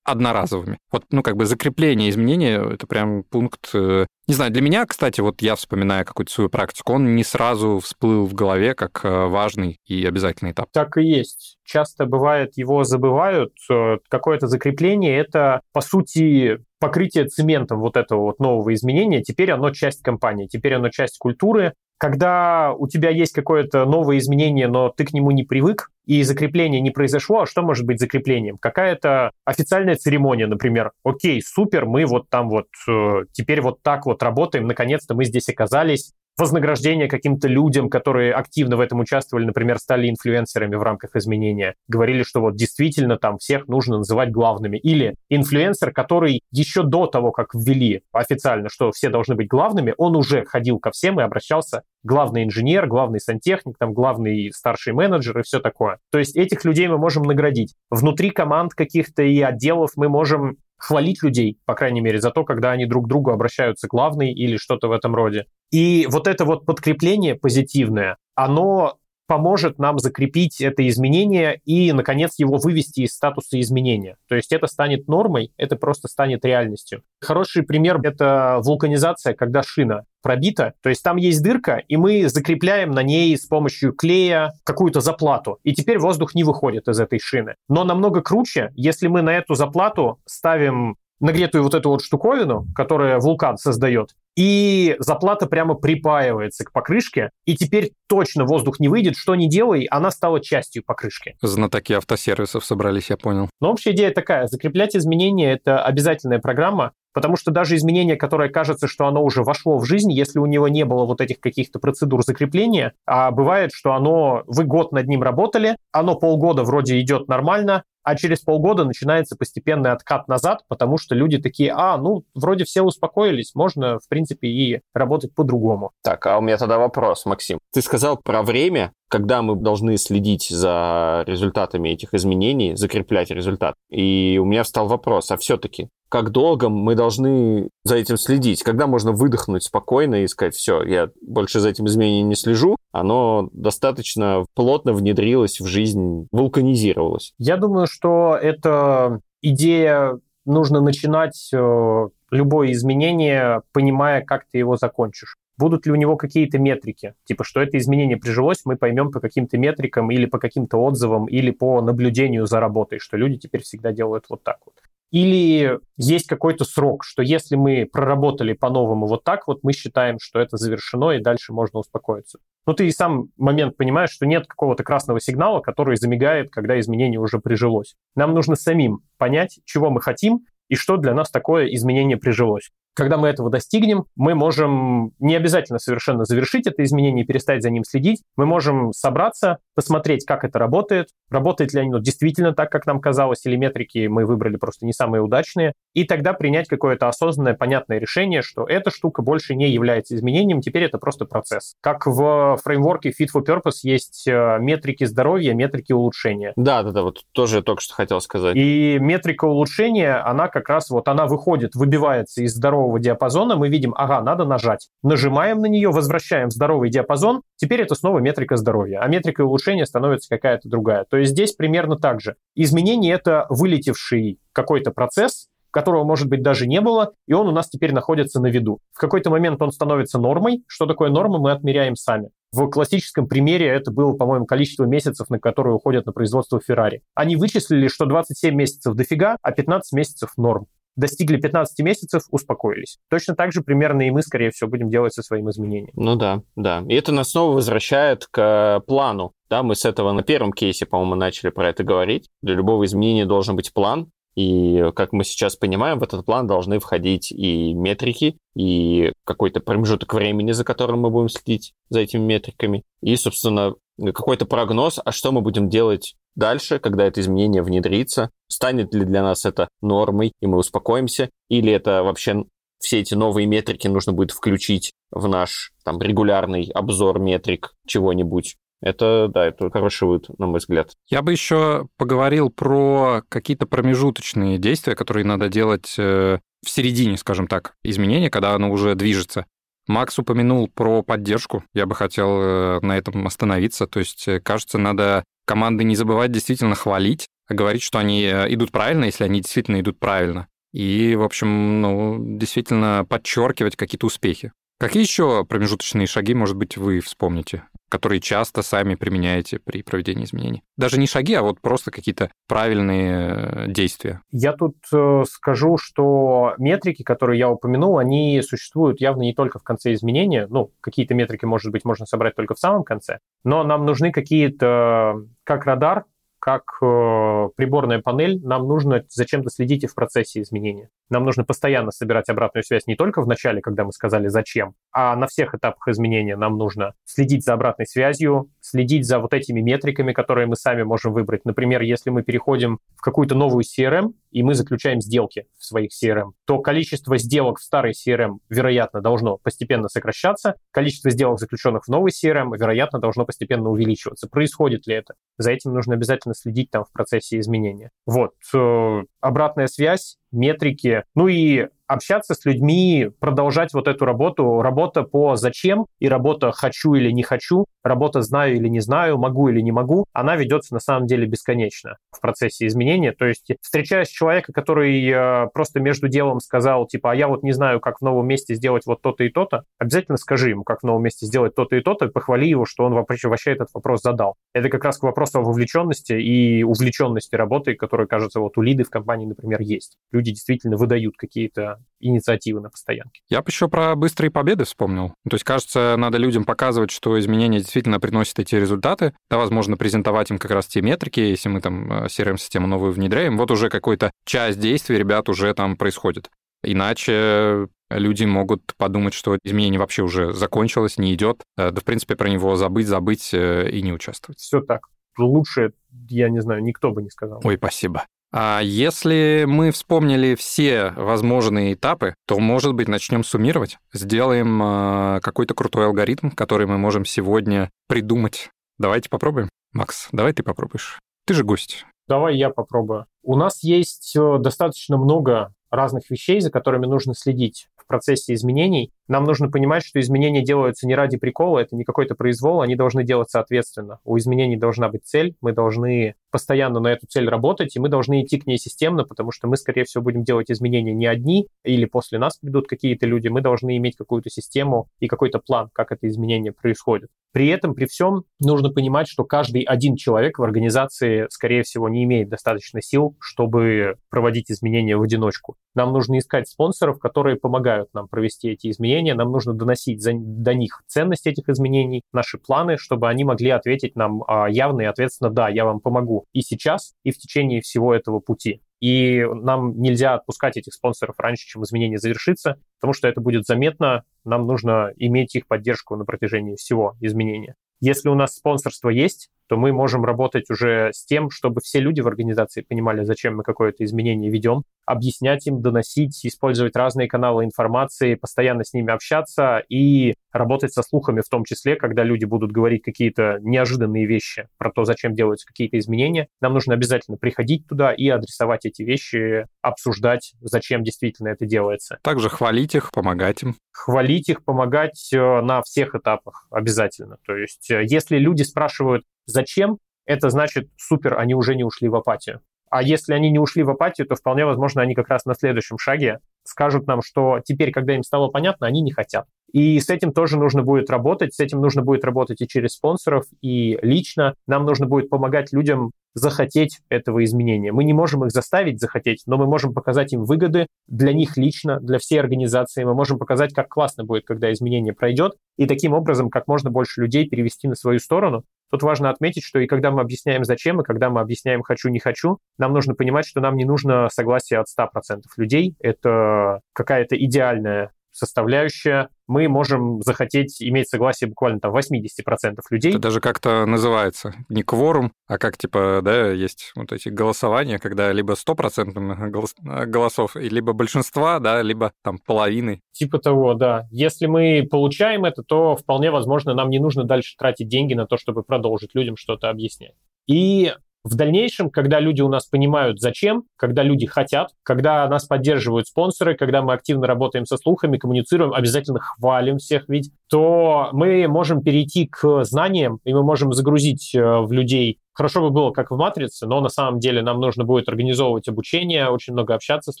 одноразовыми. 0.04 0.78
Вот, 0.92 1.04
ну, 1.10 1.22
как 1.22 1.36
бы 1.36 1.46
закрепление 1.46 2.10
изменения— 2.10 2.62
это 2.74 2.86
прям 2.86 3.24
пункт... 3.24 3.70
Э, 3.74 4.06
не 4.26 4.34
знаю, 4.34 4.52
для 4.52 4.62
меня, 4.62 4.86
кстати, 4.86 5.20
вот 5.20 5.42
я 5.42 5.54
вспоминаю 5.54 6.04
какую-то 6.04 6.32
свою 6.32 6.50
практику, 6.50 6.94
он 6.94 7.14
не 7.14 7.24
сразу 7.24 7.80
всплыл 7.80 8.26
в 8.26 8.34
голове 8.34 8.74
как 8.74 9.00
э, 9.04 9.26
важный 9.26 9.78
и 9.86 10.04
обязательный 10.06 10.52
этап. 10.52 10.68
Так 10.72 10.96
и 10.96 11.04
есть. 11.04 11.58
Часто 11.64 12.06
бывает, 12.06 12.52
его 12.56 12.84
забывают. 12.84 13.52
Э, 13.70 13.98
какое-то 14.08 14.46
закрепление— 14.46 15.18
это, 15.18 15.60
по 15.72 15.80
сути, 15.80 16.58
покрытие 16.78 17.26
цементом 17.26 17.80
вот 17.80 17.96
этого 17.96 18.20
вот 18.20 18.40
нового 18.40 18.74
изменения. 18.74 19.22
Теперь 19.22 19.50
оно 19.50 19.70
часть 19.70 20.02
компании, 20.02 20.46
теперь 20.46 20.74
оно 20.74 20.90
часть 20.90 21.18
культуры, 21.18 21.72
когда 21.98 22.72
у 22.72 22.86
тебя 22.88 23.10
есть 23.10 23.32
какое-то 23.32 23.84
новое 23.84 24.18
изменение, 24.18 24.68
но 24.68 24.88
ты 24.88 25.04
к 25.04 25.12
нему 25.12 25.30
не 25.30 25.44
привык, 25.44 25.90
и 26.06 26.22
закрепление 26.22 26.80
не 26.80 26.90
произошло, 26.90 27.42
а 27.42 27.46
что 27.46 27.62
может 27.62 27.86
быть 27.86 27.98
закреплением? 27.98 28.58
Какая-то 28.58 29.30
официальная 29.44 29.96
церемония, 29.96 30.46
например. 30.46 30.92
Окей, 31.02 31.40
супер, 31.42 31.86
мы 31.86 32.04
вот 32.04 32.28
там 32.28 32.50
вот 32.50 32.66
э, 32.86 33.24
теперь 33.32 33.62
вот 33.62 33.82
так 33.82 34.04
вот 34.04 34.22
работаем, 34.22 34.66
наконец-то 34.66 35.14
мы 35.14 35.24
здесь 35.24 35.48
оказались, 35.48 36.12
вознаграждение 36.36 37.08
каким-то 37.08 37.48
людям, 37.48 37.88
которые 37.88 38.34
активно 38.34 38.76
в 38.76 38.80
этом 38.80 39.00
участвовали, 39.00 39.44
например, 39.44 39.78
стали 39.78 40.08
инфлюенсерами 40.08 40.76
в 40.76 40.82
рамках 40.82 41.16
изменения, 41.16 41.74
говорили, 41.88 42.22
что 42.22 42.40
вот 42.40 42.56
действительно 42.56 43.16
там 43.16 43.38
всех 43.38 43.68
нужно 43.68 43.98
называть 43.98 44.30
главными. 44.30 44.78
Или 44.78 45.14
инфлюенсер, 45.28 45.92
который 45.92 46.42
еще 46.50 46.82
до 46.82 47.06
того, 47.06 47.32
как 47.32 47.54
ввели 47.54 48.02
официально, 48.12 48.68
что 48.68 48.90
все 48.92 49.08
должны 49.08 49.34
быть 49.34 49.48
главными, 49.48 49.94
он 49.96 50.16
уже 50.16 50.44
ходил 50.44 50.78
ко 50.78 50.90
всем 50.90 51.20
и 51.20 51.22
обращался 51.22 51.82
главный 52.02 52.44
инженер, 52.44 52.86
главный 52.86 53.20
сантехник, 53.20 53.76
там 53.78 53.92
главный 53.92 54.52
старший 54.54 54.92
менеджер 54.92 55.38
и 55.38 55.42
все 55.42 55.60
такое. 55.60 55.98
То 56.10 56.18
есть 56.18 56.36
этих 56.36 56.64
людей 56.64 56.86
мы 56.88 56.98
можем 56.98 57.24
наградить. 57.24 57.74
Внутри 57.90 58.30
команд 58.30 58.74
каких-то 58.74 59.22
и 59.22 59.40
отделов 59.40 59.92
мы 59.96 60.08
можем 60.08 60.58
хвалить 60.84 61.22
людей, 61.22 61.58
по 61.64 61.74
крайней 61.74 62.00
мере, 62.00 62.20
за 62.20 62.30
то, 62.30 62.44
когда 62.44 62.72
они 62.72 62.84
друг 62.84 63.06
к 63.06 63.08
другу 63.08 63.30
обращаются 63.30 63.88
главный 63.88 64.32
или 64.32 64.56
что-то 64.58 64.88
в 64.88 64.92
этом 64.92 65.14
роде. 65.14 65.46
И 65.70 66.06
вот 66.10 66.28
это 66.28 66.44
вот 66.44 66.66
подкрепление 66.66 67.34
позитивное, 67.34 68.18
оно 68.34 68.98
поможет 69.26 69.78
нам 69.78 69.98
закрепить 69.98 70.60
это 70.60 70.86
изменение 70.88 71.60
и, 71.64 71.92
наконец, 71.92 72.34
его 72.38 72.56
вывести 72.56 73.00
из 73.00 73.14
статуса 73.14 73.60
изменения. 73.60 74.16
То 74.28 74.34
есть 74.34 74.52
это 74.52 74.66
станет 74.66 75.08
нормой, 75.08 75.52
это 75.56 75.76
просто 75.76 76.08
станет 76.08 76.44
реальностью. 76.44 77.02
Хороший 77.20 77.62
пример— 77.62 78.00
это 78.02 78.60
вулканизация, 78.62 79.34
когда 79.34 79.62
шина 79.62 80.04
пробита. 80.22 80.72
То 80.82 80.88
есть 80.88 81.02
там 81.02 81.16
есть 81.16 81.42
дырка, 81.42 81.82
и 81.86 81.96
мы 81.96 82.28
закрепляем 82.28 82.90
на 82.90 83.02
ней 83.02 83.36
с 83.36 83.44
помощью 83.44 83.92
клея 83.92 84.54
какую-то 84.64 85.00
заплату. 85.00 85.58
И 85.62 85.74
теперь 85.74 85.98
воздух 85.98 86.34
не 86.34 86.44
выходит 86.44 86.88
из 86.88 86.98
этой 86.98 87.20
шины. 87.20 87.56
Но 87.68 87.84
намного 87.84 88.22
круче, 88.22 88.70
если 88.74 89.06
мы 89.06 89.20
на 89.20 89.36
эту 89.36 89.54
заплату 89.54 90.20
ставим 90.24 90.96
нагретую 91.24 91.64
вот 91.64 91.74
эту 91.74 91.88
вот 91.88 92.02
штуковину, 92.02 92.66
которая 92.74 93.18
вулкан 93.18 93.56
создает, 93.56 94.10
и 94.36 94.96
заплата 94.98 95.46
прямо 95.46 95.74
припаивается 95.74 96.64
к 96.64 96.72
покрышке, 96.72 97.30
и 97.46 97.56
теперь 97.56 97.92
точно 98.08 98.44
воздух 98.44 98.78
не 98.78 98.88
выйдет, 98.88 99.16
что 99.16 99.34
не 99.34 99.48
делай, 99.48 99.84
она 99.84 100.10
стала 100.10 100.40
частью 100.40 100.84
покрышки. 100.84 101.36
Знатоки 101.40 101.92
автосервисов 101.94 102.64
собрались, 102.64 103.10
я 103.10 103.16
понял. 103.16 103.48
Но 103.60 103.72
общая 103.72 103.92
идея 103.92 104.10
такая, 104.10 104.46
закреплять 104.48 104.94
изменения— 104.94 105.52
это 105.54 105.82
обязательная 105.82 106.40
программа, 106.40 106.92
потому 107.14 107.36
что 107.36 107.50
даже 107.50 107.76
изменение, 107.76 108.16
которое 108.16 108.50
кажется, 108.50 108.86
что 108.86 109.06
оно 109.06 109.24
уже 109.24 109.42
вошло 109.42 109.78
в 109.78 109.86
жизнь, 109.86 110.12
если 110.12 110.38
у 110.38 110.46
него 110.46 110.68
не 110.68 110.84
было 110.84 111.06
вот 111.06 111.20
этих 111.22 111.40
каких-то 111.40 111.78
процедур 111.78 112.22
закрепления, 112.22 112.92
а 113.06 113.30
бывает, 113.30 113.70
что 113.72 113.94
оно, 113.94 114.42
вы 114.46 114.64
год 114.64 114.92
над 114.92 115.06
ним 115.06 115.22
работали, 115.22 115.76
оно 115.92 116.16
полгода 116.16 116.64
вроде 116.64 117.00
идет 117.00 117.28
нормально, 117.28 117.84
а 118.04 118.16
через 118.16 118.40
полгода 118.40 118.84
начинается 118.84 119.36
постепенный 119.36 119.90
откат 119.90 120.28
назад, 120.28 120.62
потому 120.68 120.98
что 120.98 121.14
люди 121.14 121.38
такие, 121.38 121.72
а, 121.74 121.96
ну, 121.96 122.24
вроде 122.34 122.64
все 122.64 122.82
успокоились, 122.82 123.54
можно, 123.54 123.98
в 123.98 124.08
принципе, 124.08 124.48
и 124.48 124.80
работать 124.94 125.34
по-другому. 125.34 125.90
Так, 126.02 126.26
а 126.26 126.38
у 126.38 126.40
меня 126.40 126.56
тогда 126.58 126.78
вопрос, 126.78 127.24
Максим. 127.26 127.58
Ты 127.72 127.82
сказал 127.82 128.18
про 128.18 128.42
время, 128.42 128.92
когда 129.08 129.42
мы 129.42 129.56
должны 129.56 129.96
следить 129.96 130.48
за 130.48 131.24
результатами 131.26 131.88
этих 131.88 132.14
изменений, 132.14 132.76
закреплять 132.76 133.30
результат. 133.30 133.74
И 133.88 134.38
у 134.40 134.44
меня 134.44 134.62
встал 134.62 134.88
вопрос, 134.88 135.30
а 135.30 135.36
все-таки 135.36 135.88
как 136.14 136.30
долго 136.30 136.68
мы 136.68 136.94
должны 136.94 137.70
за 137.82 137.96
этим 137.96 138.16
следить? 138.18 138.62
Когда 138.62 138.86
можно 138.86 139.10
выдохнуть 139.10 139.64
спокойно 139.64 140.22
и 140.22 140.28
сказать, 140.28 140.54
все, 140.54 140.80
я 140.84 141.10
больше 141.20 141.58
за 141.58 141.70
этим 141.70 141.86
изменением 141.86 142.28
не 142.28 142.36
слежу, 142.36 142.76
оно 142.92 143.48
достаточно 143.52 144.44
плотно 144.54 144.92
внедрилось 144.92 145.58
в 145.60 145.66
жизнь, 145.66 146.28
вулканизировалось? 146.30 147.32
Я 147.38 147.56
думаю, 147.56 147.88
что 147.94 148.36
это 148.40 149.20
идея 149.40 150.18
нужно 150.44 150.80
начинать 150.80 151.50
э, 151.54 152.08
любое 152.30 152.72
изменение, 152.72 153.62
понимая, 153.72 154.22
как 154.22 154.46
ты 154.50 154.58
его 154.58 154.76
закончишь. 154.76 155.36
Будут 155.56 155.86
ли 155.86 155.92
у 155.92 155.94
него 155.94 156.16
какие-то 156.16 156.58
метрики? 156.58 157.14
Типа, 157.24 157.44
что 157.44 157.60
это 157.60 157.78
изменение 157.78 158.16
прижилось, 158.16 158.62
мы 158.64 158.76
поймем 158.76 159.12
по 159.12 159.20
каким-то 159.20 159.56
метрикам 159.56 160.10
или 160.10 160.26
по 160.26 160.38
каким-то 160.38 160.78
отзывам, 160.78 161.26
или 161.26 161.52
по 161.52 161.80
наблюдению 161.80 162.46
за 162.46 162.58
работой, 162.58 162.98
что 162.98 163.16
люди 163.16 163.38
теперь 163.38 163.62
всегда 163.62 163.92
делают 163.92 164.24
вот 164.28 164.42
так 164.42 164.58
вот. 164.66 164.74
Или 165.14 165.78
есть 165.96 166.26
какой-то 166.26 166.64
срок, 166.64 167.04
что 167.04 167.22
если 167.22 167.54
мы 167.54 167.86
проработали 167.86 168.52
по-новому 168.52 169.06
вот 169.06 169.22
так, 169.22 169.46
вот 169.46 169.60
мы 169.62 169.72
считаем, 169.72 170.18
что 170.20 170.40
это 170.40 170.56
завершено, 170.56 171.12
и 171.12 171.22
дальше 171.22 171.52
можно 171.52 171.78
успокоиться. 171.78 172.40
Но 172.66 172.72
ты 172.72 172.88
и 172.88 172.90
сам 172.90 173.28
момент 173.36 173.76
понимаешь, 173.76 174.10
что 174.10 174.26
нет 174.26 174.48
какого-то 174.48 174.82
красного 174.82 175.20
сигнала, 175.20 175.60
который 175.60 175.98
замигает, 175.98 176.50
когда 176.50 176.80
изменение 176.80 177.20
уже 177.20 177.38
прижилось. 177.38 177.94
Нам 178.16 178.34
нужно 178.34 178.56
самим 178.56 179.02
понять, 179.16 179.60
чего 179.64 179.88
мы 179.88 180.00
хотим, 180.00 180.40
и 180.68 180.74
что 180.74 180.96
для 180.96 181.14
нас 181.14 181.30
такое 181.30 181.66
изменение 181.66 182.16
прижилось. 182.16 182.70
Когда 182.94 183.16
мы 183.16 183.28
этого 183.28 183.50
достигнем, 183.50 184.06
мы 184.16 184.34
можем 184.34 185.12
не 185.20 185.36
обязательно 185.36 185.78
совершенно 185.78 186.24
завершить 186.24 186.66
это 186.66 186.82
изменение 186.82 187.24
и 187.24 187.26
перестать 187.26 187.62
за 187.62 187.70
ним 187.70 187.84
следить. 187.84 188.22
Мы 188.36 188.46
можем 188.46 188.92
собраться, 188.92 189.58
посмотреть, 189.74 190.24
как 190.24 190.44
это 190.44 190.58
работает, 190.58 191.08
работает 191.30 191.72
ли 191.72 191.80
оно 191.80 191.98
действительно 191.98 192.52
так, 192.52 192.70
как 192.70 192.86
нам 192.86 193.00
казалось, 193.00 193.44
или 193.44 193.56
метрики 193.56 194.06
мы 194.06 194.24
выбрали 194.24 194.56
просто 194.56 194.86
не 194.86 194.92
самые 194.92 195.22
удачные, 195.22 195.74
и 195.92 196.04
тогда 196.04 196.32
принять 196.32 196.68
какое-то 196.68 197.08
осознанное, 197.08 197.54
понятное 197.54 197.98
решение, 197.98 198.42
что 198.42 198.64
эта 198.64 198.90
штука 198.90 199.22
больше 199.22 199.54
не 199.54 199.70
является 199.70 200.14
изменением, 200.14 200.60
теперь 200.60 200.84
это 200.84 200.98
просто 200.98 201.24
процесс. 201.24 201.74
Как 201.80 202.06
в 202.06 202.58
фреймворке 202.62 203.10
Fit 203.10 203.28
for 203.34 203.44
Purpose 203.44 203.80
есть 203.82 204.26
э, 204.26 204.58
метрики 204.60 205.04
здоровья, 205.04 205.54
метрики 205.54 205.92
улучшения. 205.92 206.52
Да, 206.56 206.82
да, 206.82 206.90
да, 206.90 207.02
вот 207.02 207.22
тоже 207.32 207.62
только 207.62 207.82
что 207.82 207.94
хотел 207.94 208.20
сказать. 208.20 208.56
И 208.56 208.98
метрика 209.00 209.44
улучшения, 209.44 210.14
она 210.16 210.48
как 210.48 210.68
раз 210.68 210.90
вот, 210.90 211.08
она 211.08 211.26
выходит, 211.26 211.74
выбивается 211.74 212.42
из 212.42 212.54
здорового 212.54 212.98
диапазона, 212.98 213.56
мы 213.56 213.68
видим, 213.68 213.94
ага, 213.96 214.20
надо 214.20 214.44
нажать. 214.44 214.88
Нажимаем 215.02 215.58
на 215.58 215.66
нее, 215.66 215.90
возвращаем 215.90 216.50
здоровый 216.50 216.90
диапазон, 216.90 217.42
теперь 217.56 217.82
это 217.82 217.94
снова 217.94 218.18
метрика 218.18 218.56
здоровья, 218.56 219.00
а 219.00 219.08
метрика 219.08 219.42
улучшения 219.42 219.63
становится 219.86 220.28
какая-то 220.28 220.68
другая. 220.68 221.04
То 221.08 221.16
есть 221.16 221.32
здесь 221.32 221.52
примерно 221.52 221.96
так 221.96 222.20
же. 222.20 222.36
Изменение— 222.54 223.14
это 223.14 223.46
вылетевший 223.48 224.38
какой-то 224.52 224.90
процесс, 224.90 225.48
которого, 225.74 226.04
может 226.04 226.28
быть, 226.28 226.42
даже 226.42 226.68
не 226.68 226.80
было, 226.80 227.12
и 227.26 227.32
он 227.32 227.48
у 227.48 227.50
нас 227.50 227.68
теперь 227.68 227.92
находится 227.92 228.40
на 228.40 228.46
виду. 228.46 228.78
В 228.92 228.98
какой-то 228.98 229.30
момент 229.30 229.60
он 229.60 229.72
становится 229.72 230.18
нормой. 230.18 230.62
Что 230.68 230.86
такое 230.86 231.10
норма, 231.10 231.38
мы 231.38 231.50
отмеряем 231.50 231.96
сами. 231.96 232.30
В 232.52 232.70
классическом 232.70 233.26
примере 233.26 233.66
это 233.66 233.90
было, 233.90 234.12
по-моему, 234.12 234.46
количество 234.46 234.84
месяцев, 234.84 235.28
на 235.28 235.40
которые 235.40 235.74
уходят 235.74 236.06
на 236.06 236.12
производство 236.12 236.60
Феррари. 236.64 237.02
Они 237.14 237.34
вычислили, 237.34 237.88
что 237.88 238.06
27 238.06 238.54
месяцев 238.54 238.94
дофига, 238.94 239.36
а 239.42 239.50
15 239.50 239.92
месяцев 239.92 240.30
норм 240.36 240.66
достигли 240.96 241.36
15 241.36 241.84
месяцев, 241.84 242.22
успокоились. 242.30 242.98
Точно 243.10 243.34
так 243.34 243.52
же 243.52 243.62
примерно 243.62 244.02
и 244.06 244.10
мы, 244.10 244.22
скорее 244.22 244.50
всего, 244.50 244.70
будем 244.70 244.90
делать 244.90 245.14
со 245.14 245.22
своим 245.22 245.50
изменением. 245.50 245.92
Ну 245.94 246.16
да, 246.16 246.42
да. 246.56 246.84
И 246.88 246.94
это 246.94 247.12
нас 247.12 247.30
снова 247.30 247.54
возвращает 247.54 248.26
к 248.30 248.82
плану. 248.86 249.32
Да, 249.50 249.62
мы 249.62 249.74
с 249.74 249.84
этого 249.84 250.12
на 250.12 250.22
первом 250.22 250.52
кейсе, 250.52 250.86
по-моему, 250.86 251.14
начали 251.14 251.50
про 251.50 251.68
это 251.68 251.84
говорить. 251.84 252.28
Для 252.42 252.54
любого 252.54 252.84
изменения 252.84 253.26
должен 253.26 253.56
быть 253.56 253.72
план, 253.72 254.10
и, 254.34 254.90
как 254.96 255.12
мы 255.12 255.24
сейчас 255.24 255.56
понимаем, 255.56 255.98
в 255.98 256.02
этот 256.02 256.26
план 256.26 256.46
должны 256.46 256.80
входить 256.80 257.30
и 257.30 257.72
метрики, 257.72 258.36
и 258.56 259.12
какой-то 259.24 259.60
промежуток 259.60 260.12
времени, 260.12 260.52
за 260.52 260.64
которым 260.64 261.00
мы 261.00 261.10
будем 261.10 261.28
следить 261.28 261.72
за 261.88 262.00
этими 262.00 262.22
метриками, 262.22 262.82
и, 263.00 263.14
собственно, 263.16 263.74
какой-то 263.98 264.44
прогноз, 264.46 264.98
а 265.04 265.12
что 265.12 265.30
мы 265.30 265.40
будем 265.40 265.68
делать 265.68 266.16
дальше, 266.36 266.78
когда 266.78 267.04
это 267.04 267.20
изменение 267.20 267.62
внедрится, 267.62 268.30
станет 268.48 268.94
ли 268.94 269.04
для 269.04 269.22
нас 269.22 269.44
это 269.44 269.68
нормой, 269.80 270.32
и 270.40 270.46
мы 270.46 270.58
успокоимся, 270.58 271.30
или 271.48 271.72
это 271.72 272.02
вообще 272.02 272.44
все 272.78 273.00
эти 273.00 273.14
новые 273.14 273.46
метрики 273.46 273.88
нужно 273.88 274.12
будет 274.12 274.30
включить 274.30 274.92
в 275.10 275.26
наш 275.26 275.72
там 275.84 276.00
регулярный 276.00 276.70
обзор 276.74 277.18
метрик 277.18 277.72
чего-нибудь. 277.86 278.56
Это, 278.82 279.28
да, 279.32 279.46
это 279.46 279.70
хороший 279.70 280.06
вывод, 280.06 280.28
на 280.38 280.46
мой 280.46 280.58
взгляд. 280.58 280.92
Я 281.08 281.22
бы 281.22 281.32
еще 281.32 281.88
поговорил 281.96 282.50
про 282.50 283.22
какие-то 283.30 283.66
промежуточные 283.66 284.58
действия, 284.58 284.94
которые 284.94 285.24
надо 285.24 285.48
делать 285.48 285.94
э, 285.96 286.38
в 286.62 286.70
середине, 286.70 287.16
скажем 287.16 287.46
так, 287.46 287.76
изменения, 287.82 288.28
когда 288.28 288.54
оно 288.54 288.70
уже 288.70 288.94
движется. 288.94 289.46
Макс 289.86 290.18
упомянул 290.18 290.68
про 290.68 291.02
поддержку. 291.02 291.64
Я 291.72 291.86
бы 291.86 291.94
хотел 291.94 292.40
э, 292.42 292.80
на 292.80 292.98
этом 292.98 293.26
остановиться. 293.26 293.86
То 293.86 294.00
есть, 294.00 294.28
э, 294.28 294.40
кажется, 294.40 294.76
надо 294.76 295.24
команды 295.44 295.84
не 295.84 295.96
забывать 295.96 296.32
действительно 296.32 296.74
хвалить, 296.74 297.28
а 297.48 297.54
говорить, 297.54 297.82
что 297.82 297.98
они 297.98 298.22
э, 298.22 298.52
идут 298.54 298.72
правильно, 298.72 299.04
если 299.04 299.24
они 299.24 299.40
действительно 299.40 299.80
идут 299.80 299.98
правильно. 299.98 300.48
И, 300.72 301.14
в 301.14 301.22
общем, 301.22 301.80
ну, 301.80 302.16
действительно 302.38 303.06
подчеркивать 303.08 303.76
какие-то 303.76 304.06
успехи. 304.06 304.52
Какие 304.78 305.02
еще 305.02 305.44
промежуточные 305.44 306.06
шаги, 306.06 306.34
может 306.34 306.56
быть, 306.56 306.76
вы 306.76 307.00
вспомните, 307.00 307.64
которые 307.94 308.20
часто 308.20 308.62
сами 308.62 308.96
применяете 308.96 309.60
при 309.60 309.82
проведении 309.82 310.24
изменений? 310.24 310.64
Даже 310.76 310.98
не 310.98 311.06
шаги, 311.06 311.32
а 311.34 311.42
вот 311.42 311.60
просто 311.60 311.92
какие-то 311.92 312.28
правильные 312.48 313.68
действия. 313.68 314.20
Я 314.32 314.52
тут 314.52 314.74
э, 314.92 315.22
скажу, 315.30 315.78
что 315.78 316.54
метрики, 316.58 317.04
которые 317.04 317.38
я 317.38 317.48
упомянул, 317.48 317.98
они 317.98 318.42
существуют 318.42 319.00
явно 319.00 319.22
не 319.22 319.32
только 319.32 319.60
в 319.60 319.62
конце 319.62 319.92
изменения. 319.92 320.48
Ну, 320.50 320.72
какие-то 320.80 321.14
метрики, 321.14 321.44
может 321.44 321.70
быть, 321.70 321.84
можно 321.84 322.04
собрать 322.04 322.34
только 322.34 322.56
в 322.56 322.58
самом 322.58 322.82
конце, 322.82 323.20
но 323.44 323.62
нам 323.62 323.86
нужны 323.86 324.10
какие-то, 324.10 325.22
как 325.44 325.64
радар, 325.64 326.02
как 326.44 326.76
э, 326.82 327.48
приборная 327.56 328.02
панель, 328.02 328.38
нам 328.42 328.68
нужно 328.68 329.02
зачем-то 329.08 329.48
следить 329.48 329.84
и 329.84 329.86
в 329.86 329.94
процессе 329.94 330.42
изменения. 330.42 330.90
Нам 331.08 331.24
нужно 331.24 331.42
постоянно 331.42 331.90
собирать 331.90 332.28
обратную 332.28 332.64
связь 332.64 332.86
не 332.86 332.96
только 332.96 333.22
в 333.22 333.26
начале, 333.26 333.62
когда 333.62 333.84
мы 333.84 333.92
сказали 333.92 334.28
зачем, 334.28 334.74
а 334.92 335.16
на 335.16 335.26
всех 335.26 335.54
этапах 335.54 335.88
изменения 335.88 336.36
нам 336.36 336.58
нужно 336.58 336.92
следить 337.06 337.44
за 337.44 337.54
обратной 337.54 337.86
связью, 337.86 338.50
следить 338.64 339.06
за 339.06 339.18
вот 339.18 339.34
этими 339.34 339.60
метриками, 339.60 340.14
которые 340.14 340.46
мы 340.46 340.56
сами 340.56 340.84
можем 340.84 341.12
выбрать. 341.12 341.44
Например, 341.44 341.82
если 341.82 342.08
мы 342.08 342.22
переходим 342.22 342.80
в 342.96 343.02
какую-то 343.02 343.34
новую 343.34 343.62
CRM, 343.62 344.14
и 344.30 344.42
мы 344.42 344.54
заключаем 344.54 345.02
сделки 345.02 345.46
в 345.58 345.64
своих 345.66 345.90
CRM, 345.92 346.30
то 346.46 346.58
количество 346.60 347.18
сделок 347.18 347.58
в 347.58 347.62
старой 347.62 347.92
CRM, 347.92 348.38
вероятно, 348.48 349.02
должно 349.02 349.36
постепенно 349.36 349.88
сокращаться, 349.88 350.54
количество 350.70 351.10
сделок, 351.10 351.40
заключенных 351.40 351.84
в 351.84 351.88
новый 351.88 352.10
CRM, 352.10 352.56
вероятно, 352.56 352.98
должно 352.98 353.26
постепенно 353.26 353.68
увеличиваться. 353.68 354.28
Происходит 354.28 354.86
ли 354.86 354.94
это? 354.94 355.12
За 355.36 355.52
этим 355.52 355.74
нужно 355.74 355.94
обязательно 355.94 356.34
следить 356.34 356.70
там 356.70 356.84
в 356.84 356.90
процессе 356.90 357.38
изменения. 357.40 357.90
Вот. 358.06 358.32
Э, 358.54 359.02
обратная 359.20 359.66
связь, 359.66 360.16
метрики, 360.32 361.04
ну 361.14 361.28
и 361.28 361.68
общаться 361.86 362.34
с 362.34 362.44
людьми, 362.44 363.10
продолжать 363.20 363.74
вот 363.74 363.88
эту 363.88 364.04
работу, 364.04 364.62
работа 364.62 365.02
по 365.02 365.36
зачем 365.36 365.86
и 365.98 366.08
работа 366.08 366.52
хочу 366.52 366.94
или 366.94 367.10
не 367.10 367.22
хочу, 367.22 367.66
работа 367.82 368.22
знаю 368.22 368.56
или 368.56 368.68
не 368.68 368.80
знаю, 368.80 369.18
могу 369.18 369.48
или 369.48 369.60
не 369.60 369.72
могу, 369.72 370.03
она 370.14 370.36
ведется 370.36 370.72
на 370.72 370.80
самом 370.80 371.06
деле 371.06 371.26
бесконечно 371.26 371.98
в 372.10 372.20
процессе 372.20 372.66
изменения. 372.66 373.12
То 373.12 373.26
есть 373.26 373.48
встречаясь 373.60 374.08
человека, 374.08 374.52
который 374.52 375.06
э, 375.06 375.48
просто 375.52 375.80
между 375.80 376.08
делом 376.08 376.40
сказал, 376.40 376.86
типа, 376.86 377.12
а 377.12 377.14
я 377.14 377.28
вот 377.28 377.42
не 377.42 377.52
знаю, 377.52 377.80
как 377.80 377.98
в 377.98 378.02
новом 378.02 378.26
месте 378.26 378.54
сделать 378.54 378.86
вот 378.86 379.02
то-то 379.02 379.24
и 379.24 379.28
то-то, 379.28 379.64
обязательно 379.78 380.16
скажи 380.16 380.50
ему, 380.50 380.62
как 380.62 380.80
в 380.80 380.84
новом 380.84 381.02
месте 381.02 381.26
сделать 381.26 381.54
то-то 381.54 381.76
и 381.76 381.82
то-то, 381.82 382.06
и 382.06 382.10
похвали 382.10 382.46
его, 382.46 382.64
что 382.64 382.84
он 382.84 382.94
вообще 382.94 383.52
этот 383.52 383.68
вопрос 383.74 384.02
задал. 384.02 384.36
Это 384.54 384.68
как 384.68 384.84
раз 384.84 384.98
к 384.98 385.02
вопросу 385.02 385.40
о 385.40 385.42
вовлеченности 385.42 386.12
и 386.12 386.62
увлеченности 386.62 387.34
работы, 387.34 387.74
которая, 387.74 388.06
кажется, 388.06 388.40
вот 388.40 388.56
у 388.56 388.62
лиды 388.62 388.84
в 388.84 388.90
компании, 388.90 389.26
например, 389.26 389.60
есть. 389.60 389.98
Люди 390.12 390.30
действительно 390.30 390.76
выдают 390.76 391.16
какие-то 391.16 391.80
инициативы 392.04 392.60
на 392.60 392.70
постоянке. 392.70 393.22
Я 393.28 393.42
бы 393.42 393.48
еще 393.48 393.68
про 393.68 393.94
быстрые 393.94 394.30
победы 394.30 394.64
вспомнил. 394.64 395.14
То 395.28 395.34
есть, 395.34 395.44
кажется, 395.44 395.94
надо 395.98 396.18
людям 396.18 396.44
показывать, 396.44 396.90
что 396.90 397.18
изменения 397.18 397.58
действительно 397.58 398.00
приносят 398.00 398.38
эти 398.38 398.54
результаты. 398.54 399.14
Да, 399.30 399.38
возможно, 399.38 399.76
презентовать 399.76 400.30
им 400.30 400.38
как 400.38 400.50
раз 400.50 400.66
те 400.66 400.82
метрики, 400.82 401.20
если 401.20 401.48
мы 401.48 401.60
там 401.60 401.90
э, 401.92 402.06
CRM-систему 402.06 402.66
новую 402.66 402.92
внедряем. 402.92 403.36
Вот 403.36 403.50
уже 403.50 403.70
какой-то 403.70 404.10
часть 404.24 404.60
действий 404.60 404.98
ребят 404.98 405.28
уже 405.28 405.52
там 405.54 405.76
происходит. 405.76 406.30
Иначе 406.62 407.68
люди 407.90 408.24
могут 408.24 408.74
подумать, 408.76 409.14
что 409.14 409.38
изменение 409.42 409.78
вообще 409.78 410.02
уже 410.02 410.32
закончилось, 410.32 410.98
не 410.98 411.14
идет. 411.14 411.42
Э, 411.56 411.70
да, 411.70 411.80
в 411.80 411.84
принципе, 411.84 412.16
про 412.16 412.28
него 412.28 412.56
забыть, 412.56 412.86
забыть 412.86 413.32
э, 413.32 413.70
и 413.70 413.82
не 413.82 413.92
участвовать. 413.92 414.38
Все 414.38 414.60
так. 414.60 414.88
Лучше, 415.18 415.72
я 416.08 416.28
не 416.28 416.40
знаю, 416.40 416.62
никто 416.62 416.90
бы 416.90 417.02
не 417.02 417.10
сказал. 417.10 417.40
Ой, 417.44 417.56
спасибо. 417.56 418.06
А 418.36 418.58
если 418.64 419.44
мы 419.46 419.70
вспомнили 419.70 420.34
все 420.34 420.90
возможные 420.96 421.74
этапы, 421.74 422.16
то, 422.26 422.40
может 422.40 422.74
быть, 422.74 422.88
начнем 422.88 423.22
суммировать, 423.22 423.78
сделаем 423.92 424.60
э, 424.60 425.20
какой-то 425.20 425.54
крутой 425.54 425.86
алгоритм, 425.86 426.30
который 426.30 426.66
мы 426.66 426.76
можем 426.76 427.04
сегодня 427.04 427.70
придумать. 427.86 428.50
Давайте 428.76 429.08
попробуем. 429.08 429.50
Макс, 429.72 430.08
давай 430.10 430.32
ты 430.32 430.42
попробуешь. 430.42 430.98
Ты 431.26 431.34
же 431.34 431.44
гость. 431.44 431.86
Давай 432.08 432.36
я 432.36 432.50
попробую. 432.50 433.06
У 433.22 433.36
нас 433.36 433.62
есть 433.62 434.16
достаточно 434.40 434.96
много 434.96 435.54
разных 435.70 436.10
вещей, 436.10 436.40
за 436.40 436.50
которыми 436.50 436.86
нужно 436.86 437.14
следить 437.14 437.68
в 437.76 437.86
процессе 437.86 438.34
изменений. 438.34 438.90
Нам 439.08 439.24
нужно 439.24 439.50
понимать, 439.50 439.84
что 439.84 440.00
изменения 440.00 440.42
делаются 440.42 440.86
не 440.86 440.94
ради 440.94 441.16
прикола, 441.18 441.60
это 441.60 441.76
не 441.76 441.84
какой-то 441.84 442.14
произвол, 442.14 442.60
они 442.60 442.74
должны 442.74 443.04
делаться 443.04 443.40
ответственно. 443.40 443.98
У 444.04 444.16
изменений 444.18 444.56
должна 444.56 444.88
быть 444.88 445.04
цель, 445.04 445.36
мы 445.40 445.52
должны 445.52 446.14
постоянно 446.30 446.80
на 446.80 446.88
эту 446.88 447.06
цель 447.06 447.28
работать, 447.28 447.76
и 447.76 447.80
мы 447.80 447.88
должны 447.88 448.22
идти 448.22 448.40
к 448.40 448.46
ней 448.46 448.58
системно, 448.58 449.04
потому 449.04 449.30
что 449.30 449.46
мы, 449.46 449.56
скорее 449.56 449.84
всего, 449.84 450.02
будем 450.02 450.24
делать 450.24 450.50
изменения 450.50 450.92
не 450.92 451.06
одни, 451.06 451.48
или 451.62 451.84
после 451.84 452.18
нас 452.18 452.38
придут 452.38 452.66
какие-то 452.66 453.06
люди, 453.06 453.28
мы 453.28 453.40
должны 453.40 453.76
иметь 453.76 453.96
какую-то 453.96 454.30
систему 454.30 454.88
и 454.98 455.06
какой-то 455.06 455.38
план, 455.38 455.70
как 455.72 455.92
это 455.92 456.08
изменение 456.08 456.52
происходит. 456.52 457.10
При 457.32 457.48
этом, 457.48 457.74
при 457.74 457.86
всем, 457.86 458.24
нужно 458.40 458.70
понимать, 458.70 459.08
что 459.08 459.24
каждый 459.24 459.62
один 459.62 459.96
человек 459.96 460.38
в 460.38 460.42
организации, 460.44 461.26
скорее 461.30 461.64
всего, 461.64 461.88
не 461.88 462.04
имеет 462.04 462.28
достаточно 462.28 462.80
сил, 462.80 463.16
чтобы 463.20 463.96
проводить 464.08 464.50
изменения 464.50 464.96
в 464.96 465.02
одиночку. 465.02 465.56
Нам 465.74 465.92
нужно 465.92 466.18
искать 466.18 466.48
спонсоров, 466.48 467.00
которые 467.00 467.36
помогают 467.36 467.92
нам 467.92 468.06
провести 468.06 468.50
эти 468.50 468.70
изменения. 468.70 468.93
Нам 469.02 469.32
нужно 469.32 469.52
доносить 469.54 470.02
за, 470.02 470.12
до 470.14 470.54
них 470.54 470.82
ценность 470.86 471.26
этих 471.26 471.48
изменений, 471.48 472.02
наши 472.12 472.38
планы, 472.38 472.76
чтобы 472.76 473.08
они 473.08 473.24
могли 473.24 473.50
ответить 473.50 473.96
нам 473.96 474.22
а, 474.26 474.48
явно 474.48 474.82
и 474.82 474.86
ответственно, 474.86 475.30
да, 475.30 475.48
я 475.48 475.64
вам 475.64 475.80
помогу 475.80 476.26
и 476.32 476.42
сейчас, 476.42 476.94
и 477.02 477.10
в 477.10 477.18
течение 477.18 477.60
всего 477.60 477.94
этого 477.94 478.20
пути. 478.20 478.60
И 478.80 479.24
нам 479.24 479.80
нельзя 479.80 480.14
отпускать 480.14 480.56
этих 480.56 480.74
спонсоров 480.74 481.14
раньше, 481.18 481.46
чем 481.46 481.64
изменение 481.64 481.98
завершится, 481.98 482.58
потому 482.80 482.92
что 482.92 483.08
это 483.08 483.20
будет 483.20 483.46
заметно. 483.46 484.04
Нам 484.24 484.46
нужно 484.46 484.92
иметь 484.96 485.34
их 485.34 485.46
поддержку 485.46 485.96
на 485.96 486.04
протяжении 486.04 486.56
всего 486.56 486.96
изменения. 487.00 487.54
Если 487.80 488.08
у 488.08 488.14
нас 488.14 488.34
спонсорство 488.34 488.88
есть, 488.88 489.30
то 489.48 489.56
мы 489.56 489.72
можем 489.72 490.04
работать 490.04 490.50
уже 490.50 490.90
с 490.92 491.04
тем, 491.04 491.30
чтобы 491.30 491.60
все 491.60 491.80
люди 491.80 492.00
в 492.00 492.08
организации 492.08 492.62
понимали, 492.62 493.04
зачем 493.04 493.36
мы 493.36 493.42
какое-то 493.42 493.84
изменение 493.84 494.30
ведем, 494.30 494.64
объяснять 494.86 495.46
им, 495.46 495.62
доносить, 495.62 496.24
использовать 496.24 496.76
разные 496.76 497.08
каналы 497.08 497.44
информации, 497.44 498.14
постоянно 498.14 498.64
с 498.64 498.72
ними 498.72 498.92
общаться 498.92 499.62
и 499.68 500.14
работать 500.32 500.72
со 500.72 500.82
слухами 500.82 501.20
в 501.20 501.28
том 501.28 501.44
числе, 501.44 501.76
когда 501.76 502.02
люди 502.02 502.24
будут 502.24 502.52
говорить 502.52 502.82
какие-то 502.82 503.38
неожиданные 503.40 504.06
вещи 504.06 504.48
про 504.58 504.70
то, 504.70 504.84
зачем 504.84 505.14
делаются 505.14 505.46
какие-то 505.46 505.78
изменения. 505.78 506.28
Нам 506.40 506.52
нужно 506.54 506.74
обязательно 506.74 507.16
приходить 507.16 507.66
туда 507.66 507.92
и 507.92 508.08
адресовать 508.08 508.66
эти 508.66 508.82
вещи, 508.82 509.46
обсуждать, 509.62 510.34
зачем 510.40 510.82
действительно 510.82 511.28
это 511.28 511.46
делается. 511.46 511.98
Также 512.02 512.28
хвалить 512.28 512.74
их, 512.74 512.90
помогать 512.92 513.42
им. 513.42 513.56
Хвалить 513.72 514.28
их, 514.28 514.44
помогать 514.44 515.10
э, 515.12 515.40
на 515.40 515.62
всех 515.62 515.94
этапах 515.94 516.46
обязательно. 516.50 517.18
То 517.26 517.36
есть 517.36 517.70
э, 517.70 517.82
если 517.84 518.18
люди 518.18 518.42
спрашивают, 518.42 519.04
Зачем? 519.26 519.78
Это 520.06 520.30
значит, 520.30 520.68
супер, 520.76 521.18
они 521.18 521.34
уже 521.34 521.54
не 521.54 521.64
ушли 521.64 521.88
в 521.88 521.94
апатию. 521.96 522.40
А 522.70 522.82
если 522.82 523.14
они 523.14 523.30
не 523.30 523.38
ушли 523.38 523.62
в 523.62 523.70
апатию, 523.70 524.06
то 524.06 524.16
вполне 524.16 524.44
возможно, 524.44 524.82
они 524.82 524.94
как 524.94 525.08
раз 525.08 525.24
на 525.24 525.34
следующем 525.34 525.78
шаге 525.78 526.18
скажут 526.42 526.86
нам, 526.86 527.02
что 527.02 527.40
теперь, 527.44 527.70
когда 527.70 527.94
им 527.94 528.02
стало 528.02 528.28
понятно, 528.28 528.66
они 528.66 528.82
не 528.82 528.90
хотят. 528.90 529.26
И 529.54 529.78
с 529.78 529.88
этим 529.88 530.12
тоже 530.12 530.36
нужно 530.36 530.64
будет 530.64 530.90
работать, 530.90 531.32
с 531.32 531.38
этим 531.38 531.60
нужно 531.60 531.82
будет 531.82 532.04
работать 532.04 532.40
и 532.40 532.48
через 532.48 532.72
спонсоров, 532.72 533.24
и 533.40 533.78
лично. 533.82 534.34
Нам 534.48 534.66
нужно 534.66 534.86
будет 534.86 535.08
помогать 535.08 535.52
людям 535.52 535.92
захотеть 536.12 536.80
этого 536.88 537.22
изменения. 537.22 537.70
Мы 537.70 537.84
не 537.84 537.92
можем 537.92 538.24
их 538.24 538.32
заставить 538.32 538.80
захотеть, 538.80 539.22
но 539.26 539.36
мы 539.36 539.46
можем 539.46 539.72
показать 539.72 540.12
им 540.12 540.24
выгоды 540.24 540.66
для 540.88 541.12
них 541.12 541.36
лично, 541.36 541.78
для 541.78 541.98
всей 541.98 542.18
организации. 542.18 542.82
Мы 542.82 542.94
можем 542.94 543.16
показать, 543.16 543.54
как 543.54 543.68
классно 543.68 544.02
будет, 544.02 544.24
когда 544.26 544.52
изменение 544.52 544.92
пройдет, 544.92 545.34
и 545.56 545.66
таким 545.66 545.92
образом 545.92 546.30
как 546.30 546.48
можно 546.48 546.70
больше 546.70 547.00
людей 547.00 547.28
перевести 547.28 547.68
на 547.68 547.76
свою 547.76 548.00
сторону. 548.00 548.42
Тут 548.72 548.82
важно 548.82 549.08
отметить, 549.08 549.44
что 549.44 549.60
и 549.60 549.68
когда 549.68 549.92
мы 549.92 550.00
объясняем 550.00 550.42
зачем, 550.42 550.80
и 550.80 550.84
когда 550.84 551.10
мы 551.10 551.20
объясняем 551.20 551.62
хочу, 551.62 551.90
не 551.90 552.00
хочу, 552.00 552.38
нам 552.58 552.72
нужно 552.72 552.96
понимать, 552.96 553.24
что 553.24 553.40
нам 553.40 553.54
не 553.54 553.64
нужно 553.64 554.08
согласие 554.10 554.58
от 554.58 554.66
100% 554.66 555.20
людей. 555.36 555.76
Это 555.78 556.60
какая-то 556.72 557.16
идеальная 557.16 557.92
составляющая, 558.14 559.08
мы 559.26 559.48
можем 559.48 560.00
захотеть 560.02 560.62
иметь 560.62 560.88
согласие 560.88 561.28
буквально 561.28 561.60
там 561.60 561.74
80% 561.74 562.58
людей. 562.70 562.92
Это 562.92 563.00
даже 563.00 563.20
как-то 563.20 563.66
называется 563.66 564.34
не 564.48 564.62
кворум, 564.62 565.12
а 565.26 565.38
как 565.38 565.56
типа, 565.58 566.00
да, 566.02 566.30
есть 566.30 566.72
вот 566.76 566.92
эти 566.92 567.08
голосования, 567.08 567.78
когда 567.78 568.12
либо 568.12 568.34
100% 568.34 569.30
голос, 569.30 569.54
голосов, 569.58 570.36
либо 570.36 570.72
большинства, 570.72 571.40
да, 571.40 571.62
либо 571.62 571.92
там 572.02 572.18
половины. 572.18 572.80
Типа 572.92 573.18
того, 573.18 573.54
да. 573.54 573.88
Если 573.90 574.26
мы 574.26 574.66
получаем 574.70 575.24
это, 575.24 575.42
то 575.42 575.76
вполне 575.76 576.10
возможно 576.10 576.54
нам 576.54 576.70
не 576.70 576.78
нужно 576.78 577.04
дальше 577.04 577.34
тратить 577.36 577.68
деньги 577.68 577.94
на 577.94 578.06
то, 578.06 578.16
чтобы 578.16 578.42
продолжить 578.42 578.94
людям 578.94 579.16
что-то 579.16 579.50
объяснять. 579.50 579.94
И 580.26 580.72
в 581.04 581.14
дальнейшем, 581.16 581.70
когда 581.70 582.00
люди 582.00 582.22
у 582.22 582.28
нас 582.28 582.46
понимают, 582.46 582.98
зачем, 582.98 583.44
когда 583.56 583.82
люди 583.82 584.06
хотят, 584.06 584.50
когда 584.62 585.06
нас 585.06 585.26
поддерживают 585.26 585.86
спонсоры, 585.86 586.34
когда 586.34 586.62
мы 586.62 586.72
активно 586.72 587.06
работаем 587.06 587.44
со 587.44 587.58
слухами, 587.58 587.98
коммуницируем, 587.98 588.54
обязательно 588.54 589.00
хвалим 589.00 589.58
всех 589.58 589.84
ведь, 589.88 590.10
то 590.28 590.88
мы 590.92 591.28
можем 591.28 591.62
перейти 591.62 592.06
к 592.06 592.44
знаниям, 592.44 593.00
и 593.04 593.12
мы 593.12 593.22
можем 593.22 593.52
загрузить 593.52 594.14
э, 594.14 594.38
в 594.40 594.50
людей 594.52 594.98
Хорошо 595.16 595.42
бы 595.42 595.50
было, 595.50 595.70
как 595.70 595.92
в 595.92 595.96
«Матрице», 595.96 596.44
но 596.44 596.60
на 596.60 596.68
самом 596.68 596.98
деле 596.98 597.22
нам 597.22 597.38
нужно 597.38 597.62
будет 597.64 597.88
организовывать 597.88 598.48
обучение, 598.48 599.08
очень 599.08 599.32
много 599.32 599.54
общаться 599.54 599.92
с 599.92 600.00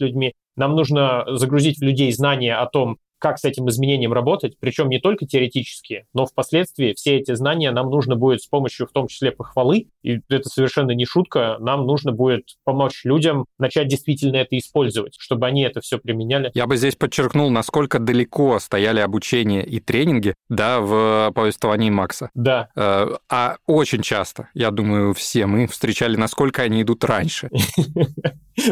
людьми. 0.00 0.34
Нам 0.56 0.74
нужно 0.74 1.24
загрузить 1.28 1.78
в 1.78 1.82
людей 1.82 2.12
знания 2.12 2.56
о 2.56 2.66
том, 2.66 2.98
как 3.24 3.38
с 3.38 3.44
этим 3.46 3.70
изменением 3.70 4.12
работать, 4.12 4.58
причем 4.60 4.90
не 4.90 5.00
только 5.00 5.24
теоретически, 5.24 6.04
но 6.12 6.26
впоследствии 6.26 6.92
все 6.92 7.16
эти 7.16 7.34
знания 7.34 7.70
нам 7.70 7.88
нужно 7.88 8.16
будет 8.16 8.42
с 8.42 8.46
помощью 8.46 8.86
в 8.86 8.92
том 8.92 9.06
числе 9.08 9.32
похвалы, 9.32 9.86
и 10.02 10.20
это 10.28 10.46
совершенно 10.50 10.90
не 10.90 11.06
шутка, 11.06 11.56
нам 11.58 11.86
нужно 11.86 12.12
будет 12.12 12.44
помочь 12.64 13.00
людям 13.04 13.46
начать 13.58 13.88
действительно 13.88 14.36
это 14.36 14.58
использовать, 14.58 15.14
чтобы 15.18 15.46
они 15.46 15.62
это 15.62 15.80
все 15.80 15.96
применяли. 15.96 16.50
Я 16.52 16.66
бы 16.66 16.76
здесь 16.76 16.96
подчеркнул, 16.96 17.48
насколько 17.48 17.98
далеко 17.98 18.58
стояли 18.58 19.00
обучение 19.00 19.64
и 19.64 19.80
тренинги, 19.80 20.34
да, 20.50 20.80
в 20.80 21.32
повествовании 21.34 21.88
Макса. 21.88 22.28
Да. 22.34 22.68
Э, 22.76 23.16
а 23.30 23.56
очень 23.66 24.02
часто, 24.02 24.50
я 24.52 24.70
думаю, 24.70 25.14
все 25.14 25.46
мы 25.46 25.66
встречали, 25.66 26.16
насколько 26.16 26.60
они 26.60 26.82
идут 26.82 27.02
раньше. 27.04 27.48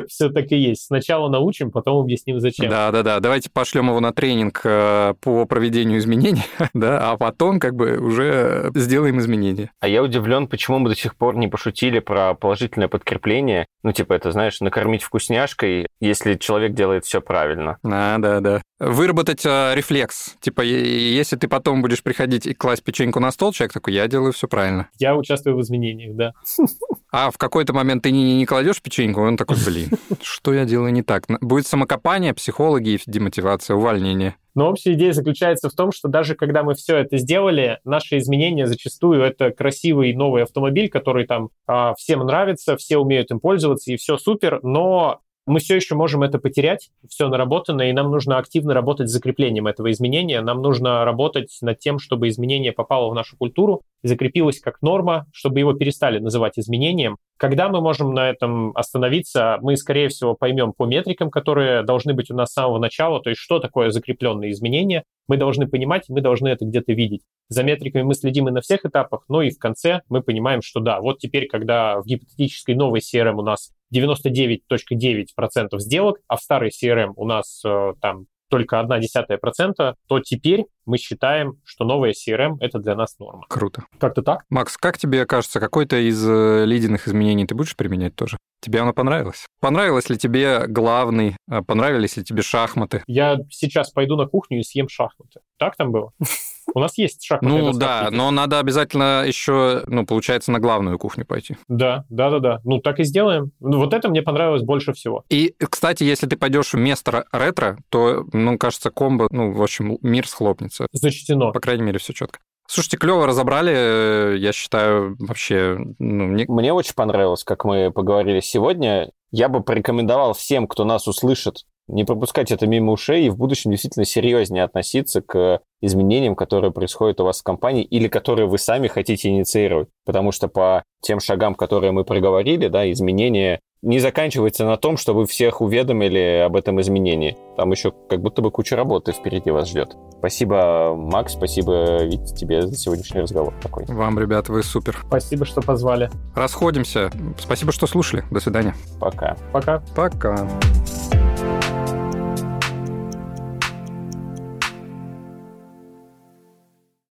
Все 0.07 0.29
так 0.29 0.53
и 0.53 0.57
есть. 0.57 0.85
Сначала 0.85 1.29
научим, 1.29 1.73
потом 1.73 2.01
объясним, 2.01 2.39
зачем. 2.39 2.71
Да-да-да, 2.71 3.19
давайте 3.19 3.51
пошлем 3.51 3.89
его 3.89 3.99
на 3.99 4.13
тренинг 4.13 4.42
э, 4.65 5.15
по 5.21 5.47
проведению 5.47 5.99
изменений, 5.99 6.45
да, 6.75 7.11
а 7.11 7.17
потом 7.17 7.61
как 7.61 7.75
бы 7.75 7.99
уже 7.99 8.71
сделаем 8.75 9.19
изменения. 9.21 9.71
А 9.81 9.89
я 9.89 10.03
удивлен, 10.03 10.49
почему 10.49 10.79
мы 10.79 10.89
до 10.89 10.97
сих 10.97 11.15
пор 11.15 11.37
не 11.37 11.49
пошутили 11.49 12.01
про 12.01 12.35
положительное 12.35 12.89
подкрепление. 12.89 13.67
Ну, 13.83 13.93
типа, 13.93 14.15
это, 14.15 14.33
знаешь, 14.33 14.61
накормить 14.61 15.03
вкусняшкой, 15.03 15.87
если 16.01 16.35
человек 16.35 16.75
делает 16.75 17.05
все 17.05 17.21
правильно. 17.21 17.79
Да, 17.83 18.17
да, 18.19 18.41
да. 18.41 18.63
Выработать 18.85 19.47
э, 19.47 19.75
рефлекс. 19.77 20.35
Типа, 20.41 20.63
если 20.63 21.37
ты 21.37 21.47
потом 21.47 21.83
будешь 21.83 22.03
приходить 22.03 22.47
и 22.47 22.55
класть 22.55 22.83
печеньку 22.83 23.21
на 23.21 23.31
стол, 23.31 23.53
человек 23.53 23.73
такой, 23.73 23.95
я 23.95 24.09
делаю 24.09 24.33
все 24.33 24.49
правильно. 24.49 24.89
Я 24.99 25.15
участвую 25.15 25.57
в 25.57 25.61
изменениях, 25.61 26.17
да. 26.17 26.33
А 27.13 27.31
в 27.31 27.39
какой-то 27.39 27.75
момент 27.75 28.03
ты 28.03 28.11
не, 28.11 28.37
не 28.37 28.47
кладешь 28.47 28.81
печеньку, 28.81 29.21
он 29.21 29.37
такой, 29.37 29.59
блин, 29.65 29.91
что 30.23 30.53
я 30.53 30.65
делаю 30.65 30.93
не 30.93 31.03
так? 31.03 31.25
Будет 31.41 31.67
самокопание, 31.67 32.35
психологи, 32.35 32.99
демотивация, 33.07 33.77
увольнение. 33.77 34.35
Но 34.55 34.69
общая 34.69 34.95
идея 34.95 35.13
заключается 35.13 35.69
в 35.69 35.75
том, 35.75 35.93
что 35.93 36.09
даже 36.09 36.35
когда 36.35 36.63
мы 36.63 36.75
все 36.75 36.97
это 36.97 37.19
сделали, 37.19 37.79
наши 37.85 38.19
изменения 38.19 38.67
зачастую 38.67 39.23
это 39.23 39.51
красивый 39.51 40.13
новый 40.15 40.43
автомобиль, 40.43 40.89
который 40.89 41.27
там 41.27 41.51
э, 41.69 41.93
всем 41.99 42.21
нравится, 42.21 42.77
все 42.77 42.99
умеют 42.99 43.31
им 43.31 43.41
пользоваться 43.41 43.93
и 43.93 43.97
все 43.97 44.19
супер, 44.19 44.61
но 44.63 45.21
мы 45.47 45.59
все 45.59 45.77
еще 45.77 45.95
можем 45.95 46.23
это 46.23 46.39
потерять, 46.39 46.91
все 47.09 47.29
наработанное, 47.29 47.91
и 47.91 47.93
нам 47.93 48.11
нужно 48.11 48.39
активно 48.39 48.75
работать 48.75 49.09
с 49.09 49.13
закреплением 49.13 49.67
этого 49.67 49.91
изменения. 49.91 50.41
Нам 50.41 50.63
нужно 50.63 51.05
работать 51.05 51.57
над 51.63 51.79
тем, 51.79 51.99
чтобы 51.99 52.29
изменение 52.29 52.73
попало 52.73 53.11
в 53.11 53.15
нашу 53.15 53.37
культуру, 53.37 53.83
закрепилось 54.03 54.61
как 54.61 54.83
норма, 54.83 55.27
чтобы 55.33 55.59
его 55.59 55.73
перестали 55.73 56.19
называть 56.19 56.59
изменением. 56.59 57.17
Когда 57.37 57.69
мы 57.69 57.81
можем 57.81 58.15
на 58.15 58.31
этом 58.31 58.71
остановиться, 58.77 59.59
мы, 59.63 59.77
скорее 59.77 60.09
всего, 60.09 60.35
поймем 60.35 60.73
по 60.73 60.87
метрикам, 60.87 61.29
которые 61.29 61.83
должны 61.83 62.15
быть 62.15 62.31
у 62.31 62.37
нас 62.37 62.51
с 62.51 62.55
самого 62.55 62.79
начала, 62.79 63.21
то 63.21 63.31
есть 63.31 63.41
что 63.41 63.59
такое 63.59 63.91
закрепленные 63.91 64.53
изменения, 64.53 65.03
мы 65.27 65.37
должны 65.37 65.67
понимать, 65.67 66.09
мы 66.09 66.21
должны 66.21 66.49
это 66.49 66.65
где-то 66.65 66.93
видеть. 66.93 67.23
За 67.49 67.65
метриками 67.65 68.03
мы 68.03 68.15
следим 68.15 68.49
и 68.49 68.53
на 68.53 68.61
всех 68.61 68.85
этапах, 68.85 69.25
но 69.29 69.43
и 69.43 69.51
в 69.51 69.59
конце 69.59 70.03
мы 70.09 70.23
понимаем, 70.23 70.63
что 70.63 70.81
да, 70.81 71.01
вот 71.01 71.19
теперь, 71.19 71.47
когда 71.47 72.01
в 72.01 72.07
гипотетической 72.07 72.75
новой 72.75 73.01
CRM 73.01 73.35
у 73.35 73.43
нас 73.43 73.73
99.9% 73.93 75.79
сделок, 75.79 76.19
а 76.29 76.37
в 76.37 76.41
старой 76.41 76.71
CRM 76.71 77.13
у 77.17 77.27
нас 77.27 77.63
э, 77.65 77.95
там 78.01 78.27
только 78.53 78.81
одна 78.81 78.99
десятая 78.99 79.39
процента, 79.39 79.97
то 80.09 80.21
теперь 80.21 80.67
мы 80.85 80.99
считаем, 80.99 81.55
что 81.65 81.85
новая 81.85 82.13
CRM— 82.13 82.57
это 82.61 82.81
для 82.81 82.95
нас 82.95 83.19
норма. 83.19 83.47
Круто. 83.49 83.87
Как-то 83.99 84.21
так. 84.21 84.45
Макс, 84.51 84.77
как 84.77 84.99
тебе 84.99 85.25
кажется, 85.25 85.59
какой-то 85.59 85.97
из 85.97 86.23
э, 86.29 86.67
лидерных 86.67 87.09
изменений 87.09 87.47
ты 87.47 87.55
будешь 87.55 87.75
применять 87.75 88.15
тоже? 88.15 88.37
Тебе 88.61 88.81
оно 88.81 88.93
понравилось? 88.93 89.47
Понравилось 89.61 90.11
ли 90.11 90.19
тебе 90.19 90.67
главный? 90.67 91.37
Э, 91.51 91.63
понравились 91.63 92.19
ли 92.19 92.25
тебе 92.25 92.43
шахматы? 92.43 93.03
Я 93.07 93.39
сейчас 93.49 93.91
пойду 93.91 94.17
на 94.17 94.27
кухню 94.27 94.59
и 94.59 94.63
съем 94.63 94.87
шахматы. 94.87 95.41
Так 95.57 95.75
там 95.77 95.91
было? 95.91 96.13
У 96.75 96.81
нас 96.81 96.97
есть 96.99 97.25
шаг. 97.25 97.43
Ну 97.43 97.73
да, 97.73 98.09
но 98.11 98.31
надо 98.31 98.59
обязательно 98.59 99.25
еще, 99.27 99.83
ну, 99.87 100.07
получается, 100.07 100.53
на 100.53 100.61
главную 100.61 100.99
кухню 100.99 101.25
пойти. 101.25 101.57
Да, 101.69 102.05
да, 102.09 102.31
да, 102.31 102.39
да. 102.39 102.61
Ну, 102.65 102.79
так 102.79 103.01
и 103.01 103.05
сделаем. 103.05 103.53
Ну, 103.61 103.79
вот 103.79 103.95
это 103.95 104.09
мне 104.09 104.23
понравилось 104.23 104.63
больше 104.63 104.93
всего. 104.93 105.25
И, 105.29 105.55
кстати, 105.59 106.05
если 106.05 106.27
ты 106.27 106.37
пойдешь 106.37 106.73
вместо 106.73 107.25
ретро, 107.33 107.79
то, 107.89 108.25
ну, 108.33 108.59
кажется, 108.59 108.91
комбо, 108.91 109.29
ну, 109.31 109.53
в 109.53 109.63
общем, 109.63 109.99
мир 110.03 110.27
схлопнется. 110.27 110.87
Зачтено. 110.93 111.53
По 111.53 111.61
крайней 111.61 111.83
мере, 111.83 111.99
все 111.99 112.13
четко. 112.13 112.39
Слушайте, 112.69 112.97
клево 112.97 113.27
разобрали, 113.27 114.39
я 114.39 114.53
считаю, 114.53 115.17
вообще... 115.19 115.77
Ну, 115.99 116.27
мне... 116.27 116.47
мне 116.49 116.73
очень 116.73 116.95
понравилось, 116.95 117.45
как 117.45 117.65
мы 117.65 117.91
поговорили 117.91 118.41
сегодня. 118.41 119.11
Я 119.31 119.49
бы 119.49 119.63
порекомендовал 119.63 120.33
всем, 120.35 120.67
кто 120.67 120.85
нас 120.85 121.09
услышит, 121.09 121.65
не 121.93 122.05
пропускать 122.05 122.51
это 122.51 122.67
мимо 122.67 122.93
ушей 122.93 123.27
и 123.27 123.31
в 123.31 123.37
будущем 123.37 123.71
действительно 123.71 124.05
серьезнее 124.05 124.65
относиться 124.65 125.21
к 125.21 125.61
изменениям, 125.81 126.35
которые 126.35 126.73
происходят 126.73 127.21
у 127.21 127.25
вас 127.25 127.41
в 127.41 127.45
компании 127.45 127.85
или 127.85 128.09
которые 128.09 128.47
вы 128.47 128.59
сами 128.59 128.89
хотите 128.89 129.29
инициировать. 129.29 129.89
Потому 130.05 130.33
что 130.33 130.49
по 130.49 130.83
тем 131.03 131.21
шагам, 131.21 131.55
которые 131.55 131.93
мы 131.93 132.05
проговорили, 132.05 132.69
да, 132.69 132.91
изменения 132.91 133.61
не 133.83 133.99
заканчивается 133.99 134.65
на 134.65 134.77
том, 134.77 134.97
что 134.97 135.13
вы 135.13 135.27
всех 135.27 135.61
уведомили 135.61 136.43
об 136.47 136.55
этом 136.55 136.81
изменении. 136.81 137.37
Там 137.57 137.73
еще 137.73 137.93
как 138.09 138.21
будто 138.21 138.41
бы 138.41 138.53
куча 138.53 138.77
работы 138.77 139.13
впереди 139.13 139.51
вас 139.51 139.69
ждет. 139.69 139.97
Спасибо, 140.19 140.95
Макс, 140.97 141.33
спасибо, 141.33 142.05
Витя, 142.05 142.33
тебе 142.33 142.63
за 142.63 142.77
сегодняшний 142.77 143.23
разговор 143.23 143.53
такой. 143.61 143.85
Вам, 143.87 144.19
ребят, 144.21 144.49
вы 144.49 144.63
супер. 144.63 145.03
Спасибо, 145.09 145.45
что 145.45 145.61
позвали. 145.61 146.11
Расходимся. 146.37 147.11
Спасибо, 147.39 147.73
что 147.73 147.89
слушали. 147.89 148.23
До 148.31 148.39
свидания. 148.39 148.75
Пока. 149.01 149.37
Пока. 149.53 149.83
Пока. 149.97 150.49